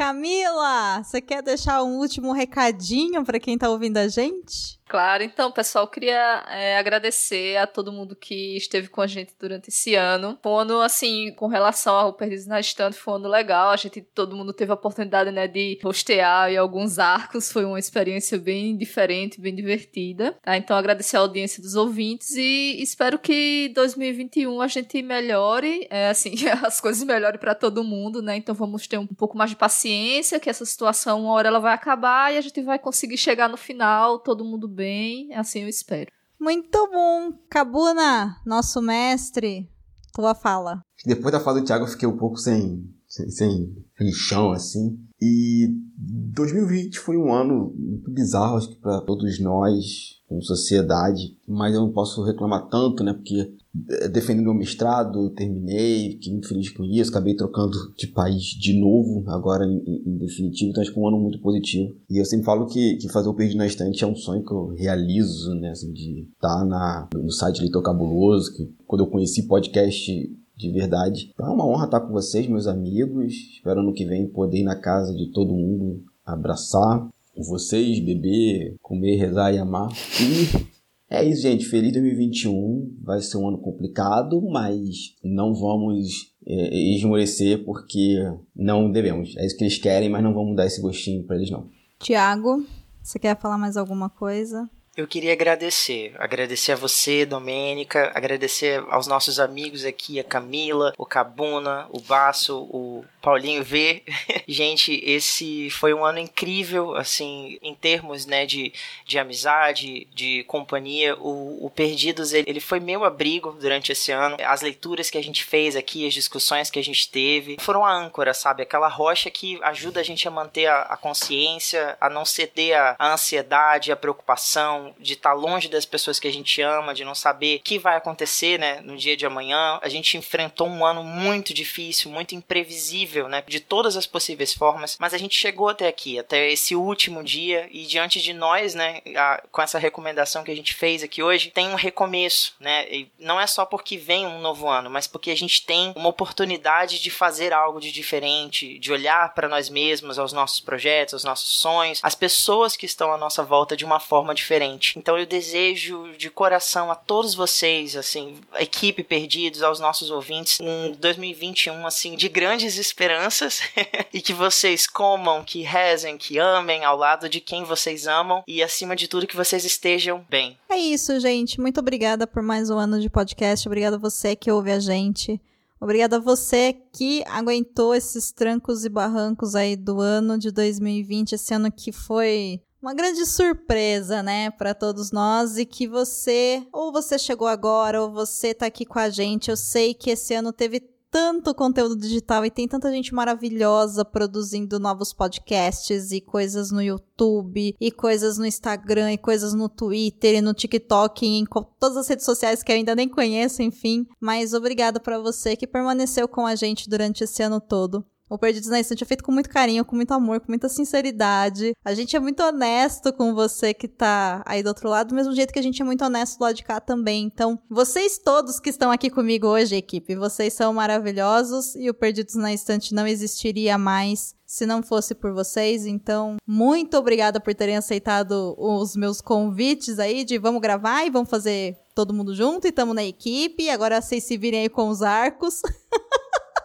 Camila, 0.00 1.02
você 1.04 1.20
quer 1.20 1.42
deixar 1.42 1.82
um 1.82 1.98
último 1.98 2.32
recadinho 2.32 3.22
para 3.22 3.38
quem 3.38 3.58
tá 3.58 3.68
ouvindo 3.68 3.98
a 3.98 4.08
gente? 4.08 4.79
Claro, 4.90 5.22
então, 5.22 5.52
pessoal, 5.52 5.86
queria 5.86 6.44
é, 6.48 6.76
agradecer 6.76 7.56
a 7.58 7.64
todo 7.64 7.92
mundo 7.92 8.16
que 8.16 8.56
esteve 8.56 8.88
com 8.88 9.00
a 9.00 9.06
gente 9.06 9.32
durante 9.38 9.68
esse 9.68 9.94
ano. 9.94 10.36
Foi 10.42 10.50
um 10.50 10.58
ano, 10.58 10.80
assim, 10.80 11.32
com 11.36 11.46
relação 11.46 11.94
ao 11.94 12.12
Perdidos 12.12 12.48
na 12.48 12.58
Estante, 12.58 12.96
foi 12.96 13.12
um 13.12 13.16
ano 13.18 13.28
legal. 13.28 13.70
A 13.70 13.76
gente, 13.76 14.00
todo 14.00 14.34
mundo 14.34 14.52
teve 14.52 14.72
a 14.72 14.74
oportunidade, 14.74 15.30
né, 15.30 15.46
de 15.46 15.78
rostear 15.80 16.50
em 16.50 16.56
alguns 16.56 16.98
arcos. 16.98 17.52
Foi 17.52 17.64
uma 17.64 17.78
experiência 17.78 18.36
bem 18.36 18.76
diferente, 18.76 19.40
bem 19.40 19.54
divertida. 19.54 20.36
Tá? 20.42 20.56
Então, 20.56 20.76
agradecer 20.76 21.16
a 21.16 21.20
audiência 21.20 21.62
dos 21.62 21.76
ouvintes 21.76 22.34
e 22.34 22.82
espero 22.82 23.16
que 23.16 23.70
2021 23.76 24.60
a 24.60 24.66
gente 24.66 25.00
melhore, 25.02 25.86
é, 25.88 26.08
assim, 26.08 26.34
as 26.66 26.80
coisas 26.80 27.04
melhorem 27.04 27.38
para 27.38 27.54
todo 27.54 27.84
mundo, 27.84 28.20
né? 28.20 28.36
Então, 28.36 28.56
vamos 28.56 28.88
ter 28.88 28.98
um 28.98 29.06
pouco 29.06 29.38
mais 29.38 29.50
de 29.50 29.56
paciência, 29.56 30.40
que 30.40 30.50
essa 30.50 30.64
situação, 30.64 31.20
uma 31.22 31.32
hora 31.34 31.46
ela 31.46 31.60
vai 31.60 31.74
acabar 31.74 32.34
e 32.34 32.38
a 32.38 32.40
gente 32.40 32.60
vai 32.60 32.76
conseguir 32.76 33.18
chegar 33.18 33.48
no 33.48 33.56
final, 33.56 34.18
todo 34.18 34.44
mundo 34.44 34.66
bem 34.66 34.79
bem, 34.80 35.34
assim 35.34 35.60
eu 35.60 35.68
espero. 35.68 36.10
Muito 36.40 36.88
bom. 36.90 37.32
Cabuna, 37.50 38.40
nosso 38.46 38.80
mestre, 38.80 39.68
tua 40.14 40.34
fala. 40.34 40.80
Depois 41.04 41.30
da 41.30 41.38
fala 41.38 41.60
do 41.60 41.66
Thiago, 41.66 41.84
eu 41.84 41.88
fiquei 41.88 42.08
um 42.08 42.16
pouco 42.16 42.38
sem, 42.38 42.82
sem, 43.06 43.28
sem, 43.28 44.12
chão, 44.14 44.52
assim. 44.52 44.98
E 45.20 45.68
2020 45.98 46.98
foi 46.98 47.18
um 47.18 47.30
ano 47.30 47.74
muito 47.76 48.10
bizarro, 48.10 48.56
acho 48.56 48.70
que 48.70 48.80
para 48.80 49.02
todos 49.02 49.38
nós, 49.38 50.19
como 50.30 50.40
sociedade, 50.44 51.36
mas 51.46 51.74
eu 51.74 51.80
não 51.80 51.90
posso 51.90 52.22
reclamar 52.22 52.68
tanto, 52.68 53.02
né? 53.02 53.12
Porque 53.12 53.52
eh, 53.88 54.08
defendendo 54.08 54.44
meu 54.44 54.54
mestrado, 54.54 55.28
terminei, 55.30 56.12
fiquei 56.12 56.32
muito 56.32 56.46
feliz 56.46 56.70
com 56.70 56.84
isso, 56.84 57.10
acabei 57.10 57.34
trocando 57.34 57.76
de 57.98 58.06
país 58.06 58.44
de 58.44 58.78
novo, 58.78 59.28
agora 59.28 59.66
em, 59.66 59.82
em, 60.06 60.16
definitivo, 60.18 60.70
então 60.70 60.82
acho 60.82 60.92
que 60.92 60.98
é 61.00 61.02
um 61.02 61.08
ano 61.08 61.18
muito 61.18 61.40
positivo. 61.40 61.96
E 62.08 62.18
eu 62.18 62.24
sempre 62.24 62.46
falo 62.46 62.66
que, 62.66 62.94
que 62.98 63.08
fazer 63.08 63.28
o 63.28 63.34
Perdido 63.34 63.58
na 63.58 63.66
Estante 63.66 64.04
é 64.04 64.06
um 64.06 64.14
sonho 64.14 64.44
que 64.44 64.52
eu 64.52 64.68
realizo, 64.68 65.52
né? 65.56 65.70
Assim, 65.70 65.92
de 65.92 66.28
estar 66.32 66.64
na, 66.64 67.08
no 67.12 67.32
site 67.32 67.60
Leitor 67.60 67.82
Cabuloso, 67.82 68.54
que 68.54 68.72
quando 68.86 69.02
eu 69.02 69.10
conheci 69.10 69.48
podcast 69.48 70.12
de 70.56 70.70
verdade. 70.70 71.32
Então 71.34 71.46
é 71.46 71.50
uma 71.50 71.66
honra 71.66 71.86
estar 71.86 72.00
com 72.00 72.12
vocês, 72.12 72.46
meus 72.46 72.68
amigos. 72.68 73.34
Espero 73.56 73.80
ano 73.80 73.92
que 73.92 74.04
vem 74.04 74.28
poder 74.28 74.58
ir 74.58 74.64
na 74.64 74.76
casa 74.76 75.12
de 75.12 75.32
todo 75.32 75.54
mundo, 75.54 76.04
abraçar 76.24 77.08
vocês, 77.48 78.00
beber, 78.00 78.76
comer, 78.82 79.16
rezar 79.16 79.52
e 79.52 79.58
amar. 79.58 79.88
E 80.20 80.70
é 81.10 81.24
isso, 81.24 81.42
gente. 81.42 81.64
Feliz 81.66 81.92
2021. 81.92 82.98
Vai 83.02 83.20
ser 83.20 83.36
um 83.36 83.48
ano 83.48 83.58
complicado, 83.58 84.40
mas 84.42 85.16
não 85.24 85.54
vamos 85.54 86.32
é, 86.46 86.94
esmorecer 86.94 87.64
porque 87.64 88.16
não 88.54 88.90
devemos. 88.90 89.36
É 89.36 89.44
isso 89.44 89.56
que 89.56 89.64
eles 89.64 89.78
querem, 89.78 90.08
mas 90.08 90.22
não 90.22 90.32
vamos 90.32 90.56
dar 90.56 90.66
esse 90.66 90.80
gostinho 90.80 91.24
para 91.24 91.36
eles, 91.36 91.50
não. 91.50 91.68
Tiago, 91.98 92.64
você 93.02 93.18
quer 93.18 93.38
falar 93.38 93.58
mais 93.58 93.76
alguma 93.76 94.08
coisa? 94.08 94.68
Eu 95.00 95.06
queria 95.06 95.32
agradecer, 95.32 96.14
agradecer 96.18 96.72
a 96.72 96.76
você, 96.76 97.24
Domênica, 97.24 98.12
agradecer 98.14 98.84
aos 98.90 99.06
nossos 99.06 99.40
amigos 99.40 99.86
aqui, 99.86 100.20
a 100.20 100.24
Camila, 100.24 100.92
o 100.98 101.06
Cabuna, 101.06 101.86
o 101.90 102.02
Baço, 102.02 102.68
o 102.70 103.02
Paulinho 103.22 103.64
V. 103.64 104.02
Gente, 104.46 105.00
esse 105.02 105.70
foi 105.70 105.94
um 105.94 106.04
ano 106.04 106.18
incrível, 106.18 106.94
assim, 106.94 107.58
em 107.62 107.74
termos, 107.74 108.26
né, 108.26 108.44
de, 108.44 108.74
de 109.06 109.18
amizade, 109.18 110.06
de 110.14 110.44
companhia. 110.44 111.16
O, 111.16 111.64
o 111.64 111.70
Perdidos, 111.70 112.34
ele, 112.34 112.50
ele 112.50 112.60
foi 112.60 112.78
meu 112.78 113.02
abrigo 113.02 113.52
durante 113.52 113.92
esse 113.92 114.12
ano. 114.12 114.36
As 114.44 114.60
leituras 114.60 115.08
que 115.08 115.16
a 115.16 115.22
gente 115.22 115.42
fez 115.42 115.76
aqui, 115.76 116.06
as 116.06 116.12
discussões 116.12 116.70
que 116.70 116.78
a 116.78 116.84
gente 116.84 117.10
teve, 117.10 117.56
foram 117.58 117.86
a 117.86 117.90
âncora, 117.90 118.34
sabe? 118.34 118.62
Aquela 118.62 118.88
rocha 118.88 119.30
que 119.30 119.58
ajuda 119.62 120.00
a 120.00 120.04
gente 120.04 120.28
a 120.28 120.30
manter 120.30 120.66
a, 120.66 120.82
a 120.82 120.96
consciência, 120.98 121.96
a 121.98 122.10
não 122.10 122.26
ceder 122.26 122.76
a 122.76 123.14
ansiedade, 123.14 123.90
a 123.90 123.96
preocupação, 123.96 124.89
de 124.98 125.14
estar 125.14 125.30
tá 125.30 125.34
longe 125.34 125.68
das 125.68 125.84
pessoas 125.84 126.18
que 126.18 126.28
a 126.28 126.32
gente 126.32 126.60
ama, 126.60 126.94
de 126.94 127.04
não 127.04 127.14
saber 127.14 127.58
o 127.58 127.62
que 127.62 127.78
vai 127.78 127.96
acontecer, 127.96 128.58
né, 128.58 128.80
no 128.82 128.96
dia 128.96 129.16
de 129.16 129.26
amanhã. 129.26 129.78
A 129.82 129.88
gente 129.88 130.16
enfrentou 130.16 130.68
um 130.68 130.84
ano 130.84 131.02
muito 131.02 131.52
difícil, 131.54 132.10
muito 132.10 132.34
imprevisível, 132.34 133.28
né, 133.28 133.42
de 133.46 133.60
todas 133.60 133.96
as 133.96 134.06
possíveis 134.06 134.52
formas, 134.54 134.96
mas 135.00 135.14
a 135.14 135.18
gente 135.18 135.36
chegou 135.36 135.68
até 135.68 135.88
aqui, 135.88 136.18
até 136.18 136.50
esse 136.50 136.74
último 136.74 137.22
dia 137.22 137.68
e 137.70 137.84
diante 137.86 138.20
de 138.20 138.32
nós, 138.32 138.74
né, 138.74 139.00
a, 139.16 139.42
com 139.50 139.62
essa 139.62 139.78
recomendação 139.78 140.44
que 140.44 140.50
a 140.50 140.56
gente 140.56 140.74
fez 140.74 141.02
aqui 141.02 141.22
hoje, 141.22 141.50
tem 141.50 141.68
um 141.68 141.74
recomeço, 141.74 142.54
né? 142.60 142.86
E 142.90 143.10
não 143.18 143.40
é 143.40 143.46
só 143.46 143.64
porque 143.64 143.96
vem 143.96 144.26
um 144.26 144.40
novo 144.40 144.68
ano, 144.68 144.90
mas 144.90 145.06
porque 145.06 145.30
a 145.30 145.36
gente 145.36 145.64
tem 145.64 145.92
uma 145.96 146.08
oportunidade 146.08 147.00
de 147.00 147.10
fazer 147.10 147.52
algo 147.52 147.80
de 147.80 147.92
diferente, 147.92 148.78
de 148.78 148.92
olhar 148.92 149.34
para 149.34 149.48
nós 149.48 149.68
mesmos, 149.68 150.18
aos 150.18 150.32
nossos 150.32 150.60
projetos, 150.60 151.14
aos 151.14 151.24
nossos 151.24 151.48
sonhos, 151.48 152.00
as 152.02 152.14
pessoas 152.14 152.76
que 152.76 152.86
estão 152.86 153.12
à 153.12 153.18
nossa 153.18 153.42
volta 153.42 153.76
de 153.76 153.84
uma 153.84 154.00
forma 154.00 154.34
diferente 154.34 154.79
gente. 154.80 154.98
Então 154.98 155.18
eu 155.18 155.26
desejo 155.26 156.10
de 156.16 156.30
coração 156.30 156.90
a 156.90 156.94
todos 156.94 157.34
vocês, 157.34 157.94
assim, 157.94 158.36
a 158.52 158.62
equipe 158.62 159.04
Perdidos, 159.04 159.62
aos 159.62 159.78
nossos 159.78 160.10
ouvintes, 160.10 160.58
um 160.60 160.92
2021 160.92 161.86
assim 161.86 162.16
de 162.16 162.28
grandes 162.28 162.78
esperanças 162.78 163.60
e 164.12 164.22
que 164.22 164.32
vocês 164.32 164.86
comam, 164.86 165.44
que 165.44 165.62
rezem, 165.62 166.16
que 166.16 166.38
amem 166.38 166.84
ao 166.84 166.96
lado 166.96 167.28
de 167.28 167.40
quem 167.40 167.64
vocês 167.64 168.06
amam 168.06 168.42
e 168.48 168.62
acima 168.62 168.96
de 168.96 169.06
tudo 169.06 169.26
que 169.26 169.36
vocês 169.36 169.64
estejam 169.64 170.24
bem. 170.28 170.58
É 170.68 170.78
isso, 170.78 171.20
gente. 171.20 171.60
Muito 171.60 171.78
obrigada 171.78 172.26
por 172.26 172.42
mais 172.42 172.70
um 172.70 172.78
ano 172.78 172.98
de 173.00 173.10
podcast. 173.10 173.68
Obrigada 173.68 173.96
a 173.96 174.00
você 174.00 174.34
que 174.34 174.50
ouve 174.50 174.72
a 174.72 174.80
gente. 174.80 175.40
Obrigada 175.80 176.16
a 176.16 176.20
você 176.20 176.76
que 176.92 177.22
aguentou 177.26 177.94
esses 177.94 178.30
trancos 178.30 178.84
e 178.84 178.88
barrancos 178.88 179.54
aí 179.54 179.76
do 179.76 180.00
ano 180.00 180.38
de 180.38 180.50
2020, 180.50 181.32
esse 181.32 181.54
ano 181.54 181.72
que 181.72 181.90
foi 181.90 182.60
uma 182.82 182.94
grande 182.94 183.26
surpresa, 183.26 184.22
né, 184.22 184.50
para 184.50 184.74
todos 184.74 185.12
nós 185.12 185.58
e 185.58 185.66
que 185.66 185.86
você, 185.86 186.66
ou 186.72 186.90
você 186.92 187.18
chegou 187.18 187.46
agora, 187.46 188.02
ou 188.02 188.10
você 188.10 188.54
tá 188.54 188.66
aqui 188.66 188.84
com 188.84 188.98
a 188.98 189.10
gente. 189.10 189.50
Eu 189.50 189.56
sei 189.56 189.92
que 189.92 190.10
esse 190.10 190.34
ano 190.34 190.52
teve 190.52 190.80
tanto 191.10 191.52
conteúdo 191.54 191.96
digital 191.96 192.44
e 192.46 192.50
tem 192.50 192.68
tanta 192.68 192.90
gente 192.90 193.12
maravilhosa 193.12 194.04
produzindo 194.04 194.78
novos 194.78 195.12
podcasts 195.12 196.12
e 196.12 196.20
coisas 196.20 196.70
no 196.70 196.80
YouTube 196.80 197.74
e 197.80 197.90
coisas 197.90 198.38
no 198.38 198.46
Instagram 198.46 199.12
e 199.12 199.18
coisas 199.18 199.52
no 199.52 199.68
Twitter 199.68 200.36
e 200.36 200.40
no 200.40 200.54
TikTok 200.54 201.26
e 201.26 201.40
em 201.40 201.44
todas 201.80 201.96
as 201.96 202.08
redes 202.08 202.24
sociais 202.24 202.62
que 202.62 202.70
eu 202.70 202.76
ainda 202.76 202.94
nem 202.94 203.08
conheço, 203.08 203.60
enfim. 203.60 204.06
Mas 204.20 204.54
obrigada 204.54 205.00
para 205.00 205.18
você 205.18 205.56
que 205.56 205.66
permaneceu 205.66 206.28
com 206.28 206.46
a 206.46 206.54
gente 206.54 206.88
durante 206.88 207.24
esse 207.24 207.42
ano 207.42 207.60
todo. 207.60 208.06
O 208.30 208.38
Perdidos 208.38 208.68
na 208.68 208.78
Estante 208.78 209.02
é 209.02 209.06
feito 209.06 209.24
com 209.24 209.32
muito 209.32 209.50
carinho, 209.50 209.84
com 209.84 209.96
muito 209.96 210.14
amor, 210.14 210.38
com 210.38 210.46
muita 210.52 210.68
sinceridade. 210.68 211.74
A 211.84 211.92
gente 211.94 212.14
é 212.14 212.20
muito 212.20 212.40
honesto 212.40 213.12
com 213.12 213.34
você 213.34 213.74
que 213.74 213.88
tá 213.88 214.40
aí 214.46 214.62
do 214.62 214.68
outro 214.68 214.88
lado, 214.88 215.08
do 215.08 215.16
mesmo 215.16 215.34
jeito 215.34 215.52
que 215.52 215.58
a 215.58 215.62
gente 215.62 215.82
é 215.82 215.84
muito 215.84 216.04
honesto 216.04 216.38
do 216.38 216.44
lado 216.44 216.54
de 216.54 216.62
cá 216.62 216.78
também. 216.78 217.24
Então, 217.24 217.58
vocês 217.68 218.18
todos 218.18 218.60
que 218.60 218.70
estão 218.70 218.92
aqui 218.92 219.10
comigo 219.10 219.48
hoje, 219.48 219.74
equipe, 219.74 220.14
vocês 220.14 220.52
são 220.52 220.72
maravilhosos 220.72 221.74
e 221.74 221.90
o 221.90 221.94
Perdidos 221.94 222.36
na 222.36 222.52
Estante 222.52 222.94
não 222.94 223.04
existiria 223.04 223.76
mais 223.76 224.36
se 224.46 224.64
não 224.64 224.80
fosse 224.80 225.12
por 225.12 225.32
vocês. 225.32 225.84
Então, 225.84 226.36
muito 226.46 226.96
obrigada 226.96 227.40
por 227.40 227.52
terem 227.52 227.76
aceitado 227.76 228.54
os 228.56 228.94
meus 228.94 229.20
convites 229.20 229.98
aí 229.98 230.22
de 230.22 230.38
vamos 230.38 230.60
gravar 230.60 231.04
e 231.04 231.10
vamos 231.10 231.28
fazer 231.28 231.76
todo 231.96 232.14
mundo 232.14 232.32
junto 232.32 232.68
e 232.68 232.70
estamos 232.70 232.94
na 232.94 233.02
equipe. 233.02 233.68
Agora 233.70 234.00
vocês 234.00 234.22
se 234.22 234.36
virem 234.36 234.60
aí 234.60 234.68
com 234.68 234.88
os 234.88 235.02
arcos. 235.02 235.62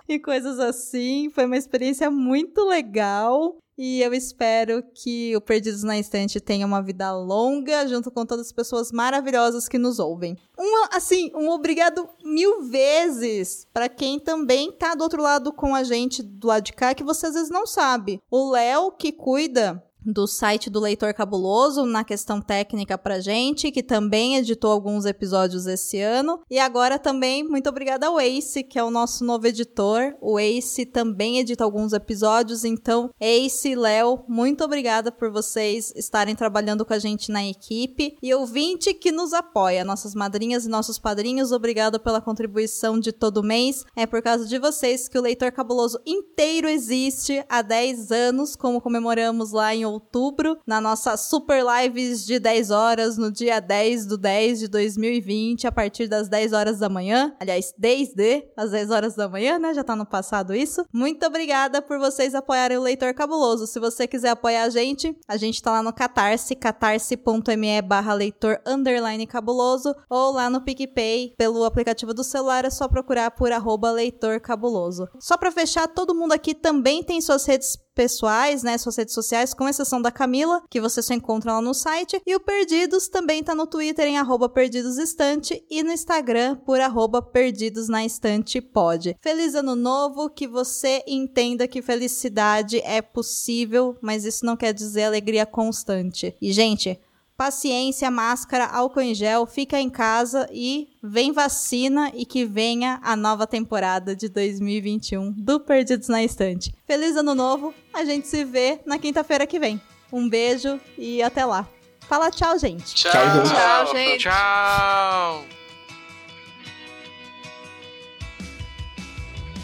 e 0.07 0.19
coisas 0.19 0.59
assim. 0.59 1.29
Foi 1.29 1.45
uma 1.45 1.57
experiência 1.57 2.09
muito 2.09 2.63
legal. 2.65 3.57
E 3.77 4.01
eu 4.01 4.13
espero 4.13 4.81
que 4.93 5.35
o 5.35 5.41
Perdidos 5.41 5.83
na 5.83 5.99
Estante 5.99 6.39
tenha 6.39 6.65
uma 6.65 6.81
vida 6.81 7.11
longa, 7.11 7.85
junto 7.85 8.09
com 8.09 8.25
todas 8.25 8.45
as 8.45 8.51
pessoas 8.53 8.89
maravilhosas 8.89 9.67
que 9.67 9.77
nos 9.77 9.99
ouvem. 9.99 10.37
Um, 10.57 10.85
assim, 10.93 11.29
um 11.35 11.49
obrigado 11.49 12.07
mil 12.23 12.63
vezes 12.63 13.67
para 13.73 13.89
quem 13.89 14.17
também 14.17 14.71
tá 14.71 14.95
do 14.95 15.03
outro 15.03 15.21
lado 15.21 15.51
com 15.51 15.75
a 15.75 15.83
gente, 15.83 16.23
do 16.23 16.47
lado 16.47 16.63
de 16.63 16.71
cá, 16.71 16.95
que 16.95 17.03
você 17.03 17.27
às 17.27 17.33
vezes 17.33 17.49
não 17.49 17.67
sabe. 17.67 18.21
O 18.31 18.51
Léo, 18.51 18.93
que 18.93 19.11
cuida 19.11 19.83
do 20.05 20.27
site 20.27 20.69
do 20.69 20.79
Leitor 20.79 21.13
Cabuloso 21.13 21.85
na 21.85 22.03
questão 22.03 22.39
técnica 22.39 22.97
pra 22.97 23.19
gente, 23.19 23.71
que 23.71 23.81
também 23.81 24.35
editou 24.35 24.71
alguns 24.71 25.05
episódios 25.05 25.65
esse 25.65 25.99
ano. 25.99 26.39
E 26.49 26.59
agora 26.59 26.99
também, 26.99 27.43
muito 27.43 27.69
obrigada 27.69 28.07
ao 28.07 28.19
Ace, 28.19 28.63
que 28.63 28.77
é 28.77 28.83
o 28.83 28.91
nosso 28.91 29.23
novo 29.23 29.47
editor. 29.47 30.15
O 30.21 30.39
Ace 30.39 30.85
também 30.85 31.39
edita 31.39 31.63
alguns 31.63 31.93
episódios, 31.93 32.63
então 32.63 33.09
Ace 33.19 33.69
e 33.69 33.75
Léo, 33.75 34.23
muito 34.27 34.63
obrigada 34.63 35.11
por 35.11 35.31
vocês 35.31 35.91
estarem 35.95 36.35
trabalhando 36.35 36.85
com 36.85 36.93
a 36.93 36.99
gente 36.99 37.31
na 37.31 37.45
equipe. 37.45 38.17
E 38.21 38.33
ouvinte 38.33 38.93
que 38.93 39.11
nos 39.11 39.33
apoia, 39.33 39.83
nossas 39.83 40.13
madrinhas 40.13 40.65
e 40.65 40.69
nossos 40.69 40.99
padrinhos, 40.99 41.51
obrigado 41.51 41.99
pela 41.99 42.21
contribuição 42.21 42.99
de 42.99 43.11
todo 43.11 43.43
mês. 43.43 43.83
É 43.95 44.05
por 44.05 44.21
causa 44.21 44.45
de 44.45 44.59
vocês 44.59 45.07
que 45.07 45.17
o 45.17 45.21
Leitor 45.21 45.51
Cabuloso 45.51 45.99
inteiro 46.05 46.67
existe 46.67 47.43
há 47.49 47.61
10 47.61 48.11
anos, 48.11 48.55
como 48.55 48.81
comemoramos 48.81 49.51
lá 49.51 49.73
em 49.73 49.85
outubro, 49.95 50.57
na 50.65 50.79
nossa 50.79 51.17
Super 51.17 51.63
Lives 51.63 52.25
de 52.25 52.39
10 52.39 52.71
horas, 52.71 53.17
no 53.17 53.31
dia 53.31 53.59
10 53.59 54.05
do 54.05 54.17
10 54.17 54.59
de 54.59 54.67
2020, 54.67 55.67
a 55.67 55.71
partir 55.71 56.07
das 56.07 56.29
10 56.29 56.53
horas 56.53 56.79
da 56.79 56.87
manhã. 56.87 57.35
Aliás, 57.39 57.73
desde 57.77 58.47
as 58.55 58.71
10 58.71 58.91
horas 58.91 59.15
da 59.15 59.27
manhã, 59.27 59.57
né? 59.59 59.73
Já 59.73 59.83
tá 59.83 59.95
no 59.95 60.05
passado 60.05 60.53
isso. 60.53 60.85
Muito 60.93 61.25
obrigada 61.25 61.81
por 61.81 61.97
vocês 61.97 62.35
apoiarem 62.35 62.77
o 62.77 62.81
Leitor 62.81 63.13
Cabuloso. 63.13 63.67
Se 63.67 63.79
você 63.79 64.07
quiser 64.07 64.29
apoiar 64.29 64.63
a 64.63 64.69
gente, 64.69 65.15
a 65.27 65.37
gente 65.37 65.61
tá 65.61 65.71
lá 65.71 65.83
no 65.83 65.93
Catarse, 65.93 66.55
catarse.me 66.55 67.81
barra 67.81 68.13
leitor 68.13 68.59
underline 68.65 69.25
cabuloso, 69.25 69.93
ou 70.09 70.31
lá 70.31 70.49
no 70.49 70.61
PicPay, 70.61 71.33
pelo 71.37 71.63
aplicativo 71.63 72.13
do 72.13 72.23
celular, 72.23 72.65
é 72.65 72.69
só 72.69 72.87
procurar 72.87 73.31
por 73.31 73.51
arroba 73.51 73.91
leitor 73.91 74.39
cabuloso. 74.39 75.07
Só 75.19 75.37
pra 75.37 75.51
fechar, 75.51 75.87
todo 75.87 76.15
mundo 76.15 76.33
aqui 76.33 76.53
também 76.53 77.03
tem 77.03 77.21
suas 77.21 77.45
redes 77.45 77.77
pessoais, 77.95 78.61
né, 78.61 78.77
suas 78.77 78.97
redes 78.97 79.13
sociais, 79.13 79.53
com 79.53 79.67
exceção 79.67 80.01
da 80.01 80.11
Camila, 80.11 80.61
que 80.69 80.81
você 80.81 81.01
só 81.01 81.13
encontra 81.13 81.53
lá 81.53 81.61
no 81.61 81.73
site. 81.73 82.21
E 82.25 82.35
o 82.35 82.39
Perdidos 82.39 83.07
também 83.07 83.41
tá 83.41 83.55
no 83.55 83.65
Twitter 83.65 84.05
em 84.05 84.17
arroba 84.17 84.49
perdidosestante 84.49 85.63
e 85.69 85.81
no 85.81 85.91
Instagram 85.91 86.57
por 86.57 86.81
arroba 86.81 87.21
perdidos 87.21 87.87
na 87.87 88.05
estante 88.05 88.59
pode. 88.59 89.15
Feliz 89.21 89.55
ano 89.55 89.75
novo, 89.75 90.29
que 90.29 90.47
você 90.47 91.01
entenda 91.07 91.67
que 91.67 91.81
felicidade 91.81 92.81
é 92.83 93.01
possível, 93.01 93.95
mas 94.01 94.25
isso 94.25 94.45
não 94.45 94.57
quer 94.57 94.73
dizer 94.73 95.03
alegria 95.03 95.45
constante. 95.45 96.35
E, 96.41 96.51
gente, 96.51 96.99
paciência, 97.37 98.09
máscara, 98.09 98.65
álcool 98.65 99.01
em 99.01 99.13
gel, 99.13 99.45
fica 99.45 99.79
em 99.79 99.89
casa 99.89 100.47
e 100.51 100.89
vem 101.01 101.31
vacina 101.31 102.11
e 102.13 102.25
que 102.25 102.45
venha 102.45 102.99
a 103.03 103.15
nova 103.15 103.45
temporada 103.45 104.15
de 104.15 104.29
2021 104.29 105.31
do 105.31 105.59
Perdidos 105.59 106.07
na 106.07 106.23
Estante. 106.23 106.73
Feliz 106.85 107.15
ano 107.15 107.35
novo, 107.35 107.73
a 107.93 108.03
gente 108.05 108.27
se 108.27 108.43
vê 108.43 108.79
na 108.85 108.97
quinta-feira 108.97 109.45
que 109.45 109.59
vem. 109.59 109.81
Um 110.11 110.29
beijo 110.29 110.79
e 110.97 111.21
até 111.21 111.45
lá. 111.45 111.67
Fala 112.07 112.29
tchau, 112.29 112.57
gente. 112.57 112.93
Tchau, 112.93 113.11
Tchau, 113.11 113.93
gente. 113.93 114.23
Tchau! 114.23 115.64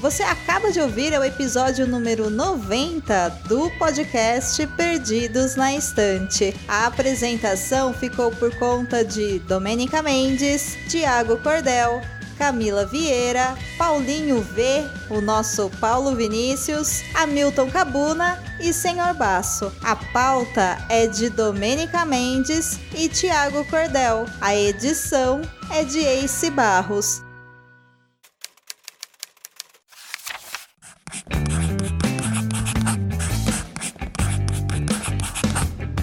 Você 0.02 0.24
acaba 0.24 0.72
de 0.72 0.80
ouvir 0.82 1.14
o 1.14 1.24
episódio 1.24 1.86
número 1.86 2.28
90 2.28 3.30
do 3.48 3.70
podcast 3.78 4.66
Perdidos 4.76 5.56
na 5.56 5.76
Estante. 5.76 6.56
A 6.68 6.88
apresentação 6.88 7.94
ficou 7.94 8.32
por 8.32 8.54
conta 8.58 9.06
de 9.06 9.38
Domênica 9.42 10.02
Mendes, 10.02 10.76
Tiago 10.90 11.38
Cordel, 11.38 12.02
Camila 12.36 12.84
Vieira, 12.84 13.56
Paulinho 13.78 14.42
V, 14.42 14.84
o 15.12 15.22
nosso 15.22 15.70
Paulo 15.80 16.16
Vinícius, 16.16 17.04
Hamilton 17.14 17.70
Cabuna 17.70 18.44
e 18.60 18.74
Senhor 18.74 19.14
Baço. 19.14 19.72
A 19.84 19.96
pauta 19.96 20.84
é 20.90 21.06
de 21.06 21.30
Domênica 21.30 22.04
Mendes 22.06 22.80
e 22.96 23.08
Tiago 23.08 23.64
Cordel. 23.66 24.26
A 24.42 24.56
edição 24.56 25.44
é 25.70 25.84
de 25.84 26.00
Ace 26.00 26.50
Barros. 26.50 27.22